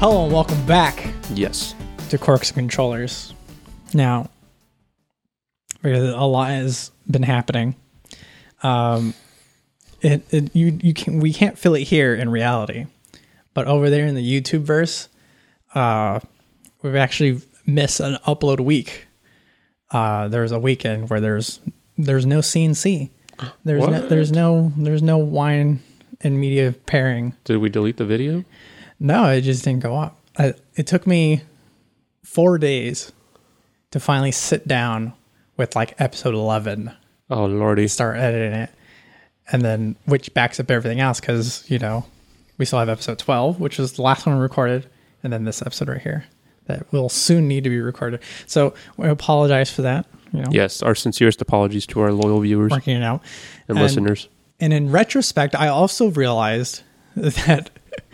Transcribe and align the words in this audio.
Hello 0.00 0.24
and 0.24 0.32
welcome 0.32 0.64
back 0.66 1.12
Yes. 1.34 1.74
to 2.08 2.18
Corks 2.18 2.48
and 2.50 2.56
Controllers. 2.56 3.34
Now, 3.92 4.30
because 5.82 6.08
a 6.14 6.24
lot 6.24 6.50
has 6.50 6.90
been 7.10 7.22
happening. 7.22 7.74
Um, 8.62 9.14
it, 10.00 10.22
it 10.32 10.56
you 10.56 10.78
you 10.82 10.94
can 10.94 11.20
we 11.20 11.32
can't 11.32 11.58
feel 11.58 11.74
it 11.74 11.82
here 11.82 12.14
in 12.14 12.30
reality, 12.30 12.86
but 13.52 13.66
over 13.66 13.90
there 13.90 14.06
in 14.06 14.14
the 14.14 14.40
YouTube 14.40 14.62
verse, 14.62 15.08
uh, 15.74 16.20
we've 16.82 16.96
actually 16.96 17.40
missed 17.66 18.00
an 18.00 18.16
upload 18.26 18.60
week. 18.60 19.06
Uh, 19.90 20.28
there's 20.28 20.52
a 20.52 20.58
weekend 20.58 21.10
where 21.10 21.20
there's 21.20 21.60
there's 21.98 22.24
no 22.26 22.38
CNC. 22.38 23.10
There's 23.64 23.86
no, 23.86 23.90
What? 24.00 24.08
there's 24.08 24.32
no 24.32 24.72
there's 24.76 25.02
no 25.02 25.18
wine 25.18 25.80
and 26.22 26.40
media 26.40 26.72
pairing. 26.72 27.34
Did 27.44 27.58
we 27.58 27.68
delete 27.68 27.96
the 27.98 28.04
video? 28.06 28.44
No, 29.00 29.28
it 29.30 29.40
just 29.40 29.64
didn't 29.64 29.82
go 29.82 29.96
up. 29.96 30.18
I, 30.38 30.54
it 30.76 30.86
took 30.86 31.06
me 31.06 31.42
four 32.22 32.58
days 32.58 33.12
to 33.90 33.98
finally 34.00 34.30
sit 34.32 34.68
down 34.68 35.14
with 35.56 35.74
like 35.74 35.98
episode 36.00 36.34
11, 36.34 36.92
Oh 37.30 37.46
lordy. 37.46 37.88
start 37.88 38.16
editing 38.18 38.52
it, 38.60 38.70
and 39.50 39.62
then 39.62 39.96
which 40.04 40.32
backs 40.34 40.60
up 40.60 40.70
everything 40.70 41.00
else 41.00 41.20
because, 41.20 41.64
you 41.70 41.78
know, 41.78 42.04
we 42.58 42.64
still 42.64 42.78
have 42.78 42.88
episode 42.88 43.18
12, 43.18 43.58
which 43.60 43.78
was 43.78 43.94
the 43.94 44.02
last 44.02 44.26
one 44.26 44.36
we 44.36 44.42
recorded, 44.42 44.86
and 45.22 45.32
then 45.32 45.44
this 45.44 45.62
episode 45.62 45.88
right 45.88 46.00
here 46.00 46.24
that 46.66 46.90
will 46.92 47.08
soon 47.08 47.48
need 47.48 47.64
to 47.64 47.70
be 47.70 47.80
recorded. 47.80 48.20
So 48.46 48.74
we 48.96 49.08
apologize 49.08 49.70
for 49.72 49.82
that, 49.82 50.06
you 50.32 50.42
know, 50.42 50.48
Yes, 50.52 50.82
our 50.82 50.94
sincerest 50.94 51.40
apologies 51.42 51.86
to 51.88 52.00
our 52.00 52.12
loyal 52.12 52.40
viewers 52.40 52.70
working 52.70 52.96
it 52.96 53.02
out. 53.02 53.22
and, 53.68 53.76
And- 53.78 53.82
listeners. 53.84 54.28
And 54.62 54.72
in 54.74 54.90
retrospect, 54.92 55.54
I 55.54 55.68
also 55.68 56.10
realized 56.10 56.82
that 57.16 57.70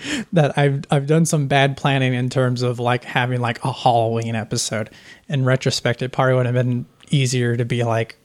that 0.32 0.56
I've 0.58 0.84
I've 0.90 1.06
done 1.06 1.26
some 1.26 1.46
bad 1.48 1.76
planning 1.76 2.14
in 2.14 2.30
terms 2.30 2.62
of 2.62 2.78
like 2.78 3.04
having 3.04 3.40
like 3.40 3.62
a 3.64 3.72
Halloween 3.72 4.34
episode. 4.34 4.90
In 5.28 5.44
retrospect, 5.44 6.02
it 6.02 6.12
probably 6.12 6.34
would 6.34 6.46
have 6.46 6.54
been 6.54 6.86
easier 7.10 7.56
to 7.56 7.64
be 7.64 7.82
like 7.84 8.16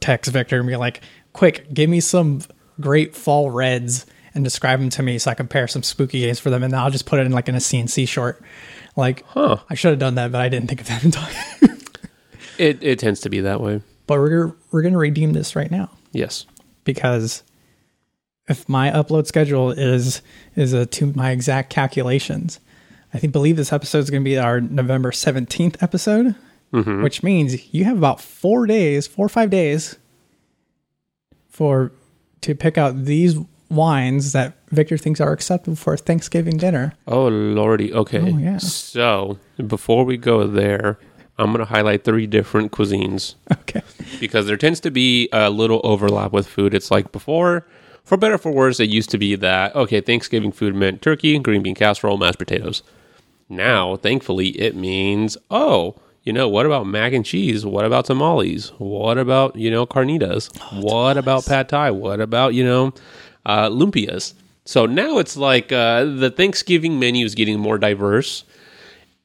text 0.00 0.30
Victor 0.32 0.58
and 0.58 0.66
be 0.68 0.76
like, 0.76 1.00
"Quick, 1.32 1.72
give 1.72 1.88
me 1.90 2.00
some 2.00 2.40
great 2.80 3.14
fall 3.14 3.50
reds 3.50 4.06
and 4.34 4.44
describe 4.44 4.78
them 4.80 4.90
to 4.90 5.02
me 5.02 5.18
so 5.18 5.30
I 5.30 5.34
can 5.34 5.48
pair 5.48 5.66
some 5.68 5.82
spooky 5.82 6.20
games 6.20 6.38
for 6.38 6.50
them, 6.50 6.62
and 6.62 6.72
then 6.72 6.80
I'll 6.80 6.90
just 6.90 7.06
put 7.06 7.18
it 7.20 7.26
in 7.26 7.32
like 7.32 7.48
in 7.48 7.54
a 7.54 7.58
CNC 7.60 8.06
short." 8.08 8.42
Like, 8.96 9.24
Huh. 9.28 9.58
I 9.70 9.74
should 9.74 9.90
have 9.90 9.98
done 10.00 10.16
that, 10.16 10.32
but 10.32 10.40
I 10.40 10.48
didn't 10.48 10.68
think 10.68 10.80
of 10.80 10.88
that 10.88 11.04
in 11.04 11.10
time. 11.12 11.34
It 12.58 12.82
it 12.82 12.98
tends 12.98 13.20
to 13.20 13.30
be 13.30 13.40
that 13.40 13.60
way. 13.60 13.80
but 14.08 14.18
we're 14.18 14.52
we're 14.72 14.82
gonna 14.82 14.98
redeem 14.98 15.32
this 15.32 15.54
right 15.54 15.70
now. 15.70 15.90
Yes. 16.12 16.46
because 16.84 17.44
if 18.48 18.68
my 18.68 18.90
upload 18.90 19.26
schedule 19.26 19.70
is 19.70 20.22
is 20.56 20.72
a, 20.72 20.86
to 20.86 21.12
my 21.14 21.30
exact 21.30 21.70
calculations, 21.70 22.60
I 23.12 23.18
think 23.18 23.32
believe 23.32 23.56
this 23.56 23.72
episode 23.72 23.98
is 23.98 24.10
going 24.10 24.22
to 24.22 24.28
be 24.28 24.38
our 24.38 24.60
November 24.60 25.12
seventeenth 25.12 25.82
episode, 25.82 26.34
mm-hmm. 26.72 27.02
which 27.02 27.22
means 27.22 27.74
you 27.74 27.84
have 27.84 27.98
about 27.98 28.20
four 28.20 28.66
days, 28.66 29.06
four 29.06 29.26
or 29.26 29.30
five 29.30 29.50
days, 29.50 29.96
for 31.48 31.92
to 32.40 32.54
pick 32.54 32.78
out 32.78 33.04
these 33.04 33.36
wines 33.70 34.32
that 34.32 34.54
Victor 34.70 34.96
thinks 34.96 35.20
are 35.20 35.32
acceptable 35.32 35.76
for 35.76 35.96
Thanksgiving 35.96 36.56
dinner. 36.56 36.94
Oh 37.06 37.28
lordy. 37.28 37.92
Okay. 37.92 38.20
Oh, 38.20 38.38
yeah. 38.38 38.58
So 38.58 39.38
before 39.66 40.04
we 40.04 40.16
go 40.16 40.46
there, 40.46 40.98
I'm 41.38 41.52
gonna 41.52 41.66
highlight 41.66 42.04
three 42.04 42.26
different 42.26 42.72
cuisines 42.72 43.34
Okay, 43.52 43.82
because 44.20 44.46
there 44.46 44.56
tends 44.56 44.80
to 44.80 44.90
be 44.90 45.28
a 45.32 45.50
little 45.50 45.80
overlap 45.84 46.32
with 46.32 46.46
food. 46.46 46.74
It's 46.74 46.90
like 46.90 47.12
before, 47.12 47.66
for 48.08 48.16
better 48.16 48.34
or 48.34 48.38
for 48.38 48.50
worse, 48.50 48.80
it 48.80 48.88
used 48.88 49.10
to 49.10 49.18
be 49.18 49.36
that 49.36 49.76
okay, 49.76 50.00
Thanksgiving 50.00 50.50
food 50.50 50.74
meant 50.74 51.02
turkey, 51.02 51.38
green 51.38 51.62
bean 51.62 51.74
casserole, 51.74 52.16
mashed 52.16 52.38
potatoes. 52.38 52.82
Now, 53.50 53.96
thankfully, 53.96 54.48
it 54.60 54.74
means 54.74 55.36
oh, 55.50 55.96
you 56.24 56.32
know, 56.32 56.48
what 56.48 56.66
about 56.66 56.86
mac 56.86 57.12
and 57.12 57.24
cheese? 57.24 57.64
What 57.64 57.84
about 57.84 58.06
tamales? 58.06 58.70
What 58.78 59.18
about 59.18 59.56
you 59.56 59.70
know 59.70 59.86
carnitas? 59.86 60.50
what 60.82 61.16
about 61.18 61.44
pad 61.46 61.68
thai? 61.68 61.90
What 61.90 62.20
about 62.20 62.54
you 62.54 62.64
know 62.64 62.94
uh, 63.44 63.68
lumpias? 63.68 64.32
So 64.64 64.86
now 64.86 65.18
it's 65.18 65.36
like 65.36 65.70
uh, 65.70 66.04
the 66.04 66.30
Thanksgiving 66.30 66.98
menu 66.98 67.24
is 67.24 67.34
getting 67.34 67.58
more 67.58 67.78
diverse. 67.78 68.44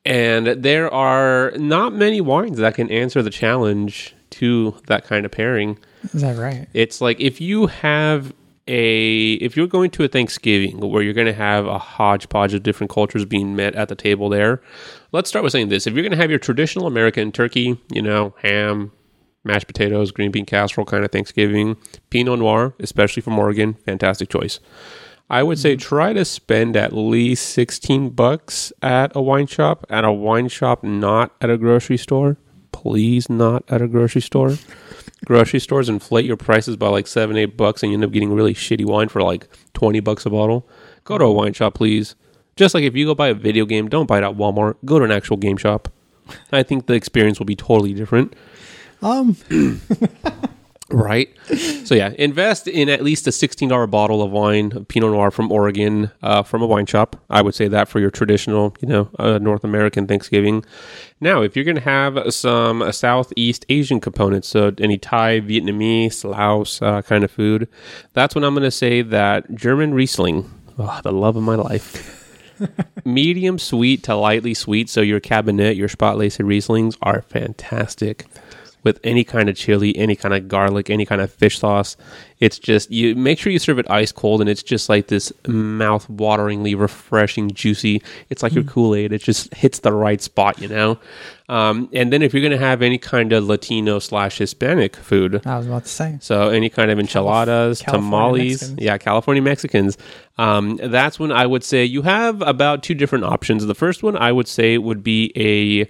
And 0.06 0.48
there 0.48 0.94
are 0.94 1.52
not 1.58 1.94
many 1.94 2.20
wines 2.20 2.58
that 2.58 2.76
can 2.76 2.90
answer 2.90 3.22
the 3.22 3.30
challenge 3.30 4.14
to 4.32 4.76
that 4.88 5.06
kind 5.06 5.26
of 5.26 5.32
pairing. 5.32 5.78
is 6.14 6.22
that 6.22 6.38
right? 6.38 6.68
It's 6.74 7.02
like 7.02 7.20
if 7.20 7.40
you 7.40 7.68
have 7.68 8.34
a 8.68 9.34
if 9.34 9.58
you're 9.58 9.68
going 9.68 9.92
to 9.92 10.04
a 10.04 10.08
Thanksgiving 10.08 10.80
where 10.80 11.02
you're 11.02 11.14
going 11.14 11.28
to 11.28 11.34
have 11.34 11.66
a 11.66 11.78
hodgepodge 11.78 12.54
of 12.54 12.64
different 12.64 12.92
cultures 12.92 13.26
being 13.26 13.56
met 13.56 13.76
at 13.76 13.90
the 13.90 13.96
table 13.96 14.30
there. 14.30 14.62
Let's 15.12 15.30
start 15.30 15.44
with 15.44 15.52
saying 15.52 15.70
this. 15.70 15.86
If 15.86 15.94
you're 15.94 16.04
going 16.04 16.12
to 16.12 16.18
have 16.18 16.30
your 16.30 16.40
traditional 16.40 16.88
American 16.88 17.32
turkey, 17.32 17.80
you 17.92 18.02
know, 18.02 18.36
ham, 18.42 18.92
mashed 19.44 19.68
potatoes, 19.68 20.12
green 20.12 20.32
bean 20.32 20.46
casserole 20.46 20.86
kind 20.86 21.04
of 21.04 21.12
Thanksgiving, 21.12 21.78
Pinot 22.10 22.40
Noir, 22.40 22.74
especially 22.80 23.22
from 23.22 23.38
Oregon, 23.38 23.74
fantastic 23.86 24.30
choice. 24.30 24.60
I 25.30 25.44
would 25.44 25.60
say 25.60 25.74
mm-hmm. 25.76 25.88
try 25.88 26.14
to 26.14 26.26
spend 26.26 26.76
at 26.76 26.94
least 26.94 27.50
16 27.50 28.12
bucks 28.12 28.72
at 28.82 29.16
a 29.16 29.22
wine 29.22 29.48
shop, 29.48 29.86
at 29.90 30.06
a 30.06 30.12
wine 30.12 30.48
shop, 30.48 30.84
not 30.84 31.34
at 31.42 31.50
a 31.50 31.58
grocery 31.58 31.98
store. 31.98 32.38
Please, 32.72 33.30
not 33.30 33.64
at 33.68 33.82
a 33.82 33.88
grocery 33.88 34.22
store. 34.22 34.56
Grocery 35.26 35.60
stores 35.60 35.90
inflate 35.90 36.26
your 36.26 36.38
prices 36.38 36.76
by 36.76 36.90
like 36.90 37.08
seven, 37.08 37.38
eight 37.38 37.58
bucks, 37.58 37.84
and 37.84 37.92
you 37.92 37.98
end 37.98 38.04
up 38.04 38.12
getting 38.12 38.32
really 38.34 38.54
shitty 38.54 38.86
wine 38.86 39.10
for 39.10 39.22
like 39.22 39.48
20 39.74 40.00
bucks 40.02 40.26
a 40.26 40.30
bottle. 40.30 40.68
Go 41.04 41.18
to 41.18 41.26
a 41.26 41.32
wine 41.32 41.54
shop, 41.54 41.76
please. 41.76 42.16
Just 42.56 42.76
like 42.76 42.84
if 42.84 42.96
you 42.96 43.06
go 43.06 43.16
buy 43.16 43.30
a 43.30 43.34
video 43.34 43.66
game, 43.66 43.90
don't 43.90 44.06
buy 44.06 44.20
it 44.20 44.24
at 44.24 44.36
Walmart. 44.36 44.76
Go 44.86 45.00
to 45.00 45.06
an 45.06 45.12
actual 45.12 45.38
game 45.38 45.58
shop. 45.58 45.90
I 46.52 46.64
think 46.64 46.86
the 46.86 46.94
experience 46.94 47.40
will 47.40 47.46
be 47.46 47.56
totally 47.56 47.94
different. 47.94 48.34
Um, 49.02 49.36
Right. 50.90 51.34
So 51.86 51.96
yeah, 51.96 52.14
invest 52.18 52.68
in 52.68 52.90
at 52.90 53.02
least 53.02 53.26
a 53.26 53.32
sixteen 53.32 53.70
dollar 53.70 53.88
bottle 53.88 54.22
of 54.22 54.32
wine, 54.32 54.74
of 54.76 54.88
Pinot 54.88 55.12
Noir 55.12 55.32
from 55.32 55.52
Oregon, 55.52 56.12
uh, 56.22 56.44
from 56.44 56.62
a 56.62 56.66
wine 56.66 56.86
shop. 56.86 57.16
I 57.30 57.42
would 57.42 57.56
say 57.56 57.70
that 57.70 57.88
for 57.88 58.00
your 58.00 58.12
traditional, 58.12 58.76
you 58.82 58.88
know, 58.88 59.10
uh, 59.18 59.38
North 59.40 59.64
American 59.64 60.08
Thanksgiving. 60.08 60.66
Now, 61.22 61.42
if 61.42 61.56
you're 61.56 61.66
going 61.66 61.76
to 61.76 61.82
have 61.82 62.34
some 62.34 62.82
uh, 62.82 62.92
Southeast 62.92 63.66
Asian 63.70 64.02
components, 64.02 64.50
so 64.50 64.74
any 64.78 64.98
Thai, 64.98 65.40
Vietnamese, 65.40 66.24
Laos 66.26 66.82
uh, 66.82 67.02
kind 67.02 67.24
of 67.24 67.32
food, 67.32 67.70
that's 68.12 68.36
when 68.36 68.44
I'm 68.44 68.54
going 68.54 68.64
to 68.64 68.72
say 68.72 69.02
that 69.02 69.56
German 69.56 69.94
Riesling, 69.94 70.52
oh, 70.78 71.00
the 71.02 71.14
love 71.14 71.38
of 71.38 71.44
my 71.44 71.56
life. 71.56 72.20
Medium 73.06 73.58
sweet 73.58 74.04
to 74.04 74.16
lightly 74.16 74.54
sweet, 74.54 74.90
so 74.90 75.02
your 75.02 75.22
Kabinett, 75.22 75.78
your 75.78 75.88
Spatlese 75.88 76.40
Rieslings 76.40 76.98
are 77.02 77.22
fantastic 77.22 78.26
with 78.84 79.00
any 79.04 79.24
kind 79.24 79.50
of 79.50 79.56
chili, 79.56 79.96
any 79.98 80.16
kind 80.16 80.34
of 80.34 80.48
garlic, 80.48 80.90
any 80.90 81.06
kind 81.06 81.22
of 81.22 81.32
fish 81.32 81.60
sauce. 81.60 81.96
It's 82.40 82.60
just 82.60 82.92
you 82.92 83.16
make 83.16 83.40
sure 83.40 83.52
you 83.52 83.60
serve 83.60 83.80
it 83.80 83.90
ice 83.90 84.12
cold, 84.12 84.42
and 84.42 84.50
it's 84.50 84.64
just 84.64 84.90
like 84.90 85.08
this 85.08 85.32
mouth-wateringly 85.48 86.78
refreshing, 86.78 87.52
juicy. 87.52 88.02
It's 88.30 88.44
like 88.44 88.54
your 88.54 88.64
Kool 88.64 88.96
Aid. 88.96 89.14
It 89.14 89.22
just 89.22 89.54
hits 89.54 89.80
the 89.80 89.94
right 89.94 90.22
spot, 90.22 90.60
you 90.62 90.68
know. 90.68 91.00
Um, 91.50 91.90
and 91.94 92.12
then 92.12 92.22
if 92.22 92.34
you're 92.34 92.44
gonna 92.44 92.58
have 92.58 92.82
any 92.82 92.98
kind 92.98 93.32
of 93.34 93.46
Latino 93.46 94.00
slash 94.00 94.38
Hispanic 94.38 94.96
food, 94.96 95.46
I 95.46 95.58
was 95.58 95.68
about 95.68 95.84
to 95.84 95.90
say. 95.90 96.18
so 96.22 96.50
any 96.50 96.70
kind 96.70 96.90
of 96.92 97.00
enchiladas, 97.00 97.82
California 97.82 98.10
tamales, 98.10 98.52
Mexicans. 98.62 98.82
yeah, 98.82 98.98
California 98.98 99.44
Mexicans. 99.44 99.98
Um, 100.38 100.80
that's 100.82 101.20
when 101.20 101.32
I 101.32 101.46
would 101.46 101.64
say 101.64 101.86
you 101.86 102.02
have 102.02 102.42
about 102.42 102.82
two 102.84 102.96
different 102.96 103.26
options. 103.26 103.66
The 103.66 103.76
first 103.76 104.04
one 104.04 104.18
I 104.18 104.32
would 104.32 104.48
say 104.48 104.78
would 104.78 105.04
be 105.04 105.32
a 105.36 105.90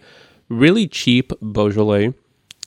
really 0.53 0.87
cheap 0.87 1.31
Beaujolais. 1.41 2.13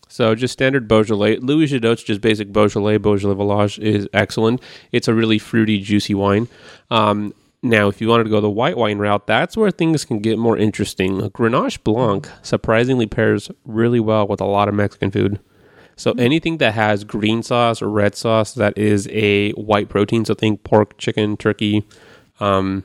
So 0.08 0.34
just 0.34 0.52
standard 0.52 0.86
Beaujolais. 0.88 1.38
Louis 1.38 1.66
Jadot's 1.66 2.02
just 2.02 2.20
basic 2.20 2.52
Beaujolais. 2.52 2.98
Beaujolais 2.98 3.34
Village 3.34 3.78
is 3.78 4.08
excellent. 4.12 4.62
It's 4.92 5.08
a 5.08 5.14
really 5.14 5.38
fruity, 5.38 5.80
juicy 5.80 6.14
wine. 6.14 6.48
Um, 6.90 7.34
now, 7.62 7.88
if 7.88 8.00
you 8.00 8.08
wanted 8.08 8.24
to 8.24 8.30
go 8.30 8.40
the 8.40 8.50
white 8.50 8.76
wine 8.76 8.98
route, 8.98 9.26
that's 9.26 9.56
where 9.56 9.70
things 9.70 10.04
can 10.04 10.20
get 10.20 10.38
more 10.38 10.56
interesting. 10.56 11.18
Grenache 11.30 11.82
Blanc 11.82 12.28
surprisingly 12.42 13.06
pairs 13.06 13.50
really 13.64 13.98
well 13.98 14.26
with 14.28 14.40
a 14.40 14.44
lot 14.44 14.68
of 14.68 14.74
Mexican 14.74 15.10
food. 15.10 15.40
So 15.96 16.12
anything 16.12 16.58
that 16.58 16.74
has 16.74 17.04
green 17.04 17.42
sauce 17.42 17.80
or 17.80 17.88
red 17.88 18.14
sauce 18.14 18.52
that 18.54 18.76
is 18.76 19.08
a 19.10 19.52
white 19.52 19.88
protein, 19.88 20.24
so 20.26 20.34
think 20.34 20.62
pork, 20.62 20.98
chicken, 20.98 21.36
turkey. 21.36 21.84
Um, 22.38 22.84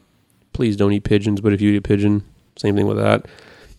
please 0.54 0.78
don't 0.78 0.94
eat 0.94 1.04
pigeons, 1.04 1.42
but 1.42 1.54
if 1.54 1.62
you 1.62 1.72
eat 1.72 1.78
a 1.78 1.82
pigeon, 1.82 2.24
same 2.56 2.76
thing 2.76 2.88
with 2.88 2.98
that. 2.98 3.26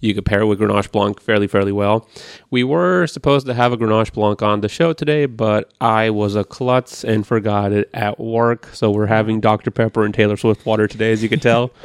You 0.03 0.15
could 0.15 0.27
pair 0.27 0.41
it 0.41 0.47
with 0.47 0.59
Grenache 0.59 0.91
Blanc 0.91 1.21
fairly, 1.21 1.47
fairly 1.47 1.71
well. 1.71 2.09
We 2.51 2.65
were 2.65 3.07
supposed 3.07 3.47
to 3.47 3.55
have 3.55 3.73
a 3.73 3.77
Grenache 3.77 4.13
Blanc 4.13 4.43
on 4.43 4.61
the 4.61 4.69
show 4.69 4.93
today, 4.93 5.27
but 5.27 5.73
I 5.81 6.11
was 6.11 6.35
a 6.35 6.43
klutz 6.43 7.05
and 7.05 7.25
forgot 7.25 7.71
it 7.73 7.89
at 7.95 8.19
work. 8.19 8.69
So 8.73 8.91
we're 8.91 9.07
having 9.07 9.41
Dr. 9.41 9.71
Pepper 9.71 10.05
and 10.05 10.13
Taylor 10.13 10.37
Swift 10.37 10.67
water 10.67 10.89
today, 10.89 11.13
as 11.13 11.23
you 11.23 11.29
can 11.29 11.41
tell. 11.41 11.71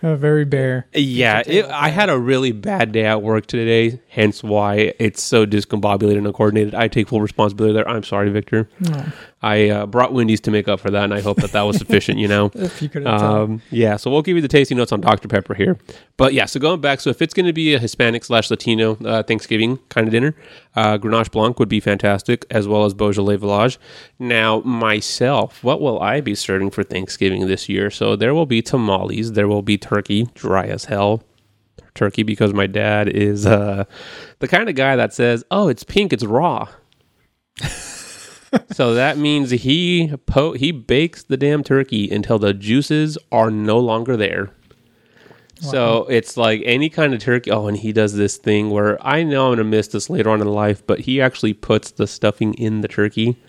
Uh, 0.00 0.14
very 0.14 0.44
bare. 0.44 0.86
yeah, 0.94 1.42
it, 1.44 1.64
I 1.66 1.88
had 1.88 2.08
a 2.08 2.16
really 2.16 2.52
bad 2.52 2.92
day 2.92 3.04
at 3.04 3.20
work 3.20 3.46
today, 3.46 4.00
hence 4.08 4.44
why 4.44 4.94
it's 5.00 5.20
so 5.20 5.44
discombobulated 5.44 6.18
and 6.18 6.26
uncoordinated. 6.26 6.72
I 6.74 6.86
take 6.86 7.08
full 7.08 7.20
responsibility 7.20 7.74
there. 7.74 7.88
I'm 7.88 8.04
sorry, 8.04 8.30
Victor. 8.30 8.68
I 9.40 9.68
uh, 9.68 9.86
brought 9.86 10.12
Wendy's 10.12 10.40
to 10.42 10.50
make 10.50 10.66
up 10.66 10.80
for 10.80 10.90
that, 10.90 11.04
and 11.04 11.14
I 11.14 11.20
hope 11.20 11.36
that 11.38 11.52
that 11.52 11.62
was 11.62 11.76
sufficient, 11.76 12.18
you 12.18 12.26
know? 12.26 12.50
If 12.68 12.82
you 12.82 12.88
could. 12.88 13.06
Um, 13.06 13.62
yeah, 13.70 13.96
so 13.96 14.10
we'll 14.10 14.22
give 14.22 14.36
you 14.36 14.42
the 14.42 14.48
tasty 14.48 14.74
notes 14.74 14.90
on 14.90 15.00
Dr. 15.00 15.28
Pepper 15.28 15.54
here. 15.54 15.78
But 16.16 16.34
yeah, 16.34 16.44
so 16.44 16.58
going 16.58 16.80
back, 16.80 17.00
so 17.00 17.10
if 17.10 17.22
it's 17.22 17.32
going 17.32 17.46
to 17.46 17.52
be 17.52 17.72
a 17.72 17.78
Hispanic 17.78 18.24
slash 18.24 18.50
Latino 18.50 18.96
uh, 19.04 19.22
Thanksgiving 19.22 19.78
kind 19.88 20.08
of 20.08 20.12
dinner, 20.12 20.34
uh, 20.74 20.98
Grenache 20.98 21.30
Blanc 21.30 21.58
would 21.58 21.68
be 21.68 21.80
fantastic, 21.80 22.44
as 22.50 22.66
well 22.66 22.84
as 22.84 22.94
Beaujolais 22.94 23.36
Village. 23.36 23.78
Now, 24.18 24.60
myself, 24.60 25.62
what 25.62 25.80
will 25.80 26.00
I 26.00 26.20
be 26.20 26.34
serving 26.34 26.70
for 26.70 26.82
Thanksgiving 26.82 27.46
this 27.46 27.68
year? 27.68 27.90
So 27.90 28.16
there 28.16 28.34
will 28.34 28.46
be 28.46 28.60
tamales, 28.60 29.32
there 29.32 29.48
will 29.48 29.62
be 29.62 29.78
turkey, 29.78 30.28
dry 30.34 30.66
as 30.66 30.86
hell. 30.86 31.22
Turkey 31.94 32.22
because 32.22 32.52
my 32.52 32.66
dad 32.66 33.08
is 33.08 33.44
uh, 33.44 33.84
the 34.38 34.46
kind 34.46 34.68
of 34.68 34.76
guy 34.76 34.94
that 34.94 35.12
says, 35.12 35.42
"Oh, 35.50 35.66
it's 35.66 35.82
pink, 35.82 36.12
it's 36.12 36.24
raw." 36.24 36.68
so 38.72 38.94
that 38.94 39.18
means 39.18 39.50
he 39.50 40.12
po- 40.26 40.52
he 40.52 40.72
bakes 40.72 41.22
the 41.22 41.36
damn 41.36 41.62
turkey 41.62 42.10
until 42.10 42.38
the 42.38 42.54
juices 42.54 43.18
are 43.30 43.50
no 43.50 43.78
longer 43.78 44.16
there. 44.16 44.50
So 45.60 46.06
it's 46.08 46.36
like 46.36 46.62
any 46.64 46.88
kind 46.88 47.12
of 47.12 47.20
turkey. 47.20 47.50
Oh, 47.50 47.66
and 47.66 47.76
he 47.76 47.92
does 47.92 48.14
this 48.14 48.36
thing 48.36 48.70
where 48.70 49.04
I 49.04 49.24
know 49.24 49.46
I'm 49.46 49.52
gonna 49.52 49.64
miss 49.64 49.88
this 49.88 50.08
later 50.08 50.30
on 50.30 50.40
in 50.40 50.46
life, 50.46 50.86
but 50.86 51.00
he 51.00 51.20
actually 51.20 51.52
puts 51.52 51.90
the 51.90 52.06
stuffing 52.06 52.54
in 52.54 52.80
the 52.80 52.88
turkey, 52.88 53.42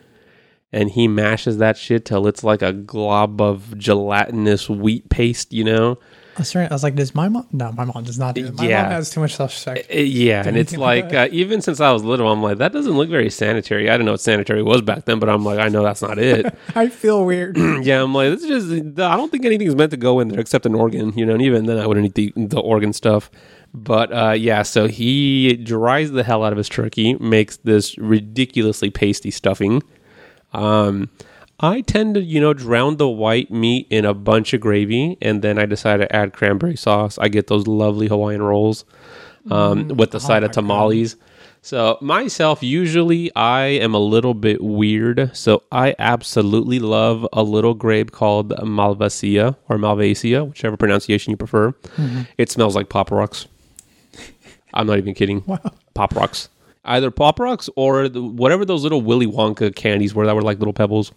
and 0.74 0.90
he 0.90 1.08
mashes 1.08 1.58
that 1.58 1.78
shit 1.78 2.06
till 2.06 2.26
it's 2.26 2.44
like 2.44 2.64
a 2.64 2.74
glob 2.74 3.40
of 3.42 3.78
gelatinous 3.78 4.70
wheat 4.70 5.10
paste. 5.10 5.54
You 5.54 5.64
know. 5.64 6.00
I 6.40 6.66
I 6.66 6.68
was 6.74 6.84
like, 6.84 6.96
does 6.96 7.14
my 7.14 7.28
mom? 7.30 7.48
No, 7.52 7.72
my 7.72 7.86
mom 7.86 8.04
does 8.04 8.18
not 8.20 8.36
do. 8.36 8.52
My 8.54 8.66
Yeah. 8.66 8.84
mom 8.84 8.92
has 8.92 9.10
too 9.10 9.20
much 9.20 9.36
self-respect. 9.36 9.92
Uh, 9.92 9.98
Yeah, 10.00 10.44
and 10.46 10.56
it's 10.58 10.76
like 10.76 11.06
like 11.12 11.14
uh, 11.14 11.28
even 11.32 11.62
since 11.62 11.80
I 11.80 11.92
was 11.92 12.04
little, 12.04 12.32
I'm 12.32 12.42
like 12.42 12.58
that 12.60 12.72
doesn't 12.74 12.94
look 12.94 13.10
very 13.10 13.30
sanitary. 13.30 13.90
I 13.90 13.98
don't 13.98 14.06
know 14.06 14.14
what 14.14 14.22
sanitary 14.22 14.64
was 14.64 14.82
back 14.82 15.06
then, 15.06 15.20
but 15.20 15.30
I'm 15.30 15.44
like 15.44 15.60
I 15.60 15.68
know 15.70 15.84
that's 15.84 16.02
not 16.02 16.18
it. 16.20 16.46
I 16.76 16.90
feel 16.90 17.26
weird. 17.26 17.58
yeah, 17.84 18.02
I'm 18.02 18.14
like 18.14 18.30
this 18.32 18.44
is 18.44 18.68
just 18.68 19.00
I 19.00 19.16
don't 19.18 19.32
think 19.32 19.46
anything's 19.46 19.76
meant 19.76 19.92
to 19.92 19.98
go 19.98 20.20
in 20.20 20.30
there 20.30 20.40
except 20.40 20.66
an 20.66 20.76
organ, 20.76 21.14
you 21.18 21.26
know. 21.26 21.34
And 21.34 21.42
even 21.42 21.66
then, 21.66 21.78
I 21.78 21.86
wouldn't 21.88 22.06
eat 22.18 22.34
the, 22.36 22.46
the 22.48 22.60
organ 22.60 22.94
stuff. 22.94 23.30
But 23.74 24.12
uh, 24.12 24.32
yeah, 24.32 24.64
so 24.64 24.88
he 24.88 25.56
dries 25.56 26.12
the 26.12 26.24
hell 26.24 26.44
out 26.44 26.52
of 26.54 26.58
his 26.58 26.70
turkey, 26.70 27.14
makes 27.20 27.58
this 27.58 27.98
ridiculously 28.00 28.90
pasty 28.90 29.30
stuffing. 29.32 29.84
Um, 30.54 31.10
I 31.60 31.82
tend 31.82 32.16
to, 32.16 32.22
you 32.22 32.40
know, 32.40 32.54
drown 32.54 32.98
the 32.98 33.10
white 33.10 33.52
meat 33.52 33.88
in 33.90 34.06
a 34.06 34.14
bunch 34.14 34.54
of 34.54 34.62
gravy, 34.62 35.18
and 35.22 35.42
then 35.42 35.60
I 35.60 35.66
decide 35.66 35.98
to 35.98 36.16
add 36.16 36.34
cranberry 36.34 36.78
sauce. 36.78 37.18
I 37.18 37.28
get 37.28 37.48
those 37.48 37.68
lovely 37.68 38.08
Hawaiian 38.08 38.42
rolls 38.42 38.86
um, 39.52 39.90
with 39.90 40.12
the 40.12 40.20
side 40.20 40.44
of 40.44 40.52
tamales. 40.52 41.18
So 41.62 41.98
myself, 42.00 42.64
usually 42.64 43.36
I 43.36 43.64
am 43.64 43.94
a 43.94 44.00
little 44.00 44.34
bit 44.34 44.64
weird. 44.64 45.36
So 45.36 45.64
I 45.72 45.96
absolutely 46.00 46.80
love 46.80 47.28
a 47.34 47.44
little 47.44 47.74
grape 47.74 48.12
called 48.12 48.52
Malvasia 48.52 49.58
or 49.68 49.78
Malvasia, 49.78 50.48
whichever 50.48 50.78
pronunciation 50.78 51.32
you 51.32 51.38
prefer. 51.38 51.74
It 52.38 52.50
smells 52.50 52.76
like 52.76 52.88
Pop 52.88 53.12
Rocks. 53.12 53.48
I'm 54.74 54.88
not 54.88 54.98
even 54.98 55.14
kidding. 55.14 55.44
Wow. 55.46 55.60
Pop 55.94 56.16
Rocks. 56.16 56.48
Either 56.86 57.12
Pop 57.12 57.40
Rocks 57.40 57.70
or 57.76 58.08
the, 58.08 58.22
whatever 58.24 58.64
those 58.64 58.84
little 58.84 59.02
Willy 59.02 59.28
Wonka 59.28 59.76
candies 59.76 60.16
were 60.16 60.26
that 60.26 60.36
were 60.36 60.42
like 60.42 60.60
little 60.60 60.74
pebbles. 60.74 61.12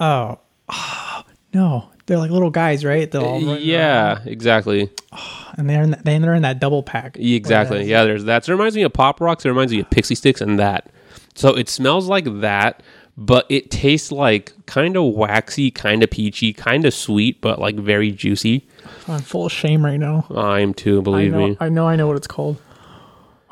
Oh. 0.00 0.38
no, 1.54 1.90
they're 2.06 2.18
like 2.18 2.30
little 2.30 2.50
guys, 2.50 2.84
right? 2.84 3.10
They're 3.10 3.20
all 3.20 3.40
running 3.40 3.62
yeah, 3.62 4.20
exactly. 4.24 4.90
around, 5.12 5.54
and 5.58 5.70
they're 5.70 5.82
in 5.82 5.90
that, 5.90 6.04
they're 6.04 6.34
in 6.34 6.42
that 6.42 6.58
double 6.60 6.82
pack. 6.82 7.16
Exactly. 7.18 7.84
Yeah, 7.84 8.04
there's 8.04 8.24
that. 8.24 8.44
So 8.44 8.52
it 8.52 8.56
reminds 8.56 8.76
me 8.76 8.82
of 8.82 8.92
Pop 8.92 9.20
Rocks. 9.20 9.44
It 9.44 9.48
reminds 9.48 9.72
me 9.72 9.80
of 9.80 9.90
Pixie 9.90 10.14
Sticks 10.14 10.40
and 10.40 10.58
that. 10.58 10.90
So 11.34 11.56
it 11.56 11.68
smells 11.68 12.08
like 12.08 12.26
that, 12.40 12.82
but 13.16 13.46
it 13.48 13.70
tastes 13.70 14.10
like 14.10 14.52
kind 14.66 14.96
of 14.96 15.14
waxy, 15.14 15.70
kind 15.70 16.02
of 16.02 16.10
peachy, 16.10 16.52
kind 16.52 16.84
of 16.84 16.94
sweet, 16.94 17.40
but 17.40 17.58
like 17.58 17.76
very 17.76 18.10
juicy. 18.10 18.66
I'm 19.06 19.20
full 19.20 19.46
of 19.46 19.52
shame 19.52 19.84
right 19.84 19.98
now. 19.98 20.26
I'm 20.34 20.74
too, 20.74 21.00
I 21.00 21.02
believe 21.02 21.32
know, 21.32 21.48
me. 21.48 21.56
I 21.60 21.68
know, 21.68 21.86
I 21.86 21.96
know 21.96 22.06
what 22.06 22.16
it's 22.16 22.26
called. 22.26 22.60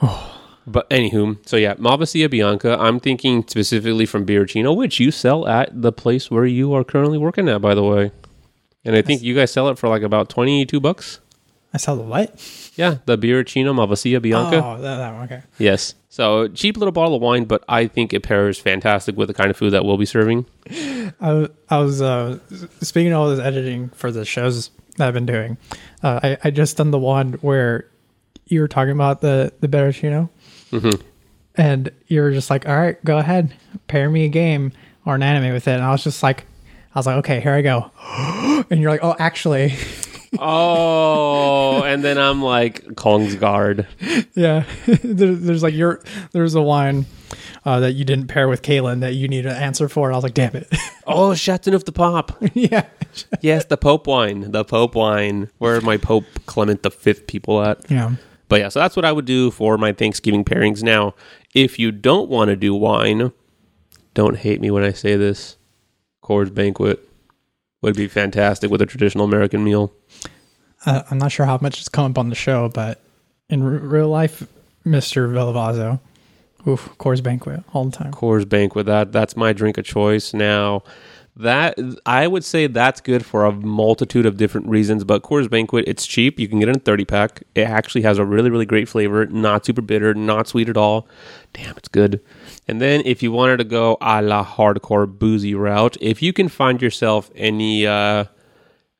Oh, 0.00 0.37
But 0.70 0.88
anywho, 0.90 1.38
so 1.46 1.56
yeah, 1.56 1.74
Malvasia 1.74 2.30
Bianca. 2.30 2.76
I'm 2.78 3.00
thinking 3.00 3.44
specifically 3.46 4.06
from 4.06 4.26
Birichino, 4.26 4.76
which 4.76 5.00
you 5.00 5.10
sell 5.10 5.46
at 5.48 5.82
the 5.82 5.92
place 5.92 6.30
where 6.30 6.46
you 6.46 6.74
are 6.74 6.84
currently 6.84 7.18
working 7.18 7.48
at, 7.48 7.60
by 7.60 7.74
the 7.74 7.82
way. 7.82 8.12
And 8.84 8.96
I 8.96 9.02
think 9.02 9.22
you 9.22 9.34
guys 9.34 9.50
sell 9.50 9.68
it 9.68 9.78
for 9.78 9.88
like 9.88 10.02
about 10.02 10.28
22 10.28 10.80
bucks. 10.80 11.20
I 11.72 11.76
sell 11.76 11.96
the 11.96 12.02
what? 12.02 12.72
Yeah, 12.76 12.98
the 13.04 13.18
Birichino 13.18 13.74
Malvasia 13.74 14.22
Bianca. 14.22 14.64
Oh, 14.64 14.80
that, 14.80 14.96
that 14.96 15.14
one. 15.14 15.24
Okay. 15.24 15.42
Yes. 15.58 15.94
So 16.08 16.48
cheap 16.48 16.76
little 16.76 16.92
bottle 16.92 17.16
of 17.16 17.22
wine, 17.22 17.44
but 17.44 17.62
I 17.68 17.86
think 17.86 18.14
it 18.14 18.22
pairs 18.22 18.58
fantastic 18.58 19.16
with 19.16 19.28
the 19.28 19.34
kind 19.34 19.50
of 19.50 19.56
food 19.56 19.70
that 19.70 19.84
we'll 19.84 19.98
be 19.98 20.06
serving. 20.06 20.46
I, 21.20 21.48
I 21.68 21.78
was 21.78 22.00
uh, 22.00 22.38
speaking 22.80 23.12
of 23.12 23.20
all 23.20 23.30
this 23.30 23.40
editing 23.40 23.90
for 23.90 24.10
the 24.10 24.24
shows 24.24 24.70
that 24.96 25.08
I've 25.08 25.14
been 25.14 25.26
doing. 25.26 25.58
Uh, 26.02 26.20
I, 26.22 26.38
I 26.44 26.50
just 26.50 26.78
done 26.78 26.90
the 26.90 26.98
one 26.98 27.34
where 27.34 27.88
you 28.46 28.60
were 28.60 28.68
talking 28.68 28.92
about 28.92 29.20
the 29.20 29.52
the 29.60 29.68
Birichino, 30.70 31.00
and 31.56 31.90
you 32.06 32.20
were 32.20 32.30
just 32.32 32.50
like, 32.50 32.68
"All 32.68 32.76
right, 32.76 33.02
go 33.04 33.18
ahead, 33.18 33.54
pair 33.88 34.08
me 34.10 34.24
a 34.24 34.28
game 34.28 34.72
or 35.04 35.14
an 35.14 35.22
anime 35.22 35.52
with 35.52 35.66
it." 35.68 35.72
And 35.72 35.82
I 35.82 35.90
was 35.90 36.04
just 36.04 36.22
like, 36.22 36.44
I 36.94 36.98
was 36.98 37.06
like, 37.06 37.16
"Okay, 37.18 37.40
here 37.40 37.52
I 37.54 37.62
go," 37.62 37.90
and 38.70 38.80
you're 38.80 38.90
like, 38.90 39.02
"Oh, 39.02 39.16
actually, 39.18 39.74
Oh, 40.38 41.82
and 41.82 42.02
then 42.04 42.18
I'm 42.18 42.42
like 42.42 42.96
Kong's 42.96 43.34
Guard. 43.36 43.86
yeah." 44.34 44.64
there, 44.86 45.34
there's 45.34 45.62
like 45.62 45.74
your 45.74 46.02
there's 46.32 46.54
a 46.54 46.62
wine. 46.62 47.06
Uh, 47.64 47.80
that 47.80 47.92
you 47.92 48.04
didn't 48.04 48.28
pair 48.28 48.48
with 48.48 48.62
Kaylin 48.62 49.00
that 49.00 49.14
you 49.14 49.28
need 49.28 49.44
an 49.44 49.54
answer 49.54 49.88
for. 49.90 50.08
And 50.08 50.14
I 50.14 50.16
was 50.16 50.22
like, 50.24 50.32
damn 50.32 50.54
it. 50.56 50.68
Oh, 51.06 51.34
Chateauneuf 51.34 51.84
du 51.84 51.92
Pape. 51.92 52.50
yeah. 52.54 52.86
Yes, 53.42 53.64
the 53.66 53.76
Pope 53.76 54.06
wine. 54.06 54.52
The 54.52 54.64
Pope 54.64 54.94
wine. 54.94 55.50
Where 55.58 55.76
are 55.76 55.80
my 55.82 55.98
Pope 55.98 56.24
Clement 56.46 56.82
the 56.82 56.90
Fifth 56.90 57.26
people 57.26 57.60
at? 57.62 57.90
Yeah. 57.90 58.12
But 58.48 58.60
yeah, 58.60 58.68
so 58.68 58.80
that's 58.80 58.96
what 58.96 59.04
I 59.04 59.12
would 59.12 59.26
do 59.26 59.50
for 59.50 59.76
my 59.76 59.92
Thanksgiving 59.92 60.44
pairings. 60.44 60.82
Now, 60.82 61.14
if 61.54 61.78
you 61.78 61.92
don't 61.92 62.28
want 62.28 62.48
to 62.48 62.56
do 62.56 62.74
wine, 62.74 63.32
don't 64.14 64.36
hate 64.36 64.60
me 64.60 64.70
when 64.70 64.82
I 64.84 64.92
say 64.92 65.16
this. 65.16 65.56
Coors 66.22 66.52
Banquet 66.52 67.06
would 67.82 67.94
be 67.96 68.08
fantastic 68.08 68.70
with 68.70 68.82
a 68.82 68.86
traditional 68.86 69.24
American 69.24 69.64
meal. 69.64 69.92
Uh, 70.86 71.02
I'm 71.10 71.18
not 71.18 71.32
sure 71.32 71.46
how 71.46 71.58
much 71.60 71.78
it's 71.80 71.88
come 71.88 72.10
up 72.10 72.18
on 72.18 72.28
the 72.28 72.34
show, 72.34 72.68
but 72.68 73.00
in 73.48 73.62
r- 73.62 73.70
real 73.70 74.08
life, 74.08 74.46
Mr. 74.84 75.30
Villavazzo, 75.30 76.00
oof, 76.66 76.88
Coors 76.98 77.22
Banquet 77.22 77.62
all 77.72 77.84
the 77.84 77.96
time. 77.96 78.12
Coors 78.12 78.48
Banquet, 78.48 78.86
that 78.86 79.12
that's 79.12 79.36
my 79.36 79.52
drink 79.52 79.78
of 79.78 79.84
choice. 79.84 80.32
Now, 80.32 80.82
that 81.38 81.78
I 82.04 82.26
would 82.26 82.44
say 82.44 82.66
that's 82.66 83.00
good 83.00 83.24
for 83.24 83.44
a 83.44 83.52
multitude 83.52 84.26
of 84.26 84.36
different 84.36 84.66
reasons. 84.66 85.04
But 85.04 85.22
Coors 85.22 85.48
Banquet, 85.48 85.84
it's 85.86 86.06
cheap. 86.06 86.38
You 86.38 86.48
can 86.48 86.58
get 86.58 86.68
it 86.68 86.72
in 86.72 86.76
a 86.76 86.80
thirty 86.80 87.04
pack. 87.04 87.44
It 87.54 87.62
actually 87.62 88.02
has 88.02 88.18
a 88.18 88.24
really 88.24 88.50
really 88.50 88.66
great 88.66 88.88
flavor. 88.88 89.24
Not 89.26 89.64
super 89.64 89.82
bitter, 89.82 90.14
not 90.14 90.48
sweet 90.48 90.68
at 90.68 90.76
all. 90.76 91.08
Damn, 91.52 91.76
it's 91.76 91.88
good. 91.88 92.20
And 92.66 92.80
then 92.80 93.02
if 93.04 93.22
you 93.22 93.32
wanted 93.32 93.58
to 93.58 93.64
go 93.64 93.96
a 94.00 94.20
la 94.20 94.44
hardcore 94.44 95.06
boozy 95.06 95.54
route, 95.54 95.96
if 96.00 96.20
you 96.20 96.32
can 96.32 96.48
find 96.48 96.82
yourself 96.82 97.30
any 97.34 97.86
uh, 97.86 98.24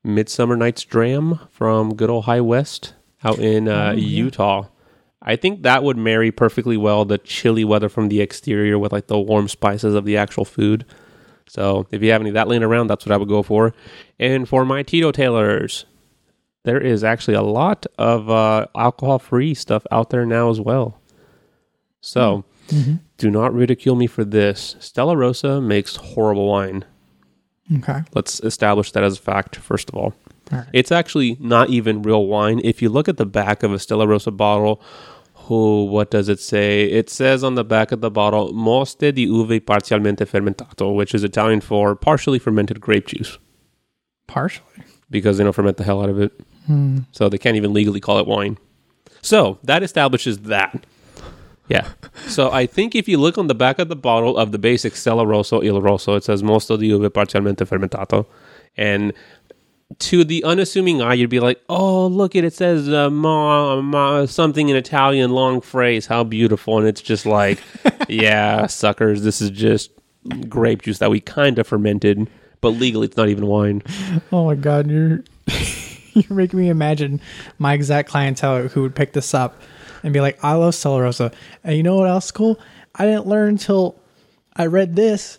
Midsummer 0.04 0.57
Night's 0.57 0.85
Dram 0.85 1.40
from 1.50 1.95
good 1.95 2.09
old 2.09 2.25
High 2.25 2.40
West 2.40 2.95
out 3.25 3.38
in 3.38 3.68
uh, 3.68 3.92
Utah. 3.97 4.68
I 5.21 5.35
think 5.35 5.62
that 5.62 5.83
would 5.83 5.97
marry 5.97 6.30
perfectly 6.30 6.76
well 6.76 7.04
the 7.04 7.18
chilly 7.18 7.64
weather 7.64 7.88
from 7.88 8.09
the 8.09 8.21
exterior 8.21 8.78
with 8.78 8.92
like 8.92 9.09
the 9.09 9.18
warm 9.18 9.49
spices 9.49 9.95
of 9.95 10.04
the 10.04 10.16
actual 10.16 10.45
food. 10.45 10.87
So 11.49 11.87
if 11.90 12.02
you 12.02 12.11
have 12.12 12.21
any 12.21 12.31
of 12.31 12.35
that 12.35 12.49
laying 12.49 12.62
around, 12.62 12.88
that's 12.88 13.05
what 13.07 13.12
I 13.12 13.17
would 13.17 13.28
go 13.28 13.43
for. 13.43 13.75
And 14.19 14.49
for 14.49 14.64
my 14.64 14.83
teetotalers, 14.83 15.87
there 16.64 16.81
is 16.81 17.02
actually 17.02 17.35
a 17.35 17.43
lot 17.43 17.87
of 17.97 18.28
uh, 18.28 18.67
alcohol 18.76 19.19
free 19.19 19.55
stuff 19.55 19.87
out 19.90 20.11
there 20.11 20.26
now 20.26 20.50
as 20.50 20.61
well. 20.61 21.00
So 22.00 22.45
do 23.17 23.31
not 23.31 23.55
ridicule 23.55 23.97
me 23.97 24.07
for 24.07 24.25
this. 24.25 24.76
Stella 24.78 25.17
Rosa 25.17 25.61
makes 25.61 25.97
horrible 25.97 26.47
wine. 26.49 26.85
Okay. 27.78 28.00
Let's 28.14 28.40
establish 28.40 28.93
that 28.93 29.02
as 29.02 29.19
a 29.19 29.23
fact, 29.23 29.57
first 29.57 29.88
of 29.88 29.95
all. 29.95 30.14
All 30.52 30.59
right. 30.59 30.67
It's 30.73 30.93
actually 30.93 31.37
not 31.40 31.71
even 31.71 32.02
real 32.02 32.26
wine. 32.26 32.61
If 32.64 32.81
you 32.81 32.88
look 32.88 33.09
at 33.09 33.17
the 33.17 33.26
back 33.26 33.62
of 33.62 33.73
a 33.73 33.78
Stella 33.78 34.07
Rosa 34.07 34.31
bottle, 34.31 34.81
oh, 35.50 35.85
what 35.85 36.11
does 36.11 36.28
it 36.28 36.40
say? 36.40 36.85
It 36.85 37.09
says 37.11 37.43
on 37.45 37.55
the 37.55 37.64
back 37.64 37.93
of 37.93 38.00
the 38.00 38.11
bottle, 38.11 38.52
Moste 38.52 39.12
di 39.14 39.26
uve 39.26 39.61
parzialmente 39.61 40.26
fermentato, 40.26 40.95
which 40.95 41.14
is 41.14 41.25
Italian 41.25 41.61
for 41.61 41.95
partially 41.95 42.38
fermented 42.38 42.81
grape 42.81 43.07
juice 43.07 43.38
Partially. 44.26 44.85
because 45.11 45.38
they 45.38 45.45
don't 45.45 45.52
ferment 45.55 45.76
the 45.76 45.85
hell 45.85 46.02
out 46.02 46.09
of 46.11 46.21
it. 46.21 46.33
Hmm. 46.67 46.99
So 47.12 47.28
they 47.28 47.38
can't 47.38 47.57
even 47.57 47.73
legally 47.73 48.00
call 48.00 48.19
it 48.19 48.26
wine. 48.26 48.59
So 49.23 49.59
that 49.64 49.83
establishes 49.83 50.38
that. 50.40 50.85
Yeah. 51.69 51.88
So 52.26 52.50
I 52.50 52.67
think 52.67 52.95
if 52.95 53.09
you 53.09 53.17
look 53.17 53.38
on 53.38 53.47
the 53.47 53.55
back 53.55 53.78
of 53.78 53.88
the 53.88 53.97
bottle 53.97 54.37
of 54.37 54.52
the 54.52 54.59
basic 54.59 54.95
Stella 54.97 55.25
Rosso 55.25 55.62
Il 55.62 55.81
Rosso, 55.81 56.14
it 56.14 56.25
says 56.25 56.43
mosto 56.43 56.76
di 56.76 56.90
uve 56.90 57.11
parzialmente 57.11 57.64
fermentato. 57.64 58.26
And 58.76 59.14
to 59.99 60.23
the 60.23 60.45
unassuming 60.45 61.00
eye, 61.00 61.14
you'd 61.14 61.30
be 61.30 61.40
like, 61.40 61.62
oh, 61.68 62.07
look 62.07 62.37
it, 62.37 62.45
it 62.45 62.52
says 62.52 62.88
uh, 62.88 63.09
ma, 63.11 63.80
ma, 63.80 64.26
something 64.26 64.68
in 64.68 64.76
Italian, 64.76 65.30
long 65.30 65.61
phrase, 65.61 66.07
how 66.07 66.25
beautiful. 66.25 66.78
And 66.78 66.87
it's 66.87 67.00
just 67.00 67.25
like, 67.25 67.62
yeah, 68.09 68.66
suckers, 68.66 69.23
this 69.23 69.40
is 69.40 69.50
just 69.50 69.90
grape 70.49 70.83
juice 70.83 70.99
that 70.99 71.11
we 71.11 71.21
kind 71.21 71.59
of 71.59 71.66
fermented, 71.66 72.28
but 72.61 72.71
legally 72.71 73.07
it's 73.07 73.16
not 73.16 73.28
even 73.28 73.47
wine. 73.47 73.83
Oh 74.30 74.45
my 74.45 74.54
god, 74.54 74.90
you're 74.90 75.25
you're 76.12 76.37
making 76.37 76.59
me 76.59 76.68
imagine 76.68 77.21
my 77.59 77.73
exact 77.73 78.09
clientele 78.11 78.68
who 78.68 78.83
would 78.83 78.95
pick 78.95 79.12
this 79.12 79.33
up 79.33 79.61
and 80.02 80.12
be 80.12 80.21
like, 80.21 80.42
"I 80.45 80.52
love 80.54 80.75
Stella 80.75 81.02
Rosa," 81.02 81.33
and 81.64 81.76
you 81.76 81.83
know 81.83 81.97
what 81.97 82.09
else 82.09 82.26
is 82.26 82.33
cool? 82.33 82.61
I 82.95 83.04
didn't 83.04 83.26
learn 83.26 83.50
until 83.50 83.99
I 84.54 84.66
read 84.66 84.97
this 84.97 85.38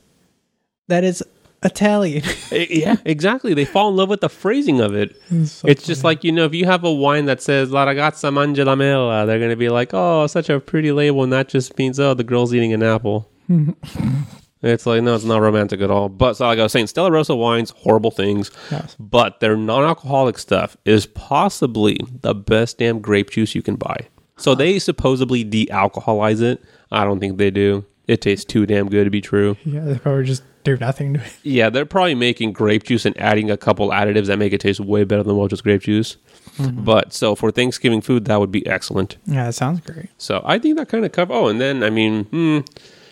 that 0.87 1.03
it's 1.03 1.21
Italian. 1.63 2.23
Eh, 2.51 2.65
yeah, 2.69 2.95
exactly. 3.05 3.53
They 3.53 3.65
fall 3.65 3.89
in 3.89 3.95
love 3.95 4.09
with 4.09 4.21
the 4.21 4.29
phrasing 4.29 4.81
of 4.81 4.95
it. 4.95 5.15
so 5.45 5.67
it's 5.67 5.85
just 5.85 6.03
like, 6.03 6.23
you 6.23 6.31
know, 6.31 6.45
if 6.45 6.53
you 6.55 6.65
have 6.65 6.83
a 6.83 6.91
wine 6.91 7.25
that 7.25 7.43
says 7.43 7.69
La 7.69 7.85
ragazza 7.85 8.31
mangia 8.33 8.65
la 8.65 8.75
mela, 8.75 9.27
they're 9.27 9.37
going 9.37 9.51
to 9.51 9.55
be 9.55 9.69
like, 9.69 9.89
oh, 9.93 10.25
such 10.25 10.49
a 10.49 10.59
pretty 10.59 10.91
label. 10.91 11.21
And 11.23 11.31
that 11.31 11.47
just 11.47 11.77
means, 11.77 11.99
oh, 11.99 12.15
the 12.15 12.23
girl's 12.23 12.55
eating 12.55 12.73
an 12.73 12.81
apple. 12.81 13.29
it's 14.61 14.85
like, 14.85 15.03
no, 15.03 15.13
it's 15.15 15.23
not 15.23 15.41
romantic 15.41 15.81
at 15.81 15.91
all. 15.91 16.09
But 16.09 16.35
so 16.35 16.47
like 16.47 16.59
I 16.59 16.63
was 16.63 16.71
saying, 16.71 16.87
Stella 16.87 17.11
Rosa 17.11 17.35
wines, 17.35 17.69
horrible 17.71 18.11
things. 18.11 18.49
Yes. 18.71 18.95
But 18.99 19.39
their 19.39 19.55
non 19.55 19.83
alcoholic 19.83 20.37
stuff 20.39 20.75
is 20.85 21.05
possibly 21.05 21.99
the 22.21 22.33
best 22.33 22.79
damn 22.79 22.99
grape 22.99 23.29
juice 23.29 23.53
you 23.53 23.61
can 23.61 23.75
buy. 23.75 24.07
So 24.37 24.55
they 24.55 24.79
supposedly 24.79 25.43
de 25.43 25.67
alcoholize 25.67 26.41
it. 26.41 26.63
I 26.91 27.03
don't 27.03 27.19
think 27.19 27.37
they 27.37 27.51
do. 27.51 27.85
It 28.07 28.21
tastes 28.21 28.45
too 28.45 28.65
damn 28.65 28.89
good 28.89 29.03
to 29.03 29.11
be 29.11 29.21
true. 29.21 29.55
yeah, 29.65 29.81
they 29.81 29.97
probably 29.99 30.23
just 30.25 30.41
do 30.75 30.85
nothing 30.85 31.13
to 31.15 31.19
it. 31.23 31.37
Yeah, 31.43 31.69
they're 31.69 31.85
probably 31.85 32.15
making 32.15 32.53
grape 32.53 32.83
juice 32.83 33.05
and 33.05 33.19
adding 33.19 33.49
a 33.49 33.57
couple 33.57 33.89
additives 33.89 34.27
that 34.27 34.37
make 34.39 34.53
it 34.53 34.61
taste 34.61 34.79
way 34.79 35.03
better 35.03 35.23
than 35.23 35.47
just 35.49 35.63
grape 35.63 35.81
juice. 35.81 36.17
But 36.59 37.13
so 37.13 37.35
for 37.35 37.51
Thanksgiving 37.51 38.01
food, 38.01 38.25
that 38.25 38.39
would 38.39 38.51
be 38.51 38.65
excellent. 38.67 39.17
Yeah, 39.25 39.45
that 39.45 39.53
sounds 39.53 39.79
great. 39.81 40.09
So 40.17 40.41
I 40.45 40.59
think 40.59 40.77
that 40.77 40.89
kind 40.89 41.05
of 41.05 41.11
cover. 41.11 41.33
Oh, 41.33 41.47
and 41.47 41.61
then 41.61 41.83
I 41.83 41.89
mean, 41.89 42.25
hmm, 42.25 42.59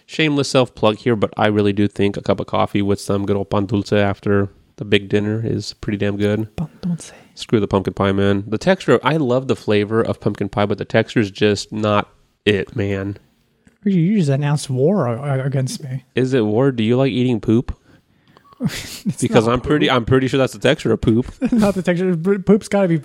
shameless 0.06 0.50
self 0.50 0.76
plug 0.76 0.98
here, 0.98 1.16
but 1.16 1.34
I 1.38 1.48
really 1.48 1.74
do 1.74 1.88
think 1.88 2.18
a 2.18 2.22
cup 2.22 2.40
of 2.40 2.48
coffee 2.48 2.82
with 2.82 3.00
some 3.00 3.26
good 3.26 3.38
old 3.38 3.50
pan 3.50 3.66
dulce 3.66 3.94
after 3.94 4.50
the 4.78 4.86
big 4.86 5.10
dinner 5.10 5.42
is 5.46 5.74
pretty 5.74 5.98
damn 5.98 6.18
good. 6.18 6.54
But 6.56 6.82
don't. 6.82 7.14
Screw 7.36 7.60
the 7.60 7.68
pumpkin 7.68 7.94
pie, 7.94 8.12
man. 8.12 8.44
The 8.48 8.58
texture, 8.58 9.00
I 9.04 9.18
love 9.18 9.48
the 9.48 9.56
flavor 9.56 10.02
of 10.02 10.20
pumpkin 10.20 10.50
pie, 10.50 10.66
but 10.66 10.80
the 10.80 10.86
texture 10.86 11.20
is 11.20 11.30
just 11.30 11.72
not 11.72 12.10
it, 12.46 12.76
man. 12.76 13.18
You 13.88 14.18
just 14.18 14.30
announced 14.30 14.70
war 14.70 15.08
against 15.08 15.84
me. 15.84 16.06
Is 16.16 16.34
it 16.34 16.46
war? 16.46 16.72
Do 16.72 16.84
you 16.84 16.98
like 16.98 17.12
eating 17.12 17.40
poop? 17.40 17.78
because 19.20 19.48
I'm 19.48 19.62
pretty, 19.62 19.90
I'm 19.90 20.04
pretty 20.04 20.28
sure 20.28 20.40
that's 20.40 20.54
the 20.54 20.60
texture 20.60 20.92
of 20.92 21.00
poop. 21.02 21.32
Not 21.52 21.76
the 21.76 21.84
texture. 21.84 22.16
Poop's 22.16 22.68
got 22.68 22.84
to 22.84 22.88
be, 22.88 23.02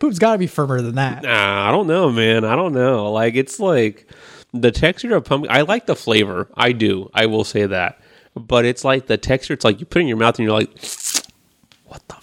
poop's 0.00 0.18
got 0.18 0.32
to 0.32 0.38
be 0.38 0.48
firmer 0.48 0.80
than 0.82 0.96
that. 0.96 1.22
Nah, 1.22 1.68
I 1.68 1.70
don't 1.70 1.86
know, 1.86 2.10
man. 2.10 2.44
I 2.44 2.56
don't 2.56 2.72
know. 2.72 3.12
Like 3.12 3.34
it's 3.36 3.60
like 3.60 4.10
the 4.52 4.72
texture 4.72 5.14
of 5.14 5.24
pumpkin. 5.24 5.50
I 5.50 5.62
like 5.62 5.86
the 5.86 5.94
flavor. 5.96 6.48
I 6.54 6.72
do. 6.72 7.08
I 7.14 7.26
will 7.26 7.44
say 7.44 7.66
that. 7.66 8.00
But 8.34 8.64
it's 8.64 8.84
like 8.84 9.06
the 9.06 9.16
texture. 9.16 9.54
It's 9.54 9.64
like 9.64 9.80
you 9.80 9.86
put 9.86 10.00
it 10.00 10.02
in 10.02 10.08
your 10.08 10.16
mouth 10.16 10.38
and 10.38 10.46
you're 10.46 10.58
like, 10.58 10.70
what 11.84 12.06
the? 12.08 12.16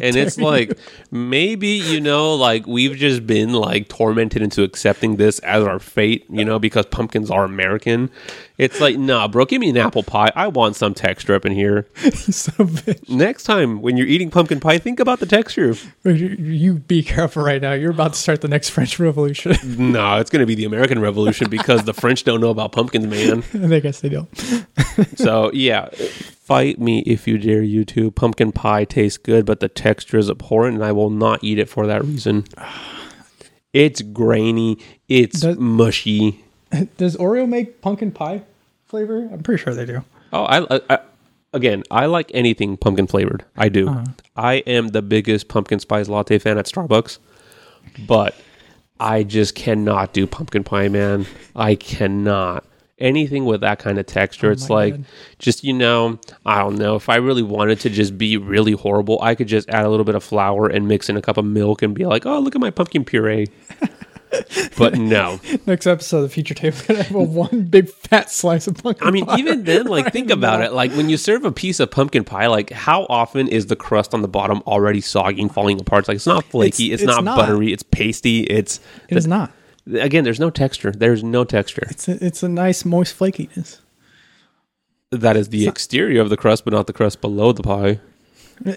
And 0.00 0.16
it's 0.16 0.38
like 0.38 0.78
maybe 1.10 1.68
you 1.68 2.00
know, 2.00 2.34
like 2.34 2.66
we've 2.66 2.96
just 2.96 3.26
been 3.26 3.52
like 3.52 3.88
tormented 3.88 4.42
into 4.42 4.62
accepting 4.62 5.16
this 5.16 5.38
as 5.40 5.64
our 5.64 5.78
fate, 5.78 6.26
you 6.28 6.44
know, 6.44 6.58
because 6.58 6.86
pumpkins 6.86 7.30
are 7.30 7.44
American. 7.44 8.10
It's 8.58 8.80
like, 8.80 8.98
nah, 8.98 9.28
bro, 9.28 9.44
give 9.44 9.60
me 9.60 9.70
an 9.70 9.76
apple 9.76 10.02
pie. 10.02 10.32
I 10.34 10.48
want 10.48 10.74
some 10.74 10.92
texture 10.92 11.32
up 11.36 11.46
in 11.46 11.52
here. 11.52 11.86
so 11.96 12.50
bitch. 12.52 13.08
Next 13.08 13.44
time 13.44 13.80
when 13.80 13.96
you're 13.96 14.08
eating 14.08 14.30
pumpkin 14.30 14.58
pie, 14.58 14.78
think 14.78 14.98
about 14.98 15.20
the 15.20 15.26
texture. 15.26 15.76
You, 16.04 16.12
you 16.12 16.74
be 16.74 17.04
careful 17.04 17.44
right 17.44 17.62
now. 17.62 17.72
You're 17.72 17.92
about 17.92 18.14
to 18.14 18.18
start 18.18 18.40
the 18.40 18.48
next 18.48 18.70
French 18.70 18.98
Revolution. 18.98 19.56
No, 19.78 20.16
it's 20.18 20.28
going 20.28 20.40
to 20.40 20.46
be 20.46 20.56
the 20.56 20.64
American 20.64 20.98
Revolution 21.00 21.48
because 21.48 21.84
the 21.84 21.94
French 21.94 22.24
don't 22.24 22.40
know 22.40 22.50
about 22.50 22.72
pumpkins, 22.72 23.06
man. 23.06 23.44
I 23.72 23.78
guess 23.78 24.00
they 24.00 24.08
don't. 24.08 24.28
So, 25.16 25.52
yeah, 25.52 25.88
fight 25.90 26.80
me 26.80 27.00
if 27.06 27.28
you 27.28 27.38
dare, 27.38 27.62
you 27.62 27.84
two. 27.84 28.10
Pumpkin 28.10 28.50
pie 28.50 28.84
tastes 28.84 29.18
good, 29.18 29.46
but 29.46 29.60
the 29.60 29.68
texture 29.68 30.18
is 30.18 30.28
abhorrent, 30.28 30.74
and 30.76 30.84
I 30.84 30.90
will 30.92 31.10
not 31.10 31.44
eat 31.44 31.58
it 31.58 31.68
for 31.68 31.86
that 31.86 32.04
reason. 32.04 32.44
It's 33.74 34.00
grainy, 34.00 34.78
it's 35.08 35.40
Does- 35.40 35.58
mushy. 35.58 36.42
Does 36.96 37.16
Oreo 37.16 37.46
make 37.48 37.80
pumpkin 37.82 38.10
pie 38.12 38.42
flavor? 38.88 39.28
I'm 39.32 39.42
pretty 39.42 39.62
sure 39.62 39.74
they 39.74 39.86
do. 39.86 40.04
Oh, 40.32 40.44
I, 40.44 40.80
I, 40.90 40.98
again, 41.52 41.84
I 41.90 42.06
like 42.06 42.30
anything 42.34 42.76
pumpkin 42.76 43.06
flavored. 43.06 43.44
I 43.56 43.68
do. 43.68 43.88
Uh-huh. 43.88 44.04
I 44.36 44.54
am 44.54 44.88
the 44.88 45.02
biggest 45.02 45.48
pumpkin 45.48 45.78
spice 45.78 46.08
latte 46.08 46.38
fan 46.38 46.58
at 46.58 46.66
Starbucks, 46.66 47.18
but 48.06 48.34
I 49.00 49.22
just 49.22 49.54
cannot 49.54 50.12
do 50.12 50.26
pumpkin 50.26 50.64
pie, 50.64 50.88
man. 50.88 51.26
I 51.54 51.74
cannot. 51.74 52.64
Anything 52.98 53.44
with 53.44 53.60
that 53.60 53.78
kind 53.78 53.96
of 53.98 54.06
texture, 54.06 54.48
oh 54.48 54.52
it's 54.52 54.68
like 54.68 54.94
God. 54.94 55.04
just 55.38 55.62
you 55.62 55.72
know, 55.72 56.18
I 56.44 56.58
don't 56.58 56.74
know. 56.76 56.96
If 56.96 57.08
I 57.08 57.16
really 57.16 57.44
wanted 57.44 57.78
to 57.80 57.90
just 57.90 58.18
be 58.18 58.36
really 58.36 58.72
horrible, 58.72 59.22
I 59.22 59.36
could 59.36 59.46
just 59.46 59.68
add 59.68 59.84
a 59.84 59.88
little 59.88 60.04
bit 60.04 60.16
of 60.16 60.24
flour 60.24 60.66
and 60.66 60.88
mix 60.88 61.08
in 61.08 61.16
a 61.16 61.22
cup 61.22 61.36
of 61.36 61.44
milk 61.44 61.82
and 61.82 61.94
be 61.94 62.06
like, 62.06 62.26
"Oh, 62.26 62.40
look 62.40 62.56
at 62.56 62.60
my 62.60 62.70
pumpkin 62.70 63.04
puree." 63.04 63.46
but 64.76 64.94
no, 64.96 65.40
Next 65.66 65.86
episode 65.86 66.18
of 66.18 66.22
the 66.24 66.28
Future 66.28 66.54
is 66.66 66.82
gonna 66.82 67.02
have 67.02 67.14
a 67.14 67.22
one 67.22 67.62
big 67.62 67.88
fat 67.88 68.30
slice 68.30 68.66
of 68.66 68.76
pumpkin. 68.82 69.06
I 69.06 69.10
mean, 69.10 69.26
pie. 69.26 69.38
even 69.38 69.64
then, 69.64 69.86
like, 69.86 70.12
think 70.12 70.30
about 70.30 70.62
it. 70.62 70.72
Like, 70.72 70.92
when 70.92 71.08
you 71.08 71.16
serve 71.16 71.44
a 71.44 71.52
piece 71.52 71.80
of 71.80 71.90
pumpkin 71.90 72.24
pie, 72.24 72.46
like, 72.46 72.70
how 72.70 73.06
often 73.08 73.48
is 73.48 73.66
the 73.66 73.76
crust 73.76 74.14
on 74.14 74.22
the 74.22 74.28
bottom 74.28 74.62
already 74.66 75.00
soggy 75.00 75.40
and 75.42 75.52
falling 75.52 75.80
apart? 75.80 76.02
It's 76.02 76.08
like, 76.08 76.16
it's 76.16 76.26
not 76.26 76.44
flaky, 76.44 76.92
it's, 76.92 77.02
It's- 77.02 77.06
not, 77.06 77.20
it's 77.20 77.24
not. 77.24 77.36
buttery, 77.38 77.72
it's 77.72 77.82
pasty. 77.82 78.40
It's, 78.40 78.80
It 79.08 79.16
is 79.16 79.26
not. 79.26 79.52
again, 79.92 80.24
there's 80.24 80.40
no 80.40 80.50
texture. 80.50 80.92
There's 80.92 81.22
no 81.24 81.44
texture. 81.44 81.86
It's 81.90 82.08
a, 82.08 82.24
it's 82.24 82.42
a 82.42 82.48
nice 82.48 82.84
moist 82.84 83.18
flakiness. 83.18 83.80
That 85.10 85.36
is 85.38 85.48
the 85.48 85.66
exterior 85.66 86.20
of 86.20 86.28
the 86.28 86.36
crust, 86.36 86.64
but 86.64 86.74
not 86.74 86.86
the 86.86 86.92
crust 86.92 87.20
below 87.22 87.52
the 87.52 87.62
pie. 87.62 88.00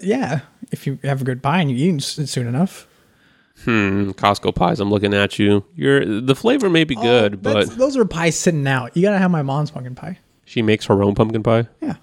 Yeah, 0.02 0.40
if 0.70 0.86
you 0.86 0.98
have 1.02 1.20
a 1.20 1.24
good 1.24 1.42
pie 1.42 1.60
and 1.60 1.70
you 1.70 1.76
eat 1.92 1.96
it 2.18 2.28
soon 2.28 2.46
enough. 2.46 2.86
Hmm, 3.64 4.10
Costco 4.10 4.54
pies, 4.54 4.80
I'm 4.80 4.90
looking 4.90 5.14
at 5.14 5.38
you. 5.38 5.64
You're, 5.76 6.20
the 6.20 6.34
flavor 6.34 6.68
may 6.68 6.84
be 6.84 6.94
good, 6.96 7.34
Oh, 7.34 7.38
but 7.38 7.70
those 7.76 7.96
are 7.96 8.04
pies 8.04 8.36
sitting 8.36 8.66
out. 8.66 8.96
You 8.96 9.02
gotta 9.02 9.18
have 9.18 9.30
my 9.30 9.42
mom's 9.42 9.70
pumpkin 9.70 9.94
pie. 9.94 10.18
she 10.44 10.62
makes 10.62 10.86
her 10.86 11.02
own 11.02 11.14
pumpkin 11.14 11.42
pie. 11.42 11.68
Yeah. 11.80 11.94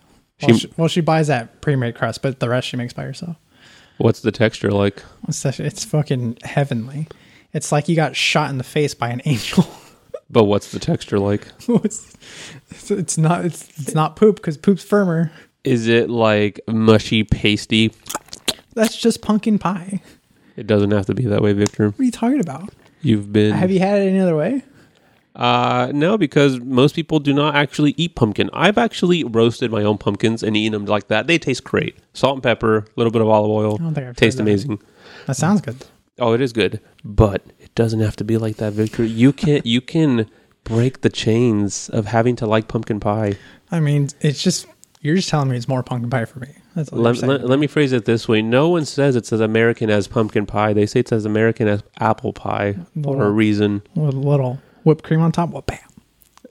Well, 0.42 0.54
She- 0.54 0.60
she, 0.60 0.74
well, 0.78 0.88
she 0.88 1.02
buys 1.02 1.28
that 1.28 1.60
pre-made 1.62 1.96
crust, 1.96 2.22
but 2.22 2.40
the 2.40 2.48
rest 2.48 2.68
she 2.70 2.78
makes 2.78 2.94
by 2.94 3.04
herself. 3.04 3.36
What's 3.98 4.22
the 4.22 4.32
texture 4.32 4.72
like? 4.72 5.04
It's, 5.28 5.38
such- 5.38 5.60
it's 5.60 5.84
fucking 5.84 6.38
heavenly. 6.44 7.08
It's 7.52 7.72
like 7.74 7.90
you 7.90 7.96
got 7.98 8.16
shot 8.16 8.50
in 8.50 8.58
the 8.58 8.64
face 8.64 8.94
by 8.94 9.10
an 9.10 9.22
angel. 9.26 9.68
But 10.30 10.46
what's 10.46 10.72
the 10.72 10.80
texture 10.80 11.20
like? 11.20 11.48
it's, 11.68 12.16
it's, 12.70 12.92
it's 12.92 13.18
not 13.18 13.44
it's, 13.44 13.68
it's 13.80 13.96
not 13.96 14.16
poop 14.16 14.38
because 14.38 14.56
poop's 14.58 14.84
firmer. 14.84 15.32
Is 15.66 15.88
it 15.88 16.10
like 16.10 16.62
mushy, 16.68 17.24
pasty? 17.26 17.92
That's 18.76 18.96
just 18.96 19.22
pumpkin 19.22 19.60
pie. 19.60 20.02
It 20.60 20.68
doesn't 20.68 20.92
have 20.92 21.06
to 21.06 21.14
be 21.16 21.24
that 21.26 21.42
way, 21.42 21.54
Victor. 21.54 21.90
What 21.92 22.00
are 22.00 22.04
you 22.04 22.12
talking 22.12 22.42
about? 22.42 22.74
You've 23.02 23.32
been. 23.32 23.54
Have 23.54 23.72
you 23.72 23.80
had 23.80 24.02
it 24.02 24.08
any 24.10 24.20
other 24.20 24.36
way? 24.36 24.64
Uh, 25.36 25.90
no, 25.94 26.18
because 26.18 26.60
most 26.60 26.96
people 26.96 27.20
do 27.20 27.34
not 27.34 27.56
actually 27.56 27.94
eat 27.96 28.16
pumpkin. 28.16 28.50
I've 28.52 28.78
actually 28.78 29.24
roasted 29.24 29.72
my 29.72 29.84
own 29.84 29.98
pumpkins 29.98 30.44
and 30.44 30.58
eaten 30.58 30.74
them 30.74 30.86
like 30.86 31.08
that. 31.08 31.28
They 31.28 31.38
taste 31.38 31.64
great. 31.64 31.98
Salt 32.14 32.34
and 32.36 32.44
pepper, 32.44 32.80
a 32.80 32.86
little 32.98 33.12
bit 33.12 33.22
of 33.22 33.30
olive 33.30 33.50
oil. 33.52 33.78
don't 33.78 33.94
think 33.94 34.08
I've 34.08 34.16
Taste 34.18 34.36
that. 34.38 34.44
amazing. 34.44 34.82
That 35.28 35.36
sounds 35.36 35.62
good. 35.62 35.78
Oh, 36.18 36.34
it 36.34 36.42
is 36.42 36.52
good, 36.52 36.82
but 37.06 37.46
it 37.60 37.74
doesn't 37.76 38.02
have 38.02 38.18
to 38.18 38.26
be 38.26 38.38
like 38.38 38.58
that, 38.58 38.74
Victor. 38.74 39.06
You 39.06 39.32
can 39.32 39.62
you 39.64 39.80
can 39.80 40.30
break 40.66 41.00
the 41.02 41.10
chains 41.10 41.88
of 41.90 42.08
having 42.08 42.36
to 42.38 42.46
like 42.46 42.68
pumpkin 42.68 43.00
pie. 43.00 43.38
I 43.72 43.80
mean, 43.80 44.10
it's 44.20 44.44
just 44.44 44.66
you're 45.00 45.16
just 45.16 45.30
telling 45.30 45.48
me 45.50 45.56
it's 45.56 45.70
more 45.70 45.84
pumpkin 45.84 46.10
pie 46.10 46.26
for 46.26 46.40
me. 46.40 46.50
That's 46.76 46.90
all 46.90 47.00
Let, 47.00 47.18
let, 47.20 47.46
let 47.46 47.60
me 47.60 47.68
phrase 47.68 47.92
it 47.92 48.06
this 48.06 48.28
way: 48.28 48.42
No 48.42 48.70
one 48.70 48.86
says 48.86 49.16
it's 49.16 49.34
as 49.34 49.40
American 49.42 49.90
as 49.90 50.08
pumpkin 50.08 50.46
pie. 50.46 50.74
They 50.74 50.86
say 50.86 51.00
it's 51.02 51.12
as 51.12 51.26
American 51.26 51.68
as 51.68 51.84
apple 52.00 52.34
pie 52.34 52.76
for 53.04 53.24
a 53.24 53.30
reason. 53.32 53.82
With 53.96 54.14
a 54.14 54.18
little 54.18 54.60
whipped 54.84 55.04
cream 55.04 55.22
on 55.22 55.32
top. 55.32 55.50
Well, 55.50 55.64
bam. 55.64 55.80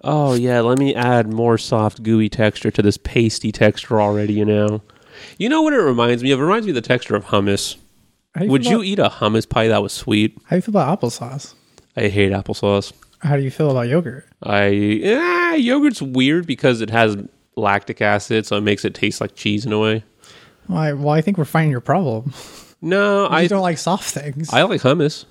Oh 0.05 0.35
yeah, 0.35 0.61
let 0.61 0.79
me 0.79 0.95
add 0.95 1.33
more 1.33 1.59
soft, 1.59 2.03
gooey 2.03 2.29
texture 2.29 2.71
to 2.71 2.83
this 2.83 2.97
pasty 2.99 3.53
texture 3.53 4.01
already. 4.01 4.33
You 4.33 4.45
know, 4.45 4.83
you 5.39 5.49
know 5.49 5.63
what 5.63 5.73
it 5.73 5.79
reminds 5.81 6.23
me 6.23 6.31
of? 6.33 6.41
It 6.41 6.43
reminds 6.45 6.67
me 6.67 6.71
of 6.71 6.77
the 6.77 6.81
texture 6.83 7.17
of 7.17 7.27
hummus. 7.27 7.77
Do 8.39 8.47
Would 8.47 8.67
you 8.67 8.77
about- 8.77 8.85
eat 8.87 8.99
a 8.99 9.09
hummus 9.09 9.49
pie 9.49 9.69
that 9.69 9.83
was 9.83 9.93
sweet? 9.93 10.37
How 10.45 10.51
do 10.51 10.57
you 10.57 10.63
feel 10.63 10.73
about 10.77 11.01
applesauce? 11.01 11.55
I 11.97 12.09
hate 12.09 12.31
applesauce. 12.33 12.93
How 13.21 13.37
do 13.37 13.43
you 13.43 13.51
feel 13.51 13.71
about 13.73 13.89
yogurt? 13.89 14.29
I 14.43 14.67
eh, 15.03 15.55
yogurt's 15.57 16.01
weird 16.01 16.47
because 16.47 16.81
it 16.81 16.91
has 16.91 17.17
lactic 17.59 18.00
acid, 18.00 18.47
so 18.47 18.57
it 18.57 18.62
makes 18.62 18.85
it 18.85 18.95
taste 18.95 19.21
like 19.21 19.35
cheese 19.35 19.67
in 19.67 19.73
a 19.73 19.79
way. 19.79 20.05
Well, 20.69 20.79
I, 20.79 20.93
well, 20.93 21.11
I 21.11 21.21
think 21.21 21.38
we're 21.38 21.45
finding 21.45 21.71
your 21.71 21.81
problem. 21.81 22.33
No, 22.81 23.27
I 23.31 23.41
I 23.41 23.47
don't 23.47 23.62
like 23.62 23.79
soft 23.79 24.11
things. 24.11 24.53
I 24.53 24.62
like 24.62 24.83
hummus. 24.83 25.25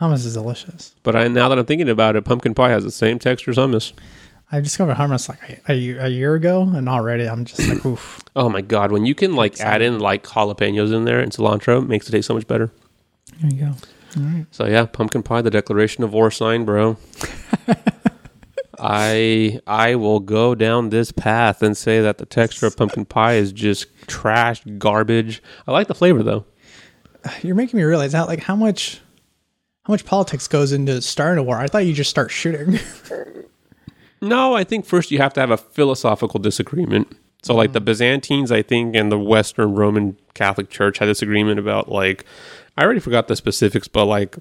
Hummus 0.00 0.24
is 0.24 0.34
delicious. 0.34 0.94
But 1.02 1.16
I, 1.16 1.28
now 1.28 1.48
that 1.48 1.58
I'm 1.58 1.66
thinking 1.66 1.88
about 1.88 2.14
it, 2.14 2.24
pumpkin 2.24 2.54
pie 2.54 2.70
has 2.70 2.84
the 2.84 2.90
same 2.90 3.18
texture 3.18 3.50
as 3.50 3.56
hummus. 3.56 3.92
I 4.50 4.60
discovered 4.60 4.96
hummus 4.96 5.28
like 5.28 5.60
a, 5.68 5.72
a, 5.72 6.06
a 6.06 6.08
year 6.08 6.34
ago, 6.34 6.62
and 6.62 6.88
already 6.88 7.28
I'm 7.28 7.44
just 7.44 7.66
like, 7.68 7.84
oof. 7.84 8.20
Oh 8.36 8.48
my 8.48 8.60
god, 8.60 8.92
when 8.92 9.04
you 9.04 9.16
can 9.16 9.34
like 9.34 9.58
add 9.58 9.82
in 9.82 9.98
like 9.98 10.24
jalapenos 10.24 10.94
in 10.94 11.04
there 11.04 11.18
and 11.18 11.32
cilantro, 11.32 11.82
it 11.82 11.88
makes 11.88 12.08
it 12.08 12.12
taste 12.12 12.28
so 12.28 12.34
much 12.34 12.46
better. 12.46 12.70
There 13.40 13.50
you 13.50 13.58
go. 13.58 13.74
All 14.16 14.22
right. 14.22 14.46
So 14.52 14.66
yeah, 14.66 14.86
pumpkin 14.86 15.24
pie, 15.24 15.42
the 15.42 15.50
Declaration 15.50 16.04
of 16.04 16.12
War 16.12 16.30
sign, 16.30 16.64
bro. 16.64 16.96
I 18.80 19.60
I 19.66 19.94
will 19.96 20.20
go 20.20 20.54
down 20.54 20.90
this 20.90 21.12
path 21.12 21.62
and 21.62 21.76
say 21.76 22.00
that 22.00 22.18
the 22.18 22.26
texture 22.26 22.66
of 22.66 22.76
pumpkin 22.76 23.04
pie 23.04 23.34
is 23.34 23.52
just 23.52 23.86
trash 24.06 24.62
garbage. 24.78 25.42
I 25.66 25.72
like 25.72 25.88
the 25.88 25.94
flavor 25.94 26.22
though. 26.22 26.44
You're 27.42 27.56
making 27.56 27.78
me 27.78 27.84
realize 27.84 28.12
that 28.12 28.28
like 28.28 28.40
how 28.40 28.56
much 28.56 29.00
how 29.84 29.92
much 29.92 30.04
politics 30.04 30.48
goes 30.48 30.72
into 30.72 31.00
starting 31.02 31.38
a 31.38 31.42
war. 31.42 31.58
I 31.58 31.66
thought 31.66 31.86
you 31.86 31.92
just 31.92 32.10
start 32.10 32.30
shooting. 32.30 32.78
No, 34.20 34.54
I 34.54 34.64
think 34.64 34.84
first 34.84 35.10
you 35.10 35.18
have 35.18 35.32
to 35.34 35.40
have 35.40 35.50
a 35.50 35.56
philosophical 35.56 36.40
disagreement. 36.40 37.16
So 37.42 37.54
like 37.54 37.72
the 37.72 37.78
mm-hmm. 37.78 37.84
Byzantines, 37.86 38.50
I 38.50 38.62
think, 38.62 38.96
and 38.96 39.12
the 39.12 39.18
Western 39.18 39.74
Roman 39.74 40.16
Catholic 40.34 40.70
Church 40.70 40.98
had 40.98 41.08
this 41.08 41.22
agreement 41.22 41.60
about 41.60 41.90
like 41.90 42.24
I 42.76 42.84
already 42.84 43.00
forgot 43.00 43.28
the 43.28 43.36
specifics, 43.36 43.88
but 43.88 44.06
like 44.06 44.36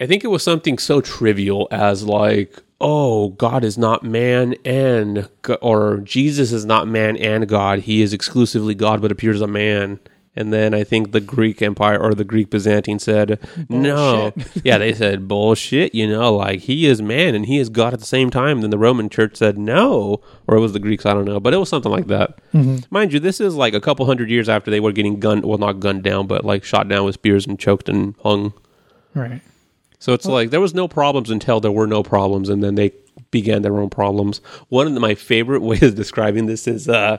I 0.00 0.06
think 0.06 0.24
it 0.24 0.28
was 0.28 0.42
something 0.42 0.78
so 0.78 1.00
trivial 1.00 1.68
as 1.70 2.04
like, 2.04 2.62
oh, 2.80 3.30
God 3.30 3.64
is 3.64 3.76
not 3.76 4.04
man 4.04 4.54
and 4.64 5.28
or 5.60 5.98
Jesus 5.98 6.52
is 6.52 6.64
not 6.64 6.86
man 6.86 7.16
and 7.16 7.48
God. 7.48 7.80
He 7.80 8.02
is 8.02 8.12
exclusively 8.12 8.74
God, 8.74 9.00
but 9.00 9.10
appears 9.10 9.40
a 9.40 9.46
man. 9.46 9.98
And 10.36 10.52
then 10.52 10.72
I 10.72 10.84
think 10.84 11.10
the 11.10 11.20
Greek 11.20 11.60
Empire 11.60 11.98
or 11.98 12.14
the 12.14 12.22
Greek 12.22 12.48
Byzantine 12.48 13.00
said, 13.00 13.40
no. 13.68 14.32
yeah, 14.62 14.78
they 14.78 14.94
said, 14.94 15.26
bullshit, 15.26 15.96
you 15.96 16.06
know, 16.06 16.36
like 16.36 16.60
he 16.60 16.86
is 16.86 17.02
man 17.02 17.34
and 17.34 17.46
he 17.46 17.58
is 17.58 17.68
God 17.68 17.92
at 17.92 17.98
the 17.98 18.06
same 18.06 18.30
time. 18.30 18.60
Then 18.60 18.70
the 18.70 18.78
Roman 18.78 19.08
church 19.08 19.34
said, 19.34 19.58
no. 19.58 20.20
Or 20.46 20.56
it 20.56 20.60
was 20.60 20.74
the 20.74 20.78
Greeks, 20.78 21.04
I 21.04 21.12
don't 21.12 21.24
know. 21.24 21.40
But 21.40 21.54
it 21.54 21.56
was 21.56 21.68
something 21.68 21.90
like 21.90 22.06
that. 22.06 22.38
Mm-hmm. 22.54 22.76
Mind 22.88 23.12
you, 23.12 23.18
this 23.18 23.40
is 23.40 23.56
like 23.56 23.74
a 23.74 23.80
couple 23.80 24.06
hundred 24.06 24.30
years 24.30 24.48
after 24.48 24.70
they 24.70 24.78
were 24.78 24.92
getting 24.92 25.18
gunned, 25.18 25.44
well, 25.44 25.58
not 25.58 25.80
gunned 25.80 26.04
down, 26.04 26.28
but 26.28 26.44
like 26.44 26.62
shot 26.62 26.86
down 26.86 27.04
with 27.04 27.14
spears 27.14 27.44
and 27.44 27.58
choked 27.58 27.88
and 27.88 28.14
hung. 28.22 28.52
right. 29.14 29.40
So 29.98 30.12
it's 30.12 30.26
like 30.26 30.50
there 30.50 30.60
was 30.60 30.74
no 30.74 30.86
problems 30.86 31.30
until 31.30 31.60
there 31.60 31.72
were 31.72 31.86
no 31.86 32.02
problems, 32.02 32.48
and 32.48 32.62
then 32.62 32.76
they 32.76 32.92
began 33.30 33.62
their 33.62 33.78
own 33.78 33.90
problems. 33.90 34.40
One 34.68 34.86
of 34.86 34.92
my 35.00 35.14
favorite 35.14 35.62
ways 35.62 35.82
of 35.82 35.94
describing 35.96 36.46
this 36.46 36.68
is, 36.68 36.88
uh, 36.88 37.18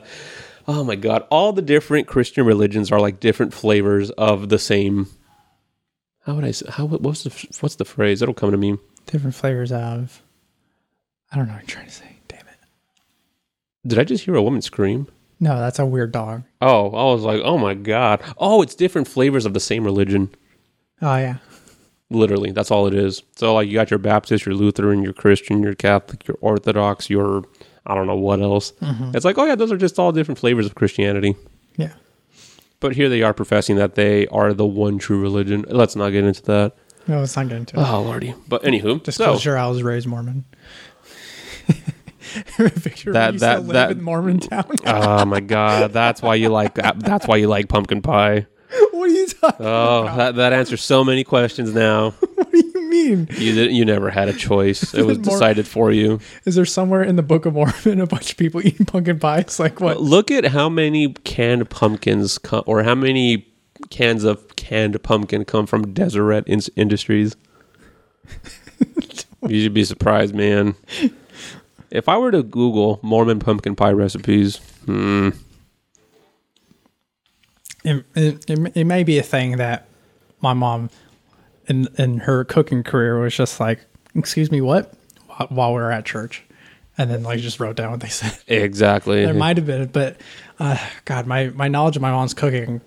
oh 0.66 0.84
my 0.84 0.96
god, 0.96 1.26
all 1.30 1.52
the 1.52 1.62
different 1.62 2.06
Christian 2.06 2.46
religions 2.46 2.90
are 2.90 3.00
like 3.00 3.20
different 3.20 3.52
flavors 3.52 4.10
of 4.12 4.48
the 4.48 4.58
same. 4.58 5.08
How 6.24 6.34
would 6.34 6.44
I? 6.44 6.52
Say, 6.52 6.66
how 6.70 6.86
what's 6.86 7.24
the 7.24 7.48
what's 7.60 7.76
the 7.76 7.84
phrase? 7.84 8.22
It'll 8.22 8.34
come 8.34 8.50
to 8.50 8.56
me. 8.56 8.78
Different 9.06 9.34
flavors 9.34 9.72
of 9.72 10.22
I 11.32 11.36
don't 11.36 11.46
know 11.46 11.54
what 11.54 11.62
you're 11.62 11.68
trying 11.68 11.86
to 11.86 11.92
say. 11.92 12.16
Damn 12.28 12.40
it. 12.40 12.58
Did 13.86 13.98
I 13.98 14.04
just 14.04 14.24
hear 14.24 14.34
a 14.34 14.42
woman 14.42 14.62
scream? 14.62 15.06
No, 15.38 15.58
that's 15.58 15.78
a 15.78 15.86
weird 15.86 16.12
dog. 16.12 16.42
Oh, 16.60 16.90
I 16.90 17.14
was 17.14 17.22
like, 17.22 17.40
oh 17.42 17.56
my 17.56 17.74
god. 17.74 18.22
Oh, 18.36 18.60
it's 18.62 18.74
different 18.74 19.08
flavors 19.08 19.46
of 19.46 19.54
the 19.54 19.60
same 19.60 19.84
religion. 19.84 20.34
Oh 21.00 21.16
yeah. 21.16 21.36
Literally, 22.10 22.50
that's 22.50 22.70
all 22.72 22.86
it 22.88 22.94
is. 22.94 23.22
So 23.36 23.54
like 23.54 23.68
you 23.68 23.74
got 23.74 23.90
your 23.90 23.98
Baptist, 23.98 24.44
your 24.44 24.54
Lutheran, 24.54 25.02
your 25.02 25.12
Christian, 25.12 25.62
your 25.62 25.74
Catholic, 25.74 26.26
your 26.26 26.36
Orthodox, 26.40 27.08
your 27.08 27.44
I 27.86 27.94
don't 27.94 28.06
know 28.06 28.16
what 28.16 28.40
else. 28.40 28.72
Mm-hmm. 28.82 29.12
It's 29.16 29.24
like, 29.24 29.38
oh 29.38 29.44
yeah, 29.44 29.54
those 29.54 29.70
are 29.72 29.76
just 29.76 29.98
all 29.98 30.10
different 30.12 30.38
flavors 30.38 30.66
of 30.66 30.74
Christianity. 30.74 31.36
Yeah. 31.76 31.92
But 32.80 32.94
here 32.96 33.08
they 33.08 33.22
are 33.22 33.32
professing 33.34 33.76
that 33.76 33.94
they 33.94 34.26
are 34.28 34.52
the 34.52 34.66
one 34.66 34.98
true 34.98 35.20
religion. 35.20 35.64
Let's 35.68 35.94
not 35.96 36.10
get 36.10 36.24
into 36.24 36.42
that. 36.42 36.74
No, 37.06 37.22
it's 37.22 37.36
not 37.36 37.48
getting 37.48 37.64
to 37.66 37.80
it. 37.80 37.86
Oh 37.88 38.02
lordy. 38.02 38.34
But 38.48 38.62
anywho, 38.64 39.02
Just 39.04 39.18
so 39.18 39.56
I 39.56 39.66
was 39.68 39.82
raised 39.82 40.06
Mormon. 40.06 40.44
Victor, 42.58 43.12
That- 43.12 43.38
that, 43.38 43.40
that- 43.40 43.54
to 43.54 43.60
live 43.60 43.72
that- 43.74 43.90
in 43.92 44.02
Mormon 44.02 44.40
town. 44.40 44.64
oh 44.86 45.24
my 45.24 45.40
god, 45.40 45.92
that's 45.92 46.22
why 46.22 46.34
you 46.34 46.48
like 46.48 46.74
that's 46.74 47.26
why 47.26 47.36
you 47.36 47.46
like 47.48 47.68
pumpkin 47.68 48.02
pie. 48.02 48.46
what 48.98 49.10
are 49.10 49.12
you 49.12 49.26
talking? 49.26 49.66
Oh, 49.66 50.04
that 50.16 50.34
that 50.36 50.52
answers 50.52 50.82
so 50.82 51.04
many 51.04 51.24
questions 51.24 51.74
now. 51.74 52.14
What 52.40 52.50
do 52.52 52.58
you 52.58 52.90
mean? 52.90 53.28
You 53.36 53.54
did, 53.54 53.72
you 53.72 53.84
never 53.84 54.10
had 54.10 54.28
a 54.28 54.32
choice. 54.32 54.92
It 55.00 55.04
was 55.06 55.18
More- 55.18 55.24
decided 55.34 55.68
for 55.68 55.92
you. 55.92 56.18
Is 56.44 56.56
there 56.56 56.64
somewhere 56.64 57.02
in 57.04 57.14
the 57.16 57.22
Book 57.22 57.46
of 57.46 57.54
Mormon 57.54 58.00
a 58.00 58.06
bunch 58.06 58.32
of 58.32 58.36
people 58.38 58.60
eating 58.66 58.86
pumpkin 58.86 59.20
pies? 59.20 59.60
Like 59.60 59.80
what? 59.80 60.00
Look 60.00 60.30
at 60.32 60.46
how 60.46 60.68
many 60.68 61.12
canned 61.24 61.70
pumpkins 61.70 62.38
come, 62.38 62.64
or 62.66 62.82
how 62.82 62.94
many 62.96 63.46
cans 63.90 64.24
of 64.24 64.56
canned 64.56 65.00
pumpkin 65.04 65.44
come 65.44 65.66
from 65.66 65.92
Deseret 65.94 66.46
in- 66.48 66.60
Industries. 66.76 67.36
you 69.48 69.62
should 69.62 69.74
be 69.74 69.84
surprised, 69.84 70.34
man. 70.34 70.74
If 71.90 72.08
I 72.08 72.16
were 72.18 72.30
to 72.30 72.42
Google 72.42 72.98
Mormon 73.02 73.38
pumpkin 73.38 73.76
pie 73.76 73.92
recipes, 73.92 74.56
hmm, 74.86 75.30
It, 77.84 78.04
it, 78.14 78.44
it, 78.76 78.84
may 78.84 79.04
be 79.04 79.18
a 79.18 79.22
thing 79.22 79.56
that 79.56 79.88
my 80.40 80.52
mom, 80.52 80.90
in 81.66 81.88
in 81.96 82.18
her 82.18 82.44
cooking 82.44 82.82
career, 82.82 83.18
was 83.18 83.34
just 83.34 83.58
like, 83.58 83.86
"Excuse 84.14 84.50
me, 84.50 84.60
what?" 84.60 84.92
While, 85.26 85.48
while 85.48 85.70
we 85.70 85.80
were 85.80 85.92
at 85.92 86.04
church, 86.04 86.44
and 86.98 87.10
then 87.10 87.22
like 87.22 87.40
just 87.40 87.60
wrote 87.60 87.76
down 87.76 87.90
what 87.92 88.00
they 88.00 88.08
said. 88.10 88.38
exactly. 88.46 89.24
There 89.24 89.34
might 89.34 89.56
have 89.56 89.66
been, 89.66 89.86
but 89.86 90.20
uh, 90.58 90.76
God, 91.04 91.26
my 91.26 91.48
my 91.50 91.68
knowledge 91.68 91.96
of 91.96 92.02
my 92.02 92.10
mom's 92.10 92.34
cooking 92.34 92.80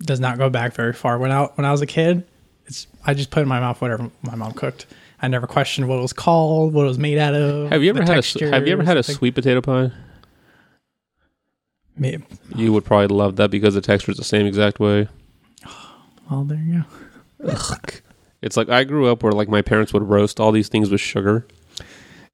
does 0.00 0.20
not 0.20 0.38
go 0.38 0.48
back 0.48 0.72
very 0.74 0.92
far. 0.92 1.18
When 1.18 1.30
I 1.30 1.44
when 1.44 1.64
I 1.64 1.70
was 1.70 1.82
a 1.82 1.86
kid, 1.86 2.26
it's 2.66 2.86
I 3.04 3.14
just 3.14 3.30
put 3.30 3.42
in 3.42 3.48
my 3.48 3.60
mouth 3.60 3.80
whatever 3.80 4.10
my 4.22 4.34
mom 4.34 4.52
cooked. 4.52 4.86
I 5.20 5.28
never 5.28 5.46
questioned 5.46 5.88
what 5.88 5.98
it 5.98 6.02
was 6.02 6.12
called, 6.12 6.72
what 6.72 6.82
it 6.82 6.88
was 6.88 6.98
made 6.98 7.16
out 7.16 7.34
of. 7.34 7.70
have 7.70 7.82
you 7.82 7.90
ever 7.90 8.02
had 8.02 8.18
a 8.18 8.50
Have 8.50 8.66
you 8.66 8.72
ever 8.72 8.82
had 8.82 8.96
a 8.96 9.02
sweet 9.02 9.34
potato 9.34 9.60
pie? 9.60 9.92
Me- 11.96 12.18
You 12.54 12.72
would 12.72 12.84
probably 12.84 13.08
love 13.08 13.36
that 13.36 13.50
because 13.50 13.74
the 13.74 13.80
texture 13.80 14.10
is 14.12 14.18
the 14.18 14.24
same 14.24 14.46
exact 14.46 14.80
way. 14.80 15.08
Well, 16.30 16.44
there 16.44 16.58
you 16.58 16.84
go. 17.40 17.54
It's 18.40 18.56
like 18.56 18.68
I 18.70 18.84
grew 18.84 19.08
up 19.08 19.22
where 19.22 19.32
like 19.32 19.48
my 19.48 19.60
parents 19.60 19.92
would 19.92 20.02
roast 20.04 20.40
all 20.40 20.50
these 20.50 20.68
things 20.68 20.88
with 20.90 21.00
sugar. 21.00 21.46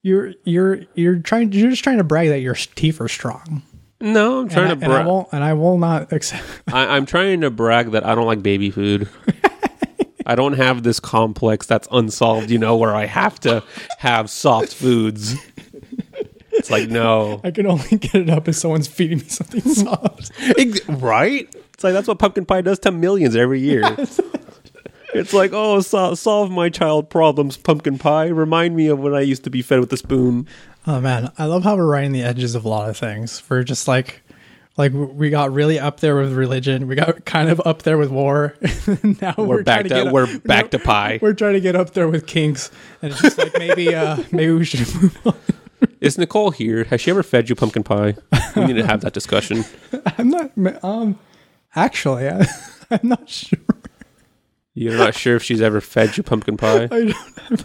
You're 0.03 0.35
you're 0.45 0.81
you're 0.95 1.19
trying 1.19 1.53
you're 1.53 1.71
just 1.71 1.83
trying 1.83 1.99
to 1.99 2.05
brag 2.05 2.29
that 2.29 2.41
your 2.41 2.55
teeth 2.55 3.01
are 3.01 3.09
strong. 3.09 3.63
No, 4.01 4.41
I'm 4.43 4.49
trying 4.49 4.71
and, 4.71 4.81
to. 4.81 4.87
brag, 4.87 5.07
and 5.07 5.27
and 5.33 5.45
I 5.45 5.55
will 5.55 5.77
not 5.77 6.13
accept. 6.13 6.45
I, 6.73 6.97
I'm 6.97 7.05
trying 7.05 7.41
to 7.41 7.51
brag 7.51 7.91
that 7.91 8.07
I 8.07 8.15
don't 8.15 8.27
like 8.27 8.43
baby 8.43 8.71
food. 8.71 9.09
I 10.27 10.35
don't 10.35 10.53
have 10.55 10.83
this 10.83 11.01
complex 11.01 11.67
that's 11.67 11.89
unsolved, 11.91 12.51
you 12.51 12.59
know, 12.59 12.77
where 12.77 12.95
I 12.95 13.07
have 13.07 13.41
to 13.41 13.65
have 13.99 14.31
soft 14.31 14.75
foods. 14.75 15.35
It's 16.71 16.71
like 16.71 16.89
no, 16.91 17.41
I 17.45 17.51
can 17.51 17.67
only 17.67 17.97
get 17.99 18.15
it 18.17 18.31
up 18.31 18.47
if 18.49 18.57
someone's 18.57 18.89
feeding 18.89 19.19
me 19.19 19.25
something 19.29 19.61
soft. 19.75 20.31
Right? 20.89 21.49
It's 21.75 21.85
like 21.85 21.93
that's 21.95 22.09
what 22.09 22.19
pumpkin 22.19 22.45
pie 22.45 22.61
does 22.61 22.79
to 22.81 22.91
millions 22.91 23.35
every 23.37 23.61
year. 23.61 23.97
It's 25.15 25.33
like, 25.33 25.53
oh, 25.55 25.81
so- 25.81 26.15
solve 26.15 26.51
my 26.51 26.69
child 26.69 27.09
problems, 27.09 27.57
pumpkin 27.57 27.97
pie. 27.99 28.27
Remind 28.27 28.77
me 28.77 28.89
of 28.89 28.99
when 28.99 29.15
I 29.15 29.21
used 29.23 29.43
to 29.45 29.51
be 29.51 29.63
fed 29.63 29.81
with 29.81 29.91
a 29.95 29.97
spoon. 29.97 30.47
Oh 30.87 31.01
man, 31.01 31.33
I 31.39 31.47
love 31.47 31.65
how 31.65 31.77
we're 31.77 31.87
right 31.87 32.05
in 32.05 32.13
the 32.13 32.23
edges 32.23 32.55
of 32.55 32.67
a 32.67 32.69
lot 32.69 32.91
of 32.91 32.97
things. 32.99 33.43
We're 33.49 33.63
just 33.65 33.89
like, 33.89 34.21
like 34.77 34.93
we 34.93 35.31
got 35.31 35.51
really 35.51 35.79
up 35.79 36.01
there 36.01 36.17
with 36.17 36.35
religion. 36.35 36.87
We 36.89 36.95
got 36.95 37.25
kind 37.25 37.49
of 37.49 37.59
up 37.65 37.83
there 37.85 37.97
with 37.97 38.11
war. 38.11 38.55
now 39.23 39.35
We're, 39.39 39.63
back 39.63 39.87
trying 39.87 40.05
to, 40.07 40.13
we're 40.13 40.25
up- 40.25 40.43
back 40.45 40.71
to 40.73 40.79
pie. 40.79 41.19
We're 41.23 41.33
trying 41.33 41.55
to 41.55 41.61
get 41.61 41.75
up 41.75 41.95
there 41.95 42.07
with 42.07 42.27
kinks, 42.27 42.71
and 43.01 43.11
it's 43.11 43.23
just 43.23 43.39
like 43.39 43.55
maybe, 43.59 43.95
uh, 43.95 44.23
maybe 44.31 44.53
we 44.53 44.65
should 44.67 44.81
move 45.03 45.19
on. 45.27 45.35
Is 46.01 46.19
Nicole 46.19 46.51
here? 46.51 46.85
Has 46.85 47.01
she 47.01 47.11
ever 47.11 47.23
fed 47.23 47.49
you 47.49 47.55
pumpkin 47.55 47.83
pie? 47.83 48.15
We 48.57 48.67
need 48.67 48.77
to 48.77 48.87
have 48.87 49.01
that 49.03 49.13
discussion. 49.13 49.65
I'm 50.19 50.31
not. 50.31 50.53
Um, 50.83 51.19
actually, 51.75 52.29
I, 52.29 52.47
I'm 52.91 53.09
not 53.09 53.29
sure. 53.29 53.59
You're 54.75 54.97
not 54.97 55.15
sure 55.15 55.37
if 55.37 55.43
she's 55.43 55.61
ever 55.61 55.81
fed 55.81 56.17
you 56.17 56.23
pumpkin 56.23 56.57
pie. 56.57 56.85
I 56.85 56.89
don't. 56.89 57.65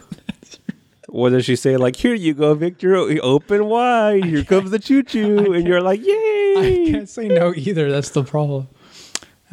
What 1.13 1.29
does 1.29 1.45
she 1.45 1.55
say? 1.55 1.77
Like, 1.77 1.95
here 1.95 2.15
you 2.15 2.33
go, 2.33 2.55
Victor. 2.55 2.95
Open 2.95 3.65
wide. 3.65 4.25
Here 4.25 4.43
comes 4.43 4.71
the 4.71 4.79
choo 4.79 5.03
choo. 5.03 5.53
And 5.53 5.67
you're 5.67 5.79
like, 5.79 6.03
yay! 6.03 6.53
I 6.57 6.91
can't 6.91 7.07
say 7.07 7.27
no 7.27 7.53
either. 7.55 7.91
That's 7.91 8.09
the 8.09 8.23
problem. 8.23 8.67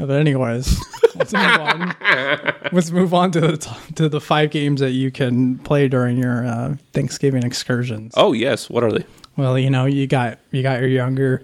But 0.07 0.21
anyways, 0.21 0.79
let's 1.15 1.33
move 1.33 1.61
on. 1.61 1.97
Let's 2.73 2.91
move 2.93 3.13
on 3.15 3.33
to 3.33 3.41
the 3.41 3.57
t- 3.57 3.95
to 3.97 4.09
the 4.09 4.21
five 4.21 4.51
games 4.51 4.81
that 4.81 4.93
you 4.93 5.11
can 5.11 5.59
play 5.59 5.89
during 5.89 6.17
your 6.17 6.47
uh, 6.47 6.77
Thanksgiving 6.93 7.43
excursions. 7.43 8.15
Oh, 8.17 8.33
yes. 8.33 8.71
What 8.71 8.85
are 8.85 8.93
they? 8.93 9.05
Well, 9.37 9.59
you 9.59 9.71
know, 9.71 9.87
you 9.87 10.07
got 10.07 10.39
you 10.53 10.63
got 10.63 10.81
your 10.81 10.89
younger 10.89 11.43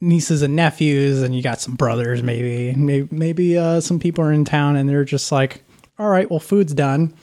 nieces 0.00 0.42
and 0.42 0.56
nephews, 0.56 1.22
and 1.22 1.34
you 1.34 1.42
got 1.42 1.60
some 1.60 1.74
brothers, 1.74 2.22
maybe 2.22 2.74
maybe, 2.74 3.08
maybe 3.10 3.58
uh, 3.58 3.80
some 3.80 3.98
people 3.98 4.24
are 4.24 4.32
in 4.32 4.44
town, 4.44 4.76
and 4.76 4.88
they're 4.88 5.04
just 5.04 5.30
like, 5.30 5.62
"All 5.98 6.08
right, 6.08 6.30
well, 6.30 6.40
food's 6.40 6.72
done." 6.74 7.14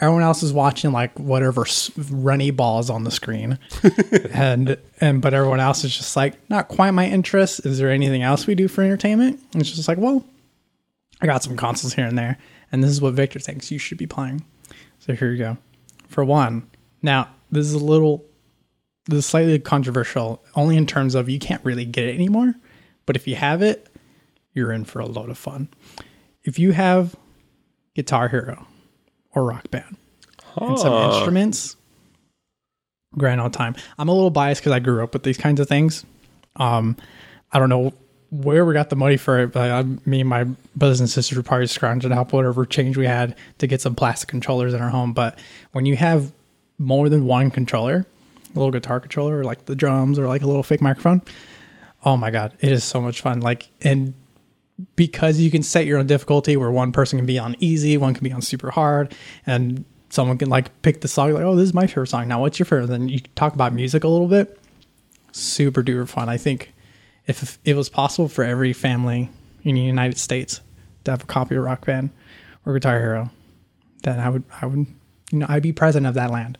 Everyone 0.00 0.22
else 0.22 0.42
is 0.42 0.52
watching 0.52 0.92
like 0.92 1.18
whatever 1.18 1.66
runny 2.10 2.50
balls 2.50 2.88
on 2.88 3.04
the 3.04 3.10
screen, 3.10 3.58
and 4.30 4.78
and 5.00 5.20
but 5.20 5.34
everyone 5.34 5.60
else 5.60 5.82
is 5.84 5.96
just 5.96 6.14
like, 6.16 6.38
not 6.48 6.68
quite 6.68 6.92
my 6.92 7.06
interest. 7.06 7.66
Is 7.66 7.78
there 7.78 7.90
anything 7.90 8.22
else 8.22 8.46
we 8.46 8.54
do 8.54 8.68
for 8.68 8.82
entertainment? 8.82 9.40
And 9.52 9.60
it's 9.60 9.72
just 9.72 9.88
like, 9.88 9.98
well, 9.98 10.24
I 11.20 11.26
got 11.26 11.42
some 11.42 11.56
consoles 11.56 11.94
here 11.94 12.06
and 12.06 12.16
there, 12.16 12.38
and 12.70 12.82
this 12.82 12.90
is 12.90 13.00
what 13.00 13.14
Victor 13.14 13.40
thinks 13.40 13.70
you 13.70 13.78
should 13.78 13.98
be 13.98 14.06
playing. 14.06 14.44
So 15.00 15.14
here 15.14 15.32
you 15.32 15.38
go. 15.38 15.58
For 16.08 16.24
one, 16.24 16.68
now 17.02 17.28
this 17.50 17.66
is 17.66 17.74
a 17.74 17.78
little, 17.78 18.24
this 19.06 19.18
is 19.20 19.26
slightly 19.26 19.58
controversial, 19.58 20.44
only 20.54 20.76
in 20.76 20.86
terms 20.86 21.14
of 21.14 21.28
you 21.28 21.38
can't 21.38 21.64
really 21.64 21.84
get 21.84 22.04
it 22.04 22.14
anymore. 22.14 22.54
But 23.06 23.16
if 23.16 23.26
you 23.26 23.36
have 23.36 23.62
it, 23.62 23.88
you're 24.52 24.72
in 24.72 24.84
for 24.84 25.00
a 25.00 25.06
load 25.06 25.30
of 25.30 25.38
fun. 25.38 25.68
If 26.44 26.58
you 26.58 26.72
have 26.72 27.16
Guitar 27.94 28.28
Hero 28.28 28.66
or 29.34 29.44
Rock 29.44 29.70
Band 29.70 29.96
and 30.56 30.78
some 30.78 30.92
Huh. 30.92 31.10
instruments, 31.12 31.76
grand 33.16 33.40
old 33.40 33.52
time. 33.52 33.74
I'm 33.98 34.08
a 34.08 34.12
little 34.12 34.30
biased 34.30 34.60
because 34.60 34.72
I 34.72 34.78
grew 34.80 35.02
up 35.02 35.12
with 35.12 35.22
these 35.22 35.38
kinds 35.38 35.60
of 35.60 35.68
things. 35.68 36.04
Um, 36.56 36.96
I 37.52 37.58
don't 37.58 37.68
know 37.68 37.92
where 38.30 38.64
we 38.64 38.74
got 38.74 38.90
the 38.90 38.96
money 38.96 39.16
for 39.16 39.38
it, 39.38 39.52
but 39.52 39.70
I, 39.70 39.82
me 40.04 40.20
and 40.20 40.28
my 40.28 40.44
brothers 40.76 41.00
and 41.00 41.08
sisters 41.08 41.36
were 41.36 41.42
probably 41.42 41.66
scrounging 41.66 42.12
up 42.12 42.32
whatever 42.32 42.66
change 42.66 42.96
we 42.96 43.06
had 43.06 43.34
to 43.58 43.66
get 43.66 43.80
some 43.80 43.94
plastic 43.94 44.28
controllers 44.28 44.74
in 44.74 44.82
our 44.82 44.90
home. 44.90 45.12
But 45.14 45.38
when 45.72 45.86
you 45.86 45.96
have 45.96 46.32
more 46.78 47.08
than 47.08 47.24
one 47.24 47.50
controller, 47.50 48.04
a 48.54 48.58
little 48.58 48.70
guitar 48.70 49.00
controller, 49.00 49.38
or 49.40 49.44
like 49.44 49.64
the 49.64 49.74
drums, 49.74 50.18
or 50.18 50.26
like 50.26 50.42
a 50.42 50.46
little 50.46 50.62
fake 50.62 50.82
microphone, 50.82 51.22
oh 52.04 52.16
my 52.16 52.30
god, 52.30 52.52
it 52.60 52.70
is 52.70 52.84
so 52.84 53.00
much 53.00 53.20
fun. 53.22 53.40
Like 53.40 53.68
and 53.82 54.12
because 54.96 55.40
you 55.40 55.50
can 55.50 55.62
set 55.62 55.86
your 55.86 55.98
own 55.98 56.06
difficulty 56.06 56.56
where 56.56 56.70
one 56.70 56.92
person 56.92 57.18
can 57.18 57.26
be 57.26 57.38
on 57.38 57.56
easy, 57.58 57.96
one 57.96 58.14
can 58.14 58.24
be 58.24 58.32
on 58.32 58.42
super 58.42 58.70
hard, 58.70 59.14
and 59.46 59.84
someone 60.10 60.38
can 60.38 60.48
like 60.48 60.82
pick 60.82 61.00
the 61.00 61.08
song 61.08 61.32
like, 61.32 61.42
oh, 61.42 61.56
this 61.56 61.64
is 61.64 61.74
my 61.74 61.86
favorite 61.86 62.08
song. 62.08 62.28
Now, 62.28 62.40
what's 62.40 62.58
your 62.58 62.66
favorite? 62.66 62.86
Then 62.86 63.08
you 63.08 63.20
talk 63.34 63.54
about 63.54 63.72
music 63.72 64.04
a 64.04 64.08
little 64.08 64.28
bit. 64.28 64.58
Super 65.32 65.82
duper 65.82 66.08
fun. 66.08 66.28
I 66.28 66.36
think 66.36 66.72
if 67.26 67.58
it 67.64 67.74
was 67.74 67.88
possible 67.88 68.28
for 68.28 68.44
every 68.44 68.72
family 68.72 69.30
in 69.62 69.74
the 69.74 69.80
United 69.80 70.18
States 70.18 70.60
to 71.04 71.10
have 71.10 71.22
a 71.22 71.26
copy 71.26 71.56
of 71.56 71.64
Rock 71.64 71.84
Band 71.84 72.10
or 72.64 72.72
Guitar 72.72 72.98
Hero, 72.98 73.30
then 74.02 74.18
I 74.18 74.28
would, 74.28 74.44
I 74.62 74.66
would, 74.66 74.86
you 75.30 75.38
know, 75.38 75.46
I'd 75.48 75.62
be 75.62 75.72
president 75.72 76.06
of 76.06 76.14
that 76.14 76.30
land. 76.30 76.56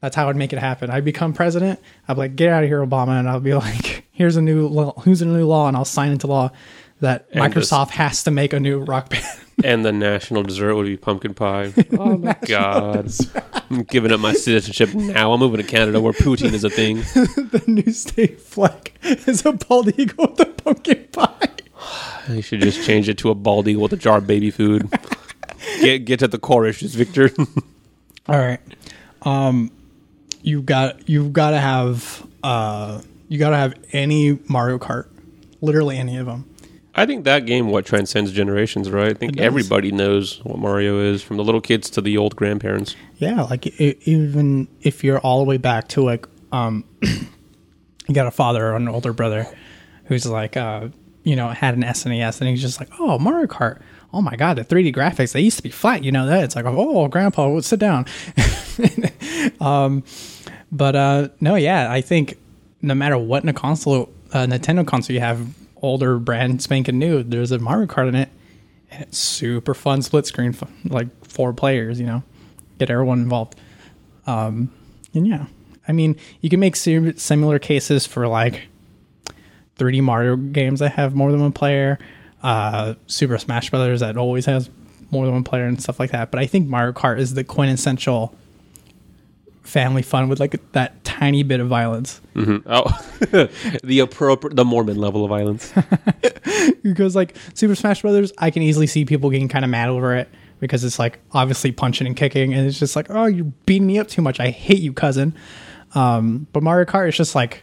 That's 0.00 0.16
how 0.16 0.28
I'd 0.28 0.36
make 0.36 0.52
it 0.52 0.58
happen. 0.58 0.90
I'd 0.90 1.04
become 1.04 1.32
president. 1.32 1.78
I'd 2.08 2.14
be 2.14 2.20
like, 2.20 2.36
get 2.36 2.50
out 2.50 2.64
of 2.64 2.68
here, 2.68 2.84
Obama, 2.84 3.18
and 3.18 3.28
I'll 3.28 3.40
be 3.40 3.54
like, 3.54 4.04
here's 4.12 4.36
a 4.36 4.42
new 4.42 4.66
law, 4.66 4.92
who's 5.00 5.22
a 5.22 5.26
new 5.26 5.46
law, 5.46 5.68
and 5.68 5.76
I'll 5.76 5.84
sign 5.84 6.12
into 6.12 6.26
law 6.26 6.50
that 7.00 7.26
And 7.32 7.52
this- 7.52 7.70
Microsoft 7.70 7.90
has 7.90 8.22
to 8.24 8.30
make 8.30 8.52
a 8.52 8.60
new 8.60 8.80
rock 8.80 9.10
band. 9.10 9.24
and 9.64 9.84
the 9.84 9.92
national 9.92 10.42
dessert 10.42 10.74
would 10.74 10.86
be 10.86 10.96
pumpkin 10.96 11.34
pie. 11.34 11.72
Oh 11.98 12.16
my 12.16 12.36
god! 12.46 13.10
I'm 13.70 13.82
giving 13.84 14.10
up 14.12 14.20
my 14.20 14.32
citizenship 14.32 14.94
now. 14.94 15.32
I'm 15.32 15.40
moving 15.40 15.58
to 15.58 15.66
Canada 15.66 16.00
where 16.00 16.12
poutine 16.12 16.52
is 16.52 16.64
a 16.64 16.70
thing. 16.70 16.96
the 17.14 17.62
new 17.66 17.92
state 17.92 18.40
flag 18.40 18.92
is 19.02 19.44
a 19.44 19.52
bald 19.52 19.98
eagle 19.98 20.28
with 20.30 20.40
a 20.40 20.46
pumpkin 20.46 21.06
pie. 21.12 21.48
You 22.28 22.42
should 22.42 22.60
just 22.60 22.84
change 22.86 23.08
it 23.08 23.18
to 23.18 23.30
a 23.30 23.34
bald 23.34 23.66
eagle 23.66 23.82
with 23.82 23.92
a 23.92 23.96
jar 23.96 24.18
of 24.18 24.26
baby 24.26 24.50
food. 24.50 24.88
Get 25.80 26.00
get 26.04 26.20
to 26.20 26.28
the 26.28 26.38
core 26.38 26.66
issues, 26.66 26.94
Victor. 26.94 27.30
All 28.28 28.38
right. 28.38 28.60
Um, 29.22 29.70
you 30.42 30.62
got 30.62 31.08
you've 31.08 31.32
got 31.32 31.50
to 31.50 31.58
have 31.58 32.24
uh 32.42 33.00
you 33.28 33.38
got 33.38 33.50
to 33.50 33.56
have 33.56 33.74
any 33.92 34.38
Mario 34.48 34.78
Kart, 34.78 35.08
literally 35.60 35.96
any 35.98 36.18
of 36.18 36.26
them. 36.26 36.48
I 37.00 37.06
think 37.06 37.24
that 37.24 37.46
game 37.46 37.68
what 37.68 37.86
transcends 37.86 38.30
generations, 38.30 38.90
right? 38.90 39.08
I 39.08 39.14
think 39.14 39.38
everybody 39.38 39.90
knows 39.90 40.44
what 40.44 40.58
Mario 40.58 41.00
is, 41.00 41.22
from 41.22 41.38
the 41.38 41.44
little 41.44 41.62
kids 41.62 41.88
to 41.90 42.02
the 42.02 42.18
old 42.18 42.36
grandparents. 42.36 42.94
Yeah, 43.16 43.42
like 43.42 43.66
i 43.66 43.96
even 44.04 44.68
if 44.82 45.02
you're 45.02 45.18
all 45.18 45.38
the 45.38 45.46
way 45.46 45.56
back 45.56 45.88
to 45.88 46.02
like 46.02 46.26
um, 46.52 46.84
you 47.02 48.14
got 48.14 48.26
a 48.26 48.30
father 48.30 48.66
or 48.66 48.76
an 48.76 48.86
older 48.86 49.14
brother 49.14 49.46
who's 50.04 50.26
like 50.26 50.58
uh 50.58 50.88
you 51.22 51.36
know 51.36 51.48
had 51.48 51.74
an 51.74 51.82
SNES 51.82 52.40
and 52.40 52.50
he's 52.50 52.60
just 52.60 52.80
like 52.80 52.90
oh 52.98 53.18
Mario 53.18 53.46
Kart. 53.46 53.80
Oh 54.12 54.20
my 54.20 54.36
god, 54.36 54.58
the 54.58 54.64
3D 54.64 54.94
graphics, 54.94 55.32
they 55.32 55.40
used 55.40 55.56
to 55.56 55.62
be 55.62 55.70
flat, 55.70 56.04
you 56.04 56.10
know 56.10 56.26
that? 56.26 56.42
It's 56.42 56.56
like, 56.56 56.64
oh, 56.66 57.06
grandpa, 57.06 57.60
sit 57.60 57.78
down. 57.78 58.06
um, 59.60 60.02
but 60.72 60.96
uh, 60.96 61.28
no, 61.40 61.54
yeah, 61.54 61.90
I 61.90 62.00
think 62.00 62.36
no 62.82 62.94
matter 62.94 63.16
what 63.16 63.44
in 63.44 63.48
a 63.48 63.52
console, 63.52 64.12
uh, 64.32 64.46
Nintendo 64.46 64.84
console 64.84 65.14
you 65.14 65.20
have, 65.20 65.46
older 65.82 66.18
brand 66.18 66.62
spanking 66.62 66.98
new, 66.98 67.22
there's 67.22 67.52
a 67.52 67.58
Mario 67.58 67.86
Kart 67.86 68.08
in 68.08 68.14
it, 68.14 68.28
and 68.90 69.02
it's 69.02 69.18
super 69.18 69.74
fun 69.74 70.02
split 70.02 70.26
screen, 70.26 70.54
like 70.84 71.08
four 71.24 71.52
players, 71.52 72.00
you 72.00 72.06
know, 72.06 72.22
get 72.78 72.90
everyone 72.90 73.20
involved. 73.20 73.56
Um, 74.26 74.72
and 75.14 75.26
yeah, 75.26 75.46
I 75.88 75.92
mean, 75.92 76.16
you 76.40 76.50
can 76.50 76.60
make 76.60 76.76
sim- 76.76 77.16
similar 77.16 77.58
cases 77.58 78.06
for 78.06 78.28
like 78.28 78.68
3D 79.78 80.02
Mario 80.02 80.36
games 80.36 80.80
that 80.80 80.92
have 80.92 81.14
more 81.14 81.32
than 81.32 81.40
one 81.40 81.52
player, 81.52 81.98
uh, 82.42 82.94
Super 83.06 83.38
Smash 83.38 83.70
Brothers 83.70 84.00
that 84.00 84.16
always 84.16 84.46
has 84.46 84.70
more 85.10 85.24
than 85.24 85.34
one 85.34 85.44
player 85.44 85.64
and 85.64 85.82
stuff 85.82 85.98
like 85.98 86.10
that. 86.12 86.30
But 86.30 86.40
I 86.40 86.46
think 86.46 86.68
Mario 86.68 86.92
Kart 86.92 87.18
is 87.18 87.34
the 87.34 87.44
quintessential 87.44 88.34
family 89.70 90.02
fun 90.02 90.28
with 90.28 90.40
like 90.40 90.60
that 90.72 91.02
tiny 91.04 91.42
bit 91.42 91.60
of 91.60 91.68
violence. 91.68 92.20
Oh, 92.66 92.84
the 93.84 94.00
appropriate, 94.00 94.56
the 94.56 94.64
Mormon 94.64 94.96
level 94.98 95.24
of 95.24 95.28
violence. 95.28 95.72
because 96.82 97.14
like 97.14 97.36
Super 97.54 97.74
Smash 97.74 98.02
Brothers, 98.02 98.32
I 98.38 98.50
can 98.50 98.62
easily 98.62 98.86
see 98.86 99.04
people 99.04 99.30
getting 99.30 99.48
kind 99.48 99.64
of 99.64 99.70
mad 99.70 99.88
over 99.88 100.16
it 100.16 100.28
because 100.58 100.82
it's 100.84 100.98
like 100.98 101.20
obviously 101.32 101.72
punching 101.72 102.06
and 102.06 102.16
kicking, 102.16 102.52
and 102.52 102.66
it's 102.66 102.78
just 102.78 102.96
like, 102.96 103.06
oh, 103.10 103.26
you're 103.26 103.52
beating 103.66 103.86
me 103.86 103.98
up 103.98 104.08
too 104.08 104.22
much. 104.22 104.40
I 104.40 104.50
hate 104.50 104.80
you, 104.80 104.92
cousin. 104.92 105.34
Um, 105.94 106.46
but 106.52 106.62
Mario 106.62 106.84
Kart 106.84 107.08
is 107.08 107.16
just 107.16 107.34
like 107.34 107.62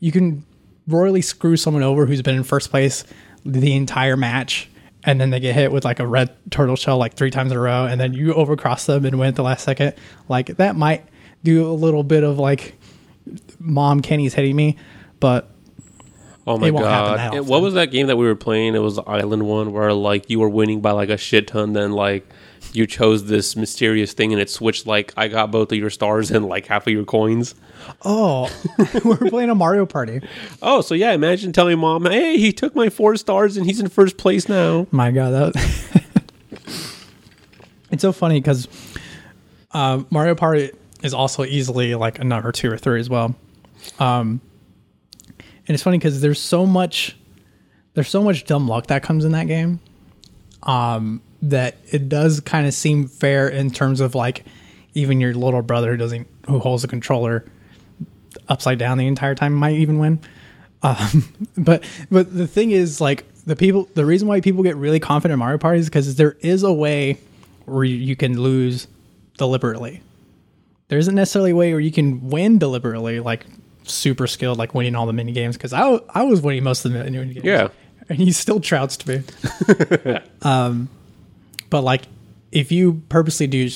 you 0.00 0.10
can 0.10 0.44
royally 0.88 1.22
screw 1.22 1.56
someone 1.56 1.82
over 1.82 2.06
who's 2.06 2.22
been 2.22 2.36
in 2.36 2.44
first 2.44 2.70
place 2.70 3.04
the 3.44 3.74
entire 3.74 4.16
match, 4.16 4.70
and 5.04 5.20
then 5.20 5.30
they 5.30 5.40
get 5.40 5.54
hit 5.54 5.70
with 5.70 5.84
like 5.84 6.00
a 6.00 6.06
red 6.06 6.34
turtle 6.50 6.76
shell 6.76 6.96
like 6.96 7.14
three 7.14 7.30
times 7.30 7.52
in 7.52 7.58
a 7.58 7.60
row, 7.60 7.84
and 7.84 8.00
then 8.00 8.14
you 8.14 8.32
overcross 8.32 8.86
them 8.86 9.04
and 9.04 9.18
win 9.18 9.28
at 9.28 9.36
the 9.36 9.42
last 9.42 9.64
second. 9.64 9.92
Like 10.28 10.56
that 10.56 10.76
might 10.76 11.04
do 11.44 11.66
a 11.70 11.72
little 11.72 12.02
bit 12.02 12.24
of 12.24 12.38
like, 12.38 12.74
mom, 13.58 14.02
Kenny's 14.02 14.34
hitting 14.34 14.56
me, 14.56 14.76
but 15.20 15.50
Oh 16.48 16.56
my 16.58 16.68
It 16.68 16.74
won't 16.74 16.84
god! 16.84 17.34
It- 17.34 17.44
what 17.44 17.60
was 17.60 17.74
that 17.74 17.90
game 17.90 18.06
that 18.06 18.16
we 18.16 18.24
were 18.24 18.36
playing? 18.36 18.76
It 18.76 18.78
was 18.78 18.94
the 18.96 19.02
island 19.02 19.42
one 19.48 19.72
where 19.72 19.92
like 19.92 20.30
you 20.30 20.38
were 20.38 20.48
winning 20.48 20.80
by 20.80 20.92
like 20.92 21.08
a 21.08 21.16
shit 21.16 21.48
ton. 21.48 21.72
Then 21.72 21.90
like 21.90 22.24
you 22.72 22.86
chose 22.86 23.24
this 23.26 23.56
mysterious 23.56 24.12
thing 24.12 24.32
and 24.32 24.40
it 24.40 24.48
switched. 24.48 24.86
Like 24.86 25.12
I 25.16 25.26
got 25.26 25.50
both 25.50 25.72
of 25.72 25.78
your 25.78 25.90
stars 25.90 26.30
and 26.30 26.46
like 26.46 26.66
half 26.66 26.86
of 26.86 26.92
your 26.92 27.04
coins. 27.04 27.56
oh, 28.04 28.48
we're 29.04 29.16
playing 29.28 29.50
a 29.50 29.56
Mario 29.56 29.86
Party. 29.86 30.20
Oh, 30.62 30.82
so 30.82 30.94
yeah! 30.94 31.10
Imagine 31.14 31.52
telling 31.52 31.80
mom, 31.80 32.04
"Hey, 32.04 32.38
he 32.38 32.52
took 32.52 32.76
my 32.76 32.90
four 32.90 33.16
stars 33.16 33.56
and 33.56 33.66
he's 33.66 33.80
in 33.80 33.88
first 33.88 34.16
place 34.16 34.48
now." 34.48 34.86
My 34.92 35.10
God, 35.10 35.30
that 35.30 36.02
it's 37.90 38.02
so 38.02 38.12
funny 38.12 38.40
because 38.40 38.68
uh, 39.72 40.04
Mario 40.10 40.36
Party 40.36 40.70
is 41.02 41.14
also 41.14 41.44
easily 41.44 41.94
like 41.94 42.18
a 42.18 42.24
number 42.24 42.52
two 42.52 42.70
or 42.70 42.78
three 42.78 43.00
as 43.00 43.10
well. 43.10 43.34
Um, 43.98 44.40
and 45.38 45.74
it's 45.74 45.82
funny 45.82 45.98
because 45.98 46.20
there's 46.20 46.40
so 46.40 46.64
much, 46.64 47.16
there's 47.94 48.08
so 48.08 48.22
much 48.22 48.44
dumb 48.44 48.68
luck 48.68 48.86
that 48.88 49.02
comes 49.02 49.24
in 49.24 49.32
that 49.32 49.46
game. 49.46 49.80
Um, 50.62 51.22
that 51.42 51.76
it 51.92 52.08
does 52.08 52.40
kind 52.40 52.66
of 52.66 52.74
seem 52.74 53.06
fair 53.06 53.48
in 53.48 53.70
terms 53.70 54.00
of 54.00 54.14
like 54.14 54.44
even 54.94 55.20
your 55.20 55.34
little 55.34 55.62
brother 55.62 55.92
who 55.92 55.96
doesn't 55.96 56.26
who 56.48 56.58
holds 56.58 56.82
the 56.82 56.88
controller 56.88 57.44
upside 58.48 58.78
down 58.78 58.98
the 58.98 59.06
entire 59.06 59.34
time 59.34 59.52
might 59.52 59.76
even 59.76 59.98
win. 59.98 60.18
Um, 60.82 61.32
but 61.58 61.84
but 62.10 62.34
the 62.34 62.46
thing 62.46 62.70
is, 62.70 63.00
like 63.00 63.24
the 63.44 63.56
people, 63.56 63.88
the 63.94 64.04
reason 64.04 64.28
why 64.28 64.40
people 64.40 64.62
get 64.62 64.76
really 64.76 65.00
confident 65.00 65.34
in 65.34 65.38
Mario 65.38 65.58
Party 65.58 65.80
is 65.80 65.86
because 65.86 66.16
there 66.16 66.36
is 66.40 66.62
a 66.62 66.72
way 66.72 67.18
where 67.64 67.84
you, 67.84 67.96
you 67.96 68.16
can 68.16 68.40
lose 68.40 68.88
deliberately. 69.38 70.02
There 70.88 70.98
isn't 70.98 71.14
necessarily 71.14 71.50
a 71.50 71.56
way 71.56 71.72
where 71.72 71.80
you 71.80 71.92
can 71.92 72.28
win 72.28 72.58
deliberately, 72.58 73.20
like 73.20 73.44
super 73.84 74.26
skilled, 74.26 74.58
like 74.58 74.74
winning 74.74 74.94
all 74.94 75.06
the 75.06 75.12
mini 75.12 75.32
games. 75.32 75.56
Because 75.56 75.72
I, 75.72 75.98
I 76.10 76.22
was 76.22 76.40
winning 76.40 76.64
most 76.64 76.84
of 76.84 76.92
the 76.92 77.02
mini 77.04 77.34
games. 77.34 77.44
Yeah. 77.44 77.68
and 78.08 78.18
he 78.18 78.32
still 78.32 78.60
trounced 78.60 79.06
me. 79.06 79.22
um, 80.42 80.88
but 81.70 81.82
like 81.82 82.02
if 82.52 82.70
you 82.72 83.02
purposely 83.08 83.46
do 83.46 83.68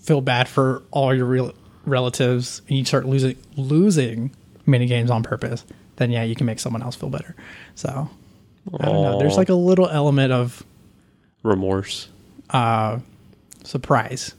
feel 0.00 0.20
bad 0.20 0.48
for 0.48 0.82
all 0.90 1.14
your 1.14 1.24
real 1.24 1.52
relatives 1.86 2.62
and 2.68 2.78
you 2.78 2.84
start 2.84 3.06
losing 3.06 3.36
losing 3.56 4.30
mini 4.66 4.86
games 4.86 5.10
on 5.10 5.22
purpose, 5.22 5.64
then 5.96 6.10
yeah, 6.10 6.22
you 6.22 6.34
can 6.34 6.46
make 6.46 6.58
someone 6.58 6.82
else 6.82 6.96
feel 6.96 7.10
better. 7.10 7.34
So 7.74 8.08
I 8.78 8.84
don't 8.84 9.02
know. 9.02 9.18
There's 9.18 9.36
like 9.36 9.48
a 9.48 9.54
little 9.54 9.88
element 9.88 10.32
of 10.32 10.62
Remorse. 11.42 12.08
surprise. 13.64 14.34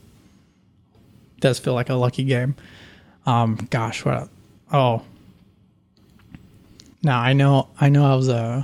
Does 1.40 1.60
feel 1.60 1.74
like 1.74 1.90
a 1.90 1.96
lucky 1.96 2.24
game. 2.24 2.56
Um, 3.26 3.68
gosh, 3.70 4.06
what? 4.06 4.30
Oh, 4.72 5.04
now 7.04 7.20
I 7.20 7.34
know. 7.34 7.70
I 7.80 7.90
know. 7.90 8.06
I 8.06 8.16
was 8.16 8.30
uh, 8.30 8.64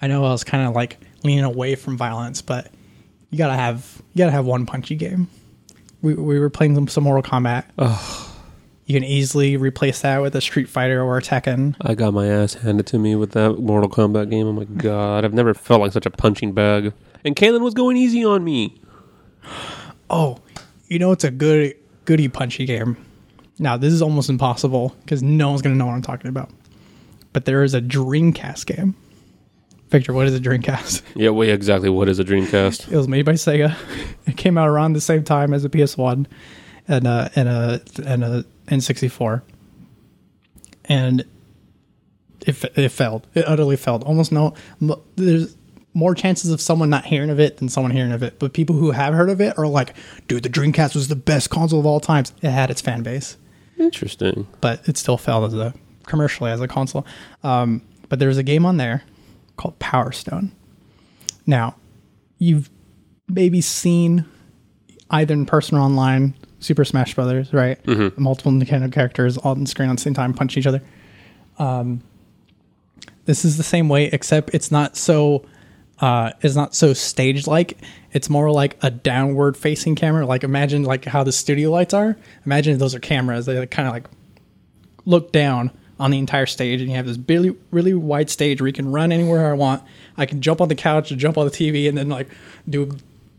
I 0.00 0.06
know 0.06 0.24
I 0.24 0.30
was 0.30 0.44
kind 0.44 0.66
of 0.66 0.74
like 0.74 0.98
leaning 1.24 1.44
away 1.44 1.74
from 1.74 1.96
violence, 1.96 2.42
but 2.42 2.70
you 3.30 3.38
gotta 3.38 3.54
have 3.54 4.00
you 4.14 4.18
gotta 4.18 4.32
have 4.32 4.46
one 4.46 4.66
punchy 4.66 4.94
game. 4.96 5.28
We 6.02 6.14
we 6.14 6.38
were 6.38 6.50
playing 6.50 6.74
some, 6.74 6.88
some 6.88 7.04
Mortal 7.04 7.22
Kombat. 7.22 7.64
You 8.86 8.94
can 8.96 9.04
easily 9.04 9.56
replace 9.56 10.00
that 10.00 10.20
with 10.20 10.34
a 10.34 10.40
Street 10.40 10.68
Fighter 10.68 11.00
or 11.00 11.18
a 11.18 11.22
Tekken. 11.22 11.76
I 11.80 11.94
got 11.94 12.12
my 12.12 12.26
ass 12.26 12.54
handed 12.54 12.88
to 12.88 12.98
me 12.98 13.14
with 13.14 13.32
that 13.32 13.60
Mortal 13.60 13.88
Kombat 13.88 14.30
game. 14.30 14.48
Oh 14.48 14.52
my 14.52 14.64
god! 14.64 15.24
I've 15.24 15.34
never 15.34 15.54
felt 15.54 15.80
like 15.80 15.92
such 15.92 16.06
a 16.06 16.10
punching 16.10 16.52
bag. 16.54 16.92
And 17.24 17.36
Kaylin 17.36 17.60
was 17.60 17.74
going 17.74 17.96
easy 17.96 18.24
on 18.24 18.44
me. 18.44 18.80
Oh, 20.12 20.40
you 20.90 20.98
know 20.98 21.12
it's 21.12 21.24
a 21.24 21.30
good 21.30 21.74
goody 22.04 22.28
punchy 22.28 22.66
game. 22.66 22.96
Now 23.58 23.78
this 23.78 23.94
is 23.94 24.02
almost 24.02 24.28
impossible 24.28 24.94
because 25.02 25.22
no 25.22 25.48
one's 25.48 25.62
gonna 25.62 25.76
know 25.76 25.86
what 25.86 25.94
I'm 25.94 26.02
talking 26.02 26.28
about. 26.28 26.50
But 27.32 27.46
there 27.46 27.62
is 27.62 27.72
a 27.72 27.80
Dreamcast 27.80 28.66
game. 28.66 28.96
Victor, 29.88 30.12
what 30.12 30.26
is 30.26 30.34
a 30.34 30.40
Dreamcast? 30.40 31.02
Yeah, 31.14 31.30
wait, 31.30 31.50
exactly. 31.50 31.88
What 31.88 32.08
is 32.08 32.18
a 32.18 32.24
Dreamcast? 32.24 32.92
It 32.92 32.96
was 32.96 33.08
made 33.08 33.24
by 33.24 33.32
Sega. 33.32 33.74
It 34.26 34.36
came 34.36 34.56
out 34.58 34.68
around 34.68 34.92
the 34.92 35.00
same 35.00 35.24
time 35.24 35.52
as 35.52 35.64
a 35.64 35.68
PS1 35.68 36.26
and 36.86 37.06
a 37.06 37.30
and 37.34 37.48
a 37.48 37.80
and 38.06 38.22
a 38.22 38.44
N64. 38.68 39.42
And 40.84 41.24
it, 42.46 42.64
it 42.76 42.88
failed. 42.90 43.26
It 43.34 43.44
utterly 43.46 43.76
failed. 43.76 44.04
Almost 44.04 44.30
no. 44.30 44.54
There's 45.16 45.56
more 45.92 46.14
chances 46.14 46.50
of 46.50 46.60
someone 46.60 46.88
not 46.90 47.04
hearing 47.06 47.30
of 47.30 47.40
it 47.40 47.56
than 47.56 47.68
someone 47.68 47.90
hearing 47.90 48.12
of 48.12 48.22
it. 48.22 48.38
But 48.38 48.52
people 48.52 48.76
who 48.76 48.92
have 48.92 49.12
heard 49.14 49.28
of 49.30 49.40
it 49.40 49.58
are 49.58 49.66
like, 49.66 49.94
dude, 50.28 50.42
the 50.44 50.48
Dreamcast 50.48 50.94
was 50.94 51.08
the 51.08 51.16
best 51.16 51.50
console 51.50 51.80
of 51.80 51.86
all 51.86 52.00
times. 52.00 52.32
It 52.42 52.50
had 52.50 52.70
its 52.70 52.80
fan 52.80 53.02
base, 53.02 53.36
Interesting. 53.78 54.46
but 54.60 54.86
it 54.88 54.96
still 54.96 55.18
failed 55.18 55.44
as 55.46 55.54
a 55.54 55.74
commercially 56.06 56.50
as 56.50 56.60
a 56.60 56.68
console. 56.68 57.06
Um, 57.42 57.82
but 58.08 58.18
there's 58.18 58.38
a 58.38 58.42
game 58.42 58.64
on 58.66 58.76
there 58.76 59.02
called 59.56 59.78
Power 59.78 60.12
Stone. 60.12 60.52
Now, 61.46 61.76
you've 62.38 62.70
maybe 63.28 63.60
seen 63.60 64.24
either 65.10 65.34
in 65.34 65.46
person 65.46 65.76
or 65.76 65.80
online 65.80 66.34
Super 66.60 66.84
Smash 66.84 67.14
Brothers, 67.14 67.52
right? 67.52 67.78
Multiple 68.18 68.52
Nintendo 68.52 68.92
characters 68.92 69.36
all 69.38 69.52
on 69.52 69.60
the 69.64 69.66
screen 69.68 69.88
at 69.90 69.96
the 69.96 70.02
same 70.02 70.14
time 70.14 70.34
punch 70.34 70.56
each 70.56 70.66
other. 70.66 70.82
Um, 71.58 72.02
this 73.24 73.44
is 73.44 73.56
the 73.56 73.62
same 73.62 73.88
way, 73.88 74.06
except 74.06 74.54
it's 74.54 74.70
not 74.70 74.96
so 74.96 75.44
uh, 76.00 76.32
it's 76.40 76.54
not 76.54 76.74
so 76.74 76.92
stage 76.92 77.46
like. 77.46 77.78
It's 78.12 78.28
more 78.28 78.50
like 78.50 78.76
a 78.82 78.90
downward 78.90 79.56
facing 79.56 79.94
camera. 79.94 80.26
Like 80.26 80.42
imagine 80.42 80.82
like 80.82 81.04
how 81.04 81.22
the 81.22 81.32
studio 81.32 81.70
lights 81.70 81.94
are. 81.94 82.16
Imagine 82.44 82.78
those 82.78 82.94
are 82.94 82.98
cameras. 83.00 83.46
They 83.46 83.58
like, 83.58 83.70
kind 83.70 83.86
of 83.86 83.94
like 83.94 84.06
look 85.04 85.30
down 85.32 85.70
on 85.98 86.10
the 86.10 86.18
entire 86.18 86.46
stage, 86.46 86.80
and 86.80 86.90
you 86.90 86.96
have 86.96 87.06
this 87.06 87.18
really 87.28 87.56
really 87.70 87.94
wide 87.94 88.30
stage 88.30 88.60
where 88.60 88.66
you 88.66 88.72
can 88.72 88.90
run 88.90 89.12
anywhere 89.12 89.48
I 89.50 89.52
want. 89.52 89.82
I 90.16 90.26
can 90.26 90.40
jump 90.40 90.60
on 90.60 90.68
the 90.68 90.74
couch, 90.74 91.08
jump 91.10 91.38
on 91.38 91.44
the 91.46 91.52
TV, 91.52 91.88
and 91.88 91.96
then 91.96 92.08
like 92.08 92.28
do 92.68 92.96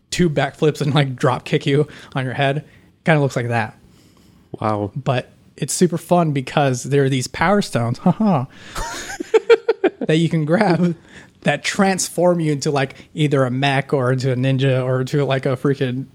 two 0.09 0.29
backflips 0.29 0.81
and 0.81 0.93
like 0.93 1.15
drop 1.15 1.45
kick 1.45 1.65
you 1.65 1.87
on 2.15 2.23
your 2.25 2.33
head. 2.33 2.65
Kind 3.03 3.17
of 3.17 3.23
looks 3.23 3.35
like 3.35 3.47
that 3.47 3.75
Wow. 4.59 4.91
but 4.95 5.31
it's 5.57 5.73
super 5.73 5.97
fun 5.97 6.31
because 6.33 6.83
there 6.83 7.03
are 7.03 7.09
these 7.09 7.27
power 7.27 7.61
stones 7.61 7.97
haha, 7.99 8.45
that 9.99 10.17
you 10.17 10.29
can 10.29 10.45
grab 10.45 10.95
that 11.41 11.63
transform 11.63 12.39
you 12.39 12.51
into 12.51 12.71
like 12.71 12.95
either 13.13 13.43
a 13.45 13.51
mech 13.51 13.93
or 13.93 14.11
into 14.11 14.31
a 14.31 14.35
ninja 14.35 14.83
or 14.83 15.01
into 15.01 15.23
like 15.25 15.45
a 15.45 15.49
freaking 15.49 16.05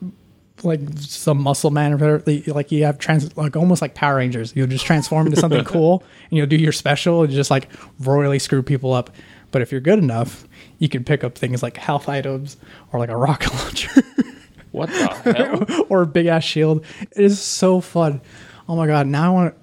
like 0.62 0.80
some 0.98 1.40
muscle 1.40 1.70
man 1.70 1.92
or 1.92 1.96
whatever. 1.96 2.52
Like 2.52 2.72
you 2.72 2.84
have 2.84 2.98
trans 2.98 3.36
like 3.36 3.56
almost 3.56 3.82
like 3.82 3.94
Power 3.94 4.16
Rangers. 4.16 4.54
You'll 4.56 4.66
just 4.66 4.86
transform 4.86 5.26
into 5.26 5.38
something 5.38 5.64
cool 5.66 6.02
and 6.30 6.38
you'll 6.38 6.46
do 6.46 6.56
your 6.56 6.72
special 6.72 7.22
and 7.22 7.32
just 7.32 7.50
like 7.50 7.68
royally 8.00 8.38
screw 8.38 8.62
people 8.62 8.92
up. 8.92 9.10
But 9.50 9.62
if 9.62 9.72
you're 9.72 9.80
good 9.80 9.98
enough, 9.98 10.46
you 10.78 10.88
can 10.88 11.04
pick 11.04 11.24
up 11.24 11.36
things 11.36 11.62
like 11.62 11.76
health 11.76 12.08
items 12.08 12.56
or 12.92 13.00
like 13.00 13.10
a 13.10 13.16
rocket 13.16 13.52
launcher. 13.64 14.02
What 14.72 14.90
the 14.90 15.32
hell? 15.32 15.86
or 15.88 16.02
a 16.02 16.06
big 16.06 16.26
ass 16.26 16.44
shield. 16.44 16.84
It 17.00 17.24
is 17.24 17.40
so 17.40 17.80
fun. 17.80 18.20
Oh 18.68 18.76
my 18.76 18.86
god! 18.86 19.06
Now 19.06 19.30
I 19.30 19.34
want 19.34 19.54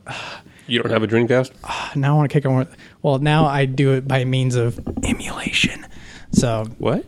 You 0.67 0.81
don't 0.81 0.91
have 0.91 1.03
a 1.03 1.07
Dreamcast? 1.07 1.95
now 1.95 2.13
I 2.13 2.17
want 2.17 2.31
to 2.31 2.33
kick 2.41 2.45
on. 2.49 2.67
Well, 3.01 3.19
now 3.19 3.45
I 3.45 3.65
do 3.65 3.91
it 3.93 4.07
by 4.07 4.23
means 4.25 4.55
of 4.55 4.79
emulation. 5.03 5.85
So 6.31 6.67
What? 6.77 7.05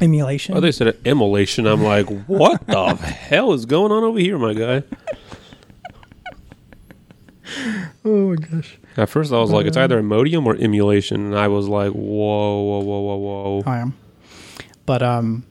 emulation. 0.00 0.56
Oh, 0.56 0.60
they 0.60 0.72
said 0.72 0.96
emulation. 1.04 1.66
I'm 1.66 1.82
like, 1.82 2.06
what 2.26 2.66
the 2.66 2.94
hell 2.96 3.52
is 3.52 3.64
going 3.66 3.92
on 3.92 4.02
over 4.02 4.18
here, 4.18 4.38
my 4.38 4.54
guy? 4.54 4.82
oh 8.04 8.30
my 8.30 8.36
gosh! 8.36 8.78
At 8.96 9.08
first, 9.08 9.32
I 9.32 9.38
was 9.38 9.50
like, 9.50 9.66
it's 9.66 9.76
either 9.76 10.00
Imodium 10.00 10.46
or 10.46 10.54
emulation, 10.56 11.26
and 11.26 11.36
I 11.38 11.48
was 11.48 11.68
like, 11.68 11.92
whoa, 11.92 12.62
whoa, 12.62 12.80
whoa, 12.80 13.00
whoa, 13.00 13.16
whoa. 13.16 13.62
I 13.66 13.78
am. 13.78 13.96
But 14.86 15.02
um, 15.02 15.44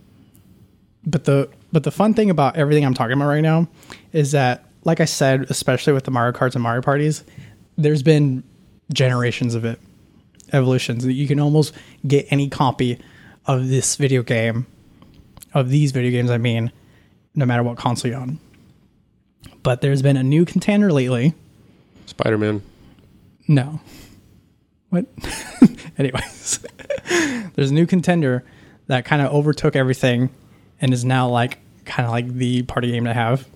but 1.06 1.26
the 1.26 1.50
but 1.72 1.84
the 1.84 1.92
fun 1.92 2.14
thing 2.14 2.30
about 2.30 2.56
everything 2.58 2.86
I'm 2.86 2.94
talking 2.94 3.14
about 3.14 3.28
right 3.28 3.42
now 3.42 3.68
is 4.14 4.32
that, 4.32 4.66
like 4.84 5.00
I 5.00 5.06
said, 5.06 5.48
especially 5.50 5.94
with 5.94 6.04
the 6.04 6.12
Mario 6.12 6.32
Karts 6.32 6.56
and 6.56 6.64
Mario 6.64 6.82
Parties, 6.82 7.24
there's 7.78 8.04
been 8.04 8.44
generations 8.94 9.56
of 9.56 9.66
it, 9.66 9.80
evolutions. 10.54 11.06
You 11.06 11.28
can 11.28 11.40
almost 11.40 11.74
get 12.08 12.28
any 12.30 12.50
copy 12.50 13.00
of 13.46 13.68
this 13.68 13.96
video 13.96 14.24
game, 14.24 14.66
of 15.54 15.70
these 15.70 15.92
video 15.92 16.12
games. 16.12 16.30
I 16.32 16.38
mean, 16.38 16.72
no 17.36 17.46
matter 17.46 17.64
what 17.64 17.78
console 17.78 18.12
you're 18.12 18.20
on. 18.20 18.40
But 19.64 19.82
there's 19.82 20.02
been 20.02 20.18
a 20.18 20.24
new 20.24 20.46
contender 20.46 20.92
lately. 20.92 21.34
Spider 22.06 22.38
Man. 22.38 22.62
No. 23.48 23.80
What? 24.90 25.06
Anyways, 25.98 26.60
there's 27.56 27.72
a 27.72 27.74
new 27.74 27.86
contender 27.86 28.44
that 28.88 29.06
kind 29.06 29.22
of 29.22 29.32
overtook 29.34 29.76
everything 29.76 30.30
and 30.82 30.94
is 30.94 31.06
now 31.06 31.30
like 31.30 31.60
kind 31.86 32.06
of 32.06 32.12
like 32.12 32.28
the 32.28 32.64
party 32.64 32.92
game 32.92 33.06
to 33.06 33.14
have. 33.14 33.48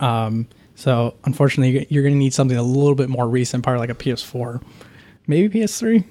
Um, 0.00 0.46
so 0.74 1.14
unfortunately, 1.24 1.86
you're 1.90 2.02
going 2.02 2.14
to 2.14 2.18
need 2.18 2.34
something 2.34 2.56
a 2.56 2.62
little 2.62 2.94
bit 2.94 3.08
more 3.08 3.28
recent, 3.28 3.64
probably 3.64 3.80
like 3.80 3.90
a 3.90 3.94
PS4, 3.94 4.62
maybe 5.26 5.58
PS3, 5.60 6.02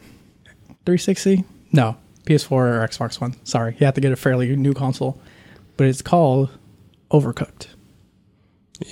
360. 0.86 1.43
No, 1.71 1.95
PS4 2.26 2.52
or 2.52 2.88
Xbox 2.88 3.21
One. 3.21 3.36
Sorry, 3.45 3.76
you 3.80 3.86
have 3.86 3.95
to 3.95 4.02
get 4.02 4.12
a 4.12 4.15
fairly 4.17 4.56
new 4.56 4.73
console, 4.73 5.19
but 5.78 5.88
it's 5.88 6.02
called 6.02 6.50
Overcooked. 7.12 7.67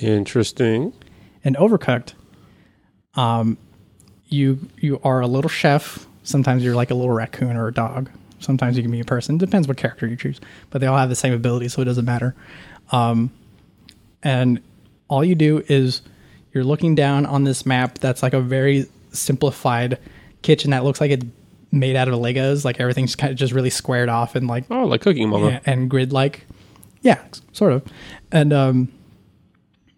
Interesting. 0.00 0.92
and 1.44 1.54
overcooked 1.56 2.14
um 3.14 3.56
you 4.26 4.68
you 4.78 5.00
are 5.04 5.20
a 5.20 5.26
little 5.28 5.48
chef 5.48 6.06
sometimes 6.24 6.64
you're 6.64 6.74
like 6.74 6.90
a 6.90 6.94
little 6.94 7.14
raccoon 7.14 7.56
or 7.56 7.68
a 7.68 7.72
dog 7.72 8.10
sometimes 8.40 8.76
you 8.76 8.82
can 8.82 8.90
be 8.90 8.98
a 8.98 9.04
person 9.04 9.38
depends 9.38 9.68
what 9.68 9.76
character 9.76 10.06
you 10.08 10.16
choose 10.16 10.40
but 10.70 10.80
they 10.80 10.86
all 10.88 10.98
have 10.98 11.08
the 11.08 11.14
same 11.14 11.32
ability 11.32 11.68
so 11.68 11.80
it 11.80 11.84
doesn't 11.84 12.04
matter 12.04 12.34
um 12.90 13.30
and 14.24 14.60
all 15.08 15.24
you 15.24 15.34
do 15.34 15.62
is 15.68 16.02
you're 16.52 16.64
looking 16.64 16.94
down 16.94 17.26
on 17.26 17.44
this 17.44 17.64
map 17.66 17.98
that's 17.98 18.22
like 18.22 18.32
a 18.34 18.40
very 18.40 18.86
simplified 19.12 19.98
kitchen 20.42 20.70
that 20.70 20.84
looks 20.84 21.00
like 21.00 21.10
it's 21.10 21.24
made 21.72 21.96
out 21.96 22.08
of 22.08 22.14
legos 22.14 22.64
like 22.64 22.78
everything's 22.80 23.14
kind 23.16 23.30
of 23.32 23.36
just 23.38 23.52
really 23.52 23.70
squared 23.70 24.08
off 24.08 24.34
and 24.36 24.46
like 24.46 24.64
Oh, 24.70 24.84
like 24.84 25.00
Cooking 25.02 25.28
Mama. 25.28 25.48
yeah, 25.50 25.60
and 25.66 25.90
grid 25.90 26.12
like. 26.12 26.46
Yeah, 27.02 27.22
sort 27.52 27.72
of. 27.72 27.84
And 28.32 28.52
um 28.52 28.88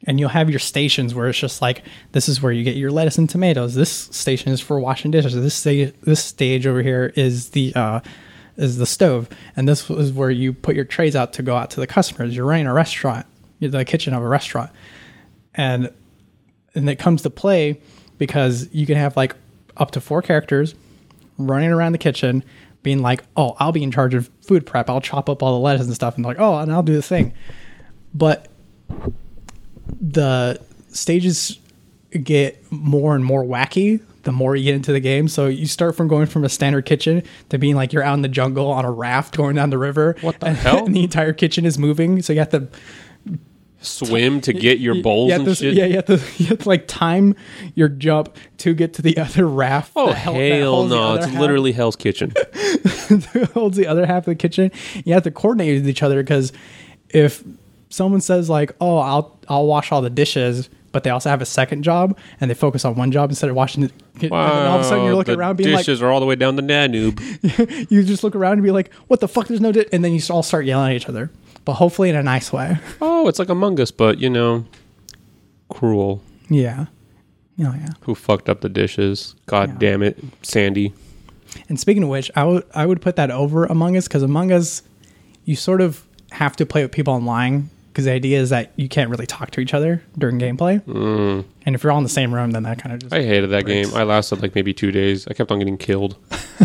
and 0.06 0.18
you'll 0.20 0.28
have 0.30 0.48
your 0.50 0.58
stations 0.58 1.14
where 1.14 1.28
it's 1.28 1.38
just 1.38 1.60
like 1.60 1.82
this 2.12 2.28
is 2.28 2.40
where 2.42 2.52
you 2.52 2.64
get 2.64 2.76
your 2.76 2.90
lettuce 2.90 3.18
and 3.18 3.28
tomatoes. 3.28 3.74
This 3.74 3.90
station 3.90 4.52
is 4.52 4.60
for 4.60 4.78
washing 4.80 5.10
dishes. 5.10 5.34
This 5.34 5.54
stage 5.54 5.92
this 6.02 6.22
stage 6.22 6.66
over 6.66 6.82
here 6.82 7.12
is 7.16 7.50
the 7.50 7.72
uh 7.74 8.00
is 8.56 8.76
the 8.78 8.86
stove. 8.86 9.28
And 9.56 9.68
this 9.68 9.88
is 9.90 10.12
where 10.12 10.30
you 10.30 10.52
put 10.52 10.74
your 10.76 10.84
trays 10.84 11.14
out 11.16 11.32
to 11.34 11.42
go 11.42 11.56
out 11.56 11.70
to 11.72 11.80
the 11.80 11.86
customers. 11.86 12.34
You're 12.34 12.44
running 12.46 12.66
a 12.66 12.74
restaurant. 12.74 13.26
You're 13.60 13.70
the 13.70 13.84
kitchen 13.84 14.12
of 14.14 14.22
a 14.22 14.28
restaurant. 14.28 14.70
And 15.58 15.92
and 16.74 16.88
it 16.88 16.98
comes 16.98 17.22
to 17.22 17.30
play 17.30 17.80
because 18.16 18.68
you 18.72 18.86
can 18.86 18.96
have 18.96 19.16
like 19.16 19.36
up 19.76 19.90
to 19.90 20.00
four 20.00 20.22
characters 20.22 20.74
running 21.36 21.70
around 21.70 21.92
the 21.92 21.98
kitchen 21.98 22.42
being 22.82 23.02
like, 23.02 23.22
oh, 23.36 23.56
I'll 23.58 23.72
be 23.72 23.82
in 23.82 23.90
charge 23.90 24.14
of 24.14 24.30
food 24.40 24.64
prep. 24.64 24.88
I'll 24.88 25.00
chop 25.00 25.28
up 25.28 25.42
all 25.42 25.52
the 25.52 25.60
lettuce 25.60 25.86
and 25.86 25.94
stuff. 25.94 26.16
And 26.16 26.24
like, 26.24 26.38
oh, 26.38 26.58
and 26.58 26.72
I'll 26.72 26.82
do 26.82 26.94
the 26.94 27.02
thing. 27.02 27.34
But 28.14 28.48
the 30.00 30.60
stages 30.88 31.58
get 32.10 32.70
more 32.72 33.14
and 33.14 33.24
more 33.24 33.44
wacky 33.44 34.00
the 34.28 34.32
more 34.32 34.54
you 34.54 34.64
get 34.64 34.74
into 34.74 34.92
the 34.92 35.00
game. 35.00 35.26
So 35.26 35.46
you 35.46 35.66
start 35.66 35.96
from 35.96 36.06
going 36.06 36.26
from 36.26 36.44
a 36.44 36.50
standard 36.50 36.84
kitchen 36.84 37.22
to 37.48 37.58
being 37.58 37.76
like 37.76 37.94
you're 37.94 38.02
out 38.02 38.12
in 38.12 38.20
the 38.20 38.28
jungle 38.28 38.70
on 38.70 38.84
a 38.84 38.90
raft 38.90 39.34
going 39.36 39.56
down 39.56 39.70
the 39.70 39.78
river. 39.78 40.16
What 40.20 40.38
the 40.40 40.46
and, 40.48 40.56
hell? 40.56 40.84
And 40.84 40.94
the 40.94 41.02
entire 41.02 41.32
kitchen 41.32 41.64
is 41.64 41.78
moving. 41.78 42.20
So 42.20 42.34
you 42.34 42.40
have 42.40 42.50
to 42.50 42.68
Swim 43.80 44.40
to 44.40 44.52
get 44.52 44.80
your 44.80 45.02
bowls 45.02 45.28
you 45.30 45.36
and 45.36 45.44
to, 45.44 45.54
shit. 45.54 45.74
Yeah, 45.74 45.86
you 45.86 45.96
have 45.96 46.06
to 46.06 46.20
you 46.38 46.46
have 46.46 46.58
to 46.58 46.68
like 46.68 46.88
time 46.88 47.36
your 47.74 47.88
jump 47.88 48.36
to 48.58 48.74
get 48.74 48.94
to 48.94 49.02
the 49.02 49.16
other 49.18 49.46
raft. 49.46 49.92
Oh 49.94 50.08
that 50.08 50.14
hel- 50.16 50.34
that 50.34 50.58
hell 50.58 50.86
no! 50.86 51.14
It's 51.14 51.26
half- 51.26 51.40
literally 51.40 51.72
Hell's 51.72 51.96
Kitchen. 51.96 52.32
holds 53.54 53.76
the 53.76 53.86
other 53.86 54.06
half 54.06 54.18
of 54.18 54.24
the 54.26 54.34
kitchen. 54.34 54.70
You 55.04 55.14
have 55.14 55.22
to 55.24 55.30
coordinate 55.30 55.80
with 55.80 55.88
each 55.88 56.02
other 56.02 56.22
because 56.22 56.52
if 57.10 57.44
someone 57.88 58.20
says 58.20 58.50
like, 58.50 58.72
"Oh, 58.80 58.98
I'll 58.98 59.38
I'll 59.48 59.66
wash 59.66 59.92
all 59.92 60.02
the 60.02 60.10
dishes," 60.10 60.68
but 60.92 61.04
they 61.04 61.10
also 61.10 61.28
have 61.30 61.42
a 61.42 61.46
second 61.46 61.82
job 61.82 62.16
and 62.40 62.50
they 62.50 62.54
focus 62.54 62.84
on 62.84 62.94
one 62.96 63.10
job 63.12 63.30
instead 63.30 63.50
of 63.50 63.56
washing 63.56 63.82
the. 63.84 63.92
and 64.22 64.32
all 64.32 64.76
of 64.76 64.80
a 64.80 64.84
sudden 64.84 65.04
you're 65.04 65.12
Wow, 65.12 65.18
looking 65.18 65.34
the 65.34 65.38
around 65.40 65.56
being 65.56 65.70
like, 65.72 65.80
dishes 65.84 66.00
are 66.02 66.10
all 66.10 66.20
the 66.20 66.26
way 66.26 66.34
down 66.36 66.56
the 66.56 66.62
Danube. 66.62 67.20
you 67.90 68.02
just 68.02 68.24
look 68.24 68.34
around 68.34 68.54
and 68.54 68.62
be 68.62 68.70
like, 68.70 68.92
"What 69.08 69.20
the 69.20 69.28
fuck? 69.28 69.46
There's 69.48 69.60
no," 69.60 69.72
di-" 69.72 69.86
and 69.92 70.04
then 70.04 70.12
you 70.12 70.20
all 70.30 70.42
start 70.42 70.64
yelling 70.64 70.90
at 70.90 70.96
each 70.96 71.08
other, 71.08 71.30
but 71.64 71.74
hopefully 71.74 72.08
in 72.10 72.16
a 72.16 72.22
nice 72.22 72.52
way. 72.52 72.78
oh, 73.00 73.28
it's 73.28 73.38
like 73.38 73.48
Among 73.48 73.78
Us, 73.80 73.90
but 73.90 74.18
you 74.18 74.30
know, 74.30 74.64
cruel. 75.68 76.22
Yeah. 76.48 76.86
Oh 77.60 77.74
yeah. 77.74 77.90
Who 78.02 78.14
fucked 78.14 78.48
up 78.48 78.60
the 78.60 78.68
dishes? 78.68 79.34
God 79.46 79.70
Yeah. 79.70 79.76
damn 79.78 80.02
it, 80.02 80.18
Sandy. 80.42 80.94
And 81.68 81.78
speaking 81.80 82.02
of 82.02 82.08
which, 82.08 82.30
I 82.36 82.44
would 82.44 82.64
I 82.74 82.86
would 82.86 83.00
put 83.02 83.16
that 83.16 83.30
over 83.30 83.64
Among 83.66 83.96
Us 83.96 84.06
because 84.06 84.22
Among 84.22 84.52
Us 84.52 84.82
you 85.44 85.56
sort 85.56 85.80
of 85.80 86.04
have 86.30 86.54
to 86.56 86.66
play 86.66 86.82
with 86.82 86.92
people 86.92 87.12
online 87.14 87.70
because 87.98 88.04
the 88.04 88.12
idea 88.12 88.38
is 88.38 88.50
that 88.50 88.70
you 88.76 88.88
can't 88.88 89.10
really 89.10 89.26
talk 89.26 89.50
to 89.50 89.60
each 89.60 89.74
other 89.74 90.00
during 90.16 90.38
gameplay. 90.38 90.80
Mm. 90.82 91.44
And 91.66 91.74
if 91.74 91.82
you're 91.82 91.90
all 91.90 91.98
in 91.98 92.04
the 92.04 92.08
same 92.08 92.32
room, 92.32 92.52
then 92.52 92.62
that 92.62 92.80
kind 92.80 92.94
of 92.94 93.00
just. 93.00 93.12
I 93.12 93.24
hated 93.24 93.50
that 93.50 93.64
breaks. 93.64 93.90
game. 93.90 93.98
I 93.98 94.04
lasted 94.04 94.40
like 94.40 94.54
maybe 94.54 94.72
two 94.72 94.92
days. 94.92 95.26
I 95.26 95.34
kept 95.34 95.50
on 95.50 95.58
getting 95.58 95.76
killed. 95.76 96.16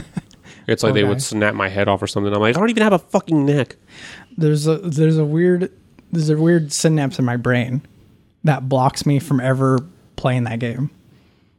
it's 0.68 0.84
like 0.84 0.94
they 0.94 1.04
would 1.04 1.24
snap 1.24 1.56
my 1.56 1.70
head 1.70 1.88
off 1.88 2.04
or 2.04 2.06
something. 2.06 2.32
I'm 2.32 2.40
like, 2.40 2.56
I 2.56 2.60
don't 2.60 2.70
even 2.70 2.84
have 2.84 2.94
a 2.94 3.00
fucking 3.00 3.48
neck. 3.48 3.78
there's 4.38 4.68
a 4.68 4.78
there's 4.78 5.18
a 5.18 5.26
weird 5.26 5.72
there's 6.12 6.30
a 6.30 6.38
weird 6.38 6.72
synapse 6.72 7.18
in 7.18 7.26
my 7.26 7.36
brain 7.36 7.82
that 8.44 8.70
blocks 8.70 9.04
me 9.04 9.18
from 9.18 9.40
ever 9.40 9.80
playing 10.16 10.44
that 10.44 10.60
game. 10.60 10.92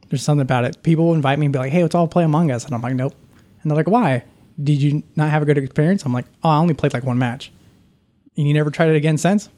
There's 0.09 0.23
something 0.23 0.43
about 0.43 0.65
it. 0.65 0.85
People 0.85 1.15
invite 1.15 1.41
me 1.41 1.47
and 1.47 1.53
be 1.53 1.59
like, 1.59 1.73
"Hey, 1.73 1.83
let's 1.83 1.97
all 1.97 2.07
play 2.07 2.23
Among 2.23 2.53
Us," 2.53 2.65
and 2.65 2.77
I'm 2.77 2.81
like, 2.81 2.95
"Nope." 2.95 3.17
And 3.63 3.73
they're 3.73 3.77
like, 3.77 3.89
"Why? 3.89 4.23
Did 4.63 4.81
you 4.81 5.03
not 5.17 5.31
have 5.31 5.43
a 5.43 5.45
good 5.45 5.59
experience?" 5.59 6.05
I'm 6.05 6.13
like, 6.13 6.27
"Oh, 6.45 6.51
I 6.51 6.59
only 6.59 6.75
played 6.75 6.95
like 6.95 7.03
one 7.03 7.19
match." 7.19 7.51
And 8.37 8.47
you 8.47 8.55
never 8.55 8.71
tried 8.71 8.91
it 8.91 8.97
again 8.97 9.19
since? 9.19 9.49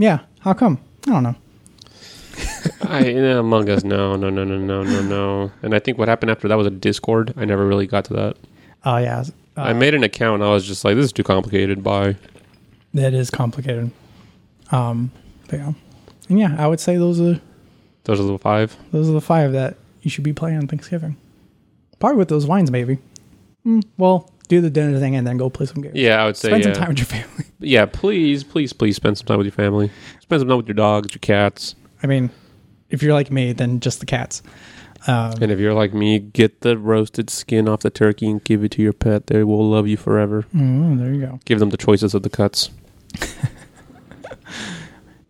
Yeah. 0.00 0.20
How 0.40 0.54
come? 0.54 0.78
I 1.06 1.10
don't 1.10 1.22
know. 1.22 1.34
I 2.88 3.04
yeah, 3.04 3.38
Among 3.38 3.68
Us, 3.68 3.84
no, 3.84 4.16
no, 4.16 4.30
no, 4.30 4.44
no, 4.44 4.56
no, 4.56 4.82
no, 4.82 5.02
no. 5.02 5.52
And 5.62 5.74
I 5.74 5.78
think 5.78 5.98
what 5.98 6.08
happened 6.08 6.30
after 6.30 6.48
that 6.48 6.54
was 6.54 6.66
a 6.66 6.70
Discord. 6.70 7.34
I 7.36 7.44
never 7.44 7.66
really 7.66 7.86
got 7.86 8.06
to 8.06 8.14
that. 8.14 8.36
Oh 8.86 8.96
yeah, 8.96 9.24
uh, 9.58 9.60
I 9.60 9.74
made 9.74 9.92
an 9.92 10.02
account. 10.02 10.36
and 10.40 10.44
I 10.44 10.54
was 10.54 10.66
just 10.66 10.86
like, 10.86 10.96
this 10.96 11.04
is 11.04 11.12
too 11.12 11.22
complicated. 11.22 11.84
Bye. 11.84 12.16
that 12.94 13.12
is 13.12 13.28
complicated. 13.28 13.90
Um, 14.72 15.10
but 15.48 15.58
yeah, 15.58 15.72
and 16.30 16.38
yeah, 16.38 16.56
I 16.58 16.66
would 16.66 16.80
say 16.80 16.96
those 16.96 17.20
are 17.20 17.38
Those 18.04 18.20
are 18.20 18.24
the 18.24 18.38
five. 18.38 18.74
Those 18.92 19.06
are 19.10 19.12
the 19.12 19.20
five 19.20 19.52
that 19.52 19.76
you 20.00 20.10
should 20.10 20.24
be 20.24 20.32
playing 20.32 20.56
on 20.56 20.66
Thanksgiving. 20.66 21.18
Probably 21.98 22.16
with 22.16 22.28
those 22.28 22.46
wines, 22.46 22.70
maybe. 22.70 22.98
Mm, 23.66 23.84
well, 23.98 24.30
do 24.50 24.60
the 24.60 24.68
dinner 24.68 24.98
thing 24.98 25.16
and 25.16 25.26
then 25.26 25.38
go 25.38 25.48
play 25.48 25.64
some 25.64 25.80
games. 25.80 25.94
Yeah, 25.94 26.22
I 26.22 26.26
would 26.26 26.36
say. 26.36 26.48
Spend 26.48 26.64
yeah. 26.64 26.72
some 26.74 26.82
time 26.82 26.88
with 26.90 26.98
your 26.98 27.06
family. 27.06 27.44
Yeah, 27.62 27.84
please, 27.84 28.42
please, 28.42 28.72
please 28.72 28.96
spend 28.96 29.18
some 29.18 29.26
time 29.26 29.36
with 29.38 29.44
your 29.46 29.52
family. 29.52 29.90
Spend 30.20 30.40
some 30.40 30.48
time 30.48 30.56
with 30.56 30.66
your 30.66 30.74
dogs, 30.74 31.12
your 31.12 31.20
cats. 31.20 31.74
I 32.02 32.06
mean, 32.06 32.30
if 32.88 33.02
you're 33.02 33.12
like 33.12 33.30
me, 33.30 33.52
then 33.52 33.80
just 33.80 34.00
the 34.00 34.06
cats. 34.06 34.42
Um, 35.06 35.34
And 35.42 35.52
if 35.52 35.58
you're 35.58 35.74
like 35.74 35.92
me, 35.92 36.18
get 36.18 36.62
the 36.62 36.78
roasted 36.78 37.28
skin 37.28 37.68
off 37.68 37.80
the 37.80 37.90
turkey 37.90 38.30
and 38.30 38.42
give 38.42 38.64
it 38.64 38.70
to 38.72 38.82
your 38.82 38.94
pet. 38.94 39.26
They 39.26 39.44
will 39.44 39.68
love 39.68 39.86
you 39.86 39.98
forever. 39.98 40.46
mm, 40.54 40.98
there 40.98 41.12
you 41.12 41.20
go. 41.20 41.40
Give 41.44 41.58
them 41.58 41.68
the 41.70 41.76
choices 41.76 42.14
of 42.14 42.22
the 42.22 42.30
cuts. 42.30 42.70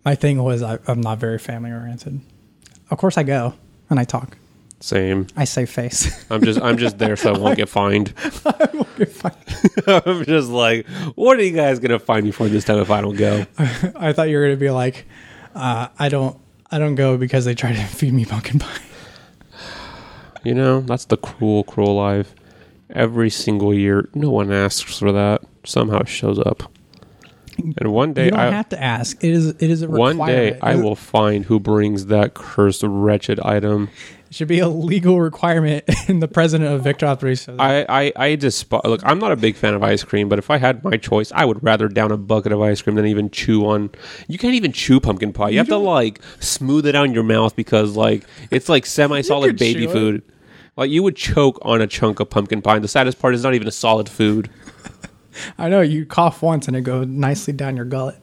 My 0.04 0.14
thing 0.14 0.42
was 0.42 0.62
I, 0.62 0.78
I'm 0.86 1.00
not 1.00 1.18
very 1.18 1.38
family 1.38 1.72
oriented. 1.72 2.20
Of 2.90 2.98
course, 2.98 3.18
I 3.18 3.22
go 3.24 3.54
and 3.90 3.98
I 4.00 4.04
talk. 4.04 4.36
Same. 4.80 5.26
I 5.36 5.44
say 5.44 5.66
face. 5.66 6.24
I'm 6.30 6.42
just 6.42 6.60
I'm 6.60 6.78
just 6.78 6.98
there 6.98 7.14
so 7.16 7.34
I 7.34 7.38
won't 7.38 7.56
get 7.56 7.68
fined. 7.68 8.14
You're 8.96 9.06
fine. 9.06 9.32
I'm 9.86 10.24
just 10.24 10.48
like, 10.48 10.86
what 11.14 11.38
are 11.38 11.42
you 11.42 11.54
guys 11.54 11.78
gonna 11.78 11.98
find 11.98 12.24
me 12.24 12.30
for 12.30 12.48
this 12.48 12.64
time 12.64 12.78
if 12.78 12.90
I 12.90 13.02
don't 13.02 13.16
go? 13.16 13.44
I 13.58 14.12
thought 14.12 14.30
you 14.30 14.38
were 14.38 14.44
gonna 14.44 14.56
be 14.56 14.70
like, 14.70 15.06
uh, 15.54 15.88
I 15.98 16.08
don't, 16.08 16.38
I 16.70 16.78
don't 16.78 16.94
go 16.94 17.18
because 17.18 17.44
they 17.44 17.54
try 17.54 17.72
to 17.72 17.82
feed 17.84 18.14
me 18.14 18.24
pumpkin 18.24 18.58
pie. 18.58 18.80
You 20.42 20.54
know, 20.54 20.80
that's 20.80 21.04
the 21.04 21.18
cruel, 21.18 21.64
cruel 21.64 21.96
life. 21.96 22.34
Every 22.88 23.28
single 23.28 23.74
year, 23.74 24.08
no 24.14 24.30
one 24.30 24.50
asks 24.50 24.80
for 24.98 25.12
that. 25.12 25.42
Somehow 25.66 25.98
it 25.98 26.08
shows 26.08 26.38
up. 26.38 26.62
And 27.58 27.92
one 27.92 28.14
day, 28.14 28.24
You 28.24 28.30
don't 28.30 28.40
I 28.40 28.50
have 28.50 28.70
to 28.70 28.82
ask. 28.82 29.22
It 29.22 29.32
is, 29.32 29.48
it 29.48 29.62
is 29.62 29.82
a 29.82 29.88
one 29.90 30.16
day. 30.16 30.58
I 30.62 30.76
will 30.76 30.96
find 30.96 31.44
who 31.44 31.60
brings 31.60 32.06
that 32.06 32.32
cursed, 32.32 32.82
wretched 32.82 33.38
item. 33.40 33.90
Should 34.32 34.46
be 34.46 34.60
a 34.60 34.68
legal 34.68 35.20
requirement 35.20 35.84
in 36.08 36.20
the 36.20 36.28
president 36.28 36.72
of 36.72 36.82
Victor 36.84 37.06
Operations. 37.06 37.58
I, 37.58 37.84
I, 37.88 38.12
I 38.14 38.36
just 38.36 38.70
look. 38.70 39.00
I'm 39.04 39.18
not 39.18 39.32
a 39.32 39.36
big 39.36 39.56
fan 39.56 39.74
of 39.74 39.82
ice 39.82 40.04
cream, 40.04 40.28
but 40.28 40.38
if 40.38 40.50
I 40.50 40.58
had 40.58 40.84
my 40.84 40.96
choice, 40.96 41.32
I 41.32 41.44
would 41.44 41.60
rather 41.64 41.88
down 41.88 42.12
a 42.12 42.16
bucket 42.16 42.52
of 42.52 42.60
ice 42.62 42.80
cream 42.80 42.94
than 42.94 43.06
even 43.06 43.30
chew 43.30 43.66
on. 43.66 43.90
You 44.28 44.38
can't 44.38 44.54
even 44.54 44.70
chew 44.70 45.00
pumpkin 45.00 45.32
pie. 45.32 45.48
You, 45.48 45.58
have 45.58 45.66
to 45.66 45.76
like 45.78 46.20
smooth 46.38 46.86
it 46.86 46.94
out 46.94 47.06
in 47.06 47.12
your 47.12 47.24
mouth 47.24 47.56
because 47.56 47.96
like 47.96 48.24
it's 48.52 48.68
like 48.68 48.86
semi-solid 48.86 49.58
baby 49.58 49.84
it. 49.84 49.90
food. 49.90 50.22
Like 50.76 50.90
you 50.90 51.02
would 51.02 51.16
choke 51.16 51.58
on 51.62 51.80
a 51.80 51.88
chunk 51.88 52.20
of 52.20 52.30
pumpkin 52.30 52.62
pie. 52.62 52.76
And 52.76 52.84
the 52.84 52.88
saddest 52.88 53.18
part 53.18 53.34
is 53.34 53.42
not 53.42 53.54
even 53.54 53.66
a 53.66 53.72
solid 53.72 54.08
food. 54.08 54.48
I 55.58 55.68
know 55.68 55.80
you 55.80 56.06
cough 56.06 56.40
once 56.40 56.68
and 56.68 56.76
it 56.76 56.82
goes 56.82 57.08
nicely 57.08 57.52
down 57.52 57.76
your 57.76 57.84
gullet. 57.84 58.16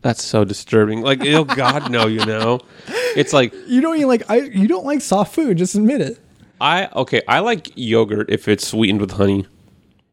That's 0.00 0.22
so 0.22 0.44
disturbing. 0.44 1.02
Like, 1.02 1.24
oh 1.26 1.44
God, 1.44 1.90
no, 1.90 2.06
you 2.06 2.24
know. 2.24 2.60
It's 3.16 3.32
like 3.32 3.52
You 3.66 3.80
don't 3.80 3.96
even 3.96 4.08
like 4.08 4.28
I. 4.30 4.36
You 4.38 4.68
don't 4.68 4.84
like 4.84 5.00
soft 5.00 5.34
food. 5.34 5.58
Just 5.58 5.74
admit 5.74 6.00
it. 6.00 6.18
I 6.60 6.88
okay, 6.94 7.22
I 7.28 7.40
like 7.40 7.70
yogurt 7.76 8.30
if 8.30 8.48
it's 8.48 8.66
sweetened 8.66 9.00
with 9.00 9.12
honey. 9.12 9.46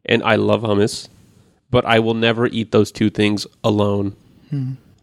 And 0.05 0.21
I 0.23 0.35
love 0.35 0.61
hummus, 0.61 1.09
but 1.71 1.83
I 1.85 1.97
will 1.99 2.13
never 2.13 2.45
eat 2.45 2.71
those 2.71 2.91
two 2.91 3.09
things 3.09 3.47
alone. 3.63 4.15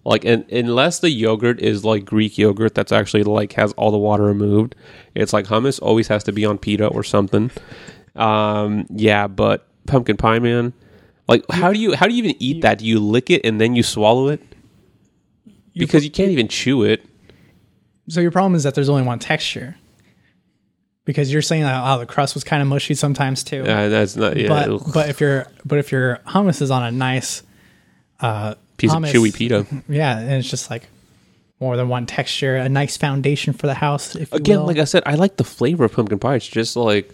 Like 0.05 0.25
and, 0.25 0.49
unless 0.51 1.01
the 1.01 1.11
yogurt 1.11 1.61
is 1.61 1.85
like 1.85 2.05
Greek 2.05 2.39
yogurt 2.39 2.75
that's 2.75 2.93
actually 2.93 3.25
like 3.25 3.53
has 3.55 3.73
all 3.73 3.91
the 3.91 3.99
water 3.99 4.25
removed. 4.25 4.75
It's 5.15 5.33
like 5.33 5.47
hummus 5.47 5.81
always 5.83 6.09
has 6.09 6.25
to 6.25 6.33
be 6.33 6.45
on 6.45 6.59
pita 6.59 6.87
or 6.87 7.03
something. 7.03 7.51
Um 8.17 8.87
yeah, 8.91 9.27
but 9.27 9.67
pumpkin 9.87 10.17
pie 10.17 10.39
man. 10.39 10.73
Like 11.29 11.45
how 11.51 11.73
do 11.73 11.79
you 11.79 11.95
how 11.95 12.07
do 12.07 12.15
you 12.15 12.23
even 12.23 12.37
eat 12.41 12.63
that? 12.63 12.79
Do 12.79 12.87
you 12.87 13.01
lick 13.01 13.31
it 13.31 13.43
and 13.45 13.61
then 13.61 13.75
you 13.75 13.83
swallow 13.83 14.29
it? 14.29 14.41
Because 15.75 16.05
you 16.05 16.11
can't 16.11 16.31
even 16.31 16.49
chew 16.49 16.83
it. 16.85 17.05
So 18.12 18.20
your 18.20 18.31
problem 18.31 18.55
is 18.55 18.64
that 18.64 18.75
there's 18.75 18.90
only 18.90 19.05
one 19.05 19.18
texture. 19.18 19.77
Because 21.07 21.33
you're 21.33 21.42
saying 21.42 21.62
that 21.62 21.83
oh 21.83 21.98
the 21.98 22.07
crust 22.07 22.35
was 22.35 22.44
kind 22.44 22.62
of 22.62 22.68
mushy 22.68 22.94
sometimes 22.94 23.42
too. 23.42 23.62
Uh, 23.62 23.88
that's 23.88 24.14
not 24.14 24.37
yeah. 24.37 24.48
but 24.48 24.68
ugh. 24.68 24.90
but 24.94 25.09
if 25.09 25.20
your 25.20 25.48
but 25.64 25.79
if 25.79 25.90
your 25.90 26.20
hummus 26.27 26.62
is 26.62 26.70
on 26.70 26.85
a 26.85 26.92
nice 26.92 27.42
uh, 28.20 28.55
piece 28.77 28.92
hummus, 28.92 29.09
of 29.09 29.14
chewy 29.16 29.35
pita. 29.35 29.66
yeah, 29.88 30.16
and 30.18 30.33
it's 30.35 30.48
just 30.48 30.70
like 30.70 30.87
more 31.59 31.77
than 31.77 31.88
one 31.88 32.07
texture, 32.07 32.55
a 32.57 32.68
nice 32.68 32.96
foundation 32.96 33.53
for 33.53 33.66
the 33.66 33.75
house. 33.75 34.14
If 34.14 34.33
Again, 34.33 34.64
like 34.64 34.79
I 34.79 34.85
said, 34.85 35.03
I 35.07 35.14
like 35.14 35.38
the 35.38 35.44
flavor 35.44 35.85
of 35.85 35.92
pumpkin 35.92 36.20
pie. 36.20 36.37
It's 36.37 36.46
just 36.46 36.77
like, 36.77 37.11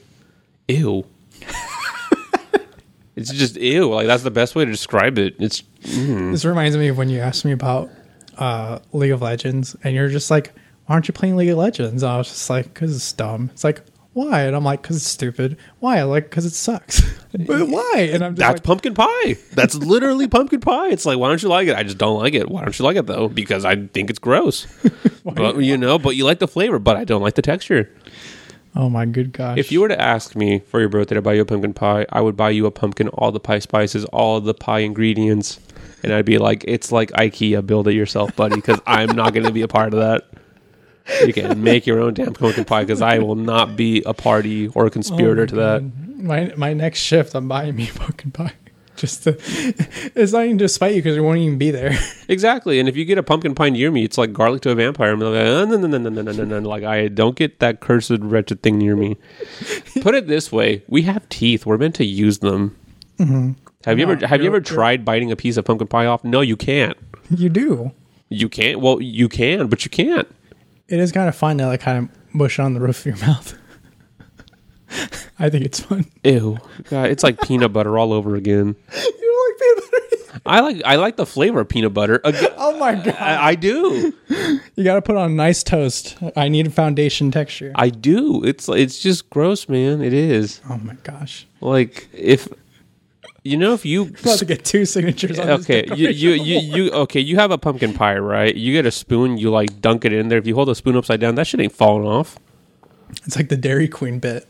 ew. 0.66 1.06
it's 3.16 3.30
just 3.30 3.56
ew. 3.56 3.90
Like 3.94 4.06
that's 4.06 4.22
the 4.22 4.30
best 4.30 4.54
way 4.54 4.66
to 4.66 4.70
describe 4.70 5.16
it. 5.16 5.36
It's 5.38 5.62
This 5.82 6.44
reminds 6.44 6.76
me 6.76 6.88
of 6.88 6.98
when 6.98 7.08
you 7.08 7.20
asked 7.20 7.46
me 7.46 7.52
about 7.52 7.88
uh, 8.36 8.80
League 8.92 9.12
of 9.12 9.22
Legends, 9.22 9.76
and 9.82 9.94
you're 9.94 10.08
just 10.08 10.30
like, 10.30 10.52
"Why 10.88 10.94
aren't 10.94 11.06
you 11.06 11.12
playing 11.12 11.36
League 11.36 11.50
of 11.50 11.58
Legends?" 11.58 12.02
I 12.02 12.16
was 12.16 12.28
just 12.28 12.48
like, 12.48 12.72
"Cause 12.72 12.96
it's 12.96 13.12
dumb." 13.12 13.50
It's 13.52 13.62
like, 13.62 13.82
"Why?" 14.14 14.40
And 14.40 14.56
I'm 14.56 14.64
like, 14.64 14.82
"Cause 14.82 14.96
it's 14.96 15.06
stupid." 15.06 15.58
Why? 15.80 16.02
Like, 16.02 16.30
"Cause 16.30 16.46
it 16.46 16.54
sucks." 16.54 17.02
but 17.46 17.68
why? 17.68 18.08
And 18.10 18.24
I'm 18.24 18.32
just 18.32 18.40
that's 18.40 18.54
like, 18.54 18.62
pumpkin 18.62 18.94
pie. 18.94 19.36
That's 19.52 19.74
literally 19.74 20.26
pumpkin 20.38 20.60
pie. 20.60 20.88
It's 20.88 21.04
like, 21.04 21.18
why 21.18 21.28
don't 21.28 21.42
you 21.42 21.50
like 21.50 21.68
it? 21.68 21.76
I 21.76 21.82
just 21.82 21.98
don't 21.98 22.18
like 22.18 22.32
it. 22.32 22.48
Why 22.48 22.62
don't 22.62 22.78
you 22.78 22.84
like 22.86 22.96
it 22.96 23.06
though? 23.06 23.28
Because 23.28 23.66
I 23.66 23.76
think 23.76 24.08
it's 24.08 24.18
gross. 24.18 24.66
but 25.24 25.58
you 25.58 25.76
know, 25.76 25.98
but 25.98 26.16
you 26.16 26.24
like 26.24 26.38
the 26.38 26.48
flavor, 26.48 26.78
but 26.78 26.96
I 26.96 27.04
don't 27.04 27.22
like 27.22 27.34
the 27.34 27.42
texture. 27.42 27.90
"Oh 28.74 28.88
my 28.88 29.04
good 29.04 29.32
gosh!" 29.32 29.58
If 29.58 29.70
you 29.72 29.80
were 29.80 29.88
to 29.88 30.00
ask 30.00 30.36
me 30.36 30.60
for 30.60 30.80
your 30.80 30.88
birthday 30.88 31.16
to 31.16 31.22
buy 31.22 31.34
you 31.34 31.42
a 31.42 31.44
pumpkin 31.44 31.74
pie, 31.74 32.06
I 32.10 32.20
would 32.20 32.36
buy 32.36 32.50
you 32.50 32.64
a 32.66 32.70
pumpkin, 32.70 33.08
all 33.08 33.32
the 33.32 33.40
pie 33.40 33.58
spices, 33.58 34.04
all 34.06 34.40
the 34.40 34.54
pie 34.54 34.80
ingredients, 34.80 35.60
and 36.02 36.12
I'd 36.12 36.24
be 36.24 36.38
like, 36.38 36.64
"It's 36.66 36.92
like 36.92 37.10
IKEA, 37.12 37.66
build 37.66 37.88
it 37.88 37.94
yourself, 37.94 38.34
buddy," 38.36 38.56
because 38.56 38.80
I'm 38.86 39.14
not 39.16 39.34
going 39.34 39.44
to 39.44 39.52
be 39.52 39.62
a 39.62 39.68
part 39.68 39.92
of 39.92 40.00
that 40.00 40.28
you 41.26 41.32
can 41.32 41.62
make 41.62 41.86
your 41.86 42.00
own 42.00 42.14
damn 42.14 42.34
pumpkin 42.34 42.64
pie 42.64 42.82
because 42.82 43.02
I 43.02 43.18
will 43.18 43.36
not 43.36 43.76
be 43.76 44.02
a 44.04 44.14
party 44.14 44.68
or 44.68 44.86
a 44.86 44.90
conspirator 44.90 45.42
oh 45.42 45.46
to 45.46 45.56
that. 45.56 45.92
My 46.16 46.52
my 46.56 46.72
next 46.72 47.00
shift, 47.00 47.34
I'm 47.34 47.48
buying 47.48 47.76
me 47.76 47.88
a 47.88 47.92
pumpkin 47.92 48.30
pie. 48.30 48.54
Just 48.96 49.22
to, 49.22 49.36
it's 50.16 50.32
not 50.32 50.44
even 50.44 50.58
to 50.58 50.68
spite 50.68 50.96
you 50.96 51.00
because 51.00 51.14
you 51.14 51.22
won't 51.22 51.38
even 51.38 51.56
be 51.56 51.70
there. 51.70 51.96
Exactly, 52.30 52.78
and 52.78 52.90
if 52.90 52.96
you 52.96 53.06
get 53.06 53.16
a 53.16 53.22
pumpkin 53.22 53.54
pie 53.54 53.70
near 53.70 53.90
me, 53.90 54.04
it's 54.04 54.18
like 54.18 54.34
garlic 54.34 54.60
to 54.60 54.70
a 54.70 54.74
vampire. 54.74 55.12
I'm 55.12 55.20
like, 55.20 55.34
uh, 55.34 55.64
no, 55.64 55.78
no, 55.78 55.86
no, 55.86 55.96
no, 55.96 56.10
no, 56.10 56.30
no, 56.30 56.44
no, 56.44 56.68
like 56.68 56.84
I 56.84 57.08
don't 57.08 57.36
get 57.36 57.60
that 57.60 57.80
cursed 57.80 58.10
wretched 58.20 58.62
thing 58.62 58.76
near 58.76 58.96
me. 58.96 59.16
Put 60.02 60.14
it 60.14 60.26
this 60.26 60.52
way: 60.52 60.82
we 60.88 61.02
have 61.02 61.26
teeth. 61.30 61.64
We're 61.64 61.78
meant 61.78 61.94
to 61.94 62.04
use 62.04 62.40
them. 62.40 62.76
Mm-hmm. 63.18 63.52
Have 63.86 63.96
no, 63.96 64.04
you 64.04 64.12
ever 64.12 64.26
have 64.26 64.42
you 64.42 64.46
ever 64.48 64.60
tried 64.60 65.06
biting 65.06 65.32
a 65.32 65.36
piece 65.36 65.56
of 65.56 65.64
pumpkin 65.64 65.88
pie 65.88 66.04
off? 66.04 66.22
No, 66.22 66.42
you 66.42 66.56
can't. 66.56 66.98
You 67.30 67.48
do. 67.48 67.92
You 68.28 68.50
can't. 68.50 68.80
Well, 68.80 69.00
you 69.00 69.30
can, 69.30 69.68
but 69.68 69.86
you 69.86 69.90
can't. 69.90 70.28
It 70.88 70.98
is 70.98 71.12
kind 71.12 71.28
of 71.28 71.34
fun 71.34 71.58
to 71.58 71.66
like 71.66 71.80
kind 71.80 71.98
of 71.98 72.34
mush 72.34 72.58
it 72.58 72.62
on 72.62 72.74
the 72.74 72.80
roof 72.80 73.00
of 73.00 73.06
your 73.06 73.16
mouth. 73.26 73.54
I 75.38 75.50
think 75.50 75.64
it's 75.66 75.80
fun. 75.80 76.06
Ew, 76.24 76.58
God, 76.90 77.10
it's 77.10 77.22
like 77.22 77.40
peanut 77.42 77.72
butter 77.72 77.98
all 77.98 78.12
over 78.12 78.34
again. 78.36 78.74
You 79.20 79.34
don't 79.34 79.50
like 79.50 79.58
peanut 79.60 79.90
butter? 79.92 80.40
I 80.46 80.60
like 80.60 80.82
I 80.84 80.96
like 80.96 81.16
the 81.16 81.26
flavor 81.26 81.60
of 81.60 81.68
peanut 81.68 81.92
butter. 81.94 82.20
Again, 82.24 82.50
Oh 82.56 82.78
my 82.78 82.94
god! 82.94 83.16
I, 83.18 83.48
I 83.48 83.54
do. 83.54 84.12
You 84.76 84.84
got 84.84 84.94
to 84.94 85.02
put 85.02 85.16
on 85.16 85.36
nice 85.36 85.62
toast. 85.62 86.16
I 86.36 86.48
need 86.48 86.66
a 86.66 86.70
foundation 86.70 87.30
texture. 87.30 87.72
I 87.74 87.90
do. 87.90 88.42
It's 88.44 88.68
it's 88.68 89.00
just 89.00 89.28
gross, 89.30 89.68
man. 89.68 90.00
It 90.00 90.12
is 90.14 90.60
oh 90.70 90.78
my 90.78 90.94
gosh! 91.02 91.46
like 91.60 92.08
if 92.12 92.48
you 93.48 93.56
know 93.56 93.72
if 93.74 93.84
you 93.84 94.02
about 94.20 94.38
to 94.38 94.44
get 94.44 94.64
two 94.64 94.84
signatures. 94.84 95.38
on 95.38 95.46
this 95.46 95.60
okay 95.68 95.84
you, 95.96 96.08
you 96.10 96.30
you 96.32 96.58
you 96.60 96.90
okay 96.92 97.20
you 97.20 97.36
have 97.36 97.50
a 97.50 97.58
pumpkin 97.58 97.92
pie 97.94 98.16
right 98.18 98.54
you 98.54 98.72
get 98.72 98.86
a 98.86 98.90
spoon 98.90 99.36
you 99.38 99.50
like 99.50 99.80
dunk 99.80 100.04
it 100.04 100.12
in 100.12 100.28
there 100.28 100.38
if 100.38 100.46
you 100.46 100.54
hold 100.54 100.68
the 100.68 100.74
spoon 100.74 100.96
upside 100.96 101.20
down 101.20 101.34
that 101.34 101.46
shit 101.46 101.60
ain't 101.60 101.72
falling 101.72 102.06
off 102.06 102.38
It's 103.26 103.36
like 103.36 103.48
the 103.48 103.56
Dairy 103.56 103.88
Queen 103.88 104.18
bit 104.18 104.46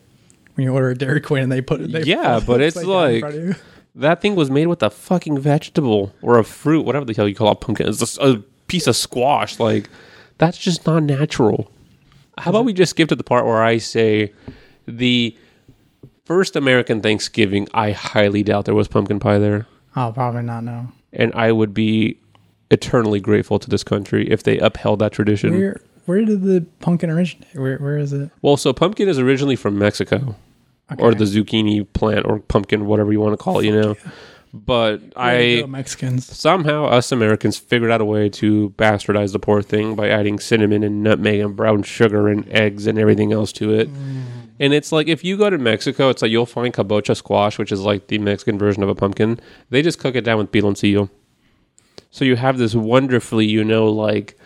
when 0.55 0.65
you 0.65 0.73
order 0.73 0.91
a 0.91 0.95
Dairy 0.97 1.21
Queen 1.21 1.45
and 1.45 1.53
they 1.53 1.61
put 1.61 1.81
it. 1.81 1.93
They 1.93 2.03
Yeah, 2.03 2.41
but 2.45 2.61
it's 2.61 2.77
upside 2.77 2.89
down 2.89 2.93
in 2.93 3.13
like- 3.13 3.21
front 3.21 3.35
of 3.37 3.45
you. 3.45 3.55
That 3.95 4.21
thing 4.21 4.35
was 4.37 4.51
made 4.51 4.67
with 4.67 4.83
a 4.83 4.91
fucking 4.91 5.39
vegetable 5.41 6.13
or 6.23 6.39
a 6.39 6.45
fruit, 6.45 6.85
whatever 6.85 7.05
the 7.05 7.15
hell 7.15 7.29
you 7.29 7.35
call 7.35 7.49
a 7.49 7.55
pumpkin. 7.57 7.89
It's 7.89 7.99
just 7.99 8.19
a 8.19 8.43
piece 8.69 8.87
of 8.87 8.95
squash. 8.95 9.59
Like, 9.59 9.89
that's 10.39 10.57
just 10.59 10.87
not 10.87 11.03
natural. 11.03 11.71
How 12.37 12.51
about 12.51 12.65
we 12.65 12.73
just 12.73 12.91
skip 12.91 13.09
to 13.09 13.17
the 13.17 13.25
part 13.25 13.45
where 13.45 13.61
I 13.63 13.79
say 13.79 14.33
the 14.87 15.37
first 16.29 16.57
American 16.57 17.01
Thanksgiving, 17.01 17.67
I 17.73 17.91
highly 17.93 18.43
doubt 18.43 18.67
there 18.67 18.75
was 18.75 18.87
pumpkin 18.87 19.19
pie 19.19 19.39
there. 19.39 19.67
I'll 19.97 20.13
probably 20.13 20.43
not 20.43 20.63
know. 20.63 20.93
And 21.13 21.33
I 21.35 21.53
would 21.53 21.73
be 21.73 22.21
eternally 22.71 23.19
grateful 23.19 23.59
to 23.59 23.69
this 23.69 23.83
country 23.83 24.31
if 24.31 24.43
they 24.43 24.59
upheld 24.59 24.99
that 24.99 25.11
tradition. 25.11 25.59
Where 25.59 25.81
where 26.05 26.25
did 26.25 26.43
the 26.43 26.67
pumpkin 26.81 27.11
originate? 27.11 27.49
Where 27.55 27.79
where 27.79 27.97
is 27.97 28.13
it? 28.13 28.31
Well, 28.43 28.59
so 28.59 28.73
pumpkin 28.75 29.09
is 29.09 29.19
originally 29.19 29.57
from 29.57 29.79
Mexico, 29.79 30.37
or 30.99 31.15
the 31.15 31.25
zucchini 31.25 31.87
plant, 31.95 32.27
or 32.27 32.41
pumpkin, 32.41 32.87
whatever 32.87 33.11
you 33.11 33.21
want 33.21 33.33
to 33.33 33.43
call 33.43 33.61
it, 33.61 33.65
you 33.65 33.73
know. 33.73 33.97
But 34.53 35.01
Way 35.17 35.63
I 35.63 35.67
Mexicans. 35.67 36.25
somehow 36.25 36.87
us 36.87 37.11
Americans 37.11 37.59
figured 37.59 37.91
out 37.91 38.01
a 38.01 38.05
way 38.05 38.29
to 38.31 38.71
bastardize 38.79 39.33
the 39.33 39.39
poor 39.39 39.63
thing 39.63 39.95
by 39.95 40.09
adding 40.09 40.39
cinnamon 40.39 40.83
and 40.83 41.03
nutmeg 41.03 41.41
and 41.41 41.57
brown 41.57 41.83
sugar 41.83 42.29
and 42.29 42.49
eggs 42.51 42.87
and 42.87 42.99
everything 42.99 43.33
else 43.33 43.53
to 43.53 43.73
it. 43.75 43.93
Mm. 43.93 44.25
And 44.61 44.73
it's 44.73 44.91
like 44.93 45.09
if 45.09 45.25
you 45.25 45.37
go 45.37 45.51
to 45.51 45.59
Mexico, 45.59 46.09
it's 46.11 46.23
like 46.23 46.31
you'll 46.31 46.47
find 46.47 46.73
kabocha 46.75 47.17
squash, 47.17 47.59
which 47.59 47.71
is 47.73 47.81
like 47.81 48.09
the 48.09 48.19
Mexican 48.19 48.59
version 48.59 48.83
of 48.83 48.89
a 48.89 48.95
pumpkin. 48.95 49.39
They 49.71 49.83
just 49.83 49.99
cook 49.99 50.15
it 50.17 50.23
down 50.25 50.39
with 50.39 50.51
piloncillo. 50.53 51.11
So 52.11 52.25
you 52.25 52.37
have 52.37 52.59
this 52.59 52.75
wonderfully, 52.75 53.47
you 53.47 53.63
know, 53.65 53.89
like 53.89 54.39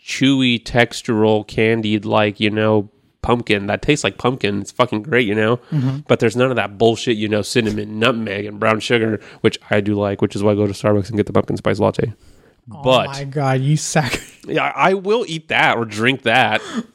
chewy, 0.00 0.62
textural, 0.62 1.46
candied, 1.46 2.04
like, 2.04 2.40
you 2.40 2.50
know, 2.50 2.90
pumpkin 3.20 3.66
that 3.66 3.82
tastes 3.82 4.04
like 4.04 4.16
pumpkin. 4.16 4.60
It's 4.60 4.70
fucking 4.72 5.02
great, 5.02 5.26
you 5.26 5.34
know? 5.34 5.56
Mm-hmm. 5.70 5.98
But 6.06 6.20
there's 6.20 6.36
none 6.36 6.50
of 6.50 6.56
that 6.56 6.78
bullshit, 6.78 7.16
you 7.16 7.28
know, 7.28 7.42
cinnamon, 7.42 7.98
nutmeg, 7.98 8.46
and 8.46 8.58
brown 8.60 8.80
sugar, 8.80 9.20
which 9.40 9.58
I 9.70 9.80
do 9.80 9.94
like, 9.94 10.22
which 10.22 10.36
is 10.36 10.42
why 10.42 10.52
I 10.52 10.54
go 10.54 10.66
to 10.66 10.72
Starbucks 10.72 11.08
and 11.08 11.16
get 11.16 11.26
the 11.26 11.32
pumpkin 11.32 11.56
spice 11.56 11.78
latte. 11.80 12.14
oh 12.72 12.82
But 12.82 13.08
my 13.08 13.24
god, 13.24 13.60
you 13.60 13.76
sack. 13.76 14.20
yeah, 14.46 14.72
I 14.74 14.94
will 14.94 15.24
eat 15.28 15.48
that 15.48 15.76
or 15.76 15.84
drink 15.84 16.22
that. 16.22 16.62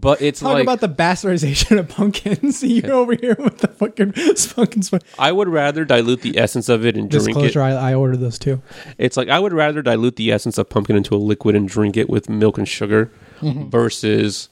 But 0.00 0.22
it's 0.22 0.40
Talk 0.40 0.54
like 0.54 0.62
about 0.62 0.80
the 0.80 0.88
bastardization 0.88 1.78
of 1.78 1.88
pumpkins. 1.88 2.62
You're 2.62 2.92
over 2.92 3.14
here 3.14 3.36
with 3.38 3.58
the 3.58 3.68
fucking 3.68 4.12
pumpkin 4.54 4.82
spice. 4.82 5.00
I 5.18 5.32
would 5.32 5.48
rather 5.48 5.84
dilute 5.84 6.22
the 6.22 6.38
essence 6.38 6.68
of 6.68 6.86
it 6.86 6.96
and 6.96 7.10
drink 7.10 7.24
it. 7.24 7.32
Disclosure: 7.32 7.62
I, 7.62 7.72
I 7.72 7.94
ordered 7.94 8.20
those 8.20 8.38
too. 8.38 8.62
It's 8.98 9.16
like 9.16 9.28
I 9.28 9.38
would 9.38 9.52
rather 9.52 9.82
dilute 9.82 10.16
the 10.16 10.32
essence 10.32 10.56
of 10.58 10.68
pumpkin 10.70 10.96
into 10.96 11.14
a 11.14 11.18
liquid 11.18 11.54
and 11.54 11.68
drink 11.68 11.96
it 11.96 12.08
with 12.08 12.28
milk 12.28 12.58
and 12.58 12.68
sugar 12.68 13.10
versus 13.42 14.48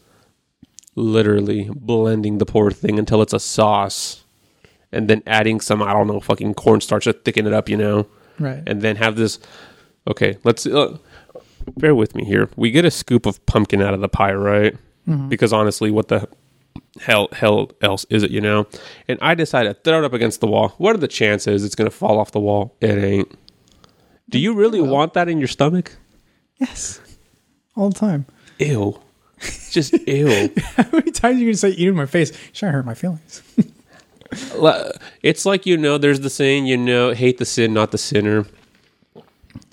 literally 0.97 1.71
blending 1.75 2.39
the 2.39 2.47
poor 2.47 2.71
thing 2.71 2.99
until 2.99 3.23
it's 3.23 3.33
a 3.33 3.41
sauce 3.41 4.25
and 4.93 5.09
then 5.09 5.23
adding 5.27 5.61
some 5.61 5.83
I 5.83 5.93
don't 5.93 6.07
know 6.09 6.21
fucking 6.21 6.55
cornstarch 6.55 7.05
to 7.05 7.13
thicken 7.13 7.47
it 7.47 7.53
up, 7.53 7.69
you 7.69 7.77
know, 7.77 8.07
Right. 8.39 8.63
and 8.67 8.83
then 8.83 8.97
have 8.97 9.17
this. 9.17 9.39
Okay, 10.09 10.39
let's 10.45 10.67
uh, 10.67 10.99
bear 11.77 11.95
with 11.95 12.15
me 12.15 12.25
here. 12.25 12.49
We 12.57 12.71
get 12.71 12.85
a 12.85 12.91
scoop 12.91 13.27
of 13.27 13.45
pumpkin 13.47 13.81
out 13.81 13.95
of 13.95 14.01
the 14.01 14.09
pie, 14.09 14.33
right? 14.35 14.77
Mm-hmm. 15.11 15.29
Because 15.29 15.53
honestly, 15.53 15.91
what 15.91 16.09
the 16.09 16.29
hell 17.01 17.29
hell 17.33 17.71
else 17.83 18.07
is 18.11 18.23
it, 18.23 18.31
you 18.31 18.41
know? 18.41 18.67
And 19.09 19.19
I 19.21 19.35
decided 19.35 19.75
to 19.75 19.81
throw 19.83 19.99
it 19.99 20.05
up 20.05 20.13
against 20.13 20.41
the 20.41 20.47
wall. 20.47 20.75
What 20.79 20.95
are 20.95 20.99
the 20.99 21.09
chances 21.09 21.65
it's 21.65 21.75
going 21.75 21.91
to 21.91 21.97
fall 21.97 22.19
off 22.19 22.33
the 22.33 22.41
wall? 22.41 22.77
It 22.81 22.97
ain't. 22.99 23.33
Do 24.29 24.39
you 24.39 24.55
really 24.55 24.81
want 24.81 25.15
that 25.15 25.29
in 25.29 25.39
your 25.39 25.49
stomach? 25.49 25.97
yes. 26.59 27.01
All 27.77 27.89
the 27.89 27.99
time. 27.99 28.27
Ew. 28.59 29.01
Just 29.71 29.93
ew. 30.07 30.51
How 30.77 30.87
many 30.93 31.11
times 31.11 31.37
are 31.37 31.39
you 31.39 31.47
gonna 31.47 31.57
say 31.57 31.71
eat 31.71 31.89
in 31.89 31.95
my 31.95 32.07
face? 32.07 32.31
You're 32.31 32.53
trying 32.53 32.73
hurt 32.73 32.87
my 32.87 32.95
feelings. 32.95 33.43
It's 35.23 35.45
like 35.45 35.67
you 35.67 35.77
know, 35.77 35.99
there's 35.99 36.21
the 36.21 36.31
saying, 36.31 36.67
you 36.67 36.77
know, 36.77 37.13
hate 37.13 37.39
the 37.39 37.45
sin, 37.45 37.75
not 37.75 37.91
the 37.91 37.99
sinner. 37.99 38.47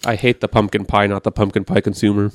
I 0.04 0.16
hate 0.16 0.42
the 0.42 0.48
pumpkin 0.48 0.84
pie, 0.86 1.06
not 1.06 1.24
the 1.24 1.32
pumpkin 1.32 1.64
pie 1.64 1.82
consumer. 1.82 2.32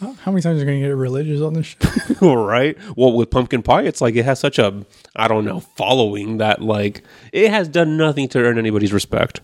How 0.00 0.30
many 0.30 0.40
times 0.42 0.56
are 0.56 0.58
you 0.60 0.64
gonna 0.64 0.78
get 0.80 0.86
religious 0.88 1.40
on 1.40 1.54
this 1.54 1.66
show? 1.66 2.14
All 2.26 2.36
right. 2.36 2.76
Well, 2.96 3.12
with 3.12 3.30
pumpkin 3.30 3.62
pie, 3.62 3.82
it's 3.82 4.00
like 4.00 4.14
it 4.14 4.24
has 4.24 4.38
such 4.38 4.58
a, 4.58 4.84
I 5.16 5.26
don't 5.28 5.44
know, 5.44 5.60
following 5.60 6.36
that 6.38 6.62
like 6.62 7.02
it 7.32 7.50
has 7.50 7.68
done 7.68 7.96
nothing 7.96 8.28
to 8.28 8.38
earn 8.38 8.58
anybody's 8.58 8.92
respect. 8.92 9.40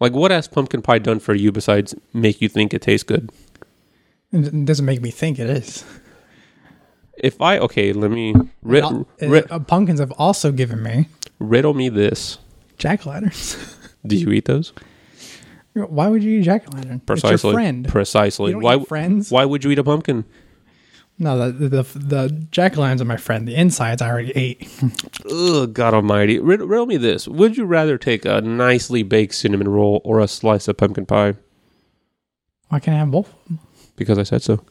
Like, 0.00 0.12
what 0.12 0.30
has 0.30 0.46
pumpkin 0.46 0.80
pie 0.82 0.98
done 0.98 1.18
for 1.18 1.34
you 1.34 1.50
besides 1.50 1.94
make 2.12 2.40
you 2.40 2.48
think 2.48 2.72
it 2.72 2.82
tastes 2.82 3.02
good? 3.02 3.32
It 4.32 4.64
doesn't 4.64 4.84
make 4.86 5.00
me 5.02 5.10
think 5.10 5.38
it 5.40 5.50
is. 5.50 5.84
If 7.16 7.40
I 7.42 7.58
okay, 7.58 7.92
let 7.92 8.10
me 8.12 8.34
rid, 8.62 8.84
Uh, 8.84 9.02
rid, 9.22 9.50
uh, 9.50 9.58
pumpkins 9.58 9.98
have 9.98 10.12
also 10.12 10.52
given 10.52 10.82
me 10.82 11.08
riddle 11.40 11.74
me 11.74 11.88
this. 11.88 12.38
jack 12.76 13.06
lanterns. 13.06 13.56
Do 14.06 14.14
you 14.16 14.30
eat 14.30 14.44
those? 14.44 14.72
Why 15.86 16.08
would 16.08 16.22
you 16.22 16.40
eat 16.40 16.42
jack 16.42 16.64
o' 16.68 16.76
lantern? 16.76 17.00
Precisely. 17.00 17.34
It's 17.34 17.44
your 17.44 17.52
friend. 17.52 17.88
Precisely. 17.88 18.50
You 18.50 18.54
don't 18.54 18.62
why? 18.62 18.76
eat 18.76 18.88
friends? 18.88 19.30
Why 19.30 19.44
would 19.44 19.64
you 19.64 19.70
eat 19.70 19.78
a 19.78 19.84
pumpkin? 19.84 20.24
No, 21.18 21.50
the 21.50 21.68
the, 21.68 21.82
the 21.98 22.46
jack 22.50 22.78
o' 22.78 22.80
lanterns 22.80 23.02
are 23.02 23.06
my 23.06 23.16
friend. 23.16 23.46
The 23.48 23.54
insides 23.54 24.00
I 24.00 24.08
already 24.08 24.32
ate. 24.36 24.68
Ugh, 25.30 25.72
God 25.72 25.94
Almighty! 25.94 26.38
Rid- 26.38 26.60
riddle 26.60 26.86
me 26.86 26.96
this: 26.96 27.26
Would 27.26 27.56
you 27.56 27.64
rather 27.64 27.98
take 27.98 28.24
a 28.24 28.40
nicely 28.40 29.02
baked 29.02 29.34
cinnamon 29.34 29.68
roll 29.68 30.00
or 30.04 30.20
a 30.20 30.28
slice 30.28 30.68
of 30.68 30.76
pumpkin 30.76 31.06
pie? 31.06 31.34
Why 32.68 32.80
can't 32.80 32.94
I 32.94 32.98
have 33.00 33.10
both? 33.10 33.34
Because 33.96 34.18
I 34.18 34.22
said 34.22 34.42
so. 34.42 34.62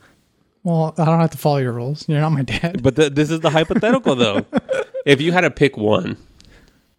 Well, 0.64 0.94
I 0.98 1.06
don't 1.06 1.20
have 1.20 1.32
to 1.32 1.38
follow 1.38 1.58
your 1.58 1.72
rules. 1.72 2.08
You're 2.10 2.20
not 2.20 2.32
my 2.32 2.42
dad. 2.44 2.84
But 2.84 2.96
th- 2.96 3.14
this 3.14 3.32
is 3.32 3.40
the 3.40 3.50
hypothetical, 3.50 4.16
though. 4.16 4.46
if 5.06 5.22
you 5.22 5.32
had 5.32 5.42
to 5.42 5.52
pick 5.52 5.78
one, 5.78 6.18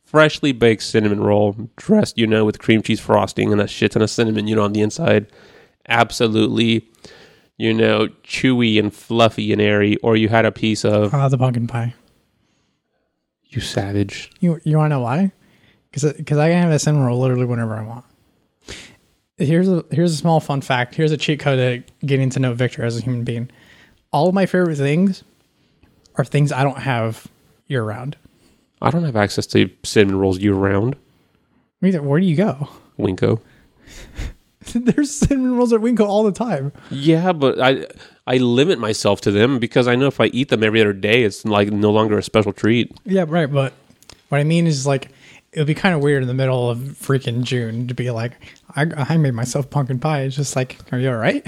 freshly 0.09 0.53
baked 0.53 0.83
cinnamon 0.83 1.21
roll, 1.21 1.55
dressed, 1.77 2.17
you 2.17 2.27
know, 2.27 2.45
with 2.45 2.59
cream 2.59 2.81
cheese 2.83 2.99
frosting 3.01 3.53
and 3.53 3.61
a 3.61 3.67
shit 3.69 3.93
ton 3.93 4.01
of 4.03 4.09
cinnamon, 4.09 4.47
you 4.47 4.57
know, 4.57 4.63
on 4.63 4.73
the 4.73 4.81
inside, 4.81 5.27
absolutely, 5.89 6.89
you 7.59 7.75
know, 7.75 8.09
chewy 8.25 8.79
and 8.79 8.95
fluffy 8.95 9.53
and 9.53 9.61
airy, 9.61 9.97
or 9.99 10.17
you 10.17 10.29
had 10.29 10.45
a 10.47 10.53
piece 10.53 10.85
of 10.85 11.13
Uh, 11.13 11.29
the 11.29 11.37
pumpkin 11.37 11.67
pie. 11.67 11.95
you 13.51 13.61
savage. 13.61 14.31
You 14.41 14.61
you 14.65 14.77
want 14.79 14.91
to 14.91 14.97
know 14.97 15.01
why? 15.03 15.33
Because 15.91 16.13
because 16.15 16.39
I 16.39 16.51
can 16.51 16.63
have 16.63 16.73
a 16.73 16.79
cinnamon 16.79 17.07
roll 17.07 17.21
literally 17.21 17.45
whenever 17.47 17.75
I 17.77 17.83
want. 17.83 18.05
Here's 19.39 19.69
a 19.69 19.85
here's 19.91 20.13
a 20.13 20.17
small 20.17 20.41
fun 20.41 20.61
fact. 20.63 20.95
Here's 20.95 21.13
a 21.13 21.17
cheat 21.17 21.41
code 21.41 21.59
to 21.59 22.07
getting 22.07 22.29
to 22.31 22.41
know 22.41 22.55
Victor 22.55 22.85
as 22.85 22.99
a 22.99 23.01
human 23.03 23.25
being. 23.25 23.51
All 24.13 24.29
of 24.29 24.35
my 24.35 24.47
favorite 24.47 24.77
things 24.77 25.23
are 26.17 26.25
things 26.25 26.51
I 26.53 26.63
don't 26.65 26.79
have 26.81 27.27
year 27.67 27.83
round. 27.85 28.17
I 28.81 28.91
don't 28.91 29.05
have 29.05 29.17
access 29.17 29.47
to 29.49 29.71
cinnamon 29.83 30.19
rolls 30.19 30.39
year 30.39 30.55
round. 30.55 30.97
Where 31.81 32.03
where 32.03 32.21
do 32.21 32.27
you 32.27 32.37
go? 32.37 32.69
WinCo. 32.99 33.41
There's 34.75 35.11
cinnamon 35.11 35.57
rolls 35.57 35.73
at 35.73 35.81
WinCo 35.81 36.01
all 36.01 36.25
the 36.25 36.33
time. 36.33 36.73
Yeah, 36.91 37.33
but 37.33 37.61
I 37.61 37.87
I 38.27 38.37
limit 38.39 38.79
myself 38.79 39.21
to 39.23 39.31
them 39.31 39.59
because 39.59 39.89
I 39.89 39.97
know 39.97 40.07
if 40.07 40.21
I 40.21 40.27
eat 40.27 40.49
them 40.49 40.63
every 40.63 40.81
other 40.81 40.93
day, 40.93 41.23
it's 41.25 41.45
like 41.45 41.71
no 41.71 41.91
longer 41.91 42.19
a 42.19 42.23
special 42.23 42.53
treat. 42.53 42.93
Yeah, 43.05 43.25
right. 43.27 43.51
But 43.51 43.73
what 44.29 44.39
I 44.39 44.45
mean 44.45 44.67
is 44.67 44.87
like 44.87 45.11
it 45.53 45.61
would 45.61 45.67
be 45.67 45.75
kind 45.75 45.95
of 45.95 46.03
weird 46.03 46.23
in 46.23 46.29
the 46.29 46.35
middle 46.35 46.69
of 46.69 46.79
freaking 46.79 47.43
June 47.43 47.89
to 47.89 47.95
be 47.95 48.11
like, 48.11 48.33
I, 48.77 48.87
I 48.97 49.17
made 49.17 49.33
myself 49.35 49.71
pumpkin 49.71 49.99
pie. 49.99 50.23
It's 50.23 50.37
just 50.37 50.55
like, 50.55 50.79
are 50.93 50.99
you 50.99 51.09
all 51.09 51.17
right? 51.17 51.47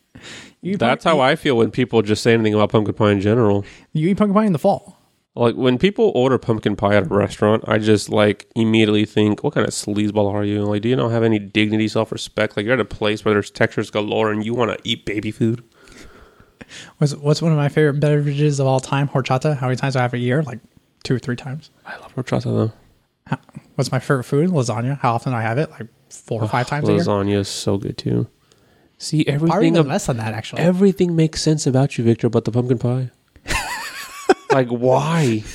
you 0.60 0.76
That's 0.76 1.04
pump- 1.04 1.18
how 1.18 1.20
I 1.20 1.36
feel 1.36 1.56
when 1.56 1.70
people 1.70 2.02
just 2.02 2.22
say 2.22 2.34
anything 2.34 2.54
about 2.54 2.70
pumpkin 2.70 2.94
pie 2.94 3.12
in 3.12 3.20
general. 3.20 3.64
you 3.92 4.08
eat 4.08 4.16
pumpkin 4.16 4.34
pie 4.34 4.44
in 4.44 4.52
the 4.52 4.58
fall. 4.58 4.98
Like 5.34 5.54
when 5.54 5.78
people 5.78 6.12
order 6.14 6.36
pumpkin 6.36 6.76
pie 6.76 6.94
at 6.96 7.04
a 7.04 7.14
restaurant, 7.14 7.64
I 7.66 7.78
just 7.78 8.10
like 8.10 8.46
immediately 8.54 9.06
think, 9.06 9.42
"What 9.42 9.54
kind 9.54 9.66
of 9.66 9.72
sleazeball 9.72 10.30
are 10.30 10.44
you? 10.44 10.64
Like, 10.64 10.82
do 10.82 10.90
you 10.90 10.96
not 10.96 11.10
have 11.10 11.22
any 11.22 11.38
dignity, 11.38 11.88
self 11.88 12.12
respect? 12.12 12.54
Like, 12.56 12.64
you're 12.66 12.74
at 12.74 12.80
a 12.80 12.84
place 12.84 13.24
where 13.24 13.32
there's 13.34 13.50
textures 13.50 13.90
galore, 13.90 14.30
and 14.30 14.44
you 14.44 14.52
want 14.52 14.72
to 14.72 14.78
eat 14.84 15.06
baby 15.06 15.30
food." 15.30 15.64
What's 16.98 17.14
what's 17.16 17.42
one 17.42 17.52
of 17.52 17.58
my 17.58 17.68
favorite 17.68 18.00
beverages 18.00 18.58
of 18.60 18.66
all 18.66 18.80
time? 18.80 19.08
Horchata. 19.08 19.56
How 19.56 19.66
many 19.66 19.76
times 19.76 19.94
do 19.94 19.98
I 19.98 20.02
have 20.02 20.14
a 20.14 20.18
year? 20.18 20.42
Like 20.42 20.60
two 21.02 21.14
or 21.14 21.18
three 21.18 21.36
times. 21.36 21.70
I 21.84 21.96
love 21.98 22.14
horchata 22.14 22.44
though. 22.44 22.72
How, 23.26 23.38
what's 23.74 23.90
my 23.92 23.98
favorite 23.98 24.24
food? 24.24 24.48
Lasagna. 24.50 24.98
How 24.98 25.14
often 25.14 25.32
do 25.32 25.36
I 25.38 25.42
have 25.42 25.58
it? 25.58 25.70
Like 25.70 25.88
four 26.08 26.42
or 26.42 26.48
five 26.48 26.66
times 26.68 26.88
a 26.88 26.92
year. 26.92 27.00
Lasagna 27.02 27.36
is 27.36 27.48
so 27.48 27.76
good 27.78 27.98
too. 27.98 28.26
See 28.96 29.24
Probably 29.24 29.34
everything. 29.50 29.64
even 29.74 29.80
Of, 29.80 29.86
less 29.86 30.06
than 30.06 30.16
that 30.18 30.32
actually. 30.34 30.62
everything 30.62 31.14
makes 31.16 31.42
sense 31.42 31.66
about 31.66 31.98
you, 31.98 32.04
Victor, 32.04 32.28
but 32.30 32.44
the 32.46 32.52
pumpkin 32.52 32.78
pie. 32.78 33.10
Like, 34.52 34.68
why? 34.68 35.44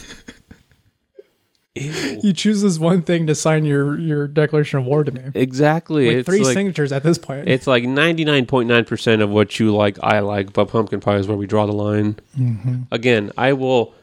Ew. 1.75 2.19
you 2.23 2.33
choose 2.33 2.61
this 2.63 2.79
one 2.79 3.03
thing 3.03 3.27
to 3.27 3.35
sign 3.35 3.63
your 3.63 3.99
your 3.99 4.27
declaration 4.27 4.79
of 4.79 4.85
war 4.85 5.03
to 5.03 5.11
me. 5.11 5.21
Exactly. 5.35 6.07
With 6.07 6.17
it's 6.17 6.25
three 6.27 6.43
like, 6.43 6.53
signatures 6.53 6.91
at 6.91 7.03
this 7.03 7.17
point. 7.17 7.47
It's 7.47 7.67
like 7.67 7.83
99.9% 7.83 9.21
of 9.21 9.29
what 9.29 9.59
you 9.59 9.75
like, 9.75 9.97
I 10.01 10.19
like, 10.19 10.53
but 10.53 10.69
pumpkin 10.69 10.99
pie 10.99 11.17
is 11.17 11.27
where 11.27 11.37
we 11.37 11.45
draw 11.45 11.65
the 11.65 11.73
line. 11.73 12.15
Mm-hmm. 12.37 12.83
Again, 12.91 13.31
I 13.37 13.53
will 13.53 13.93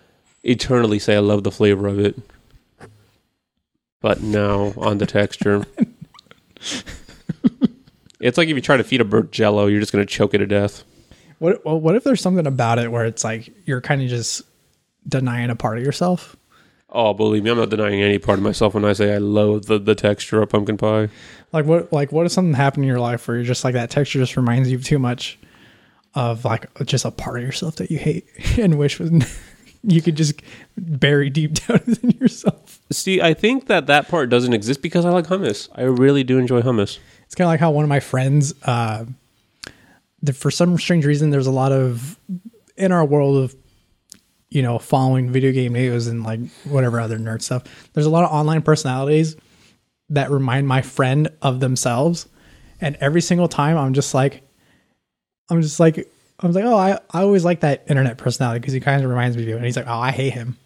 eternally 0.45 0.99
say 0.99 1.17
I 1.17 1.21
love 1.21 1.43
the 1.43 1.51
flavor 1.51 1.87
of 1.87 1.99
it. 1.99 2.17
But 4.01 4.23
no, 4.23 4.75
on 4.77 4.99
the 4.99 5.07
texture. 5.07 5.65
it's 8.21 8.37
like 8.39 8.49
if 8.49 8.55
you 8.55 8.61
try 8.61 8.77
to 8.77 8.85
feed 8.85 9.01
a 9.01 9.05
bird 9.05 9.33
jello, 9.33 9.67
you're 9.67 9.81
just 9.81 9.93
going 9.93 10.07
to 10.07 10.13
choke 10.13 10.35
it 10.35 10.39
to 10.39 10.47
death. 10.47 10.85
What 11.39 11.65
well, 11.65 11.81
what 11.81 11.97
if 11.97 12.05
there's 12.05 12.21
something 12.21 12.47
about 12.47 12.79
it 12.79 12.93
where 12.93 13.07
it's 13.07 13.25
like 13.25 13.53
you're 13.67 13.81
kind 13.81 14.03
of 14.03 14.09
just 14.09 14.43
denying 15.09 15.51
a 15.51 15.57
part 15.57 15.79
of 15.79 15.85
yourself? 15.85 16.37
Oh, 16.91 17.13
believe 17.13 17.43
me, 17.43 17.51
I'm 17.51 17.57
not 17.57 17.71
denying 17.71 18.03
any 18.03 18.19
part 18.19 18.39
of 18.39 18.45
myself 18.45 18.75
when 18.75 18.85
I 18.85 18.93
say 18.93 19.15
I 19.15 19.19
loathe 19.19 19.67
the, 19.67 19.79
the 19.79 19.97
texture 19.97 20.41
of 20.41 20.49
pumpkin 20.51 20.77
pie. 20.77 21.09
Like 21.53 21.67
what? 21.67 21.93
Like 21.93 22.13
what 22.13 22.27
if 22.27 22.33
something 22.33 22.55
happened 22.55 22.85
in 22.85 22.89
your 22.89 23.01
life 23.01 23.27
where 23.27 23.37
you're 23.37 23.45
just 23.45 23.65
like 23.65 23.75
that 23.75 23.91
texture 23.91 24.19
just 24.19 24.37
reminds 24.37 24.71
you 24.71 24.79
too 24.79 24.99
much 24.99 25.39
of 26.15 26.45
like 26.45 26.73
just 26.85 27.05
a 27.05 27.11
part 27.11 27.39
of 27.39 27.43
yourself 27.43 27.77
that 27.77 27.91
you 27.91 27.99
hate 27.99 28.27
and 28.59 28.79
wish 28.79 29.01
was 29.01 29.11
you 29.83 30.01
could 30.01 30.17
just 30.17 30.41
bury 30.77 31.31
deep 31.31 31.55
down 31.67 31.81
within 31.87 32.11
yourself. 32.13 32.81
See, 32.91 33.21
I 33.21 33.35
think 33.35 33.67
that 33.67 33.87
that 33.87 34.09
part 34.09 34.31
doesn't 34.31 34.53
exist 34.53 34.83
because 34.83 35.05
I 35.05 35.11
like 35.11 35.27
hummus. 35.27 35.69
I 35.75 35.83
really 35.83 36.25
do 36.25 36.39
enjoy 36.39 36.63
hummus. 36.63 36.99
It's 37.25 37.35
kind 37.35 37.47
of 37.47 37.51
like 37.51 37.61
how 37.61 37.71
one 37.71 37.85
of 37.85 37.89
my 37.89 38.01
friends, 38.01 38.55
uh, 38.65 39.05
the, 40.23 40.33
for 40.33 40.51
some 40.51 40.79
strange 40.79 41.05
reason, 41.05 41.31
there's 41.31 41.47
a 41.47 41.53
lot 41.53 41.73
of 41.73 42.19
in 42.77 42.93
our 42.93 43.05
world 43.05 43.37
of 43.37 43.55
you 44.55 44.63
know 44.63 44.79
following 44.79 45.31
video 45.31 45.53
game 45.53 45.73
news 45.73 46.07
and 46.07 46.23
like 46.23 46.39
whatever 46.65 47.01
other 47.01 47.19
nerd 47.19 47.43
stuff. 47.43 47.65
There's 47.93 48.07
a 48.07 48.11
lot 48.11 48.25
of 48.25 48.31
online 48.31 48.63
personalities 48.63 49.37
that 50.11 50.31
remind 50.31 50.69
my 50.69 50.81
friend 50.81 51.29
of 51.43 51.61
themselves, 51.61 52.29
and 52.81 52.97
every 53.01 53.21
single 53.21 53.49
time 53.49 53.77
I'm 53.77 53.93
just 53.93 54.15
like, 54.15 54.43
I'm 55.51 55.61
just 55.61 55.81
like, 55.81 56.09
I 56.39 56.47
was 56.47 56.55
like, 56.55 56.65
oh, 56.65 56.77
I, 56.77 56.99
I 57.11 57.23
always 57.23 57.45
like 57.45 57.61
that 57.61 57.85
internet 57.89 58.17
personality 58.17 58.61
because 58.61 58.73
he 58.73 58.81
kind 58.81 59.03
of 59.03 59.11
reminds 59.11 59.37
me 59.37 59.43
of 59.43 59.49
you. 59.49 59.57
And 59.57 59.65
he's 59.65 59.77
like, 59.77 59.89
oh, 59.89 59.99
I 59.99 60.13
hate 60.13 60.33
him. 60.33 60.57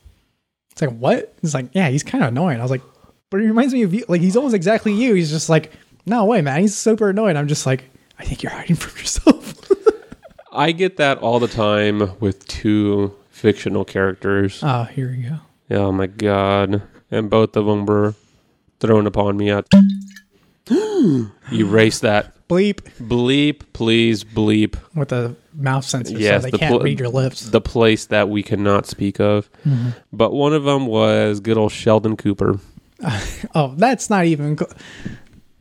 It's 0.71 0.83
like, 0.83 0.97
what? 0.97 1.35
He's 1.41 1.55
like, 1.55 1.71
yeah, 1.73 1.89
he's 1.89 2.03
kind 2.03 2.23
of 2.23 2.29
annoying. 2.29 2.61
I 2.61 2.63
was 2.63 2.71
like, 2.71 2.83
but 3.31 3.41
he 3.41 3.47
reminds 3.47 3.73
me 3.73 3.83
of 3.83 3.93
you. 3.93 4.05
Like, 4.09 4.21
he's 4.21 4.37
almost 4.37 4.55
exactly 4.55 4.93
you. 4.93 5.15
He's 5.15 5.31
just 5.31 5.49
like, 5.49 5.73
no 6.07 6.25
way, 6.27 6.43
man. 6.43 6.61
He's 6.61 6.77
super 6.77 7.11
annoying. 7.11 7.37
I'm 7.37 7.49
just 7.49 7.67
like, 7.67 7.85
I 8.19 8.25
think 8.25 8.43
you're 8.43 8.53
hiding 8.53 8.77
from 8.77 8.99
yourself. 8.99 9.71
I 10.53 10.73
get 10.73 10.99
that 10.99 11.19
all 11.19 11.39
the 11.39 11.49
time 11.49 12.19
with 12.21 12.47
two 12.49 13.15
fictional 13.39 13.85
characters. 13.85 14.61
oh, 14.63 14.85
here 14.85 15.11
we 15.11 15.23
go. 15.23 15.39
Oh 15.71 15.93
my 15.93 16.07
god. 16.07 16.83
And 17.11 17.31
both 17.31 17.57
of 17.57 17.67
them 17.67 17.87
were 17.87 18.15
thrown 18.81 19.07
upon 19.07 19.37
me 19.37 19.51
at. 19.51 19.67
Erase 21.53 22.01
that. 22.01 22.35
Bleep 22.49 22.81
Bleep, 22.99 23.61
please 23.75 24.25
bleep 24.25 24.77
with 24.95 25.11
the 25.11 25.37
mouth 25.55 25.85
censor 25.85 26.17
Yes, 26.19 26.41
so 26.43 26.47
they 26.47 26.51
the 26.53 26.59
can't 26.59 26.73
pl- 26.77 26.81
read 26.81 26.99
your 26.99 27.11
lips. 27.11 27.43
the 27.51 27.61
place 27.61 28.07
that 28.07 28.31
we 28.31 28.43
cannot 28.43 28.87
speak 28.87 29.21
of. 29.21 29.51
Mm-hmm. 29.67 29.91
But 30.15 30.33
one 30.33 30.55
of 30.55 30.65
them 30.65 30.87
was 30.87 31.41
good 31.41 31.59
old 31.59 31.73
Sheldon 31.73 32.17
Cooper. 32.17 32.59
Oh, 33.55 33.75
that's 33.77 34.11
not 34.11 34.25
even. 34.25 34.57
Co- 34.57 34.67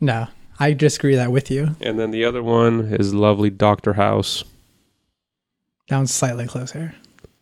no, 0.02 0.28
I 0.60 0.74
disagree 0.74 1.16
that 1.16 1.32
with 1.32 1.52
you. 1.52 1.76
And 1.82 2.00
then 2.00 2.10
the 2.12 2.26
other 2.26 2.42
one 2.42 2.94
is 2.94 3.14
lovely 3.14 3.50
Dr. 3.52 3.94
House. 3.94 4.44
That 5.90 5.98
one's 5.98 6.14
slightly 6.14 6.48
closer. 6.48 6.96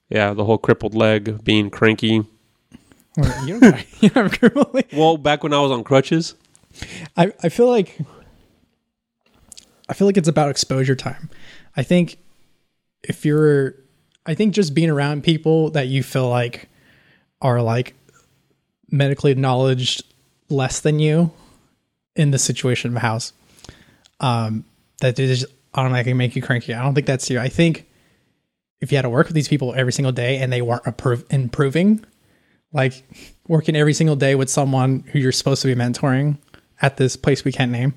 Yeah, 0.10 0.34
the 0.34 0.46
whole 0.46 0.58
crippled 0.58 0.94
leg, 0.94 1.44
being 1.44 1.70
cranky. 1.70 2.26
Well, 3.18 3.48
You 3.48 3.60
don't, 3.60 3.86
you 4.02 4.10
don't 4.10 4.32
have 4.32 4.40
criminal. 4.40 4.72
Well, 4.94 5.18
back 5.18 5.44
when 5.44 5.54
I 5.54 5.60
was 5.60 5.72
on 5.72 5.84
crutches. 5.84 6.36
I, 7.16 7.32
I 7.42 7.50
feel 7.50 7.68
like 7.68 7.98
I 9.88 9.94
feel 9.94 10.08
like 10.08 10.18
it's 10.18 10.28
about 10.28 10.50
exposure 10.50 10.96
time. 10.96 11.30
I 11.78 11.84
think 11.84 12.18
if 13.04 13.26
you're 13.26 13.76
I 14.26 14.34
think 14.34 14.54
just 14.54 14.74
being 14.74 14.90
around 14.90 15.24
people 15.24 15.70
that 15.72 15.88
you 15.88 16.04
feel 16.04 16.28
like 16.28 16.68
are 17.42 17.62
like 17.62 17.94
medically 18.92 19.32
acknowledged 19.32 20.04
less 20.50 20.80
than 20.80 21.00
you 21.00 21.32
in 22.16 22.32
the 22.32 22.40
situation 22.40 22.92
of 22.92 22.98
a 22.98 23.00
house, 23.00 23.34
um, 24.20 24.66
that 25.02 25.16
they 25.16 25.28
just 25.28 25.46
automatically 25.74 26.14
make 26.14 26.36
you 26.36 26.42
cranky. 26.42 26.74
I 26.74 26.82
don't 26.82 26.96
think 26.96 27.08
that's 27.08 27.30
you. 27.30 27.40
I 27.40 27.50
think 27.50 27.88
if 28.82 28.92
you 28.92 28.98
had 28.98 29.04
to 29.04 29.10
work 29.10 29.28
with 29.28 29.36
these 29.36 29.48
people 29.48 29.74
every 29.76 29.94
single 29.94 30.12
day 30.12 30.38
and 30.38 30.52
they 30.52 30.62
weren't 30.62 30.86
improving, 31.30 32.04
like 32.74 33.04
working 33.48 33.76
every 33.76 33.94
single 33.94 34.16
day 34.16 34.36
with 34.36 34.50
someone 34.50 35.04
who 35.12 35.20
you're 35.20 35.32
supposed 35.32 35.62
to 35.62 35.68
be 35.68 35.76
mentoring 35.76 36.38
at 36.82 36.98
this 36.98 37.16
place 37.16 37.46
we 37.46 37.52
can't 37.52 37.72
name, 37.72 37.94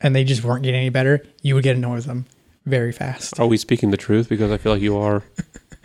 and 0.00 0.14
they 0.14 0.24
just 0.24 0.42
weren't 0.42 0.62
getting 0.62 0.80
any 0.80 0.90
better, 0.90 1.24
you 1.42 1.54
would 1.54 1.64
get 1.64 1.76
annoyed 1.76 1.96
with 1.96 2.06
them 2.06 2.26
very 2.66 2.92
fast. 2.92 3.38
Are 3.38 3.46
we 3.46 3.56
speaking 3.56 3.90
the 3.90 3.96
truth? 3.96 4.28
Because 4.28 4.50
I 4.50 4.58
feel 4.58 4.72
like 4.72 4.82
you 4.82 4.96
are. 4.96 5.22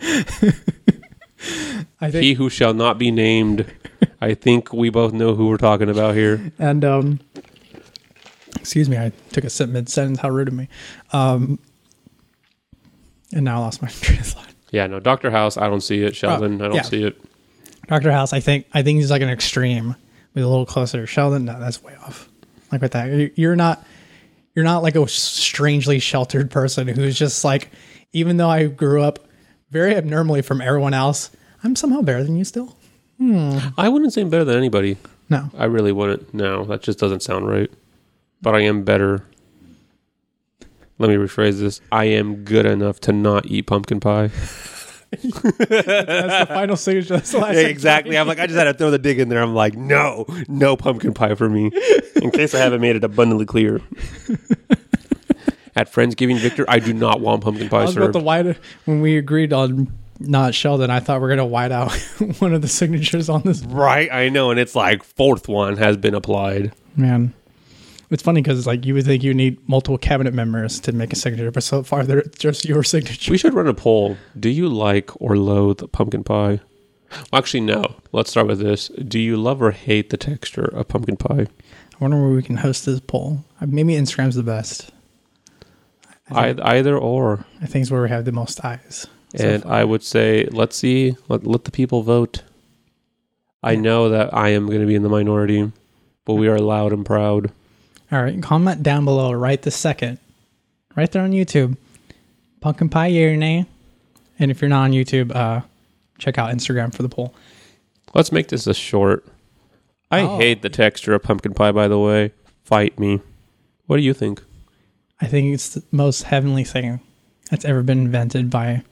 I 2.00 2.10
think, 2.10 2.24
He 2.24 2.34
who 2.34 2.50
shall 2.50 2.74
not 2.74 2.98
be 2.98 3.10
named. 3.10 3.72
I 4.20 4.34
think 4.34 4.72
we 4.72 4.90
both 4.90 5.12
know 5.12 5.34
who 5.34 5.48
we're 5.48 5.56
talking 5.56 5.88
about 5.88 6.14
here. 6.14 6.52
and 6.58 6.84
um, 6.84 7.20
excuse 8.56 8.88
me, 8.88 8.96
I 8.96 9.12
took 9.30 9.44
a 9.44 9.50
sip 9.50 9.68
mid 9.70 9.88
sentence. 9.88 10.18
How 10.18 10.30
rude 10.30 10.48
of 10.48 10.54
me. 10.54 10.68
Um, 11.12 11.58
and 13.34 13.44
now 13.44 13.56
I 13.56 13.60
lost 13.60 13.82
my 13.82 13.88
train 14.00 14.20
of 14.20 14.26
thought. 14.26 14.48
Yeah, 14.70 14.86
no, 14.86 14.98
Dr. 15.00 15.30
House, 15.30 15.56
I 15.56 15.68
don't 15.68 15.80
see 15.82 16.02
it. 16.02 16.16
Sheldon, 16.16 16.60
I 16.60 16.66
don't 16.66 16.74
yeah. 16.76 16.82
see 16.82 17.04
it. 17.04 17.20
Doctor 17.88 18.10
House, 18.10 18.32
I 18.32 18.40
think 18.40 18.66
I 18.72 18.82
think 18.82 18.98
he's 18.98 19.10
like 19.10 19.22
an 19.22 19.28
extreme, 19.28 19.94
but 20.32 20.42
a 20.42 20.48
little 20.48 20.66
closer. 20.66 21.06
Sheldon, 21.06 21.44
no, 21.44 21.58
that's 21.60 21.82
way 21.82 21.94
off. 22.02 22.28
Like 22.72 22.80
with 22.80 22.92
that, 22.92 23.10
You- 23.10 23.30
you're 23.36 23.56
not 23.56 23.84
you're 24.54 24.64
not 24.64 24.82
like 24.82 24.96
a 24.96 25.06
strangely 25.08 25.98
sheltered 25.98 26.50
person 26.50 26.86
who's 26.88 27.18
just 27.18 27.44
like, 27.44 27.70
even 28.12 28.36
though 28.36 28.48
I 28.48 28.66
grew 28.68 29.02
up 29.02 29.18
very 29.70 29.94
abnormally 29.96 30.42
from 30.42 30.60
everyone 30.60 30.94
else, 30.94 31.30
I'm 31.64 31.74
somehow 31.76 32.02
better 32.02 32.22
than 32.22 32.36
you 32.36 32.44
still. 32.44 32.76
Hmm. 33.18 33.58
I 33.76 33.88
wouldn't 33.88 34.12
say 34.12 34.22
I'm 34.22 34.30
better 34.30 34.44
than 34.44 34.56
anybody. 34.56 34.96
No, 35.28 35.50
I 35.58 35.64
really 35.64 35.92
wouldn't. 35.92 36.32
No, 36.34 36.64
that 36.66 36.82
just 36.82 36.98
doesn't 36.98 37.22
sound 37.22 37.48
right. 37.48 37.70
But 38.42 38.54
I 38.54 38.60
am 38.60 38.82
better. 38.84 39.24
Let 40.98 41.10
me 41.10 41.16
rephrase 41.16 41.58
this. 41.58 41.80
I 41.90 42.04
am 42.04 42.44
good 42.44 42.66
enough 42.66 43.00
to 43.00 43.12
not 43.12 43.46
eat 43.46 43.62
pumpkin 43.62 44.00
pie. 44.00 44.30
that's 45.10 45.22
the 45.22 46.46
final 46.48 46.76
signature. 46.76 47.14
That's 47.14 47.32
the 47.32 47.38
last 47.38 47.56
exactly. 47.56 48.16
I'm 48.16 48.26
like, 48.26 48.38
I 48.38 48.46
just 48.46 48.58
had 48.58 48.64
to 48.64 48.74
throw 48.74 48.90
the 48.90 48.98
dig 48.98 49.18
in 49.18 49.28
there. 49.28 49.42
I'm 49.42 49.54
like, 49.54 49.74
no, 49.74 50.26
no 50.48 50.76
pumpkin 50.76 51.14
pie 51.14 51.34
for 51.34 51.48
me. 51.48 51.70
In 52.16 52.30
case 52.30 52.54
I 52.54 52.58
haven't 52.58 52.80
made 52.80 52.96
it 52.96 53.04
abundantly 53.04 53.46
clear. 53.46 53.80
At 55.76 55.92
Friendsgiving, 55.92 56.38
Victor, 56.38 56.64
I 56.68 56.78
do 56.78 56.92
not 56.92 57.20
want 57.20 57.42
pumpkin 57.42 57.66
I 57.66 57.70
pie 57.70 57.84
was 57.84 57.96
about 57.96 58.12
the 58.12 58.20
white 58.20 58.56
when 58.84 59.00
we 59.00 59.16
agreed 59.16 59.52
on 59.52 59.92
not 60.20 60.54
Sheldon. 60.54 60.90
I 60.90 61.00
thought 61.00 61.20
we 61.20 61.26
are 61.26 61.30
gonna 61.30 61.46
white 61.46 61.72
out 61.72 61.92
one 62.38 62.54
of 62.54 62.62
the 62.62 62.68
signatures 62.68 63.28
on 63.28 63.42
this 63.42 63.62
right, 63.62 64.08
I 64.12 64.28
know. 64.28 64.50
And 64.50 64.60
it's 64.60 64.76
like, 64.76 65.02
fourth 65.02 65.48
one 65.48 65.76
has 65.76 65.96
been 65.96 66.14
applied. 66.14 66.72
Man, 66.96 67.34
it's 68.10 68.22
funny 68.22 68.42
because 68.42 68.66
like 68.66 68.84
you 68.84 68.94
would 68.94 69.04
think 69.04 69.22
you 69.22 69.34
need 69.34 69.66
multiple 69.68 69.98
cabinet 69.98 70.34
members 70.34 70.80
to 70.80 70.92
make 70.92 71.12
a 71.12 71.16
signature, 71.16 71.50
but 71.50 71.62
so 71.62 71.82
far 71.82 72.04
they're 72.04 72.22
just 72.38 72.64
your 72.64 72.82
signature. 72.82 73.30
We 73.30 73.38
should 73.38 73.54
run 73.54 73.66
a 73.66 73.74
poll. 73.74 74.16
Do 74.38 74.48
you 74.48 74.68
like 74.68 75.10
or 75.20 75.36
loathe 75.36 75.90
pumpkin 75.92 76.24
pie? 76.24 76.60
Well, 77.10 77.38
actually, 77.38 77.60
no. 77.60 77.96
Let's 78.12 78.30
start 78.30 78.46
with 78.46 78.58
this. 78.60 78.88
Do 78.88 79.18
you 79.18 79.36
love 79.36 79.62
or 79.62 79.70
hate 79.70 80.10
the 80.10 80.16
texture 80.16 80.64
of 80.64 80.88
pumpkin 80.88 81.16
pie? 81.16 81.46
I 81.94 81.96
wonder 82.00 82.20
where 82.20 82.34
we 82.34 82.42
can 82.42 82.56
host 82.56 82.86
this 82.86 83.00
poll. 83.00 83.44
Uh, 83.60 83.66
Maybe 83.66 83.94
Instagram's 83.94 84.34
the 84.34 84.42
best. 84.42 84.90
I, 86.30 86.56
either 86.62 86.96
or. 86.96 87.44
I 87.62 87.66
think 87.66 87.82
it's 87.82 87.90
where 87.90 88.02
we 88.02 88.08
have 88.08 88.24
the 88.24 88.32
most 88.32 88.64
eyes. 88.64 89.06
so 89.36 89.48
and 89.48 89.62
far. 89.62 89.72
I 89.72 89.84
would 89.84 90.02
say, 90.02 90.48
let's 90.50 90.76
see, 90.76 91.16
let, 91.28 91.46
let 91.46 91.64
the 91.64 91.70
people 91.70 92.02
vote. 92.02 92.42
I 93.62 93.76
know 93.76 94.08
that 94.08 94.34
I 94.34 94.48
am 94.50 94.66
going 94.66 94.80
to 94.80 94.86
be 94.86 94.94
in 94.94 95.02
the 95.02 95.08
minority, 95.08 95.70
but 96.24 96.34
we 96.34 96.48
are 96.48 96.58
loud 96.58 96.92
and 96.92 97.06
proud. 97.06 97.52
All 98.14 98.22
right, 98.22 98.40
comment 98.40 98.80
down 98.80 99.04
below 99.04 99.32
right 99.32 99.60
this 99.60 99.74
second, 99.74 100.20
right 100.94 101.10
there 101.10 101.22
on 101.22 101.32
YouTube. 101.32 101.76
Pumpkin 102.60 102.88
pie 102.88 103.08
yeah 103.08 103.26
or 103.26 103.36
nay? 103.36 103.66
And 104.38 104.52
if 104.52 104.62
you're 104.62 104.68
not 104.68 104.82
on 104.84 104.92
YouTube, 104.92 105.34
uh, 105.34 105.62
check 106.18 106.38
out 106.38 106.54
Instagram 106.54 106.94
for 106.94 107.02
the 107.02 107.08
poll. 107.08 107.34
Let's 108.14 108.30
make 108.30 108.46
this 108.46 108.68
a 108.68 108.74
short. 108.74 109.26
I 110.12 110.20
Oh. 110.20 110.36
hate 110.38 110.62
the 110.62 110.68
texture 110.68 111.12
of 111.14 111.24
pumpkin 111.24 111.54
pie, 111.54 111.72
by 111.72 111.88
the 111.88 111.98
way. 111.98 112.30
Fight 112.62 113.00
me. 113.00 113.18
What 113.86 113.96
do 113.96 114.02
you 114.04 114.14
think? 114.14 114.44
I 115.20 115.26
think 115.26 115.52
it's 115.52 115.70
the 115.70 115.82
most 115.90 116.22
heavenly 116.22 116.62
thing 116.62 117.00
that's 117.50 117.64
ever 117.64 117.82
been 117.82 117.98
invented 117.98 118.48
by, 118.48 118.84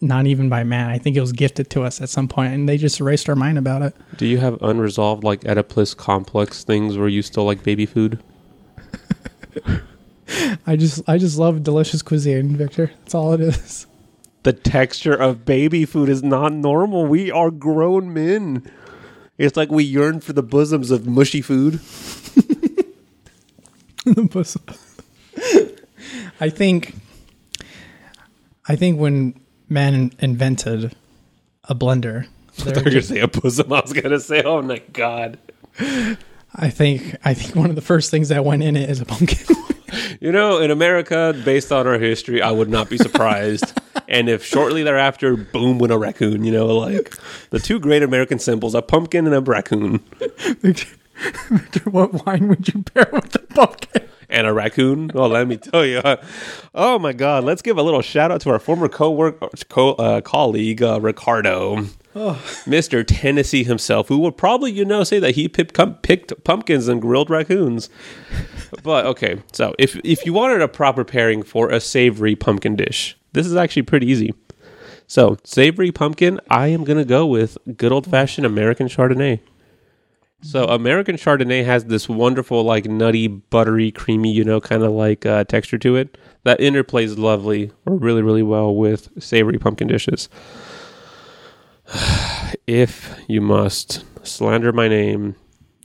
not 0.00 0.26
even 0.26 0.48
by 0.48 0.64
man. 0.64 0.90
I 0.90 0.98
think 0.98 1.16
it 1.16 1.20
was 1.20 1.32
gifted 1.32 1.70
to 1.70 1.82
us 1.82 2.00
at 2.00 2.08
some 2.08 2.28
point, 2.28 2.52
and 2.54 2.68
they 2.68 2.76
just 2.76 3.00
erased 3.00 3.28
our 3.28 3.36
mind 3.36 3.58
about 3.58 3.82
it. 3.82 3.94
Do 4.16 4.26
you 4.26 4.38
have 4.38 4.60
unresolved, 4.62 5.24
like, 5.24 5.46
Oedipus 5.46 5.94
complex 5.94 6.64
things 6.64 6.96
where 6.96 7.08
you 7.08 7.22
still 7.22 7.44
like 7.44 7.62
baby 7.62 7.86
food? 7.86 8.22
I 10.66 10.76
just, 10.76 11.02
I 11.08 11.18
just 11.18 11.38
love 11.38 11.62
delicious 11.62 12.02
cuisine, 12.02 12.56
Victor. 12.56 12.90
That's 13.00 13.14
all 13.14 13.32
it 13.32 13.40
is. 13.40 13.86
The 14.42 14.52
texture 14.52 15.14
of 15.14 15.44
baby 15.44 15.84
food 15.86 16.08
is 16.08 16.22
not 16.22 16.52
normal. 16.52 17.06
We 17.06 17.30
are 17.30 17.50
grown 17.50 18.12
men. 18.12 18.70
It's 19.38 19.56
like 19.56 19.70
we 19.70 19.84
yearn 19.84 20.20
for 20.20 20.32
the 20.32 20.42
bosoms 20.42 20.90
of 20.90 21.06
mushy 21.06 21.40
food. 21.40 21.74
the 24.04 24.28
bosom. 24.30 24.62
I 26.40 26.50
think, 26.50 26.94
I 28.68 28.76
think 28.76 28.98
when 29.00 29.40
man 29.68 30.12
invented 30.18 30.94
a 31.64 31.74
blender, 31.74 32.26
I 32.58 32.62
thought 32.62 32.76
you 32.76 32.82
were 32.84 32.90
going 32.90 32.94
to 32.94 33.02
say 33.02 33.20
a 33.20 33.28
bosom. 33.28 33.72
I 33.72 33.80
was 33.80 33.92
going 33.92 34.10
to 34.10 34.20
say, 34.20 34.42
oh 34.42 34.62
my 34.62 34.80
God. 34.92 35.38
I 36.56 36.70
think, 36.70 37.16
I 37.24 37.34
think 37.34 37.56
one 37.56 37.68
of 37.70 37.76
the 37.76 37.82
first 37.82 38.10
things 38.10 38.28
that 38.28 38.44
went 38.44 38.62
in 38.62 38.76
it 38.76 38.88
is 38.88 39.00
a 39.00 39.04
pumpkin. 39.04 39.56
You 40.20 40.32
know, 40.32 40.58
in 40.58 40.70
America, 40.70 41.40
based 41.44 41.70
on 41.70 41.86
our 41.86 41.98
history, 41.98 42.42
I 42.42 42.50
would 42.50 42.68
not 42.68 42.90
be 42.90 42.96
surprised 42.96 43.78
and 44.08 44.28
if 44.28 44.44
shortly 44.44 44.82
thereafter, 44.82 45.36
boom, 45.36 45.78
went 45.78 45.92
a 45.92 45.98
raccoon. 45.98 46.44
You 46.44 46.52
know, 46.52 46.66
like 46.66 47.14
the 47.50 47.58
two 47.58 47.78
great 47.78 48.02
American 48.02 48.38
symbols: 48.38 48.74
a 48.74 48.82
pumpkin 48.82 49.26
and 49.26 49.34
a 49.34 49.40
raccoon. 49.40 49.98
Victor, 50.60 50.88
Victor, 51.50 51.90
what 51.90 52.26
wine 52.26 52.48
would 52.48 52.72
you 52.72 52.82
pair 52.82 53.08
with 53.12 53.32
the 53.32 53.40
pumpkin? 53.40 54.08
And 54.34 54.46
a 54.46 54.52
raccoon. 54.52 55.10
Well, 55.14 55.28
let 55.28 55.46
me 55.46 55.56
tell 55.56 55.86
you. 55.86 56.02
Oh 56.74 56.98
my 56.98 57.12
God! 57.12 57.44
Let's 57.44 57.62
give 57.62 57.78
a 57.78 57.82
little 57.82 58.02
shout 58.02 58.30
out 58.30 58.40
to 58.42 58.50
our 58.50 58.58
former 58.58 58.88
co-work 58.88 59.38
co 59.68 59.92
uh, 59.92 60.20
colleague 60.20 60.82
uh, 60.82 61.00
Ricardo, 61.00 61.86
Mister 62.66 63.04
Tennessee 63.04 63.64
himself, 63.64 64.08
who 64.08 64.18
will 64.18 64.32
probably 64.32 64.72
you 64.72 64.84
know 64.84 65.04
say 65.04 65.18
that 65.20 65.36
he 65.36 65.48
picked, 65.48 65.78
picked 66.02 66.44
pumpkins 66.44 66.88
and 66.88 67.00
grilled 67.00 67.30
raccoons. 67.30 67.88
But 68.82 69.06
okay, 69.06 69.42
so 69.52 69.74
if 69.78 69.96
if 70.04 70.26
you 70.26 70.32
wanted 70.32 70.60
a 70.60 70.68
proper 70.68 71.04
pairing 71.04 71.42
for 71.42 71.70
a 71.70 71.80
savory 71.80 72.34
pumpkin 72.34 72.76
dish, 72.76 73.16
this 73.32 73.46
is 73.46 73.56
actually 73.56 73.82
pretty 73.82 74.08
easy. 74.08 74.34
So 75.06 75.36
savory 75.44 75.92
pumpkin, 75.92 76.40
I 76.50 76.68
am 76.68 76.82
gonna 76.82 77.04
go 77.04 77.24
with 77.24 77.56
good 77.76 77.92
old 77.92 78.10
fashioned 78.10 78.46
American 78.46 78.88
Chardonnay. 78.88 79.40
So 80.44 80.66
American 80.66 81.16
Chardonnay 81.16 81.64
has 81.64 81.86
this 81.86 82.06
wonderful, 82.06 82.64
like 82.64 82.84
nutty, 82.84 83.28
buttery, 83.28 83.90
creamy, 83.90 84.30
you 84.30 84.44
know, 84.44 84.60
kind 84.60 84.82
of 84.82 84.92
like 84.92 85.24
uh, 85.24 85.44
texture 85.44 85.78
to 85.78 85.96
it 85.96 86.18
that 86.42 86.60
interplays 86.60 87.16
lovely 87.16 87.72
or 87.86 87.96
really, 87.96 88.20
really 88.20 88.42
well 88.42 88.76
with 88.76 89.08
savory 89.22 89.58
pumpkin 89.58 89.88
dishes. 89.88 90.28
if 92.66 93.18
you 93.26 93.40
must 93.40 94.04
slander 94.22 94.70
my 94.70 94.86
name 94.86 95.34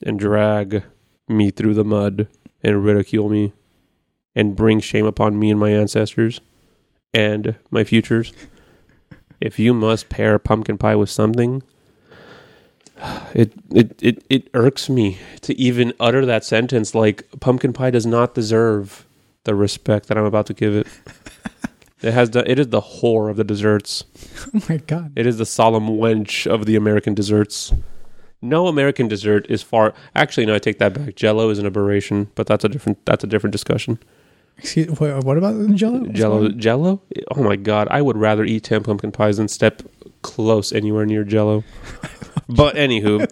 and 0.04 0.20
drag 0.20 0.84
me 1.30 1.52
through 1.52 1.74
the 1.74 1.86
mud 1.86 2.28
and 2.62 2.84
ridicule 2.84 3.30
me 3.30 3.54
and 4.36 4.58
bring 4.58 4.82
shame 4.82 5.06
upon 5.06 5.40
me 5.40 5.52
and 5.52 5.60
my 5.60 5.70
ancestors 5.70 6.42
and 7.14 7.56
my 7.72 7.86
futures, 7.86 8.34
if 9.40 9.58
you 9.58 9.74
must 9.74 10.10
pair 10.10 10.38
pumpkin 10.38 10.78
pie 10.78 10.98
with 10.98 11.10
something, 11.10 11.64
it, 13.34 13.54
it 13.72 14.00
it 14.02 14.24
it 14.30 14.50
irks 14.54 14.90
me 14.90 15.18
to 15.42 15.58
even 15.60 15.94
utter 16.00 16.26
that 16.26 16.44
sentence 16.44 16.94
like 16.94 17.28
pumpkin 17.40 17.74
pie 17.74 17.92
does 17.92 18.06
not 18.06 18.34
deserve 18.34 19.06
the 19.44 19.56
respect 19.56 20.08
that 20.08 20.18
I'm 20.18 20.26
about 20.26 20.46
to 20.48 20.54
give 20.54 20.76
it. 20.76 20.88
It 22.02 22.14
has 22.14 22.30
the 22.30 22.50
it 22.50 22.60
is 22.60 22.70
the 22.70 22.82
whore 22.82 23.30
of 23.30 23.36
the 23.36 23.44
desserts. 23.44 24.06
Oh 24.56 24.62
my 24.70 24.78
god! 24.78 25.12
It 25.18 25.28
is 25.28 25.38
the 25.38 25.46
solemn 25.46 25.88
wench 25.88 26.48
of 26.48 26.66
the 26.66 26.78
American 26.78 27.14
desserts. 27.14 27.74
No 28.42 28.68
American 28.68 29.10
dessert 29.10 29.46
is 29.50 29.62
far. 29.62 29.94
Actually, 30.16 30.46
no, 30.46 30.56
I 30.56 30.60
take 30.60 30.80
that 30.80 30.94
back. 30.94 31.16
Jello 31.16 31.50
is 31.50 31.60
an 31.60 31.66
aberration, 31.66 32.32
but 32.36 32.48
that's 32.48 32.64
a 32.64 32.70
different 32.70 33.06
that's 33.06 33.26
a 33.26 33.28
different 33.28 33.52
discussion. 33.52 34.00
Excuse, 34.58 34.98
what, 35.00 35.24
what 35.26 35.38
about 35.38 35.58
the 35.58 35.68
Jello? 35.74 36.06
Jello? 36.08 36.50
Jello. 36.50 37.02
Oh 37.32 37.44
my 37.44 37.58
god, 37.58 37.90
I 37.92 38.02
would 38.02 38.18
rather 38.18 38.46
eat 38.46 38.64
ten 38.64 38.82
pumpkin 38.82 39.12
pies 39.12 39.36
than 39.36 39.50
step 39.50 39.82
close 40.22 40.72
anywhere 40.72 41.06
near 41.06 41.26
Jello. 41.26 41.66
But 42.50 42.76
anywho, 42.76 43.30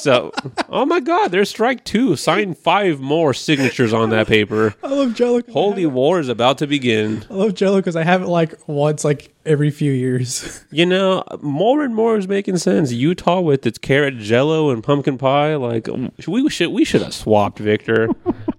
so 0.00 0.32
oh 0.70 0.86
my 0.86 1.00
god, 1.00 1.28
there's 1.28 1.50
strike 1.50 1.84
two. 1.84 2.16
Sign 2.16 2.54
five 2.54 3.00
more 3.00 3.34
signatures 3.34 3.92
on 3.92 4.08
that 4.10 4.26
paper. 4.26 4.74
I 4.82 4.88
love 4.88 5.14
Jello. 5.14 5.42
Holy 5.52 5.84
war 5.84 6.18
is 6.20 6.30
about 6.30 6.56
to 6.58 6.66
begin. 6.66 7.26
I 7.30 7.34
love 7.34 7.54
Jello 7.54 7.76
because 7.76 7.96
I 7.96 8.02
have 8.02 8.22
it 8.22 8.28
like 8.28 8.54
once, 8.66 9.04
like 9.04 9.34
every 9.44 9.70
few 9.70 9.92
years. 9.92 10.64
You 10.76 10.84
know, 10.84 11.22
more 11.40 11.82
and 11.84 11.94
more 11.94 12.18
is 12.18 12.28
making 12.28 12.58
sense. 12.58 12.92
Utah 12.92 13.40
with 13.40 13.64
its 13.66 13.78
carrot 13.78 14.18
jello 14.18 14.70
and 14.70 14.82
pumpkin 14.82 15.16
pie, 15.16 15.54
like 15.54 15.88
we 16.26 16.50
should 16.50 16.70
we 16.70 16.84
should 16.84 17.02
have 17.02 17.14
swapped, 17.14 17.58
Victor. 17.58 18.08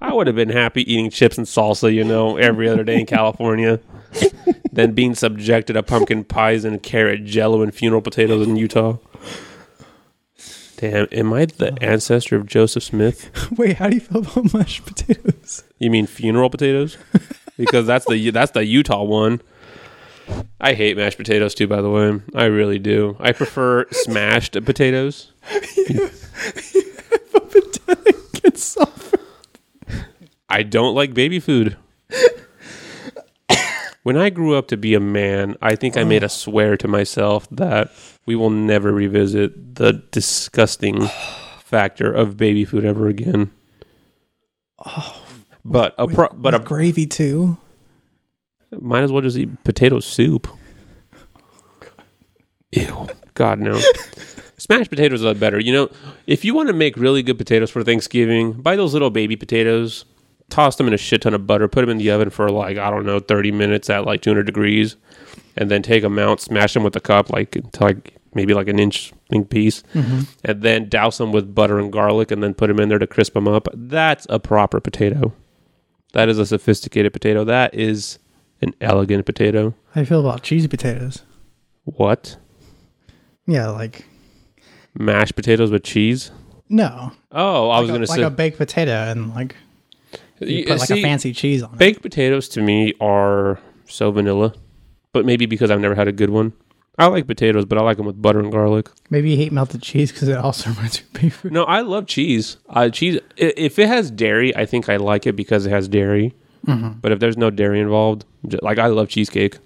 I 0.02 0.14
would 0.14 0.26
have 0.26 0.36
been 0.36 0.50
happy 0.50 0.90
eating 0.92 1.12
chips 1.12 1.38
and 1.38 1.46
salsa, 1.46 1.94
you 1.94 2.04
know, 2.04 2.38
every 2.38 2.68
other 2.68 2.84
day 2.84 3.00
in 3.00 3.06
California, 3.06 3.80
than 4.72 4.94
being 4.94 5.14
subjected 5.14 5.74
to 5.74 5.84
pumpkin 5.84 6.24
pies 6.24 6.66
and 6.66 6.82
carrot 6.82 7.26
jello 7.26 7.62
and 7.62 7.76
funeral 7.76 8.02
potatoes 8.02 8.48
in 8.48 8.56
Utah. 8.56 8.98
Damn, 10.78 11.08
am 11.12 11.34
I 11.34 11.46
the 11.46 11.74
oh. 11.74 11.78
ancestor 11.82 12.36
of 12.36 12.46
Joseph 12.46 12.84
Smith? 12.84 13.32
Wait, 13.58 13.78
how 13.78 13.90
do 13.90 13.96
you 13.96 14.00
feel 14.00 14.20
about 14.20 14.54
mashed 14.54 14.86
potatoes? 14.86 15.64
You 15.80 15.90
mean 15.90 16.06
funeral 16.08 16.50
potatoes? 16.50 16.98
Because 17.58 17.88
that's 17.88 18.06
the 18.06 18.30
that's 18.30 18.52
the 18.52 18.64
Utah 18.64 19.02
one. 19.02 19.42
I 20.62 20.76
hate 20.76 20.96
mashed 20.96 21.18
potatoes 21.18 21.56
too, 21.56 21.66
by 21.66 21.82
the 21.82 21.90
way. 21.90 22.22
I 22.36 22.46
really 22.46 22.78
do. 22.78 23.18
I 23.20 23.32
prefer 23.32 23.88
smashed 23.92 24.54
potatoes. 24.64 25.32
Get 28.44 28.60
soft. 28.60 29.16
I 30.48 30.62
don't 30.62 30.94
like 30.94 31.16
baby 31.16 31.40
food. 31.40 31.78
When 34.08 34.16
I 34.16 34.30
grew 34.30 34.56
up 34.56 34.70
to 34.70 34.78
be 34.78 34.94
a 34.94 35.02
man, 35.02 35.58
I 35.62 35.76
think 35.76 35.98
I 35.98 36.06
made 36.06 36.24
a 36.24 36.30
swear 36.30 36.78
to 36.78 36.88
myself 36.88 37.46
that 37.52 37.92
we 38.26 38.38
will 38.38 38.50
never 38.50 38.94
revisit 38.94 39.76
the 39.76 40.02
disgusting 40.12 41.08
factor 41.60 42.14
of 42.14 42.38
baby 42.38 42.64
food 42.64 42.86
ever 42.86 43.10
again. 43.10 43.52
Oh, 44.86 45.22
But 45.66 45.94
a 45.98 46.08
pro- 46.08 46.30
but 46.34 46.56
a 46.56 46.60
gravy 46.60 47.06
too. 47.06 47.58
Might 48.72 49.04
as 49.04 49.12
well 49.12 49.22
just 49.22 49.36
eat 49.36 49.62
potato 49.66 50.00
soup. 50.00 50.48
Ew. 52.72 53.10
God, 53.34 53.60
no. 53.60 53.78
Smashed 54.58 54.90
potatoes 54.90 55.26
are 55.26 55.36
better. 55.36 55.60
You 55.60 55.74
know, 55.74 55.90
if 56.28 56.46
you 56.46 56.54
want 56.54 56.70
to 56.70 56.74
make 56.74 56.96
really 56.96 57.24
good 57.24 57.38
potatoes 57.38 57.72
for 57.72 57.84
Thanksgiving, 57.84 58.54
buy 58.54 58.78
those 58.78 58.94
little 58.94 59.10
baby 59.10 59.36
potatoes, 59.36 60.06
toss 60.50 60.76
them 60.76 60.88
in 60.88 60.94
a 60.94 60.98
shit 60.98 61.22
ton 61.22 61.34
of 61.34 61.46
butter, 61.48 61.68
put 61.68 61.82
them 61.82 61.90
in 61.90 61.98
the 61.98 62.10
oven 62.12 62.30
for 62.30 62.50
like, 62.50 62.78
I 62.78 62.90
don't 62.90 63.06
know, 63.06 63.20
30 63.20 63.52
minutes 63.52 63.90
at 63.90 64.06
like 64.06 64.22
200 64.22 64.44
degrees, 64.44 64.96
and 65.56 65.70
then 65.72 65.82
take 65.82 66.04
them 66.04 66.18
out, 66.20 66.40
smash 66.40 66.74
them 66.74 66.84
with 66.84 66.96
a 66.96 67.00
cup, 67.00 67.30
like, 67.30 67.52
to 67.52 67.84
like 67.84 68.16
maybe 68.34 68.54
like 68.54 68.68
an 68.68 68.80
inch 68.80 69.14
thick 69.30 69.50
piece, 69.50 69.84
mm-hmm. 69.94 70.22
and 70.46 70.62
then 70.62 70.90
douse 70.90 71.18
them 71.18 71.32
with 71.32 71.54
butter 71.56 71.80
and 71.80 71.92
garlic, 71.92 72.32
and 72.32 72.42
then 72.44 72.54
put 72.54 72.68
them 72.68 72.80
in 72.80 72.90
there 72.90 73.00
to 73.00 73.08
crisp 73.08 73.34
them 73.34 73.48
up. 73.48 73.68
That's 73.74 74.28
a 74.30 74.40
proper 74.40 74.80
potato. 74.80 75.34
That 76.14 76.30
is 76.30 76.40
a 76.40 76.46
sophisticated 76.46 77.12
potato. 77.14 77.44
That 77.44 77.74
is 77.74 78.20
an 78.62 78.74
elegant 78.82 79.26
potato. 79.26 79.76
How 79.90 79.96
do 79.96 80.00
you 80.02 80.06
feel 80.06 80.20
about 80.22 80.42
cheesy 80.44 80.68
potatoes? 80.68 81.24
What? 81.84 82.38
Yeah, 83.46 83.68
like 83.70 84.06
Mashed 84.98 85.36
potatoes 85.36 85.72
with 85.72 85.84
cheese? 85.84 86.32
no, 86.70 87.12
Oh, 87.32 87.70
I 87.70 87.80
was 87.80 87.90
like, 87.90 87.94
going 87.94 88.04
a, 88.04 88.06
to 88.06 88.12
like 88.12 88.20
say. 88.20 88.24
a 88.24 88.30
baked 88.30 88.58
potato 88.58 88.92
and 88.92 89.30
like 89.34 89.56
you 90.42 90.66
put 90.66 90.80
like 90.80 90.88
see, 90.88 91.00
a 91.00 91.02
fancy 91.04 91.34
cheese 91.34 91.64
on 91.64 91.74
it. 91.74 91.78
baked 91.80 92.02
potatoes 92.02 92.48
to 92.50 92.62
me 92.62 92.94
are 93.02 93.60
so 93.88 94.12
vanilla, 94.12 94.54
but 95.14 95.26
maybe 95.26 95.46
because 95.46 95.72
I've 95.72 95.80
never 95.80 95.96
had 95.96 96.08
a 96.08 96.12
good 96.12 96.30
one. 96.30 96.54
I 97.00 97.06
like 97.08 97.28
potatoes, 97.28 97.66
but 97.66 97.78
I 97.78 97.82
like 97.82 97.98
them 97.98 98.08
with 98.08 98.20
butter 98.20 98.40
and 98.40 98.52
garlic. 98.52 98.90
Maybe 99.12 99.30
you 99.32 99.38
hate 99.38 99.52
melted 99.52 99.84
cheese 99.84 100.12
because 100.12 100.28
it 100.28 100.38
also 100.38 100.70
reminds 100.72 101.00
you 101.00 101.06
of 101.14 101.22
beef. 101.22 101.44
No, 101.46 101.64
I 101.66 101.82
love 101.82 102.08
cheese. 102.08 102.58
Uh, 102.70 102.90
cheese. 102.90 103.18
i- 103.40 103.54
If 103.56 103.78
it 103.78 103.88
has 103.88 104.10
dairy, 104.10 104.56
I 104.56 104.66
think 104.66 104.90
I 104.90 104.98
like 104.98 105.28
it 105.28 105.36
because 105.36 105.66
it 105.68 105.70
has 105.70 105.88
dairy. 105.88 106.34
Mm-hmm. 106.66 107.00
But 107.00 107.12
if 107.12 107.20
there's 107.20 107.38
no 107.38 107.52
dairy 107.52 107.80
involved, 107.80 108.26
j- 108.48 108.58
like 108.64 108.80
I 108.80 108.88
love 108.88 109.10
cheesecake. 109.10 109.58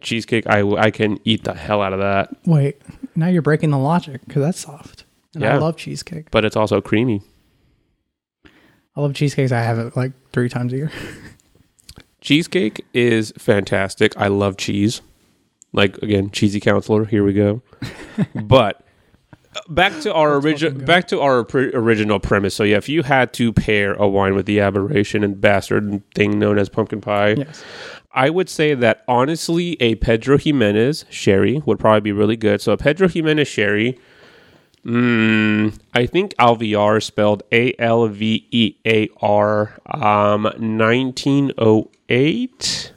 Cheesecake, 0.00 0.46
I, 0.46 0.58
w- 0.58 0.76
I 0.76 0.90
can 0.90 1.18
eat 1.24 1.44
the 1.44 1.54
hell 1.54 1.82
out 1.82 1.92
of 1.92 1.98
that. 1.98 2.30
Wait, 2.46 2.80
now 3.16 3.26
you're 3.26 3.42
breaking 3.42 3.70
the 3.70 3.78
logic 3.78 4.20
because 4.26 4.42
that's 4.42 4.60
soft. 4.60 5.04
And 5.34 5.44
I 5.44 5.54
Yeah. 5.54 5.58
love 5.58 5.76
cheesecake. 5.76 6.30
But 6.30 6.44
it's 6.44 6.56
also 6.56 6.80
creamy. 6.80 7.22
I 8.98 9.00
love 9.00 9.14
cheesecakes. 9.14 9.52
I 9.52 9.60
have 9.60 9.78
it 9.78 9.96
like 9.96 10.10
three 10.32 10.48
times 10.48 10.72
a 10.72 10.76
year. 10.76 10.90
Cheesecake 12.20 12.84
is 12.92 13.32
fantastic. 13.38 14.12
I 14.16 14.26
love 14.26 14.56
cheese. 14.56 15.02
Like 15.72 15.96
again, 15.98 16.30
cheesy 16.30 16.58
counselor. 16.58 17.04
Here 17.04 17.22
we 17.22 17.32
go. 17.32 17.62
but 18.34 18.84
uh, 19.54 19.60
back 19.68 20.00
to 20.00 20.12
our 20.12 20.34
original 20.38 20.84
back 20.84 21.06
to 21.08 21.20
our 21.20 21.44
pre- 21.44 21.72
original 21.74 22.18
premise. 22.18 22.56
So 22.56 22.64
yeah, 22.64 22.76
if 22.76 22.88
you 22.88 23.04
had 23.04 23.32
to 23.34 23.52
pair 23.52 23.94
a 23.94 24.08
wine 24.08 24.34
with 24.34 24.46
the 24.46 24.58
aberration 24.58 25.22
and 25.22 25.40
bastard 25.40 26.02
thing 26.16 26.40
known 26.40 26.58
as 26.58 26.68
pumpkin 26.68 27.00
pie, 27.00 27.34
Yes. 27.38 27.62
I 28.12 28.30
would 28.30 28.48
say 28.48 28.74
that 28.74 29.04
honestly, 29.06 29.76
a 29.80 29.94
Pedro 29.94 30.38
Jimenez 30.38 31.04
sherry 31.08 31.62
would 31.66 31.78
probably 31.78 32.00
be 32.00 32.10
really 32.10 32.36
good. 32.36 32.60
So 32.60 32.72
a 32.72 32.76
Pedro 32.76 33.06
Jimenez 33.06 33.46
sherry. 33.46 33.96
Mm, 34.88 35.78
I 35.92 36.06
think 36.06 36.34
Alvear 36.36 37.02
spelled 37.02 37.42
A 37.52 37.74
L 37.78 38.08
V 38.08 38.46
E 38.50 38.76
A 38.86 39.10
R, 39.20 39.78
um, 39.84 40.44
1908 40.44 42.92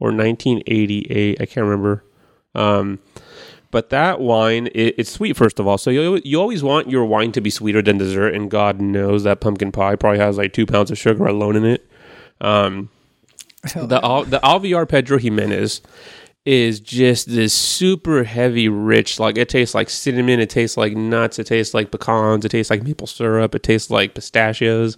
or 0.00 0.12
1988. 0.12 1.40
I 1.40 1.46
can't 1.46 1.64
remember. 1.64 2.04
Um, 2.54 2.98
but 3.70 3.88
that 3.88 4.20
wine, 4.20 4.66
it, 4.74 4.96
it's 4.98 5.10
sweet, 5.10 5.34
first 5.34 5.58
of 5.58 5.66
all. 5.66 5.78
So 5.78 5.88
you, 5.88 6.20
you 6.24 6.38
always 6.38 6.62
want 6.62 6.90
your 6.90 7.06
wine 7.06 7.32
to 7.32 7.40
be 7.40 7.48
sweeter 7.48 7.80
than 7.80 7.96
dessert. 7.96 8.34
And 8.34 8.50
God 8.50 8.78
knows 8.78 9.24
that 9.24 9.40
pumpkin 9.40 9.72
pie 9.72 9.96
probably 9.96 10.18
has 10.18 10.36
like 10.36 10.52
two 10.52 10.66
pounds 10.66 10.90
of 10.90 10.98
sugar 10.98 11.26
alone 11.26 11.56
in 11.56 11.64
it. 11.64 11.90
Um, 12.42 12.90
the 13.74 13.98
Al- 14.02 14.24
the 14.24 14.40
Alvear 14.40 14.86
Pedro 14.86 15.18
Jimenez 15.18 15.80
is 16.48 16.80
just 16.80 17.28
this 17.28 17.52
super 17.52 18.24
heavy, 18.24 18.70
rich. 18.70 19.20
Like 19.20 19.36
it 19.36 19.50
tastes 19.50 19.74
like 19.74 19.90
cinnamon. 19.90 20.40
It 20.40 20.48
tastes 20.48 20.78
like 20.78 20.96
nuts. 20.96 21.38
It 21.38 21.46
tastes 21.46 21.74
like 21.74 21.90
pecans. 21.90 22.42
It 22.42 22.48
tastes 22.48 22.70
like 22.70 22.82
maple 22.82 23.06
syrup. 23.06 23.54
It 23.54 23.62
tastes 23.62 23.90
like 23.90 24.14
pistachios. 24.14 24.96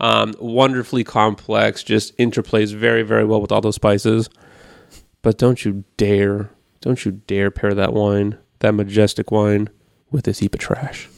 Um, 0.00 0.34
wonderfully 0.38 1.02
complex. 1.02 1.82
Just 1.82 2.14
interplays 2.18 2.74
very 2.74 3.02
very 3.02 3.24
well 3.24 3.40
with 3.40 3.50
all 3.50 3.62
those 3.62 3.76
spices. 3.76 4.28
But 5.22 5.38
don't 5.38 5.64
you 5.64 5.84
dare, 5.96 6.50
don't 6.82 7.02
you 7.06 7.12
dare 7.12 7.50
pair 7.50 7.72
that 7.72 7.94
wine, 7.94 8.36
that 8.58 8.74
majestic 8.74 9.30
wine, 9.30 9.70
with 10.10 10.26
this 10.26 10.40
heap 10.40 10.52
of 10.52 10.60
trash. 10.60 11.08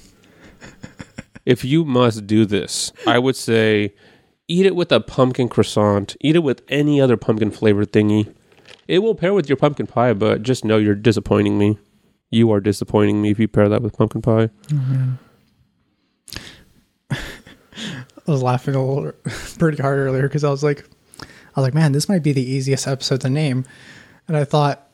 if 1.44 1.64
you 1.64 1.84
must 1.84 2.28
do 2.28 2.46
this, 2.46 2.92
I 3.08 3.18
would 3.18 3.34
say 3.34 3.92
eat 4.46 4.66
it 4.66 4.76
with 4.76 4.92
a 4.92 5.00
pumpkin 5.00 5.48
croissant, 5.48 6.16
eat 6.20 6.36
it 6.36 6.44
with 6.44 6.62
any 6.68 7.00
other 7.00 7.16
pumpkin 7.16 7.50
flavored 7.50 7.90
thingy. 7.92 8.32
It 8.88 9.00
will 9.00 9.14
pair 9.14 9.34
with 9.34 9.48
your 9.48 9.56
pumpkin 9.56 9.86
pie, 9.86 10.12
but 10.12 10.42
just 10.42 10.64
know 10.64 10.76
you're 10.76 10.94
disappointing 10.94 11.58
me. 11.58 11.78
You 12.30 12.50
are 12.52 12.60
disappointing 12.60 13.22
me 13.22 13.30
if 13.30 13.38
you 13.38 13.48
pair 13.48 13.68
that 13.68 13.82
with 13.82 13.96
pumpkin 13.96 14.22
pie. 14.22 14.50
I 18.26 18.30
was 18.30 18.42
laughing 18.42 18.74
a 18.74 18.84
little 18.84 19.12
pretty 19.58 19.80
hard 19.82 19.98
earlier 19.98 20.22
because 20.22 20.44
I 20.44 20.50
was 20.50 20.62
like, 20.62 20.84
I 21.20 21.60
was 21.60 21.62
like, 21.62 21.74
man, 21.74 21.92
this 21.92 22.08
might 22.08 22.22
be 22.22 22.32
the 22.32 22.42
easiest 22.42 22.88
episode 22.88 23.20
to 23.20 23.30
name, 23.30 23.64
and 24.26 24.36
I 24.36 24.44
thought 24.44 24.88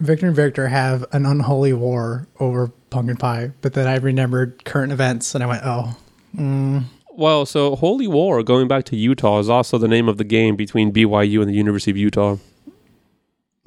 Victor 0.00 0.26
and 0.26 0.34
Victor 0.34 0.68
have 0.68 1.04
an 1.12 1.26
unholy 1.26 1.72
war 1.72 2.26
over 2.40 2.68
pumpkin 2.88 3.16
pie, 3.16 3.52
but 3.60 3.74
then 3.74 3.86
I 3.86 3.96
remembered 3.96 4.64
current 4.64 4.92
events 4.92 5.34
and 5.34 5.44
I 5.44 5.46
went, 5.46 5.62
oh, 5.64 5.96
mm. 6.34 6.84
Well, 7.12 7.44
so 7.44 7.76
Holy 7.76 8.08
War, 8.08 8.42
going 8.42 8.66
back 8.66 8.84
to 8.86 8.96
Utah, 8.96 9.40
is 9.40 9.50
also 9.50 9.76
the 9.76 9.88
name 9.88 10.08
of 10.08 10.16
the 10.16 10.24
game 10.24 10.56
between 10.56 10.92
BYU 10.92 11.40
and 11.40 11.50
the 11.50 11.54
University 11.54 11.90
of 11.90 11.96
Utah. 11.98 12.36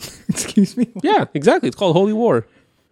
excuse 0.30 0.76
me. 0.78 0.90
Yeah, 1.04 1.26
exactly. 1.34 1.68
It's 1.68 1.76
called 1.78 1.96
Holy 1.96 2.14
War. 2.14 2.46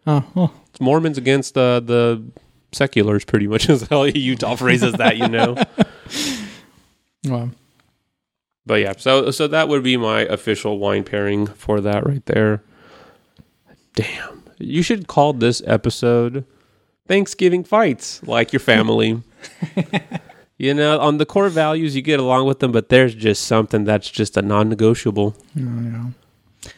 Oh, 0.07 0.23
well, 0.33 0.53
It's 0.69 0.81
Mormons 0.81 1.17
against 1.17 1.57
uh, 1.57 1.79
the 1.79 2.23
seculars, 2.71 3.23
pretty 3.25 3.47
much, 3.47 3.69
is 3.69 3.87
how 3.87 4.03
Utah 4.03 4.55
phrases 4.55 4.93
that, 4.93 5.17
you 5.17 5.27
know? 5.27 5.55
well, 7.27 7.51
But 8.65 8.75
yeah, 8.81 8.93
so 8.97 9.31
so 9.31 9.47
that 9.47 9.67
would 9.69 9.83
be 9.83 9.97
my 9.97 10.21
official 10.21 10.79
wine 10.79 11.03
pairing 11.03 11.45
for 11.47 11.81
that 11.81 12.05
right 12.05 12.25
there. 12.25 12.63
Damn. 13.93 14.43
You 14.57 14.81
should 14.83 15.07
call 15.07 15.33
this 15.33 15.61
episode 15.65 16.45
Thanksgiving 17.07 17.63
Fights, 17.63 18.21
like 18.23 18.53
your 18.53 18.59
family. 18.59 19.21
you 20.57 20.73
know, 20.73 20.99
on 20.99 21.17
the 21.17 21.25
core 21.25 21.49
values, 21.49 21.95
you 21.95 22.01
get 22.01 22.19
along 22.19 22.45
with 22.47 22.59
them, 22.59 22.71
but 22.71 22.89
there's 22.89 23.13
just 23.15 23.43
something 23.45 23.83
that's 23.83 24.09
just 24.09 24.37
a 24.37 24.41
non 24.41 24.69
negotiable. 24.69 25.35
no. 25.55 26.13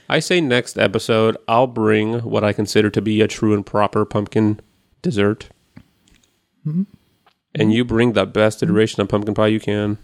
I 0.07 0.19
say 0.19 0.39
next 0.41 0.77
episode, 0.77 1.38
I'll 1.47 1.67
bring 1.67 2.19
what 2.19 2.43
I 2.43 2.53
consider 2.53 2.89
to 2.89 3.01
be 3.01 3.21
a 3.21 3.27
true 3.27 3.53
and 3.53 3.65
proper 3.65 4.05
pumpkin 4.05 4.59
dessert. 5.01 5.49
Mm-hmm. 6.65 6.84
And 7.55 7.73
you 7.73 7.84
bring 7.86 8.13
the 8.13 8.25
best 8.25 8.63
iteration 8.63 9.01
of 9.01 9.09
pumpkin 9.09 9.34
pie 9.34 9.47
you 9.47 9.59
can. 9.59 9.97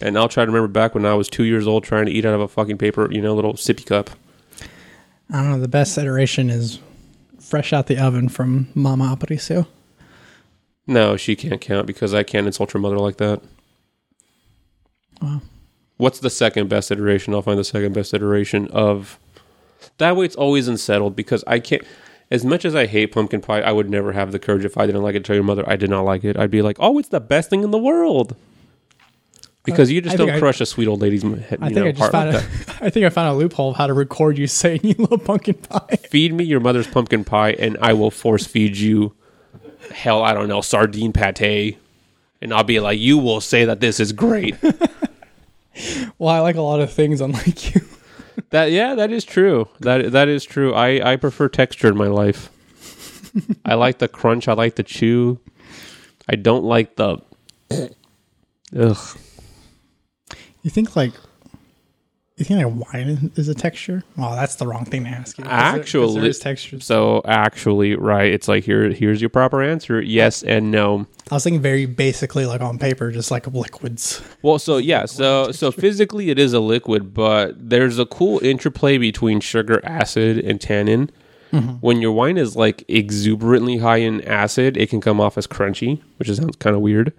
And 0.00 0.16
I'll 0.16 0.28
try 0.28 0.44
to 0.44 0.50
remember 0.50 0.68
back 0.68 0.94
when 0.94 1.06
I 1.06 1.14
was 1.14 1.28
two 1.28 1.44
years 1.44 1.66
old 1.66 1.84
trying 1.84 2.06
to 2.06 2.12
eat 2.12 2.24
out 2.24 2.34
of 2.34 2.40
a 2.40 2.48
fucking 2.48 2.78
paper, 2.78 3.10
you 3.10 3.20
know, 3.20 3.34
little 3.34 3.54
sippy 3.54 3.84
cup. 3.84 4.10
I 5.30 5.42
don't 5.42 5.50
know. 5.50 5.60
The 5.60 5.68
best 5.68 5.98
iteration 5.98 6.50
is 6.50 6.78
fresh 7.40 7.72
out 7.72 7.86
the 7.86 7.98
oven 7.98 8.28
from 8.28 8.68
Mama 8.74 9.16
Aparicio. 9.16 9.66
No, 10.86 11.16
she 11.16 11.34
can't 11.34 11.60
count 11.60 11.86
because 11.86 12.14
I 12.14 12.22
can't 12.22 12.46
insult 12.46 12.72
her 12.72 12.78
mother 12.78 12.98
like 12.98 13.16
that. 13.16 13.42
Wow. 15.20 15.42
What's 15.96 16.20
the 16.20 16.30
second 16.30 16.68
best 16.68 16.90
iteration? 16.90 17.34
I'll 17.34 17.42
find 17.42 17.58
the 17.58 17.64
second 17.64 17.94
best 17.94 18.12
iteration 18.14 18.68
of. 18.68 19.18
That 19.98 20.16
way 20.16 20.26
it's 20.26 20.36
always 20.36 20.68
unsettled 20.68 21.16
because 21.16 21.42
I 21.46 21.58
can't. 21.58 21.82
As 22.30 22.44
much 22.44 22.64
as 22.64 22.74
I 22.74 22.86
hate 22.86 23.12
pumpkin 23.12 23.40
pie, 23.40 23.60
I 23.60 23.70
would 23.70 23.88
never 23.88 24.12
have 24.12 24.32
the 24.32 24.38
courage 24.38 24.64
if 24.64 24.76
I 24.76 24.86
didn't 24.86 25.02
like 25.02 25.14
it 25.14 25.24
tell 25.24 25.36
your 25.36 25.44
mother 25.44 25.64
I 25.66 25.76
did 25.76 25.90
not 25.90 26.02
like 26.02 26.24
it. 26.24 26.36
I'd 26.36 26.50
be 26.50 26.60
like, 26.60 26.76
oh, 26.80 26.98
it's 26.98 27.08
the 27.08 27.20
best 27.20 27.50
thing 27.50 27.62
in 27.62 27.70
the 27.70 27.78
world. 27.78 28.34
Because 29.66 29.90
you 29.90 30.00
just 30.00 30.14
I 30.14 30.16
don't 30.16 30.38
crush 30.38 30.60
a 30.60 30.66
sweet 30.66 30.86
old 30.86 31.02
lady's 31.02 31.22
head, 31.22 31.58
I 31.60 31.68
you 31.68 31.74
think 31.74 31.76
know, 31.76 31.86
I 31.86 31.92
just 31.92 32.12
found 32.12 32.32
like 32.32 32.44
a, 32.44 32.46
that. 32.46 32.76
I 32.82 32.90
think 32.90 33.04
I 33.04 33.08
found 33.08 33.28
a 33.28 33.34
loophole 33.34 33.70
of 33.70 33.76
how 33.76 33.88
to 33.88 33.92
record 33.92 34.38
you 34.38 34.46
saying 34.48 34.80
you 34.82 34.94
love 34.94 35.24
pumpkin 35.24 35.54
pie. 35.54 35.96
Feed 36.08 36.32
me 36.32 36.44
your 36.44 36.60
mother's 36.60 36.86
pumpkin 36.86 37.24
pie, 37.24 37.50
and 37.52 37.76
I 37.80 37.92
will 37.92 38.12
force 38.12 38.46
feed 38.46 38.76
you, 38.76 39.14
hell, 39.92 40.22
I 40.22 40.34
don't 40.34 40.48
know, 40.48 40.60
sardine 40.60 41.12
pate. 41.12 41.78
And 42.40 42.54
I'll 42.54 42.64
be 42.64 42.78
like, 42.80 42.98
you 43.00 43.18
will 43.18 43.40
say 43.40 43.64
that 43.64 43.80
this 43.80 43.98
is 43.98 44.12
great. 44.12 44.56
Well, 46.18 46.34
I 46.34 46.40
like 46.40 46.56
a 46.56 46.62
lot 46.62 46.80
of 46.80 46.92
things 46.92 47.20
unlike 47.20 47.74
you. 47.74 47.82
That 48.50 48.70
yeah, 48.70 48.94
that 48.94 49.10
is 49.10 49.24
true. 49.24 49.66
That 49.80 50.12
that 50.12 50.28
is 50.28 50.44
true. 50.44 50.74
I 50.74 51.12
I 51.12 51.16
prefer 51.16 51.48
texture 51.48 51.88
in 51.88 51.96
my 51.96 52.06
life. 52.08 52.50
I 53.64 53.74
like 53.74 53.98
the 53.98 54.08
crunch. 54.08 54.46
I 54.46 54.52
like 54.52 54.76
the 54.76 54.82
chew. 54.82 55.40
I 56.28 56.36
don't 56.36 56.64
like 56.64 56.96
the. 56.96 57.18
Ugh. 58.78 59.18
You 60.62 60.70
think 60.70 60.96
like 60.96 61.14
you 62.36 62.44
think 62.44 62.62
like 62.62 62.92
wine 62.92 63.32
is 63.36 63.48
a 63.48 63.54
texture? 63.54 64.04
Oh, 64.18 64.34
that's 64.34 64.56
the 64.56 64.66
wrong 64.66 64.84
thing 64.84 65.04
to 65.04 65.10
ask 65.10 65.38
you. 65.38 65.44
Actually- 65.46 66.20
there 66.20 66.28
is 66.28 66.38
textures. 66.38 66.84
So 66.84 67.22
actually, 67.24 67.96
right? 67.96 68.30
It's 68.30 68.46
like 68.46 68.64
here. 68.64 68.90
Here's 68.90 69.22
your 69.22 69.30
proper 69.30 69.62
answer: 69.62 70.00
yes 70.02 70.42
and 70.42 70.70
no. 70.70 71.06
I 71.30 71.34
was 71.34 71.44
thinking 71.44 71.62
very 71.62 71.86
basically 71.86 72.44
like 72.44 72.60
on 72.60 72.78
paper, 72.78 73.10
just 73.10 73.30
like 73.30 73.46
liquids. 73.46 74.22
Well, 74.42 74.58
so 74.58 74.76
yeah, 74.76 75.06
so 75.06 75.50
so 75.50 75.72
physically 75.72 76.28
it 76.30 76.38
is 76.38 76.52
a 76.52 76.60
liquid, 76.60 77.14
but 77.14 77.54
there's 77.58 77.98
a 77.98 78.06
cool 78.06 78.38
interplay 78.44 78.98
between 78.98 79.40
sugar, 79.40 79.80
acid, 79.84 80.38
and 80.38 80.60
tannin. 80.60 81.10
Mm-hmm. 81.52 81.74
When 81.76 82.02
your 82.02 82.12
wine 82.12 82.36
is 82.36 82.54
like 82.54 82.84
exuberantly 82.86 83.78
high 83.78 83.98
in 83.98 84.20
acid, 84.22 84.76
it 84.76 84.90
can 84.90 85.00
come 85.00 85.20
off 85.20 85.38
as 85.38 85.46
crunchy, 85.46 86.02
which 86.18 86.28
sounds 86.30 86.56
kind 86.56 86.76
of 86.76 86.82
weird. 86.82 87.14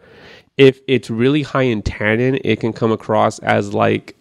If 0.58 0.80
it's 0.88 1.10
really 1.10 1.42
high 1.42 1.64
in 1.64 1.82
tannin, 1.82 2.40
it 2.44 2.60
can 2.60 2.72
come 2.72 2.92
across 2.92 3.40
as 3.40 3.74
like 3.74 4.16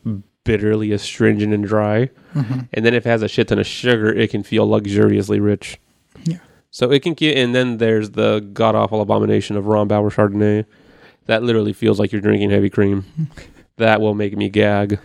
bitterly 0.47 0.93
astringent 0.93 1.53
and 1.53 1.67
dry. 1.67 2.09
Mm-hmm. 2.35 2.61
And 2.73 2.85
then 2.87 2.95
if 2.95 3.05
it 3.05 3.11
has 3.11 3.23
a 3.23 3.29
shit 3.29 3.49
ton 3.49 3.59
of 3.59 3.67
sugar, 3.67 4.13
it 4.13 4.31
can 4.31 4.43
feel 4.43 4.67
luxuriously 4.67 5.41
rich. 5.41 5.79
Yeah. 6.25 6.39
So 6.71 6.91
it 6.91 7.03
can 7.03 7.15
get, 7.15 7.37
and 7.37 7.55
then 7.55 7.79
there's 7.79 8.11
the 8.11 8.41
god 8.53 8.75
awful 8.75 9.01
abomination 9.01 9.57
of 9.57 9.65
Rombauer 9.65 10.13
Chardonnay. 10.13 10.65
That 11.27 11.43
literally 11.43 11.73
feels 11.73 11.99
like 11.99 12.13
you're 12.13 12.21
drinking 12.21 12.51
heavy 12.51 12.71
cream. 12.71 13.05
that 13.77 14.01
will 14.01 14.15
make 14.15 14.37
me 14.37 14.49
gag. 14.49 14.99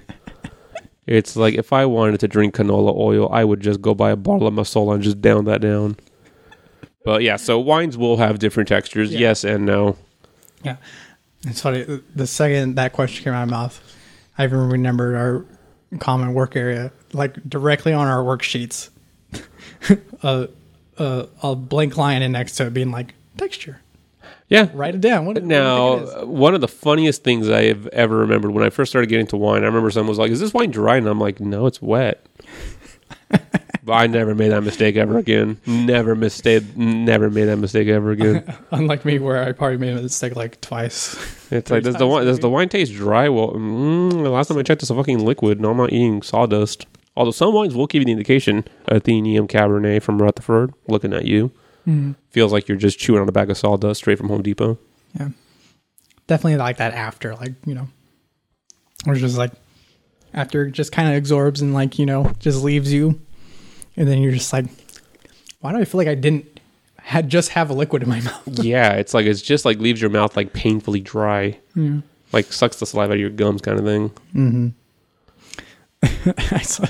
It's 1.07 1.35
like 1.35 1.55
if 1.55 1.73
I 1.73 1.85
wanted 1.87 2.19
to 2.21 2.27
drink 2.27 2.55
canola 2.55 2.95
oil, 2.95 3.27
I 3.31 3.43
would 3.43 3.59
just 3.59 3.81
go 3.81 3.93
buy 3.95 4.11
a 4.11 4.15
bottle 4.15 4.47
of 4.47 4.53
Mazola 4.53 4.93
and 4.93 5.03
just 5.03 5.19
down 5.19 5.45
that 5.45 5.59
down. 5.59 5.97
But 7.03 7.23
yeah, 7.23 7.37
so 7.37 7.59
wines 7.59 7.97
will 7.97 8.17
have 8.17 8.37
different 8.37 8.69
textures, 8.69 9.11
Yeah. 9.11 9.19
yes 9.19 9.43
and 9.43 9.65
no. 9.65 9.97
Yeah. 10.63 10.77
It's 11.47 11.59
funny. 11.61 12.01
The 12.15 12.27
second 12.27 12.75
that 12.75 12.93
question 12.93 13.23
came 13.23 13.33
out 13.33 13.43
of 13.43 13.49
my 13.49 13.57
mouth, 13.57 13.95
I 14.41 14.45
even 14.45 14.69
remembered 14.69 15.15
our 15.15 15.45
common 15.99 16.33
work 16.33 16.55
area, 16.55 16.91
like 17.13 17.47
directly 17.47 17.93
on 17.93 18.07
our 18.07 18.23
worksheets, 18.23 18.89
a, 20.23 20.49
a, 20.97 21.27
a 21.43 21.55
blank 21.55 21.95
line 21.95 22.23
in 22.23 22.31
next 22.31 22.53
to 22.55 22.65
it 22.65 22.73
being 22.73 22.89
like 22.89 23.13
texture. 23.37 23.81
Yeah. 24.49 24.67
Write 24.73 24.95
it 24.95 25.01
down. 25.01 25.27
What, 25.27 25.35
what 25.35 25.43
Now, 25.43 25.97
is? 25.97 26.25
one 26.25 26.55
of 26.55 26.61
the 26.61 26.67
funniest 26.67 27.23
things 27.23 27.49
I 27.51 27.65
have 27.65 27.85
ever 27.87 28.17
remembered 28.17 28.51
when 28.51 28.63
I 28.65 28.71
first 28.71 28.91
started 28.91 29.07
getting 29.07 29.27
to 29.27 29.37
wine, 29.37 29.61
I 29.61 29.67
remember 29.67 29.91
someone 29.91 30.09
was 30.09 30.17
like, 30.17 30.31
"Is 30.31 30.39
this 30.39 30.53
wine 30.55 30.71
dry?" 30.71 30.97
And 30.97 31.07
I'm 31.07 31.19
like, 31.19 31.39
"No, 31.39 31.67
it's 31.67 31.81
wet." 31.81 32.25
But 33.83 33.93
I 33.93 34.07
never 34.07 34.35
made 34.35 34.49
that 34.49 34.61
mistake 34.61 34.95
ever 34.95 35.17
again. 35.17 35.59
Never 35.65 36.15
mistake. 36.15 36.75
Never 36.75 37.29
made 37.29 37.45
that 37.45 37.57
mistake 37.57 37.87
ever 37.87 38.11
again. 38.11 38.55
Unlike 38.71 39.05
me, 39.05 39.19
where 39.19 39.43
I 39.43 39.51
probably 39.51 39.77
made 39.77 39.97
a 39.97 40.01
mistake 40.01 40.35
like 40.35 40.61
twice. 40.61 41.15
It's 41.51 41.69
like 41.71 41.83
does 41.83 41.95
the 41.95 41.99
times 41.99 42.11
wine 42.11 42.25
does 42.25 42.39
the 42.39 42.49
wine 42.49 42.69
taste 42.69 42.93
dry? 42.93 43.29
Well, 43.29 43.51
mm, 43.51 44.11
the 44.11 44.29
last 44.29 44.47
time 44.47 44.57
I 44.57 44.63
checked, 44.63 44.83
it's 44.83 44.91
a 44.91 44.95
fucking 44.95 45.19
liquid. 45.19 45.59
No, 45.59 45.71
I'm 45.71 45.77
not 45.77 45.91
eating 45.91 46.21
sawdust. 46.21 46.85
Although 47.15 47.31
some 47.31 47.53
wines 47.53 47.75
will 47.75 47.87
give 47.87 48.01
you 48.01 48.05
the 48.05 48.11
indication. 48.13 48.65
Athenium 48.87 49.47
Cabernet 49.47 50.01
from 50.01 50.21
Rutherford, 50.21 50.73
looking 50.87 51.13
at 51.13 51.25
you, 51.25 51.51
feels 52.29 52.53
like 52.53 52.67
you're 52.67 52.77
just 52.77 52.99
chewing 52.99 53.21
on 53.21 53.27
a 53.27 53.33
bag 53.33 53.49
of 53.49 53.57
sawdust 53.57 53.99
straight 54.01 54.17
from 54.17 54.29
Home 54.29 54.41
Depot. 54.41 54.77
Yeah. 55.19 55.29
Definitely 56.27 56.57
like 56.57 56.77
that 56.77 56.93
after, 56.93 57.35
like, 57.35 57.53
you 57.65 57.75
know, 57.75 57.89
or 59.05 59.15
just 59.15 59.37
like 59.37 59.51
after 60.33 60.65
it 60.65 60.71
just 60.71 60.91
kind 60.91 61.09
of 61.09 61.15
absorbs 61.17 61.61
and 61.61 61.73
like, 61.73 61.99
you 61.99 62.05
know, 62.05 62.31
just 62.39 62.63
leaves 62.63 62.91
you. 62.91 63.19
And 63.97 64.07
then 64.07 64.19
you're 64.19 64.31
just 64.31 64.53
like, 64.53 64.65
why 65.59 65.71
do 65.73 65.77
I 65.79 65.85
feel 65.85 65.97
like 65.99 66.07
I 66.07 66.15
didn't 66.15 66.45
had 66.97 67.29
just 67.29 67.49
have 67.49 67.69
a 67.69 67.73
liquid 67.73 68.03
in 68.03 68.09
my 68.09 68.21
mouth? 68.21 68.47
yeah, 68.59 68.93
it's 68.93 69.13
like 69.13 69.25
it's 69.25 69.41
just 69.41 69.65
like 69.65 69.79
leaves 69.79 69.99
your 70.01 70.09
mouth 70.09 70.35
like 70.37 70.53
painfully 70.53 70.99
dry, 71.01 71.57
like 72.31 72.51
sucks 72.53 72.77
the 72.77 72.85
saliva 72.85 73.11
out 73.11 73.15
of 73.15 73.19
your 73.19 73.29
gums, 73.29 73.61
kind 73.61 73.77
of 73.79 73.85
thing. 73.85 74.09
Mm-hmm. 74.33 74.67
I, 76.55 76.61
saw- 76.61 76.87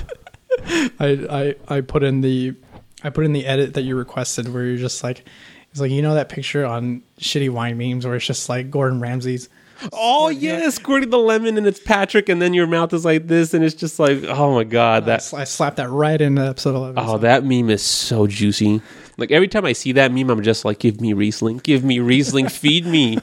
I, 1.00 1.54
I, 1.68 1.76
I 1.76 1.80
put 1.80 2.02
in 2.02 2.20
the, 2.20 2.54
I 3.02 3.10
put 3.10 3.24
in 3.24 3.32
the 3.32 3.46
edit 3.46 3.74
that 3.74 3.82
you 3.82 3.96
requested 3.96 4.52
where 4.52 4.64
you're 4.64 4.76
just 4.76 5.02
like, 5.02 5.24
it's 5.70 5.80
like, 5.80 5.90
you 5.90 6.02
know, 6.02 6.14
that 6.14 6.28
picture 6.28 6.64
on 6.64 7.02
shitty 7.18 7.50
wine 7.50 7.76
memes 7.78 8.06
where 8.06 8.14
it's 8.14 8.26
just 8.26 8.48
like 8.48 8.70
Gordon 8.70 9.00
Ramsay's 9.00 9.48
Oh 9.92 10.28
yeah, 10.28 10.68
squirting 10.70 11.10
the 11.10 11.18
lemon 11.18 11.56
and 11.58 11.66
it's 11.66 11.80
Patrick, 11.80 12.28
and 12.28 12.40
then 12.42 12.54
your 12.54 12.66
mouth 12.66 12.92
is 12.92 13.04
like 13.04 13.26
this, 13.26 13.54
and 13.54 13.64
it's 13.64 13.74
just 13.74 13.98
like, 13.98 14.22
oh 14.24 14.54
my 14.54 14.64
god, 14.64 15.04
I, 15.04 15.06
that 15.06 15.22
sl- 15.22 15.36
I 15.36 15.44
slapped 15.44 15.76
that 15.78 15.88
right 15.90 16.20
in 16.20 16.38
episode 16.38 16.74
11. 16.74 16.98
oh 16.98 17.06
so- 17.14 17.18
that 17.18 17.44
meme 17.44 17.70
is 17.70 17.82
so 17.82 18.26
juicy. 18.26 18.80
Like 19.18 19.30
every 19.30 19.48
time 19.48 19.64
I 19.66 19.72
see 19.74 19.92
that 19.92 20.10
meme, 20.12 20.30
I'm 20.30 20.42
just 20.42 20.64
like, 20.64 20.78
give 20.78 21.00
me 21.00 21.12
Riesling, 21.12 21.58
give 21.58 21.84
me 21.84 21.98
Riesling, 22.00 22.48
feed 22.48 22.86
me. 22.86 23.18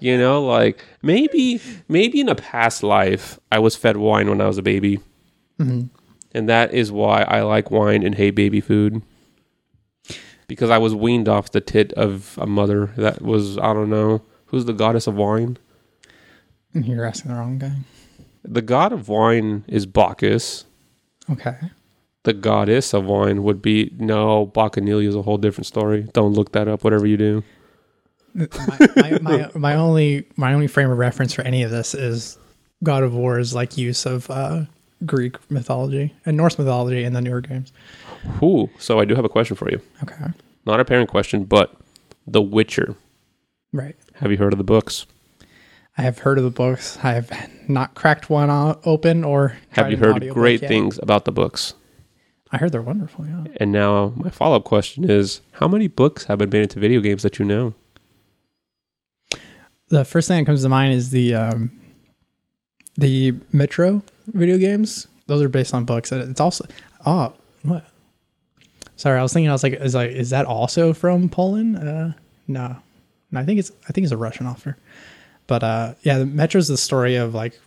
You 0.00 0.16
know, 0.18 0.44
like 0.44 0.84
maybe 1.02 1.60
maybe 1.88 2.20
in 2.20 2.28
a 2.28 2.34
past 2.34 2.82
life 2.82 3.38
I 3.50 3.58
was 3.58 3.74
fed 3.74 3.96
wine 3.96 4.28
when 4.28 4.40
I 4.40 4.46
was 4.46 4.58
a 4.58 4.62
baby. 4.62 5.00
Mm-hmm. 5.58 5.86
and 6.32 6.48
that 6.48 6.72
is 6.72 6.92
why 6.92 7.22
I 7.22 7.42
like 7.42 7.70
wine 7.72 8.04
and 8.04 8.14
hey 8.14 8.30
baby 8.30 8.60
food. 8.60 9.02
Because 10.46 10.70
I 10.70 10.78
was 10.78 10.94
weaned 10.94 11.28
off 11.28 11.50
the 11.50 11.60
tit 11.60 11.92
of 11.94 12.38
a 12.40 12.46
mother 12.46 12.86
that 12.96 13.20
was 13.22 13.58
I 13.58 13.72
don't 13.74 13.90
know 13.90 14.22
who's 14.46 14.64
the 14.66 14.72
goddess 14.72 15.06
of 15.06 15.14
wine. 15.16 15.58
You're 16.84 17.04
asking 17.04 17.30
the 17.30 17.36
wrong 17.36 17.58
guy. 17.58 17.72
The 18.44 18.62
god 18.62 18.92
of 18.92 19.08
wine 19.08 19.64
is 19.68 19.86
Bacchus. 19.86 20.64
Okay. 21.30 21.56
The 22.24 22.32
goddess 22.32 22.94
of 22.94 23.04
wine 23.04 23.42
would 23.42 23.62
be 23.62 23.92
no 23.98 24.46
Bacchanalia 24.46 25.08
is 25.08 25.14
a 25.14 25.22
whole 25.22 25.38
different 25.38 25.66
story. 25.66 26.08
Don't 26.12 26.32
look 26.32 26.52
that 26.52 26.68
up. 26.68 26.84
Whatever 26.84 27.06
you 27.06 27.16
do. 27.16 27.44
my, 28.34 28.48
my, 28.96 29.18
my, 29.22 29.50
my 29.54 29.74
only 29.74 30.26
my 30.36 30.52
only 30.52 30.66
frame 30.66 30.90
of 30.90 30.98
reference 30.98 31.32
for 31.32 31.42
any 31.42 31.62
of 31.62 31.70
this 31.70 31.94
is 31.94 32.38
God 32.84 33.02
of 33.02 33.14
War's 33.14 33.54
like 33.54 33.76
use 33.76 34.06
of 34.06 34.30
uh, 34.30 34.64
Greek 35.06 35.36
mythology 35.50 36.14
and 36.26 36.36
Norse 36.36 36.58
mythology 36.58 37.04
in 37.04 37.12
the 37.12 37.20
newer 37.20 37.40
games. 37.40 37.72
Ooh, 38.42 38.68
so 38.78 39.00
I 39.00 39.04
do 39.04 39.14
have 39.14 39.24
a 39.24 39.28
question 39.28 39.56
for 39.56 39.70
you. 39.70 39.80
Okay. 40.02 40.16
Not 40.66 40.80
a 40.80 40.84
parent 40.84 41.08
question, 41.08 41.44
but 41.44 41.74
The 42.26 42.42
Witcher. 42.42 42.96
Right. 43.72 43.96
Have 44.14 44.30
you 44.30 44.36
heard 44.36 44.52
of 44.52 44.58
the 44.58 44.64
books? 44.64 45.06
I 45.98 46.02
have 46.02 46.20
heard 46.20 46.38
of 46.38 46.44
the 46.44 46.50
books. 46.50 46.96
I 47.02 47.14
have 47.14 47.50
not 47.68 47.96
cracked 47.96 48.30
one 48.30 48.48
open 48.84 49.24
or 49.24 49.58
Have 49.70 49.90
you 49.90 49.96
heard 49.96 50.30
great 50.30 50.60
things 50.60 50.96
about 51.02 51.24
the 51.24 51.32
books? 51.32 51.74
I 52.52 52.56
heard 52.56 52.70
they're 52.70 52.80
wonderful. 52.80 53.26
Yeah. 53.26 53.44
And 53.56 53.72
now 53.72 54.12
my 54.14 54.30
follow 54.30 54.56
up 54.56 54.64
question 54.64 55.10
is 55.10 55.40
how 55.52 55.66
many 55.66 55.88
books 55.88 56.24
have 56.26 56.38
been 56.38 56.50
made 56.50 56.62
into 56.62 56.78
video 56.78 57.00
games 57.00 57.24
that 57.24 57.40
you 57.40 57.44
know? 57.44 57.74
The 59.88 60.04
first 60.04 60.28
thing 60.28 60.38
that 60.38 60.46
comes 60.46 60.62
to 60.62 60.68
mind 60.68 60.94
is 60.94 61.10
the 61.10 61.34
um, 61.34 61.72
the 62.96 63.34
Metro 63.52 64.02
video 64.28 64.56
games. 64.56 65.08
Those 65.26 65.42
are 65.42 65.48
based 65.48 65.74
on 65.74 65.84
books. 65.84 66.12
It's 66.12 66.40
also 66.40 66.66
oh 67.06 67.32
what? 67.62 67.84
Sorry, 68.96 69.18
I 69.18 69.22
was 69.22 69.32
thinking. 69.32 69.48
I 69.48 69.52
was 69.52 69.62
like, 69.62 69.74
is 69.74 69.94
like 69.94 70.10
is 70.10 70.30
that 70.30 70.46
also 70.46 70.92
from 70.92 71.28
Poland? 71.28 71.76
Uh, 71.76 72.12
no, 72.46 72.76
no. 73.30 73.40
I 73.40 73.44
think 73.44 73.58
it's 73.58 73.72
I 73.88 73.92
think 73.92 74.04
it's 74.04 74.12
a 74.12 74.16
Russian 74.16 74.46
author. 74.46 74.76
But 75.48 75.64
uh, 75.64 75.94
yeah, 76.02 76.18
the 76.18 76.26
Metro's 76.26 76.68
the 76.68 76.76
story 76.76 77.16
of 77.16 77.34
like, 77.34 77.58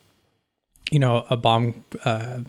you 0.89 0.99
know, 0.99 1.25
a 1.29 1.35
bomb, 1.35 1.83
uh, 2.05 2.39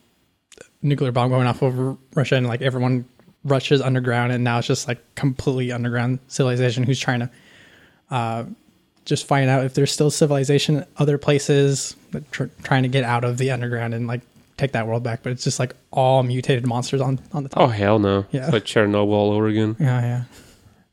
nuclear 0.82 1.10
bomb 1.10 1.30
going 1.30 1.48
off 1.48 1.62
over 1.62 1.96
Russia, 2.14 2.36
and 2.36 2.46
like 2.46 2.62
everyone 2.62 3.06
rushes 3.42 3.80
underground, 3.80 4.30
and 4.30 4.44
now 4.44 4.58
it's 4.58 4.68
just 4.68 4.86
like 4.86 5.00
completely 5.16 5.72
underground 5.72 6.20
civilization 6.28 6.84
who's 6.84 7.00
trying 7.00 7.20
to 7.20 7.30
uh, 8.10 8.44
just 9.04 9.26
find 9.26 9.50
out 9.50 9.64
if 9.64 9.74
there's 9.74 9.90
still 9.90 10.10
civilization 10.10 10.84
other 10.98 11.18
places, 11.18 11.96
tr- 12.30 12.44
trying 12.62 12.82
to 12.84 12.88
get 12.88 13.02
out 13.02 13.24
of 13.24 13.38
the 13.38 13.50
underground 13.50 13.94
and 13.94 14.06
like 14.06 14.20
take 14.58 14.72
that 14.72 14.86
world 14.86 15.02
back. 15.02 15.22
But 15.22 15.32
it's 15.32 15.44
just 15.44 15.58
like 15.58 15.74
all 15.90 16.22
mutated 16.22 16.66
monsters 16.66 17.00
on 17.00 17.18
on 17.32 17.42
the 17.42 17.48
top. 17.48 17.62
Oh, 17.62 17.66
hell 17.68 17.98
no. 17.98 18.26
Yeah. 18.32 18.44
It's 18.44 18.52
like 18.52 18.64
Chernobyl 18.64 19.08
all 19.08 19.32
over 19.32 19.48
again. 19.48 19.76
Yeah, 19.80 20.00
yeah. 20.02 20.24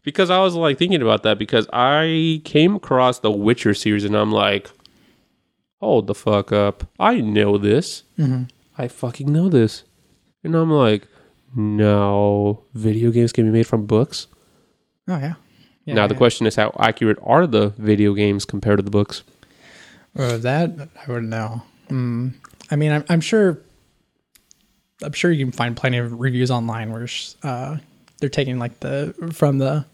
Because 0.04 0.30
I 0.30 0.40
was 0.40 0.56
like 0.56 0.78
thinking 0.78 1.02
about 1.02 1.24
that 1.24 1.38
because 1.38 1.68
I 1.74 2.42
came 2.46 2.76
across 2.76 3.20
the 3.20 3.32
Witcher 3.32 3.74
series 3.74 4.06
and 4.06 4.16
I'm 4.16 4.32
like, 4.32 4.70
hold 5.80 6.08
the 6.08 6.16
fuck 6.16 6.52
up. 6.52 6.86
I 7.00 7.22
know 7.22 7.58
this. 7.58 8.04
Mm-hmm. 8.18 8.44
I 8.78 8.88
fucking 8.88 9.32
know 9.32 9.50
this. 9.50 9.84
And 10.44 10.56
I'm 10.56 10.72
like, 10.72 11.08
no, 11.56 12.64
video 12.74 13.12
games 13.12 13.34
can 13.34 13.46
be 13.46 13.52
made 13.52 13.68
from 13.68 13.86
books. 13.86 14.28
Oh 15.08 15.18
yeah. 15.18 15.34
yeah 15.86 15.96
now, 15.96 16.08
the 16.08 16.14
yeah. 16.14 16.18
question 16.20 16.48
is, 16.48 16.56
how 16.56 16.76
accurate 16.80 17.18
are 17.24 17.46
the 17.46 17.70
video 17.78 18.14
games 18.14 18.46
compared 18.46 18.78
to 18.78 18.84
the 18.84 18.92
books? 18.92 19.24
Uh, 20.18 20.38
that 20.38 20.90
I 20.96 21.12
wouldn't 21.12 21.30
know. 21.30 21.62
Mm. 21.90 22.34
I 22.72 22.76
mean, 22.76 22.92
I'm, 22.92 23.06
I'm 23.10 23.22
sure. 23.22 23.60
I'm 25.02 25.14
sure 25.14 25.32
you 25.32 25.46
can 25.46 25.54
find 25.54 25.78
plenty 25.78 25.98
of 25.98 26.20
reviews 26.20 26.52
online 26.52 26.92
where 26.92 27.08
uh, 27.44 27.78
they're 28.20 28.30
taking 28.30 28.60
like 28.60 28.80
the 28.82 29.14
from 29.34 29.58
the 29.58 29.86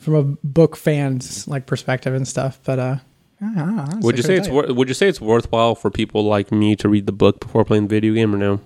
from 0.00 0.14
a 0.14 0.22
book 0.22 0.76
fan's 0.76 1.46
like 1.48 1.66
perspective 1.66 2.14
and 2.14 2.26
stuff. 2.26 2.58
But 2.64 2.78
uh, 2.78 2.96
I 3.40 3.54
don't 3.54 3.76
know, 3.76 3.86
Would 4.02 4.16
you 4.16 4.22
say 4.22 4.36
it's 4.36 4.46
tell 4.46 4.54
wor- 4.56 4.72
would 4.74 4.88
you 4.88 4.94
say 4.94 5.08
it's 5.08 5.20
worthwhile 5.20 5.74
for 5.74 5.90
people 5.90 6.24
like 6.24 6.50
me 6.52 6.76
to 6.76 6.88
read 6.88 7.06
the 7.06 7.12
book 7.12 7.40
before 7.40 7.64
playing 7.64 7.84
the 7.88 7.94
video 7.94 8.14
game 8.14 8.34
or 8.34 8.38
no? 8.38 8.60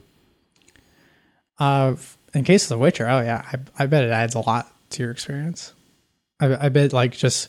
Uh, 1.59 1.95
in 2.35 2.43
case 2.45 2.65
of 2.65 2.69
The 2.71 2.79
Witcher, 2.79 3.09
oh 3.09 3.21
yeah, 3.21 3.45
I, 3.79 3.85
I 3.85 3.87
bet 3.87 4.03
it 4.05 4.11
adds 4.11 4.35
a 4.35 4.41
lot 4.41 4.73
to 4.91 5.03
your 5.03 5.13
experience. 5.13 5.73
I, 6.41 6.67
I 6.67 6.69
bet 6.69 6.93
like 6.93 7.13
just, 7.13 7.49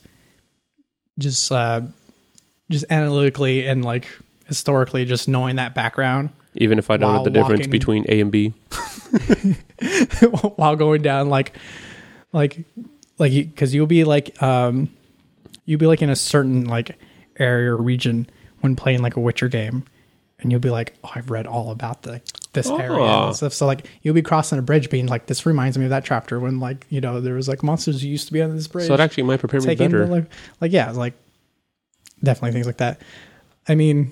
just, 1.18 1.52
uh, 1.52 1.82
just 2.70 2.86
analytically 2.92 3.68
and 3.68 3.84
like 3.84 4.08
historically, 4.48 5.06
just 5.06 5.28
knowing 5.28 5.56
that 5.56 5.74
background 5.74 6.30
Even 6.54 6.78
if 6.78 6.92
I 6.92 6.98
don't 6.98 7.10
know 7.10 7.16
While 7.16 7.24
the 7.24 7.32
difference 7.32 7.62
walking- 7.62 7.72
between 7.72 8.06
A 8.10 8.20
and 8.22 8.32
B. 8.32 8.54
while 10.56 10.76
going 10.76 11.02
down 11.02 11.30
like, 11.30 11.56
like, 12.32 12.66
like 13.18 13.32
because 13.32 13.74
you'll 13.74 13.88
be 13.88 14.04
like, 14.04 14.42
um, 14.42 14.90
you'll 15.66 15.80
be 15.80 15.88
like 15.88 16.02
in 16.02 16.10
a 16.10 16.16
certain 16.16 16.66
like 16.66 16.98
area 17.38 17.72
or 17.72 17.78
region 17.78 18.30
when 18.62 18.76
playing 18.76 19.02
like 19.02 19.16
a 19.16 19.20
Witcher 19.20 19.48
game, 19.48 19.84
and 20.40 20.52
you'll 20.52 20.62
be 20.62 20.70
like, 20.70 20.96
oh, 21.04 21.12
I've 21.16 21.30
read 21.30 21.46
all 21.48 21.72
about 21.72 22.04
the 22.04 22.22
this 22.54 22.70
area 22.70 23.00
Oh. 23.00 23.28
and 23.28 23.36
stuff. 23.36 23.54
So 23.54 23.66
like 23.66 23.86
you'll 24.02 24.14
be 24.16 24.22
crossing 24.22 24.58
a 24.58 24.62
bridge, 24.62 24.90
being 24.90 25.08
like, 25.08 25.26
this 25.26 25.46
reminds 25.46 25.78
me 25.78 25.84
of 25.86 25.90
that 25.90 26.06
chapter 26.06 26.40
when 26.40 26.60
like 26.60 26.86
you 26.90 27.02
know 27.02 27.20
there 27.22 27.36
was 27.36 27.48
like 27.48 27.64
monsters 27.64 28.02
who 28.02 28.08
used 28.08 28.28
to 28.28 28.34
be 28.34 28.42
on 28.42 28.56
this 28.56 28.68
bridge. 28.68 28.88
So 28.88 28.94
it 28.94 29.00
actually 29.00 29.24
might 29.24 29.40
prepare 29.40 29.60
me 29.62 29.76
better. 29.76 30.06
the, 30.06 30.12
like, 30.12 30.26
like 30.62 30.72
yeah, 30.72 30.92
like 30.92 31.14
definitely 32.24 32.54
things 32.54 32.66
like 32.66 32.78
that. 32.78 33.02
I 33.68 33.76
mean, 33.76 34.12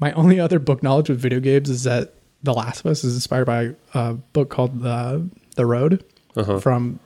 my 0.00 0.12
only 0.14 0.40
other 0.40 0.58
book 0.58 0.82
knowledge 0.82 1.08
with 1.10 1.20
video 1.20 1.40
games 1.40 1.68
is 1.70 1.84
that 1.84 2.14
The 2.44 2.54
Last 2.54 2.80
of 2.80 2.86
Us 2.86 3.02
is 3.04 3.14
inspired 3.14 3.46
by 3.46 3.74
a 3.94 4.12
book 4.14 4.50
called 4.50 4.80
The 4.82 5.28
The 5.56 5.66
Road 5.66 6.04
Uh-huh. 6.36 6.60
from 6.60 7.00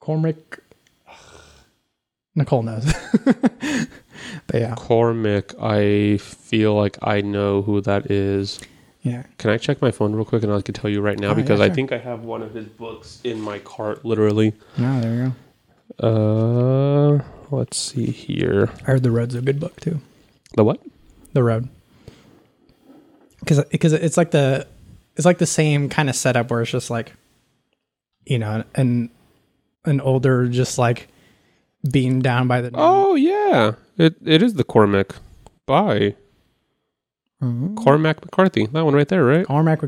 Cormac. 0.00 0.60
Nicole 2.36 2.62
knows, 2.64 2.92
but 3.24 4.60
yeah, 4.60 4.74
Cormac, 4.76 5.54
I 5.62 6.16
feel 6.18 6.74
like 6.74 6.98
I 7.00 7.20
know 7.20 7.62
who 7.62 7.80
that 7.82 8.10
is. 8.10 8.60
yeah. 9.02 9.22
Can 9.38 9.50
I 9.50 9.56
check 9.56 9.80
my 9.80 9.92
phone 9.92 10.14
real 10.16 10.24
quick 10.24 10.42
and 10.42 10.52
I 10.52 10.60
can 10.60 10.74
tell 10.74 10.90
you 10.90 11.00
right 11.00 11.16
now 11.16 11.28
Oh, 11.28 11.30
yeah, 11.30 11.34
because 11.42 11.60
I 11.60 11.70
think 11.70 11.92
I 11.92 11.98
have 11.98 12.24
one 12.24 12.42
of 12.42 12.52
his 12.52 12.64
books 12.66 13.20
in 13.22 13.40
my 13.40 13.60
cart, 13.60 14.04
literally. 14.04 14.52
No, 14.76 15.00
there 15.00 15.14
you 15.14 15.32
go. 16.00 17.20
Uh, 17.20 17.56
let's 17.56 17.76
see 17.76 18.06
here. 18.06 18.70
I 18.80 18.84
heard 18.84 19.04
The 19.04 19.12
Road's 19.12 19.36
a 19.36 19.40
good 19.40 19.60
book 19.60 19.78
too. 19.78 20.00
The 20.56 20.64
what? 20.64 20.80
The 21.34 21.44
Road, 21.44 21.68
because 23.44 23.64
because 23.70 23.92
it's 23.92 24.16
like 24.16 24.30
the 24.30 24.66
it's 25.16 25.24
like 25.26 25.38
the 25.38 25.46
same 25.46 25.88
kind 25.88 26.08
of 26.08 26.16
setup 26.16 26.50
where 26.50 26.62
it's 26.62 26.70
just 26.70 26.90
like, 26.90 27.12
you 28.26 28.38
know, 28.38 28.64
an 28.74 29.10
an 29.84 30.00
older 30.00 30.48
just 30.48 30.78
like 30.78 31.08
beaten 31.90 32.20
down 32.20 32.48
by 32.48 32.60
the 32.60 32.70
Oh 32.74 33.14
yeah, 33.14 33.72
it 33.98 34.16
it 34.24 34.42
is 34.42 34.54
the 34.54 34.64
Cormac 34.64 35.14
by 35.66 36.14
Mhm. 37.42 37.76
Cormac 37.76 38.24
McCarthy. 38.24 38.66
That 38.66 38.84
one 38.84 38.94
right 38.94 39.08
there, 39.08 39.24
right? 39.24 39.44
Cormac 39.46 39.82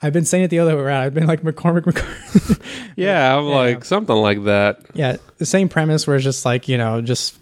I've 0.00 0.12
been 0.14 0.24
saying 0.24 0.44
it 0.44 0.48
the 0.48 0.60
other 0.60 0.76
way 0.76 0.82
around. 0.82 1.02
I've 1.02 1.12
been 1.14 1.26
like 1.26 1.42
McCormick 1.42 1.84
McCarthy. 1.86 2.54
Yeah, 2.96 3.36
I'm 3.36 3.46
Yeah. 3.48 3.54
like 3.54 3.84
something 3.84 4.16
like 4.16 4.44
that. 4.44 4.80
yeah, 4.94 5.16
the 5.38 5.46
same 5.46 5.68
premise 5.68 6.06
where 6.06 6.16
it's 6.16 6.24
just 6.24 6.44
like 6.44 6.68
you 6.68 6.78
know, 6.78 7.00
just 7.02 7.36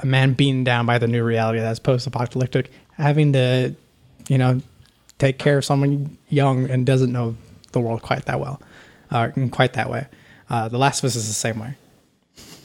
a 0.00 0.06
man 0.06 0.32
beaten 0.34 0.64
down 0.64 0.86
by 0.86 0.98
the 0.98 1.06
new 1.08 1.22
reality 1.24 1.58
that's 1.58 1.78
post-apocalyptic, 1.80 2.70
having 2.96 3.32
to, 3.32 3.74
you 4.28 4.38
know, 4.38 4.60
take 5.18 5.38
care 5.38 5.58
of 5.58 5.64
someone 5.64 6.16
young 6.28 6.70
and 6.70 6.86
doesn't 6.86 7.12
know 7.12 7.36
the 7.72 7.80
world 7.80 8.02
quite 8.02 8.24
that 8.26 8.38
well, 8.40 8.60
uh, 9.10 9.30
in 9.36 9.50
quite 9.50 9.72
that 9.74 9.90
way. 9.90 10.06
Uh, 10.48 10.68
the 10.68 10.78
Last 10.78 11.00
of 11.00 11.06
Us 11.08 11.16
is 11.16 11.26
the 11.28 11.34
same 11.34 11.58
way. 11.58 11.74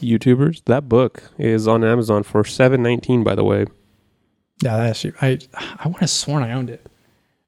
YouTubers, 0.01 0.61
that 0.65 0.87
book 0.87 1.23
is 1.37 1.67
on 1.67 1.83
Amazon 1.83 2.23
for 2.23 2.43
seven 2.43 2.83
nineteen. 2.83 3.23
By 3.23 3.35
the 3.35 3.43
way, 3.43 3.65
Yeah, 4.61 4.77
that 4.77 4.89
actually, 4.89 5.13
I 5.21 5.39
I 5.79 5.87
would 5.87 5.97
have 6.01 6.09
sworn 6.09 6.43
I 6.43 6.51
owned 6.53 6.69
it. 6.69 6.85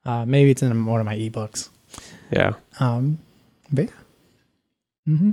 Uh, 0.05 0.26
maybe 0.26 0.51
it's 0.51 0.61
in 0.63 0.86
one 0.86 0.99
of 0.99 1.05
my 1.05 1.16
ebooks. 1.18 1.70
yeah. 2.32 2.53
Um, 2.80 3.20
but 3.72 3.86
yeah. 3.86 3.91
Mm-hmm. 5.07 5.32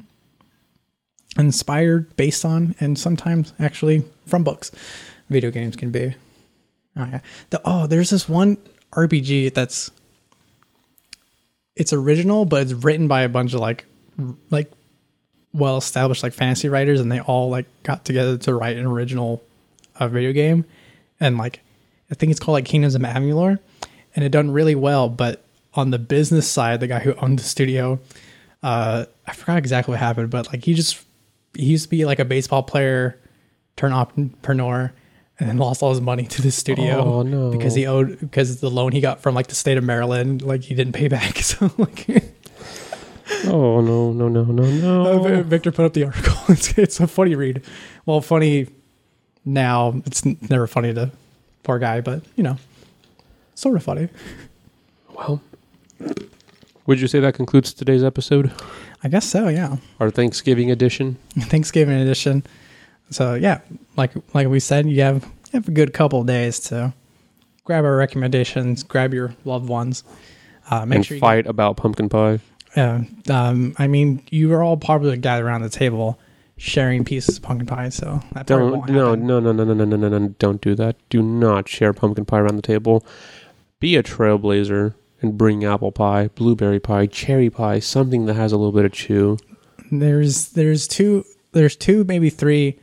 Inspired, 1.39 2.15
based 2.17 2.45
on, 2.45 2.75
and 2.79 2.99
sometimes 2.99 3.55
actually 3.59 4.05
from 4.27 4.45
books. 4.45 4.71
Video 5.31 5.51
games 5.51 5.77
can 5.77 5.91
be. 5.91 6.15
Oh 6.97 7.07
yeah. 7.07 7.21
The, 7.51 7.61
oh, 7.65 7.87
there's 7.87 8.11
this 8.11 8.29
one 8.29 8.59
RPG 8.93 9.55
that's 9.55 9.91
it's 11.77 11.93
original, 11.93 12.45
but 12.45 12.63
it's 12.63 12.73
written 12.73 13.09
by 13.09 13.23
a 13.23 13.29
bunch 13.29 13.55
of 13.55 13.61
like 13.61 13.87
like 14.51 14.71
well 15.55 15.77
established 15.77 16.23
like 16.23 16.33
fantasy 16.33 16.69
writers, 16.69 17.01
and 17.01 17.11
they 17.11 17.21
all 17.21 17.51
like 17.51 17.67
got 17.83 18.05
together 18.05 18.37
to 18.39 18.55
write 18.55 18.77
an 18.77 18.87
original 18.87 19.43
uh, 19.97 20.09
video 20.09 20.33
game, 20.33 20.65
and 21.21 21.39
like 21.39 21.61
I 22.11 22.15
think 22.15 22.31
it's 22.31 22.41
called 22.41 22.55
like 22.55 22.65
Kingdoms 22.65 22.95
of 22.95 23.03
Amalur, 23.03 23.59
and 24.15 24.25
it 24.25 24.31
done 24.31 24.51
really 24.51 24.75
well. 24.75 25.09
But 25.09 25.43
on 25.75 25.91
the 25.91 25.99
business 25.99 26.49
side, 26.49 26.81
the 26.81 26.87
guy 26.87 27.01
who 27.01 27.15
owned 27.15 27.39
the 27.39 27.45
studio, 27.45 27.99
uh, 28.63 29.07
I 29.27 29.33
forgot 29.33 29.57
exactly 29.59 29.93
what 29.93 30.01
happened, 30.01 30.31
but 30.31 30.49
like 30.49 30.65
he 30.65 30.75
just 30.75 31.03
he 31.55 31.65
used 31.65 31.85
to 31.85 31.91
be 31.91 32.05
like 32.05 32.19
a 32.19 32.25
baseball 32.25 32.63
player, 32.63 33.19
turn 33.77 33.93
entrepreneur, 33.93 34.93
and 35.49 35.59
lost 35.59 35.83
all 35.83 35.91
his 35.91 36.01
money 36.01 36.25
to 36.27 36.43
the 36.43 36.51
studio 36.51 36.99
Oh, 37.05 37.23
no. 37.23 37.51
because 37.51 37.75
he 37.75 37.87
owed 37.87 38.19
because 38.21 38.61
the 38.61 38.71
loan 38.71 38.93
he 38.93 39.01
got 39.01 39.21
from 39.21 39.35
like 39.35 39.49
the 39.49 39.55
state 39.55 39.77
of 39.79 39.85
Maryland 39.85 40.43
like 40.43 40.63
he 40.63 40.75
didn't 40.75 40.93
pay 40.95 41.09
back. 41.09 41.37
So 41.43 41.71
like 41.79 42.07
Oh 43.47 43.81
no 43.81 44.13
no 44.13 44.29
no 44.29 44.45
no 44.45 44.63
uh, 44.63 45.29
no! 45.29 45.43
Victor 45.55 45.73
put 45.73 45.85
up 45.87 45.93
the 45.95 46.05
article. 46.05 46.35
It's 46.49 46.77
it's 46.79 47.01
a 47.01 47.07
funny 47.07 47.35
read. 47.35 47.63
Well, 48.07 48.21
funny 48.21 48.67
now. 49.45 50.01
It's 50.07 50.25
never 50.25 50.67
funny 50.67 50.93
to 50.95 51.11
poor 51.63 51.79
guy, 51.79 52.01
but 52.01 52.23
you 52.37 52.43
know, 52.43 52.59
sort 53.55 53.77
of 53.77 53.83
funny. 53.83 54.09
Well, 55.17 55.41
would 56.87 57.01
you 57.01 57.07
say 57.09 57.21
that 57.21 57.35
concludes 57.35 57.73
today's 57.73 58.03
episode, 58.05 58.53
I 59.03 59.09
guess 59.09 59.25
so. 59.29 59.49
Yeah. 59.49 59.77
our 60.01 60.11
Thanksgiving 60.11 60.71
edition? 60.71 61.17
Thanksgiving 61.39 61.97
edition. 61.99 62.45
So 63.11 63.35
yeah, 63.35 63.61
like 63.97 64.13
like 64.35 64.49
we 64.49 64.61
said, 64.61 64.89
you 64.89 65.03
have 65.03 65.25
you 65.25 65.59
have 65.59 65.69
a 65.69 65.73
good 65.73 65.93
couple 65.93 66.21
of 66.21 66.27
days 66.27 66.59
to 66.61 66.93
grab 67.65 67.85
our 67.85 67.97
recommendations, 67.97 68.83
grab 68.83 69.13
your 69.15 69.35
loved 69.45 69.69
ones, 69.69 70.05
uh, 70.71 70.87
make 70.87 70.97
and 70.97 71.07
sure 71.07 71.17
you 71.17 71.21
fight 71.21 71.47
about 71.47 71.77
pumpkin 71.77 72.09
pie. 72.09 72.41
Yeah, 72.77 73.05
um, 73.29 73.75
I 73.79 73.87
mean, 73.87 74.23
you 74.31 74.53
are 74.55 74.63
all 74.63 74.79
probably 74.79 75.17
gathered 75.19 75.45
around 75.45 75.63
the 75.63 75.69
table 75.69 76.19
sharing 76.57 77.05
pieces 77.05 77.37
of 77.37 77.43
pumpkin 77.43 77.67
pie, 77.67 77.89
so 77.91 78.23
that 78.33 78.47
Don't 78.47 78.89
no 78.89 79.15
no 79.15 79.41
no 79.41 79.53
no 79.53 79.65
no 79.65 79.75
no 79.75 79.85
no 79.85 79.97
no 79.97 80.19
no! 80.19 80.29
Don't 80.39 80.61
do 80.61 80.75
that. 80.77 80.97
Do 81.11 81.23
not 81.23 81.69
share 81.69 81.93
pumpkin 81.93 82.25
pie 82.25 82.39
around 82.39 82.57
the 82.57 82.63
table. 82.63 83.05
Be 83.79 83.97
a 83.97 84.03
trailblazer 84.03 84.95
and 85.21 85.37
bring 85.37 85.65
apple 85.65 85.93
pie, 85.93 86.29
blueberry 86.29 86.81
pie, 86.81 87.07
cherry 87.07 87.51
pie, 87.51 87.79
something 87.79 88.27
that 88.27 88.35
has 88.35 88.53
a 88.53 88.57
little 88.57 88.73
bit 88.73 88.85
of 88.85 88.93
chew. 88.93 89.39
There's 89.91 90.51
there's 90.51 90.89
two 90.89 91.25
there's 91.53 91.77
two 91.77 92.05
maybe 92.05 92.31
three 92.31 92.79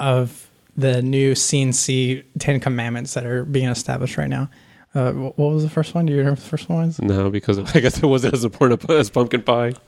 of 0.00 0.48
the 0.76 1.02
new 1.02 1.34
CNC 1.34 2.24
Ten 2.38 2.60
Commandments 2.60 3.14
that 3.14 3.26
are 3.26 3.44
being 3.44 3.68
established 3.68 4.16
right 4.16 4.28
now. 4.28 4.48
Uh, 4.94 5.12
what 5.12 5.38
was 5.38 5.62
the 5.62 5.70
first 5.70 5.94
one? 5.94 6.06
Do 6.06 6.12
you 6.12 6.18
remember 6.18 6.40
the 6.40 6.46
first 6.46 6.68
one 6.68 6.86
was? 6.86 7.00
No, 7.00 7.30
because 7.30 7.58
I 7.74 7.80
guess 7.80 7.98
it 8.02 8.06
wasn't 8.06 8.34
as 8.34 8.44
important 8.44 8.88
as 8.90 9.10
pumpkin 9.10 9.42
pie. 9.42 9.74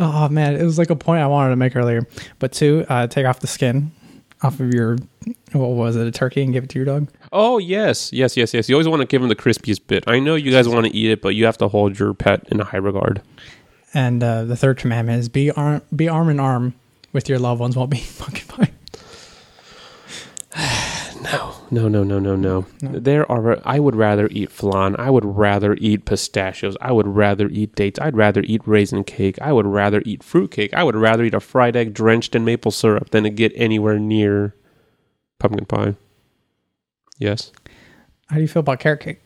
Oh 0.00 0.28
man, 0.28 0.56
it 0.56 0.64
was 0.64 0.76
like 0.76 0.90
a 0.90 0.96
point 0.96 1.22
I 1.22 1.28
wanted 1.28 1.50
to 1.50 1.56
make 1.56 1.76
earlier. 1.76 2.04
But 2.40 2.50
two, 2.50 2.84
uh, 2.88 3.06
take 3.06 3.26
off 3.26 3.38
the 3.38 3.46
skin 3.46 3.92
off 4.42 4.58
of 4.58 4.74
your 4.74 4.96
what 5.52 5.68
was 5.68 5.94
it, 5.94 6.06
a 6.06 6.10
turkey, 6.10 6.42
and 6.42 6.52
give 6.52 6.64
it 6.64 6.70
to 6.70 6.78
your 6.80 6.84
dog. 6.86 7.08
Oh 7.30 7.58
yes, 7.58 8.12
yes, 8.12 8.36
yes, 8.36 8.52
yes. 8.52 8.68
You 8.68 8.74
always 8.74 8.88
want 8.88 9.00
to 9.02 9.06
give 9.06 9.20
them 9.20 9.28
the 9.28 9.36
crispiest 9.36 9.86
bit. 9.86 10.04
I 10.06 10.18
know 10.18 10.34
you 10.34 10.50
guys 10.50 10.68
want 10.68 10.86
to 10.86 10.92
eat 10.92 11.10
it, 11.10 11.22
but 11.22 11.30
you 11.36 11.44
have 11.44 11.58
to 11.58 11.68
hold 11.68 11.98
your 11.98 12.12
pet 12.14 12.44
in 12.48 12.60
a 12.60 12.64
high 12.64 12.78
regard. 12.78 13.22
And 13.94 14.22
uh, 14.22 14.44
the 14.44 14.56
third 14.56 14.78
commandment 14.78 15.20
is 15.20 15.28
be 15.28 15.50
arm 15.52 15.82
be 15.94 16.08
arm 16.08 16.28
in 16.28 16.40
arm 16.40 16.74
with 17.12 17.28
your 17.28 17.38
loved 17.38 17.60
ones 17.60 17.76
while 17.76 17.86
being 17.86 18.04
pumpkin 18.18 18.48
pie. 18.48 18.71
No, 21.22 21.54
no, 21.70 21.88
no, 21.88 22.02
no, 22.02 22.18
no. 22.18 22.36
no. 22.36 22.66
There 22.80 23.30
are. 23.30 23.60
I 23.64 23.78
would 23.78 23.94
rather 23.94 24.28
eat 24.30 24.50
flan. 24.50 24.96
I 24.98 25.10
would 25.10 25.24
rather 25.24 25.74
eat 25.74 26.04
pistachios. 26.04 26.76
I 26.80 26.90
would 26.90 27.06
rather 27.06 27.48
eat 27.48 27.74
dates. 27.74 28.00
I'd 28.00 28.16
rather 28.16 28.42
eat 28.42 28.62
raisin 28.66 29.04
cake. 29.04 29.38
I 29.40 29.52
would 29.52 29.66
rather 29.66 30.02
eat 30.04 30.24
fruit 30.24 30.50
cake. 30.50 30.74
I 30.74 30.82
would 30.82 30.96
rather 30.96 31.22
eat 31.22 31.34
a 31.34 31.40
fried 31.40 31.76
egg 31.76 31.94
drenched 31.94 32.34
in 32.34 32.44
maple 32.44 32.72
syrup 32.72 33.10
than 33.10 33.22
to 33.24 33.30
get 33.30 33.52
anywhere 33.54 33.98
near 33.98 34.54
pumpkin 35.38 35.66
pie. 35.66 35.94
Yes. 37.18 37.52
How 38.26 38.36
do 38.36 38.42
you 38.42 38.48
feel 38.48 38.60
about 38.60 38.80
carrot 38.80 39.00
cake? 39.00 39.20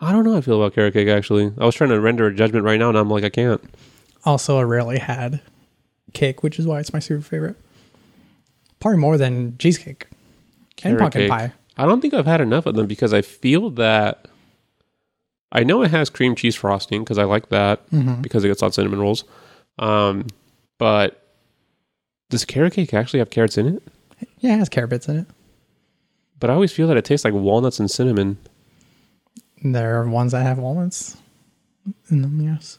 I 0.00 0.12
don't 0.12 0.24
know 0.24 0.32
how 0.32 0.38
I 0.38 0.42
feel 0.42 0.62
about 0.62 0.74
carrot 0.74 0.94
cake. 0.94 1.08
Actually, 1.08 1.52
I 1.58 1.66
was 1.66 1.74
trying 1.74 1.90
to 1.90 2.00
render 2.00 2.26
a 2.26 2.34
judgment 2.34 2.64
right 2.64 2.78
now, 2.78 2.88
and 2.88 2.98
I'm 2.98 3.10
like, 3.10 3.24
I 3.24 3.30
can't. 3.30 3.62
Also, 4.24 4.58
I 4.58 4.62
rarely 4.62 4.98
had 4.98 5.40
cake, 6.12 6.44
which 6.44 6.60
is 6.60 6.66
why 6.68 6.78
it's 6.78 6.92
my 6.92 7.00
super 7.00 7.22
favorite. 7.22 7.56
Probably 8.78 8.98
more 8.98 9.16
than 9.16 9.58
cheesecake 9.58 10.06
and 10.84 10.98
pumpkin 10.98 11.22
cake. 11.22 11.30
pie. 11.30 11.52
I 11.76 11.86
don't 11.86 12.00
think 12.00 12.14
I've 12.14 12.26
had 12.26 12.40
enough 12.40 12.66
of 12.66 12.74
them 12.74 12.86
because 12.86 13.12
I 13.14 13.22
feel 13.22 13.70
that 13.70 14.26
I 15.50 15.64
know 15.64 15.82
it 15.82 15.90
has 15.90 16.10
cream 16.10 16.34
cheese 16.34 16.54
frosting 16.54 17.02
because 17.02 17.18
I 17.18 17.24
like 17.24 17.48
that 17.50 17.88
Mm-hmm. 17.90 18.20
because 18.22 18.44
it 18.44 18.48
gets 18.48 18.62
on 18.62 18.72
cinnamon 18.72 19.00
rolls. 19.00 19.24
Um, 19.78 20.26
but 20.78 21.18
does 22.30 22.44
carrot 22.44 22.72
cake 22.74 22.92
actually 22.94 23.18
have 23.20 23.30
carrots 23.30 23.56
in 23.58 23.66
it? 23.76 23.82
Yeah, 24.38 24.54
it 24.54 24.58
has 24.58 24.68
carrot 24.68 24.90
bits 24.90 25.08
in 25.08 25.18
it. 25.18 25.26
But 26.40 26.50
I 26.50 26.54
always 26.54 26.72
feel 26.72 26.88
that 26.88 26.96
it 26.96 27.04
tastes 27.04 27.24
like 27.24 27.34
walnuts 27.34 27.78
and 27.80 27.90
cinnamon. 27.90 28.38
There 29.62 30.00
are 30.00 30.08
ones 30.08 30.32
that 30.32 30.42
have 30.42 30.58
walnuts 30.58 31.16
in 32.10 32.22
them. 32.22 32.40
Yes. 32.40 32.78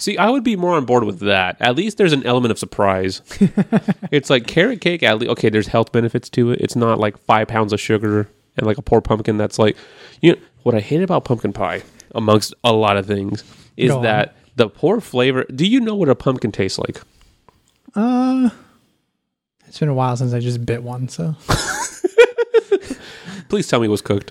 See, 0.00 0.16
I 0.16 0.30
would 0.30 0.44
be 0.44 0.54
more 0.54 0.76
on 0.76 0.84
board 0.84 1.02
with 1.04 1.18
that. 1.20 1.56
At 1.60 1.74
least 1.74 1.98
there's 1.98 2.12
an 2.12 2.24
element 2.24 2.52
of 2.52 2.58
surprise. 2.58 3.20
it's 4.12 4.30
like 4.30 4.46
carrot 4.46 4.80
cake. 4.80 5.02
At 5.02 5.18
least, 5.18 5.30
okay, 5.32 5.48
there's 5.48 5.66
health 5.66 5.90
benefits 5.90 6.28
to 6.30 6.52
it. 6.52 6.60
It's 6.60 6.76
not 6.76 7.00
like 7.00 7.18
five 7.18 7.48
pounds 7.48 7.72
of 7.72 7.80
sugar 7.80 8.28
and 8.56 8.64
like 8.66 8.78
a 8.78 8.82
poor 8.82 9.00
pumpkin. 9.00 9.38
That's 9.38 9.58
like, 9.58 9.76
you 10.20 10.34
know, 10.34 10.38
what 10.62 10.76
I 10.76 10.80
hate 10.80 11.02
about 11.02 11.24
pumpkin 11.24 11.52
pie, 11.52 11.82
amongst 12.14 12.54
a 12.62 12.72
lot 12.72 12.96
of 12.96 13.06
things, 13.06 13.42
is 13.76 13.90
Go 13.90 13.96
on. 13.98 14.02
that 14.04 14.36
the 14.54 14.68
poor 14.68 15.00
flavor. 15.00 15.44
Do 15.52 15.66
you 15.66 15.80
know 15.80 15.96
what 15.96 16.08
a 16.08 16.14
pumpkin 16.14 16.52
tastes 16.52 16.78
like? 16.78 17.00
Uh, 17.96 18.50
it's 19.66 19.80
been 19.80 19.88
a 19.88 19.94
while 19.94 20.16
since 20.16 20.32
I 20.32 20.38
just 20.38 20.64
bit 20.64 20.84
one. 20.84 21.08
So, 21.08 21.34
Please 23.48 23.66
tell 23.66 23.80
me 23.80 23.86
it 23.86 23.90
was 23.90 24.02
cooked. 24.02 24.30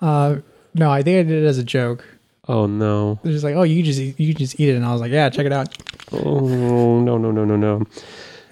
uh, 0.00 0.36
no, 0.74 0.90
I 0.90 1.02
think 1.02 1.18
I 1.18 1.22
did 1.28 1.42
it 1.42 1.46
as 1.46 1.58
a 1.58 1.64
joke. 1.64 2.06
Oh 2.48 2.66
no! 2.66 3.20
They're 3.22 3.32
just 3.32 3.44
like, 3.44 3.54
oh, 3.56 3.62
you 3.62 3.82
just 3.82 3.98
eat, 4.00 4.18
you 4.18 4.32
just 4.32 4.58
eat 4.58 4.70
it, 4.70 4.76
and 4.76 4.84
I 4.84 4.92
was 4.92 5.00
like, 5.02 5.12
yeah, 5.12 5.28
check 5.28 5.44
it 5.46 5.52
out. 5.52 5.76
Oh 6.12 6.48
no! 6.48 7.18
No! 7.18 7.30
No! 7.30 7.44
No! 7.44 7.56
No! 7.56 7.82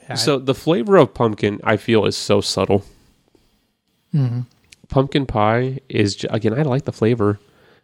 Yeah, 0.08 0.14
So 0.14 0.38
the 0.38 0.54
flavor 0.54 0.96
of 0.96 1.14
pumpkin, 1.14 1.60
I 1.64 1.76
feel, 1.78 2.04
is 2.04 2.16
so 2.16 2.40
subtle. 2.40 2.84
Mhm. 4.14 4.46
Pumpkin 4.88 5.26
pie 5.26 5.80
is 5.88 6.24
again, 6.30 6.54
I 6.54 6.62
like 6.62 6.84
the 6.84 6.92
flavor, 6.92 7.38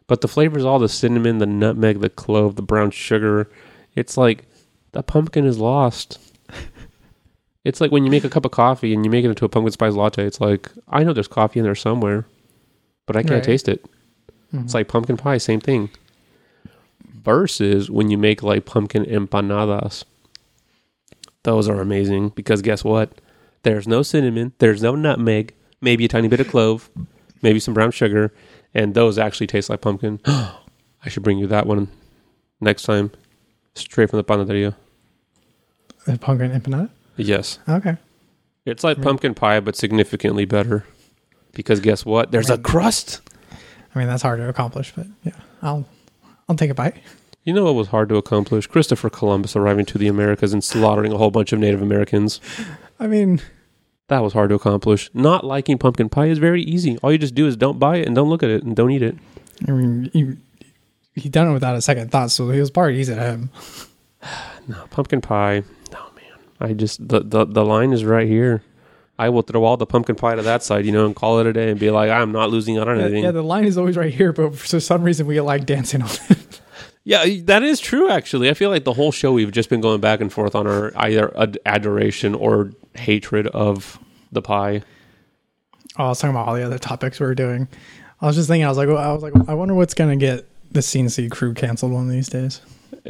but 0.07 0.21
the 0.21 0.29
flavor 0.29 0.59
is 0.59 0.65
all 0.65 0.79
the 0.79 0.89
cinnamon, 0.89 1.39
the 1.39 1.47
nutmeg, 1.47 2.01
the 2.01 2.11
clove, 2.11 2.57
the 2.57 2.63
brown 2.63 2.91
sugar. 2.91 3.51
It's 3.97 4.17
like 4.17 4.45
the 4.93 5.03
pumpkin 5.03 5.45
is 5.47 5.59
lost. 5.59 6.19
it's 7.65 7.81
like 7.81 7.91
when 7.91 8.05
you 8.05 8.11
make 8.11 8.25
a 8.25 8.29
cup 8.31 8.45
of 8.45 8.51
coffee 8.53 8.95
and 8.95 9.05
you 9.05 9.11
make 9.11 9.25
it 9.25 9.29
into 9.29 9.45
a 9.45 9.49
pumpkin 9.49 9.73
spice 9.73 9.95
latte. 9.95 10.25
It's 10.25 10.41
like 10.41 10.71
I 10.89 11.03
know 11.05 11.13
there's 11.13 11.29
coffee 11.29 11.59
in 11.59 11.65
there 11.65 11.75
somewhere, 11.75 12.27
but 13.07 13.17
I 13.17 13.23
can't 13.23 13.33
Right. 13.35 13.43
taste 13.45 13.69
it. 13.69 13.85
Mm-hmm. 14.53 14.65
It's 14.65 14.75
like 14.75 14.89
pumpkin 14.89 15.17
pie, 15.17 15.39
same 15.39 15.61
thing. 15.61 15.91
Versus 17.25 17.91
when 17.91 18.11
you 18.11 18.19
make 18.19 18.43
like 18.43 18.65
pumpkin 18.65 19.05
empanadas. 19.05 20.05
Those 21.45 21.69
are 21.69 21.81
amazing 21.81 22.31
because 22.31 22.63
guess 22.63 22.85
what? 22.85 23.13
There's 23.63 23.87
no 23.89 24.03
cinnamon, 24.03 24.53
there's 24.59 24.83
no 24.83 24.95
nutmeg, 24.97 25.55
maybe 25.81 26.05
a 26.05 26.09
tiny 26.09 26.29
bit 26.29 26.41
of 26.41 26.49
clove, 26.49 26.91
maybe 27.43 27.61
some 27.61 27.75
brown 27.75 27.91
sugar, 27.93 28.33
and 28.75 28.95
those 28.95 29.19
actually 29.19 29.47
taste 29.47 29.71
like 29.71 29.81
pumpkin. 29.81 30.21
I 30.27 31.09
should 31.09 31.23
bring 31.23 31.39
you 31.39 31.47
that 31.49 31.67
one 31.67 31.89
next 32.61 32.83
time, 32.85 33.11
straight 33.75 34.11
from 34.11 34.17
the 34.19 34.25
panaderia. 34.25 34.75
A 36.07 36.19
pumpkin 36.19 36.51
empanada. 36.51 36.91
Yes, 37.17 37.59
Okay. 37.69 37.97
it's 38.65 38.83
like 38.83 39.01
pumpkin 39.03 39.35
pie, 39.35 39.61
but 39.61 39.77
significantly 39.77 40.45
better. 40.45 40.85
Because 41.53 41.81
guess 41.81 42.05
what? 42.05 42.31
There's 42.33 42.51
a 42.51 42.59
crust. 42.59 43.21
I 43.95 43.99
mean, 43.99 44.09
that's 44.09 44.23
hard 44.23 44.39
to 44.41 44.49
accomplish, 44.49 44.93
but 44.97 45.07
yeah, 45.23 45.33
I'll 45.63 45.87
I'll 46.49 46.57
take 46.57 46.71
a 46.71 46.75
bite. 46.75 46.97
You 47.45 47.53
know 47.53 47.65
what 47.65 47.75
was 47.75 47.89
hard 47.89 48.09
to 48.11 48.17
accomplish? 48.17 48.67
Christopher 48.69 49.11
Columbus 49.11 49.57
arriving 49.57 49.85
to 49.87 49.99
the 49.99 50.07
Americas 50.09 50.53
and 50.53 50.63
slaughtering 50.63 51.13
a 51.13 51.19
whole 51.19 51.31
bunch 51.33 51.53
of 51.53 51.59
Native 51.59 51.83
Americans. 51.83 52.41
I 53.01 53.07
mean, 53.09 53.41
That 54.09 54.23
was 54.23 54.33
hard 54.33 54.51
to 54.51 54.55
accomplish. 54.55 55.11
Not 55.13 55.45
liking 55.45 55.77
pumpkin 55.79 56.09
pie 56.09 56.27
is 56.27 56.39
very 56.39 56.63
easy. 56.63 56.99
All 57.03 57.11
you 57.11 57.19
just 57.19 57.35
do 57.35 57.47
is 57.47 57.57
don't 57.57 57.79
buy 57.81 57.97
it 57.97 58.07
and 58.07 58.15
don't 58.15 58.29
look 58.29 58.43
at 58.43 58.51
it 58.51 58.63
and 58.63 58.77
don't 58.77 58.91
eat 58.93 59.03
it. 59.03 59.17
I 59.67 59.73
mean, 59.73 60.11
you, 60.15 60.37
he 61.15 61.29
done 61.29 61.49
it 61.51 61.53
without 61.53 61.75
a 61.77 61.83
second 61.83 62.11
thought, 62.13 62.31
so 62.31 62.51
he 62.51 62.61
was 62.61 62.71
probably 62.71 63.01
easy 63.01 63.15
to 63.15 63.21
him. 63.21 63.51
No, 64.69 64.85
pumpkin 64.91 65.21
pie. 65.21 65.65
Oh 65.95 66.11
man. 66.15 66.39
I 66.61 66.73
just 66.75 67.07
the, 67.09 67.21
the 67.21 67.45
the 67.45 67.65
line 67.65 67.93
is 67.93 68.05
right 68.05 68.29
here. 68.29 68.63
I 69.19 69.29
will 69.29 69.43
throw 69.43 69.65
all 69.65 69.77
the 69.77 69.87
pumpkin 69.87 70.17
pie 70.17 70.35
to 70.35 70.43
that 70.43 70.63
side, 70.63 70.85
you 70.87 70.93
know, 70.93 71.05
and 71.07 71.15
call 71.15 71.39
it 71.39 71.47
a 71.47 71.53
day 71.53 71.71
and 71.71 71.79
be 71.79 71.91
like, 71.91 72.11
I'm 72.11 72.33
not 72.33 72.51
losing 72.51 72.79
out 72.79 72.89
on 72.89 72.99
Yeah, 72.99 73.05
anything. 73.05 73.25
yeah, 73.25 73.31
the 73.31 73.43
line 73.43 73.65
is 73.65 73.77
always 73.79 73.97
right 73.97 74.13
here, 74.13 74.33
but 74.33 74.57
for 74.57 74.81
some 74.81 75.03
reason 75.03 75.27
we 75.27 75.41
like 75.41 75.67
dancing 75.67 76.03
on 76.03 76.11
it. 76.31 76.61
Yeah, 77.05 77.25
that 77.47 77.65
is 77.65 77.81
true. 77.81 78.09
Actually, 78.09 78.49
I 78.49 78.55
feel 78.55 78.71
like 78.71 78.85
the 78.85 78.93
whole 78.93 79.11
show 79.11 79.33
we've 79.33 79.51
just 79.51 79.69
been 79.69 79.81
going 79.81 80.01
back 80.01 80.21
and 80.21 80.33
forth 80.33 80.55
on 80.55 80.69
our 80.69 80.93
either 80.95 81.37
ad- 81.37 81.59
adoration 81.67 82.33
or 82.33 82.71
hatred 82.95 83.49
of 83.49 83.99
the 84.31 84.41
pie. 84.41 84.83
Oh, 85.99 86.05
I 86.05 86.09
was 86.11 86.21
talking 86.21 86.37
about 86.37 86.47
all 86.47 86.55
the 86.55 86.63
other 86.63 86.79
topics 86.79 87.19
we 87.19 87.27
were 87.27 87.35
doing. 87.35 87.67
I 88.21 88.27
was 88.27 88.37
just 88.37 88.47
thinking, 88.49 88.65
I 88.65 88.69
was 88.69 88.79
like, 88.79 88.89
I 88.89 89.13
was 89.13 89.21
like, 89.25 89.33
I 89.49 89.55
wonder 89.55 89.75
what's 89.75 89.95
gonna 89.95 90.15
get 90.15 90.47
the 90.71 90.79
CNC 90.79 91.33
crew 91.33 91.55
canceled 91.55 91.91
one 91.91 92.05
of 92.05 92.11
these 92.13 92.29
days. 92.29 92.61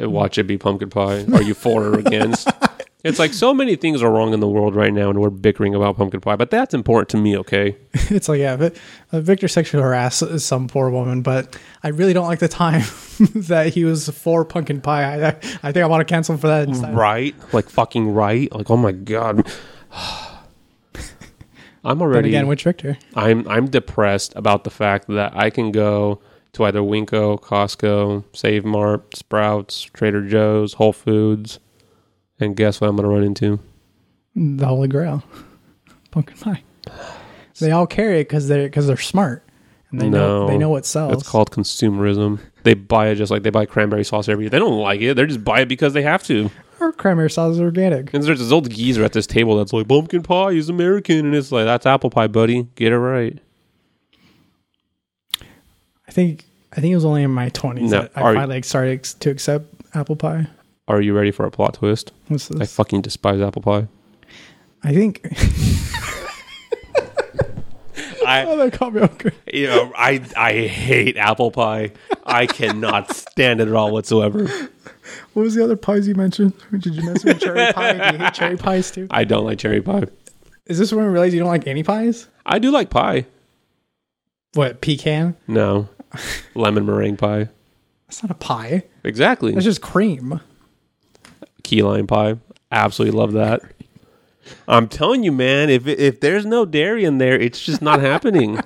Uh, 0.03 0.09
Watch 0.09 0.38
it 0.38 0.44
be 0.44 0.57
pumpkin 0.57 0.88
pie. 0.88 1.26
Are 1.34 1.42
you 1.42 1.53
for 1.53 1.84
or 1.88 1.98
against? 1.98 2.48
It's 3.05 3.18
like 3.18 3.32
so 3.32 3.53
many 3.53 3.74
things 3.76 4.00
are 4.03 4.11
wrong 4.11 4.32
in 4.32 4.40
the 4.40 4.48
world 4.48 4.76
right 4.76 4.92
now, 4.92 5.11
and 5.11 5.20
we're 5.20 5.30
bickering 5.30 5.74
about 5.74 5.96
pumpkin 5.96 6.20
pie. 6.20 6.36
But 6.36 6.50
that's 6.50 6.72
important 6.72 7.09
to 7.11 7.16
me. 7.16 7.36
Okay, 7.38 7.76
it's 7.92 8.28
like, 8.28 8.38
yeah, 8.38 8.57
but, 8.57 8.76
uh, 9.11 9.20
Victor 9.20 9.48
sexually 9.48 9.82
harassed 9.82 10.40
some 10.40 10.68
poor 10.68 10.88
woman, 10.90 11.22
but 11.22 11.59
I 11.82 11.88
really 11.88 12.12
don't 12.12 12.26
like 12.26 12.38
the 12.38 12.48
time 12.48 12.82
that 13.34 13.72
he 13.74 13.84
was 13.84 14.09
for 14.09 14.44
pumpkin 14.44 14.80
pie. 14.80 15.26
I, 15.26 15.28
I 15.62 15.72
think 15.72 15.78
I 15.78 15.86
want 15.86 16.07
to 16.07 16.12
cancel 16.12 16.34
him 16.34 16.40
for 16.40 16.46
that 16.48 16.68
instead. 16.68 16.94
right? 16.94 17.34
Like 17.53 17.68
fucking 17.68 18.12
right? 18.12 18.53
Like 18.53 18.70
oh 18.70 18.76
my 18.76 18.92
god. 18.92 19.46
I'm 21.84 21.98
Then 21.98 22.03
already 22.09 22.28
again, 22.28 22.46
which 22.46 22.62
Victor? 22.62 22.96
I'm 23.14 23.46
I'm 23.48 23.66
depressed 23.68 24.32
about 24.36 24.62
the 24.62 24.70
fact 24.70 25.09
that 25.09 25.36
I 25.36 25.50
can 25.50 25.72
go 25.72 26.20
to 26.53 26.64
either 26.64 26.80
WinCo, 26.80 27.40
Costco, 27.40 28.24
Save 28.32 28.64
Mart, 28.64 29.16
Sprouts, 29.16 29.82
Trader 29.82 30.22
Joe's, 30.28 30.74
Whole 30.74 30.92
Foods, 30.92 31.59
and 32.43 32.57
guess 32.57 32.80
what 32.80 32.88
I'm 32.88 32.97
going 32.97 33.09
to 33.09 33.14
run 33.14 33.24
into? 33.24 33.59
The 34.34 34.66
Holy 34.66 34.88
Grail, 34.88 35.22
pumpkin 36.11 36.36
pie. 36.36 36.62
They 37.61 37.70
all 37.70 37.86
carry 37.86 38.20
it 38.20 38.24
because 38.28 38.49
they're 38.49 38.64
because 38.64 38.86
they're 38.86 38.97
smart 38.97 39.45
and 39.93 40.01
they 40.01 40.09
know 40.09 40.49
they 40.49 40.59
know 40.59 40.70
what 40.70 40.84
sells. 40.84 41.12
It's 41.12 41.28
called 41.28 41.51
consumerism. 41.51 42.40
They 42.64 42.74
buy 42.74 43.09
it 43.09 43.16
just 43.16 43.30
like 43.30 43.43
they 43.43 43.51
buy 43.51 43.66
cranberry 43.66 44.05
sauce 44.05 44.28
every 44.28 44.45
year. 44.45 44.51
They 44.51 44.59
don't 44.59 44.78
like 44.78 45.01
it. 45.01 45.14
They 45.14 45.26
just 45.26 45.45
buy 45.45 45.61
it 45.61 45.66
because 45.66 45.93
they 45.93 46.03
have 46.03 46.22
to. 46.24 46.51
Or 46.80 46.93
cranberry 46.93 47.30
sauce 47.30 47.55
is 47.55 47.61
organic. 47.61 48.12
And 48.12 48.24
there's 48.24 48.40
this 48.40 48.51
old 48.51 48.68
geezer 48.70 49.05
at 49.05 49.12
this 49.12 49.26
table 49.26 49.57
that's 49.57 49.72
like, 49.72 49.86
pumpkin 49.86 50.22
pie 50.22 50.51
is 50.51 50.68
American. 50.68 51.26
And 51.26 51.34
it's 51.34 51.53
like, 51.53 51.64
that's 51.64 51.86
apple 51.86 52.11
pie, 52.11 52.26
buddy. 52.26 52.66
Get 52.74 52.93
it 52.93 52.99
right. 52.99 53.38
I 56.09 56.11
think 56.11 56.45
I 56.72 56.80
think 56.80 56.93
it 56.93 56.97
was 56.97 57.05
only 57.05 57.22
in 57.22 57.30
my 57.30 57.51
twenties 57.51 57.90
No, 57.90 58.03
that 58.03 58.12
I 58.16 58.20
finally 58.20 58.57
like, 58.57 58.64
started 58.64 59.05
to 59.05 59.30
accept 59.30 59.66
apple 59.95 60.16
pie. 60.16 60.47
Are 60.89 61.01
you 61.01 61.14
ready 61.14 61.30
for 61.30 61.47
a 61.47 61.51
plot 61.51 61.74
twist? 61.74 62.12
What's 62.28 62.51
I 62.51 62.66
fucking 62.66 63.03
despise 63.03 63.41
apple 63.41 63.62
pie. 63.62 63.87
I 64.83 64.93
think 64.93 65.20
I, 68.26 68.45
oh, 68.47 68.57
that 68.57 68.72
caught 68.72 68.95
me 68.95 69.01
off 69.01 69.18
guard. 69.18 69.35
you 69.53 69.66
know, 69.66 69.93
I 69.97 70.22
I 70.37 70.53
hate 70.66 71.16
apple 71.16 71.51
pie. 71.51 71.93
I 72.24 72.47
cannot 72.47 73.14
stand 73.14 73.61
it 73.61 73.68
at 73.68 73.74
all 73.74 73.93
whatsoever. 73.93 74.47
What 75.35 75.43
was 75.43 75.55
the 75.55 75.62
other 75.64 75.76
pies 75.76 76.07
you 76.09 76.14
mentioned? 76.14 76.55
Did 76.70 76.95
you 76.95 77.03
mention 77.03 77.39
cherry 77.39 77.72
pie? 77.72 77.93
Do 78.11 78.16
you 78.16 78.24
hate 78.24 78.35
cherry 78.35 78.57
pies 78.57 78.91
too? 78.91 79.07
I 79.11 79.24
don't 79.24 79.45
like 79.45 79.59
cherry 79.59 79.83
pie. 79.83 80.05
Is 80.66 80.78
this 80.78 80.93
when 80.93 81.05
we 81.05 81.11
realize 81.11 81.35
you 81.35 81.41
don't 81.41 81.49
like 81.49 81.66
any 81.66 81.83
pies? 81.83 82.28
I 82.47 82.59
do 82.59 82.70
like 82.70 82.91
pie. 82.91 83.26
What 84.55 84.80
pecan? 84.80 85.37
No, 85.49 85.89
lemon 86.55 86.87
meringue 86.87 87.16
pie. 87.16 87.49
That's 88.07 88.22
not 88.22 88.30
a 88.30 88.35
pie. 88.35 88.85
Exactly. 89.05 89.53
That's 89.53 89.64
just 89.64 89.83
cream. 89.83 90.41
Key 91.72 91.82
lime 91.82 92.06
pie. 92.06 92.36
Absolutely 92.70 93.18
love 93.18 93.32
that. 93.32 93.62
I'm 94.68 94.88
telling 94.88 95.24
you, 95.24 95.32
man. 95.32 95.70
If 95.70 95.86
if 95.86 96.20
there's 96.20 96.44
no 96.44 96.66
dairy 96.66 97.06
in 97.06 97.16
there, 97.16 97.40
it's 97.40 97.64
just 97.64 97.80
not 97.80 97.98
happening. 98.02 98.60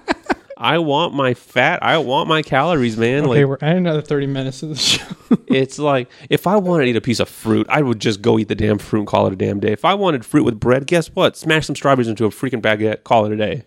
I 0.56 0.78
want 0.78 1.14
my 1.14 1.32
fat. 1.32 1.80
I 1.84 1.98
want 1.98 2.28
my 2.28 2.42
calories, 2.42 2.96
man. 2.96 3.20
Okay, 3.20 3.44
like 3.44 3.46
we're 3.46 3.64
at 3.64 3.76
another 3.76 4.02
thirty 4.02 4.26
minutes 4.26 4.64
of 4.64 4.70
the 4.70 4.74
show. 4.74 5.06
it's 5.46 5.78
like 5.78 6.10
if 6.30 6.48
I 6.48 6.56
wanted 6.56 6.86
to 6.86 6.90
eat 6.90 6.96
a 6.96 7.00
piece 7.00 7.20
of 7.20 7.28
fruit, 7.28 7.68
I 7.70 7.80
would 7.80 8.00
just 8.00 8.22
go 8.22 8.40
eat 8.40 8.48
the 8.48 8.56
damn 8.56 8.78
fruit 8.78 8.98
and 9.02 9.06
call 9.06 9.28
it 9.28 9.32
a 9.32 9.36
damn 9.36 9.60
day. 9.60 9.70
If 9.70 9.84
I 9.84 9.94
wanted 9.94 10.24
fruit 10.24 10.42
with 10.42 10.58
bread, 10.58 10.88
guess 10.88 11.06
what? 11.14 11.36
Smash 11.36 11.66
some 11.66 11.76
strawberries 11.76 12.08
into 12.08 12.24
a 12.24 12.30
freaking 12.30 12.60
baguette, 12.60 13.04
call 13.04 13.24
it 13.26 13.30
a 13.30 13.36
day. 13.36 13.66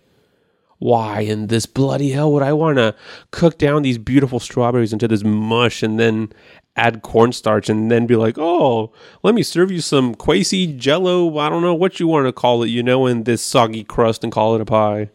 Why 0.80 1.22
in 1.22 1.48
this 1.48 1.66
bloody 1.66 2.12
hell 2.12 2.34
would 2.34 2.44
I 2.44 2.52
want 2.52 2.78
to 2.78 2.94
cook 3.32 3.58
down 3.58 3.84
these 3.84 3.98
beautiful 3.98 4.42
strawberries 4.42 4.92
into 4.92 5.08
this 5.08 5.24
mush 5.24 5.82
and 5.82 5.98
then 5.98 6.34
add 6.80 7.02
cornstarch 7.02 7.70
and 7.70 7.92
then 7.92 8.08
be 8.08 8.16
like, 8.16 8.38
oh, 8.38 8.92
let 9.22 9.36
me 9.36 9.44
serve 9.44 9.72
you 9.72 9.82
some 9.82 10.16
quasy 10.16 10.66
jello, 10.66 11.38
I 11.38 11.50
don't 11.50 11.62
know 11.62 11.76
what 11.76 12.00
you 12.00 12.08
want 12.08 12.26
to 12.28 12.32
call 12.32 12.64
it, 12.64 12.70
you 12.70 12.82
know, 12.82 13.06
in 13.06 13.24
this 13.24 13.42
soggy 13.42 13.84
crust 13.84 14.24
and 14.24 14.32
call 14.32 14.56
it 14.56 14.62
a 14.62 14.66
pie. 14.66 15.10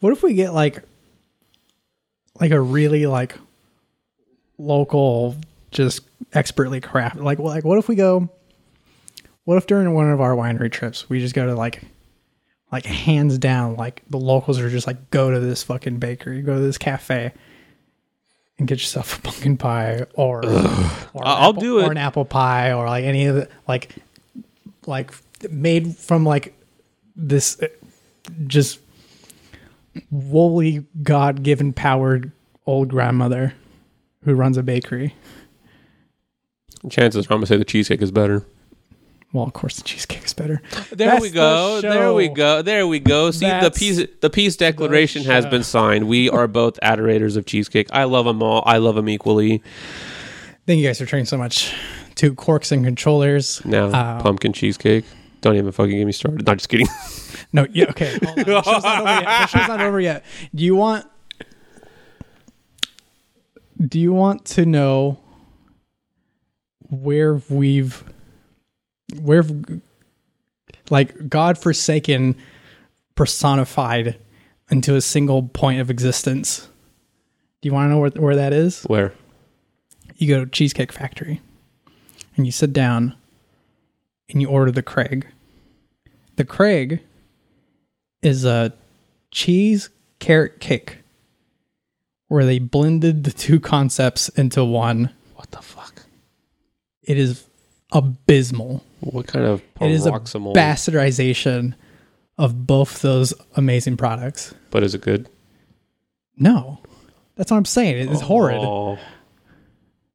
What 0.00 0.12
if 0.12 0.22
we 0.22 0.34
get 0.34 0.52
like 0.54 0.82
like 2.40 2.50
a 2.50 2.60
really 2.60 3.06
like 3.06 3.38
local 4.58 5.36
just 5.70 6.00
expertly 6.32 6.80
craft 6.80 7.16
like 7.16 7.38
like 7.38 7.64
what 7.64 7.78
if 7.78 7.88
we 7.88 7.94
go 7.94 8.28
what 9.44 9.56
if 9.56 9.66
during 9.66 9.92
one 9.92 10.10
of 10.10 10.20
our 10.20 10.32
winery 10.32 10.70
trips 10.70 11.08
we 11.08 11.20
just 11.20 11.34
go 11.34 11.46
to 11.46 11.54
like 11.54 11.82
like 12.70 12.84
hands 12.84 13.38
down 13.38 13.76
like 13.76 14.02
the 14.10 14.18
locals 14.18 14.58
are 14.58 14.70
just 14.70 14.86
like 14.86 15.10
go 15.10 15.30
to 15.30 15.40
this 15.40 15.62
fucking 15.62 15.98
bakery 15.98 16.42
go 16.42 16.54
to 16.54 16.60
this 16.60 16.78
cafe 16.78 17.32
and 18.58 18.68
get 18.68 18.78
yourself 18.78 19.18
a 19.18 19.20
pumpkin 19.22 19.56
pie 19.56 20.04
or, 20.14 20.44
or 20.44 20.44
an 20.44 20.50
I'll 21.22 21.50
apple- 21.50 21.60
do 21.62 21.78
it. 21.80 21.88
or 21.88 21.90
an 21.92 21.98
apple 21.98 22.24
pie 22.24 22.72
or 22.72 22.86
like 22.86 23.04
any 23.04 23.26
of 23.26 23.34
the 23.36 23.48
like 23.66 23.94
like 24.86 25.12
made 25.50 25.96
from 25.96 26.24
like 26.24 26.54
this 27.16 27.60
uh, 27.62 27.66
just 28.46 28.80
woolly 30.10 30.84
god 31.02 31.42
given 31.42 31.72
powered 31.72 32.32
old 32.66 32.88
grandmother 32.88 33.54
who 34.24 34.34
runs 34.34 34.56
a 34.56 34.62
bakery. 34.62 35.14
Chances 36.90 37.26
are 37.26 37.32
I'm 37.32 37.38
going 37.38 37.40
to 37.42 37.46
say 37.46 37.56
the 37.56 37.64
cheesecake 37.64 38.00
is 38.02 38.10
better. 38.10 38.44
Well, 39.34 39.44
of 39.44 39.52
course, 39.52 39.76
the 39.76 39.82
cheesecake 39.82 40.24
is 40.24 40.32
better. 40.32 40.62
There 40.92 41.08
That's 41.10 41.20
we 41.20 41.28
the 41.28 41.34
go. 41.34 41.80
There 41.80 42.14
we 42.14 42.28
go. 42.28 42.62
There 42.62 42.86
we 42.86 43.00
go. 43.00 43.32
See, 43.32 43.44
the 43.46 43.72
peace 43.74 44.00
the 44.20 44.30
peace 44.30 44.56
declaration 44.56 45.24
has 45.24 45.44
been 45.44 45.64
signed. 45.64 46.06
We 46.06 46.30
are 46.30 46.46
both 46.46 46.78
adorators 46.82 47.36
of 47.36 47.44
cheesecake. 47.44 47.88
I 47.92 48.04
love 48.04 48.26
them 48.26 48.42
all. 48.44 48.62
I 48.64 48.78
love 48.78 48.94
them 48.94 49.08
equally. 49.08 49.60
Thank 50.68 50.78
you 50.80 50.86
guys 50.86 51.00
for 51.00 51.06
turning 51.06 51.26
so 51.26 51.36
much 51.36 51.74
to 52.14 52.32
corks 52.34 52.70
and 52.70 52.84
controllers. 52.84 53.60
Now, 53.64 53.88
Uh, 53.88 54.22
pumpkin 54.22 54.52
cheesecake. 54.52 55.04
Don't 55.40 55.56
even 55.56 55.72
fucking 55.72 55.98
get 55.98 56.04
me 56.06 56.12
started. 56.12 56.46
Not 56.46 56.56
just 56.58 56.68
kidding. 56.68 56.86
No, 57.52 57.66
yeah, 57.72 57.86
okay. 57.90 58.16
The 58.18 58.62
show's 58.64 58.82
not 58.84 59.00
over 59.00 59.10
yet. 59.20 59.24
The 59.24 59.46
show's 59.48 59.68
not 59.68 59.80
over 59.80 60.00
yet. 60.00 60.24
Do 60.54 60.64
you 60.64 60.76
want? 60.76 61.06
Do 63.84 63.98
you 63.98 64.12
want 64.12 64.44
to 64.46 64.64
know 64.64 65.18
where 66.88 67.34
we've, 67.48 68.04
where, 69.20 69.44
like 70.90 71.28
God 71.28 71.58
forsaken, 71.58 72.36
personified 73.14 74.18
into 74.70 74.96
a 74.96 75.00
single 75.00 75.44
point 75.44 75.80
of 75.80 75.90
existence? 75.90 76.68
Do 77.60 77.68
you 77.68 77.72
want 77.72 77.86
to 77.86 77.90
know 77.90 77.98
where 77.98 78.10
where 78.10 78.36
that 78.36 78.52
is? 78.52 78.84
Where? 78.84 79.12
You 80.16 80.28
go 80.28 80.44
to 80.44 80.50
Cheesecake 80.50 80.92
Factory, 80.92 81.40
and 82.36 82.46
you 82.46 82.52
sit 82.52 82.72
down, 82.72 83.14
and 84.28 84.40
you 84.40 84.48
order 84.48 84.70
the 84.70 84.82
Craig. 84.82 85.26
The 86.36 86.44
Craig 86.44 87.00
is 88.22 88.44
a 88.44 88.72
cheese 89.30 89.90
carrot 90.18 90.60
cake 90.60 90.98
where 92.28 92.44
they 92.44 92.58
blended 92.58 93.24
the 93.24 93.30
two 93.30 93.60
concepts 93.60 94.28
into 94.30 94.64
one. 94.64 95.10
What 95.34 95.50
the 95.50 95.62
fuck? 95.62 96.02
It 97.02 97.18
is 97.18 97.46
abysmal. 97.94 98.84
What 99.00 99.26
kind 99.26 99.44
of 99.46 99.62
It 99.80 99.90
is 99.90 100.04
a 100.06 100.10
bastardization 100.10 101.74
of 102.36 102.66
both 102.66 103.00
those 103.00 103.32
amazing 103.54 103.96
products. 103.96 104.54
but 104.70 104.82
is 104.82 104.94
it 104.94 105.00
good? 105.00 105.28
No, 106.36 106.80
that's 107.36 107.50
what 107.50 107.56
I'm 107.56 107.64
saying. 107.64 107.96
It 107.96 108.10
is 108.10 108.20
oh. 108.22 108.26
horrid. 108.26 108.58
Oh, 108.60 108.98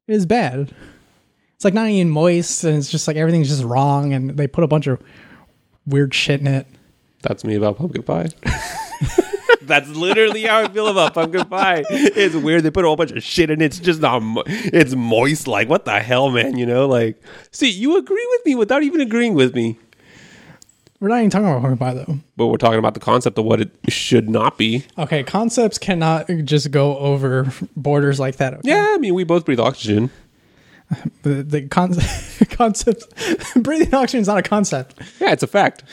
It 0.06 0.14
is 0.14 0.26
bad. 0.26 0.72
It's 1.54 1.64
like 1.64 1.74
not 1.74 1.88
even 1.88 2.10
moist, 2.10 2.64
and 2.64 2.76
it's 2.76 2.90
just 2.90 3.08
like 3.08 3.16
everything's 3.16 3.48
just 3.48 3.64
wrong, 3.64 4.12
and 4.12 4.30
they 4.30 4.46
put 4.46 4.64
a 4.64 4.68
bunch 4.68 4.86
of 4.86 5.02
weird 5.86 6.14
shit 6.14 6.40
in 6.40 6.46
it. 6.46 6.66
that's 7.22 7.44
me 7.44 7.54
about 7.54 7.78
pumpkin 7.78 8.02
pie. 8.02 8.28
That's 9.70 9.88
literally 9.88 10.42
how 10.42 10.64
I 10.64 10.68
feel 10.68 10.88
about 10.88 11.14
pumpkin 11.14 11.44
pie. 11.44 11.84
It's 11.88 12.34
weird. 12.34 12.64
They 12.64 12.70
put 12.70 12.84
a 12.84 12.88
whole 12.88 12.96
bunch 12.96 13.12
of 13.12 13.22
shit 13.22 13.50
in 13.50 13.60
it. 13.60 13.66
It's 13.66 13.78
just 13.78 14.00
not. 14.00 14.20
Mo- 14.20 14.42
it's 14.46 14.96
moist. 14.96 15.46
Like 15.46 15.68
what 15.68 15.84
the 15.84 16.00
hell, 16.00 16.30
man? 16.30 16.58
You 16.58 16.66
know, 16.66 16.88
like 16.88 17.22
see, 17.52 17.70
you 17.70 17.96
agree 17.96 18.26
with 18.30 18.46
me 18.46 18.56
without 18.56 18.82
even 18.82 19.00
agreeing 19.00 19.34
with 19.34 19.54
me. 19.54 19.78
We're 20.98 21.08
not 21.08 21.18
even 21.18 21.30
talking 21.30 21.46
about 21.46 21.62
pumpkin 21.62 21.78
pie 21.78 21.94
though. 21.94 22.18
But 22.36 22.48
we're 22.48 22.56
talking 22.56 22.80
about 22.80 22.94
the 22.94 23.00
concept 23.00 23.38
of 23.38 23.44
what 23.44 23.60
it 23.60 23.70
should 23.88 24.28
not 24.28 24.58
be. 24.58 24.84
Okay, 24.98 25.22
concepts 25.22 25.78
cannot 25.78 26.28
just 26.44 26.72
go 26.72 26.98
over 26.98 27.52
borders 27.76 28.18
like 28.18 28.36
that. 28.36 28.54
Okay? 28.54 28.68
Yeah, 28.68 28.86
I 28.90 28.98
mean, 28.98 29.14
we 29.14 29.22
both 29.24 29.44
breathe 29.44 29.60
oxygen. 29.60 30.10
the, 31.22 31.44
the 31.44 31.68
con- 31.68 31.94
concept 32.50 33.04
breathing 33.62 33.94
oxygen 33.94 34.20
is 34.20 34.26
not 34.26 34.38
a 34.38 34.42
concept. 34.42 35.00
Yeah, 35.20 35.30
it's 35.30 35.44
a 35.44 35.46
fact. 35.46 35.84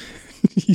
You 0.55 0.73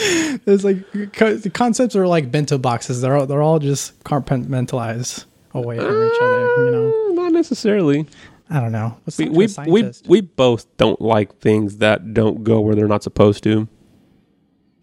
s- 0.00 0.38
It's 0.46 0.64
like 0.64 0.90
the 0.92 1.50
concepts 1.52 1.94
are 1.96 2.06
like 2.06 2.30
bento 2.30 2.58
boxes. 2.58 3.00
They're 3.00 3.16
all, 3.16 3.26
they're 3.26 3.42
all 3.42 3.58
just 3.58 4.02
compartmentalized 4.04 5.24
away 5.54 5.76
from 5.78 5.86
each 5.86 6.18
other. 6.22 6.64
You 6.66 6.70
know, 6.72 7.06
Eh, 7.10 7.14
Not 7.14 7.32
necessarily. 7.32 8.06
I 8.48 8.60
don't 8.60 8.72
know. 8.72 8.96
Let's 9.06 9.18
We 9.18 9.26
talk 9.46 9.64
to 9.64 9.70
a 9.70 9.72
we, 9.72 9.82
we 9.82 9.92
we 10.08 10.20
both 10.22 10.76
don't 10.76 11.00
like 11.00 11.38
things 11.38 11.78
that 11.78 12.12
don't 12.14 12.42
go 12.42 12.60
where 12.60 12.74
they're 12.74 12.88
not 12.88 13.02
supposed 13.04 13.44
to. 13.44 13.68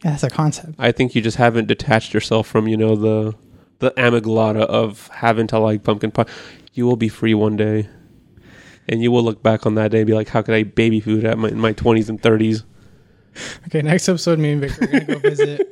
yeah, 0.03 0.11
that's 0.11 0.23
a 0.23 0.29
concept. 0.29 0.75
I 0.79 0.91
think 0.91 1.15
you 1.15 1.21
just 1.21 1.37
haven't 1.37 1.67
detached 1.67 2.13
yourself 2.13 2.47
from 2.47 2.67
you 2.67 2.77
know 2.77 2.95
the 2.95 3.33
the 3.79 3.91
amygdala 3.91 4.61
of 4.65 5.07
having 5.13 5.47
to 5.47 5.59
like 5.59 5.83
pumpkin 5.83 6.11
pie. 6.11 6.25
You 6.73 6.85
will 6.85 6.95
be 6.95 7.09
free 7.09 7.33
one 7.33 7.57
day, 7.57 7.89
and 8.87 9.01
you 9.01 9.11
will 9.11 9.23
look 9.23 9.43
back 9.43 9.65
on 9.65 9.75
that 9.75 9.91
day 9.91 9.99
and 9.99 10.07
be 10.07 10.13
like, 10.13 10.29
"How 10.29 10.41
could 10.41 10.55
I 10.55 10.63
baby 10.63 10.99
food 11.01 11.25
at 11.25 11.37
my 11.37 11.49
in 11.49 11.59
my 11.59 11.73
twenties 11.73 12.07
and 12.09 12.21
30s? 12.21 12.63
Okay, 13.67 13.81
next 13.81 14.07
episode, 14.09 14.39
me 14.39 14.53
and 14.53 14.61
Victor 14.61 14.83
are 14.83 14.87
gonna 14.87 15.05
go 15.05 15.19
visit 15.19 15.67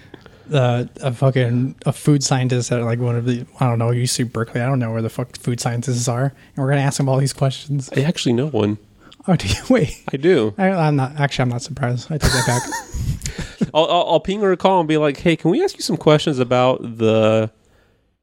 uh, 0.52 0.84
a 1.00 1.12
fucking 1.12 1.76
a 1.86 1.92
food 1.92 2.22
scientist 2.22 2.72
at 2.72 2.82
like 2.82 2.98
one 2.98 3.16
of 3.16 3.24
the 3.24 3.46
I 3.58 3.68
don't 3.68 3.78
know 3.78 3.88
UC 3.88 4.32
Berkeley. 4.32 4.60
I 4.60 4.66
don't 4.66 4.78
know 4.78 4.92
where 4.92 5.02
the 5.02 5.10
fuck 5.10 5.36
food 5.36 5.60
scientists 5.60 6.08
are, 6.08 6.24
and 6.24 6.56
we're 6.56 6.68
gonna 6.68 6.82
ask 6.82 6.96
them 6.98 7.08
all 7.08 7.18
these 7.18 7.32
questions. 7.32 7.90
I 7.96 8.02
actually 8.02 8.34
know 8.34 8.46
one. 8.48 8.78
Oh, 9.26 9.36
do 9.36 9.48
you, 9.48 9.54
wait. 9.70 10.02
I 10.12 10.16
do. 10.16 10.54
I, 10.58 10.70
I'm 10.70 10.96
not 10.96 11.18
actually. 11.18 11.42
I'm 11.44 11.48
not 11.50 11.62
surprised. 11.62 12.10
I 12.10 12.18
take 12.18 12.32
that 12.32 12.46
back. 12.46 13.70
I'll, 13.74 13.84
I'll, 13.84 14.06
I'll 14.12 14.20
ping 14.20 14.40
her 14.40 14.52
a 14.52 14.56
call 14.56 14.80
and 14.80 14.88
be 14.88 14.96
like, 14.96 15.18
"Hey, 15.18 15.36
can 15.36 15.50
we 15.50 15.62
ask 15.62 15.76
you 15.76 15.82
some 15.82 15.96
questions 15.96 16.38
about 16.38 16.80
the 16.98 17.50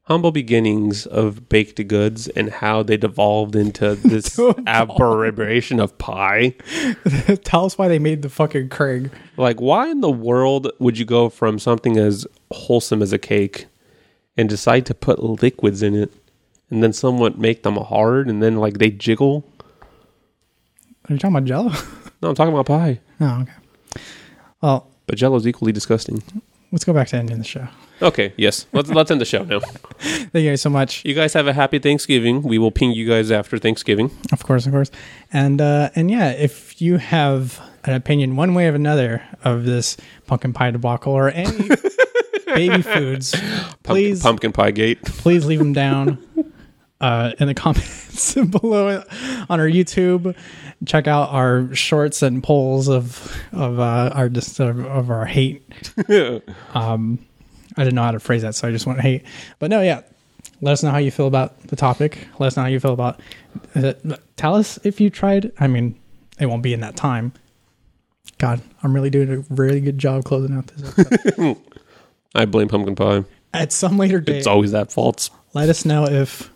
humble 0.08 0.32
beginnings 0.32 1.06
of 1.06 1.48
baked 1.48 1.86
goods 1.86 2.26
and 2.28 2.50
how 2.50 2.82
they 2.82 2.96
devolved 2.96 3.54
into 3.54 3.94
this 4.04 4.38
aberration 4.66 5.78
of 5.78 5.96
pie? 5.98 6.54
Tell 7.44 7.64
us 7.66 7.78
why 7.78 7.88
they 7.88 7.98
made 7.98 8.22
the 8.22 8.28
fucking 8.28 8.70
Craig. 8.70 9.10
Like, 9.36 9.60
why 9.60 9.88
in 9.88 10.00
the 10.00 10.10
world 10.10 10.70
would 10.78 10.98
you 10.98 11.04
go 11.04 11.28
from 11.28 11.58
something 11.58 11.96
as 11.96 12.26
wholesome 12.50 13.02
as 13.02 13.12
a 13.12 13.18
cake 13.18 13.66
and 14.36 14.48
decide 14.48 14.86
to 14.86 14.94
put 14.94 15.22
liquids 15.22 15.82
in 15.82 15.94
it, 15.94 16.10
and 16.70 16.82
then 16.82 16.92
somewhat 16.92 17.38
make 17.38 17.62
them 17.62 17.76
hard, 17.76 18.28
and 18.28 18.42
then 18.42 18.56
like 18.56 18.78
they 18.78 18.90
jiggle?" 18.90 19.44
Are 21.08 21.12
you 21.14 21.18
talking 21.18 21.36
about 21.36 21.46
Jello? 21.46 21.72
No, 22.20 22.30
I'm 22.30 22.34
talking 22.34 22.52
about 22.52 22.66
pie. 22.66 23.00
oh, 23.20 23.42
okay. 23.42 23.52
Well, 24.60 24.88
But 25.06 25.16
Jello's 25.16 25.46
equally 25.46 25.70
disgusting. 25.72 26.22
let's 26.72 26.84
go 26.84 26.92
back 26.92 27.08
to 27.08 27.16
ending 27.16 27.38
the 27.38 27.44
show. 27.44 27.68
Okay, 28.00 28.32
yes. 28.36 28.66
Let's 28.72 28.90
let's 28.90 29.10
end 29.10 29.20
the 29.20 29.24
show 29.24 29.42
now. 29.44 29.60
Thank 29.98 30.34
you 30.34 30.50
guys 30.50 30.62
so 30.62 30.70
much. 30.70 31.04
You 31.04 31.14
guys 31.14 31.32
have 31.34 31.46
a 31.48 31.52
happy 31.52 31.78
Thanksgiving. 31.78 32.42
We 32.42 32.58
will 32.58 32.70
ping 32.70 32.92
you 32.92 33.08
guys 33.08 33.30
after 33.30 33.58
Thanksgiving. 33.58 34.10
Of 34.32 34.44
course, 34.44 34.66
of 34.66 34.72
course. 34.72 34.90
And 35.32 35.60
uh 35.60 35.90
and 35.96 36.10
yeah, 36.10 36.30
if 36.30 36.80
you 36.80 36.98
have 36.98 37.60
an 37.84 37.94
opinion 37.94 38.36
one 38.36 38.54
way 38.54 38.68
or 38.68 38.74
another 38.74 39.22
of 39.44 39.64
this 39.64 39.96
pumpkin 40.26 40.52
pie 40.52 40.70
debacle 40.70 41.12
or 41.12 41.30
any 41.30 41.68
baby 42.46 42.82
foods, 42.82 43.34
please 43.82 44.22
pumpkin 44.22 44.52
pie 44.52 44.70
gate. 44.70 45.02
please 45.02 45.44
leave 45.46 45.58
them 45.58 45.72
down 45.72 46.18
uh, 47.00 47.32
in 47.38 47.48
the 47.48 47.54
comments 47.54 48.34
below 48.34 49.02
on 49.48 49.60
our 49.60 49.68
YouTube. 49.68 50.36
Check 50.86 51.08
out 51.08 51.30
our 51.30 51.74
shorts 51.74 52.22
and 52.22 52.42
polls 52.42 52.88
of 52.88 53.34
of 53.52 53.80
uh, 53.80 54.10
our 54.14 54.28
just 54.28 54.60
of, 54.60 54.84
of 54.86 55.10
our 55.10 55.26
hate. 55.26 55.92
Um, 56.74 57.18
I 57.78 57.84
didn't 57.84 57.94
know 57.94 58.02
how 58.02 58.10
to 58.10 58.20
phrase 58.20 58.42
that, 58.42 58.54
so 58.54 58.68
I 58.68 58.70
just 58.72 58.86
went 58.86 59.00
hate. 59.00 59.22
But 59.58 59.70
no, 59.70 59.80
yeah. 59.80 60.02
Let 60.60 60.72
us 60.72 60.82
know 60.82 60.90
how 60.90 60.98
you 60.98 61.10
feel 61.12 61.28
about 61.28 61.58
the 61.68 61.76
topic. 61.76 62.26
Let 62.40 62.48
us 62.48 62.56
know 62.56 62.64
how 62.64 62.68
you 62.68 62.80
feel 62.80 62.92
about. 62.92 63.20
Uh, 63.74 63.92
tell 64.36 64.54
us 64.56 64.78
if 64.84 65.00
you 65.00 65.08
tried. 65.10 65.52
I 65.60 65.68
mean, 65.68 65.94
it 66.40 66.46
won't 66.46 66.62
be 66.62 66.72
in 66.74 66.80
that 66.80 66.96
time. 66.96 67.32
God, 68.38 68.60
I'm 68.82 68.92
really 68.92 69.10
doing 69.10 69.30
a 69.32 69.54
really 69.54 69.80
good 69.80 69.98
job 69.98 70.24
closing 70.24 70.56
out 70.56 70.66
this. 70.68 70.98
Episode. 70.98 71.56
I 72.34 72.44
blame 72.44 72.68
pumpkin 72.68 72.94
pie. 72.96 73.24
At 73.54 73.72
some 73.72 73.98
later 73.98 74.20
date, 74.20 74.36
It's 74.36 74.46
always 74.46 74.72
that 74.72 74.92
fault. 74.92 75.30
let 75.54 75.68
us 75.68 75.84
know 75.84 76.04
if 76.04 76.50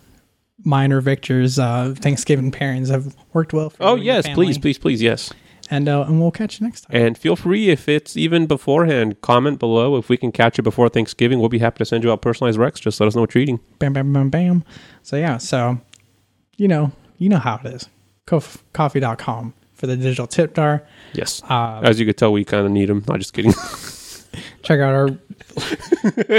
mine 0.63 0.91
or 0.93 1.01
Victor's 1.01 1.57
uh, 1.57 1.93
Thanksgiving 1.97 2.51
pairings 2.51 2.89
have 2.89 3.15
worked 3.33 3.53
well. 3.53 3.69
For 3.71 3.83
Oh 3.83 3.87
you 3.87 3.93
and 3.95 4.03
your 4.05 4.15
yes, 4.15 4.25
family. 4.27 4.45
please, 4.45 4.57
please, 4.57 4.77
please, 4.77 5.01
yes. 5.01 5.31
And 5.69 5.87
uh, 5.87 6.01
and 6.01 6.19
we'll 6.21 6.31
catch 6.31 6.59
you 6.59 6.67
next 6.67 6.81
time. 6.81 7.01
And 7.01 7.17
feel 7.17 7.35
free 7.35 7.69
if 7.69 7.87
it's 7.87 8.17
even 8.17 8.45
beforehand, 8.47 9.21
comment 9.21 9.59
below. 9.59 9.95
If 9.97 10.09
we 10.09 10.17
can 10.17 10.31
catch 10.31 10.59
it 10.59 10.63
before 10.63 10.89
Thanksgiving, 10.89 11.39
we'll 11.39 11.49
be 11.49 11.59
happy 11.59 11.77
to 11.79 11.85
send 11.85 12.03
you 12.03 12.11
out 12.11 12.21
personalized 12.21 12.59
Rex. 12.59 12.79
Just 12.79 12.99
let 12.99 13.07
us 13.07 13.15
know 13.15 13.21
what 13.21 13.33
you're 13.33 13.41
eating. 13.41 13.59
Bam, 13.79 13.93
bam, 13.93 14.11
bam, 14.11 14.29
bam. 14.29 14.63
So 15.01 15.15
yeah, 15.15 15.37
so 15.37 15.79
you 16.57 16.67
know, 16.67 16.91
you 17.17 17.29
know 17.29 17.39
how 17.39 17.59
it 17.63 17.67
is. 17.73 17.89
Cof- 18.27 18.61
ko-fi.com 18.73 19.53
for 19.73 19.87
the 19.87 19.95
digital 19.97 20.27
tip 20.27 20.53
jar. 20.55 20.83
Yes. 21.13 21.41
Uh, 21.49 21.81
As 21.83 21.99
you 21.99 22.05
could 22.05 22.17
tell, 22.17 22.31
we 22.31 22.43
kind 22.45 22.65
of 22.65 22.71
need 22.71 22.89
them. 22.89 23.03
Not 23.07 23.19
just 23.19 23.33
kidding. 23.33 23.53
check 24.63 24.79
out 24.79 24.93
our 24.93 25.09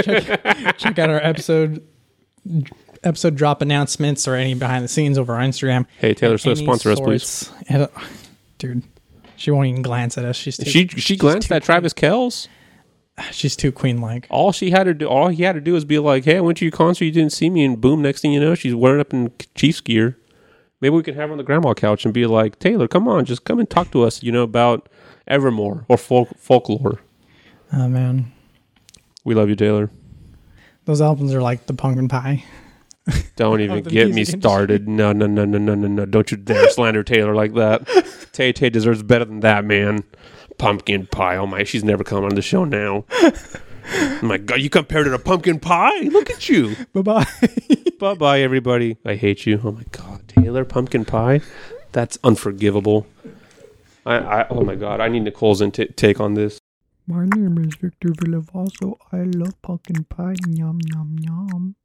check, 0.01 0.77
check 0.77 0.99
out 0.99 1.09
our 1.09 1.17
episode 1.23 1.85
episode 3.03 3.35
drop 3.35 3.61
announcements 3.61 4.27
or 4.27 4.35
any 4.35 4.53
behind 4.53 4.83
the 4.83 4.87
scenes 4.87 5.17
over 5.17 5.33
our 5.33 5.41
Instagram. 5.41 5.85
hey, 5.99 6.13
Taylor 6.13 6.37
Swift, 6.37 6.61
sponsor 6.61 6.91
us, 6.91 6.99
please. 6.99 7.51
Dude, 8.57 8.83
she 9.35 9.51
won't 9.51 9.67
even 9.67 9.81
glance 9.81 10.17
at 10.17 10.25
us. 10.25 10.35
She's 10.35 10.57
too, 10.57 10.69
She 10.69 10.87
she 10.87 11.15
glanced 11.17 11.51
at 11.51 11.63
Travis 11.63 11.93
Kelce. 11.93 12.47
she's 13.31 13.55
too 13.55 13.71
queen 13.71 14.01
like. 14.01 14.27
All 14.29 14.51
she 14.51 14.71
had 14.71 14.83
to 14.85 14.93
do, 14.93 15.07
all 15.07 15.29
he 15.29 15.43
had 15.43 15.53
to 15.55 15.61
do 15.61 15.73
was 15.73 15.85
be 15.85 15.99
like, 15.99 16.25
"Hey, 16.25 16.37
I 16.37 16.41
went 16.41 16.57
to 16.59 16.65
your 16.65 16.71
concert. 16.71 17.05
You 17.05 17.11
didn't 17.11 17.33
see 17.33 17.49
me." 17.49 17.63
And 17.65 17.79
boom, 17.79 18.01
next 18.01 18.21
thing 18.21 18.33
you 18.33 18.39
know, 18.39 18.55
she's 18.55 18.75
wearing 18.75 18.99
up 19.01 19.13
in 19.13 19.31
Chiefs 19.55 19.81
gear. 19.81 20.17
Maybe 20.81 20.95
we 20.95 21.03
can 21.03 21.15
have 21.15 21.29
her 21.29 21.31
on 21.31 21.37
the 21.37 21.43
grandma 21.43 21.73
couch 21.73 22.05
and 22.05 22.13
be 22.13 22.25
like, 22.25 22.59
"Taylor, 22.59 22.87
come 22.87 23.07
on, 23.07 23.25
just 23.25 23.43
come 23.45 23.59
and 23.59 23.69
talk 23.69 23.91
to 23.91 24.03
us. 24.03 24.21
You 24.21 24.31
know 24.31 24.43
about 24.43 24.89
Evermore 25.27 25.85
or 25.87 25.97
folk, 25.97 26.29
folklore." 26.37 26.99
Oh 27.73 27.87
man, 27.87 28.31
We 29.23 29.33
love 29.33 29.49
you, 29.49 29.55
Taylor. 29.55 29.89
those 30.85 31.01
albums 31.01 31.33
are 31.33 31.41
like 31.41 31.65
the 31.65 31.73
pumpkin 31.73 32.07
pie. 32.07 32.43
Don't 33.35 33.61
even 33.61 33.83
the 33.83 33.89
get 33.89 34.09
me 34.09 34.15
music 34.15 34.39
started. 34.39 34.87
No, 34.87 35.11
no, 35.13 35.27
no, 35.27 35.45
no, 35.45 35.57
no, 35.57 35.75
no, 35.75 35.87
no. 35.87 36.05
Don't 36.05 36.31
you 36.31 36.37
dare 36.37 36.69
slander 36.69 37.03
Taylor 37.03 37.35
like 37.35 37.53
that. 37.53 37.87
Tay 38.31 38.51
Tay 38.51 38.69
deserves 38.69 39.03
better 39.03 39.25
than 39.25 39.41
that, 39.41 39.65
man. 39.65 40.03
Pumpkin 40.57 41.07
pie. 41.07 41.37
Oh 41.37 41.45
my, 41.45 41.63
she's 41.63 41.83
never 41.83 42.03
coming 42.03 42.25
on 42.25 42.35
the 42.35 42.41
show 42.41 42.65
now. 42.65 43.05
Oh 43.11 44.19
my 44.23 44.37
God, 44.37 44.61
you 44.61 44.69
compared 44.69 45.05
it 45.07 45.11
to 45.11 45.19
pumpkin 45.19 45.59
pie? 45.59 45.99
Look 46.03 46.29
at 46.29 46.49
you. 46.49 46.75
Bye 46.93 47.01
bye. 47.01 47.25
bye 47.99 48.15
bye, 48.15 48.41
everybody. 48.41 48.97
I 49.05 49.15
hate 49.15 49.45
you. 49.45 49.61
Oh 49.63 49.71
my 49.71 49.83
God, 49.91 50.27
Taylor, 50.27 50.65
pumpkin 50.65 51.05
pie? 51.05 51.41
That's 51.91 52.17
unforgivable. 52.23 53.05
I, 54.05 54.15
I 54.15 54.47
oh 54.49 54.61
my 54.63 54.75
God, 54.75 54.99
I 54.99 55.09
need 55.09 55.23
Nicole's 55.23 55.61
in 55.61 55.71
take 55.71 56.19
on 56.19 56.33
this. 56.33 56.59
My 57.07 57.25
name 57.25 57.57
is 57.59 57.75
Victor 57.75 58.09
Villavaso. 58.09 58.97
I 59.11 59.17
love 59.17 59.61
pumpkin 59.61 60.05
pie. 60.05 60.35
Yum 60.47 60.79
yum 60.91 61.17
yum. 61.19 61.75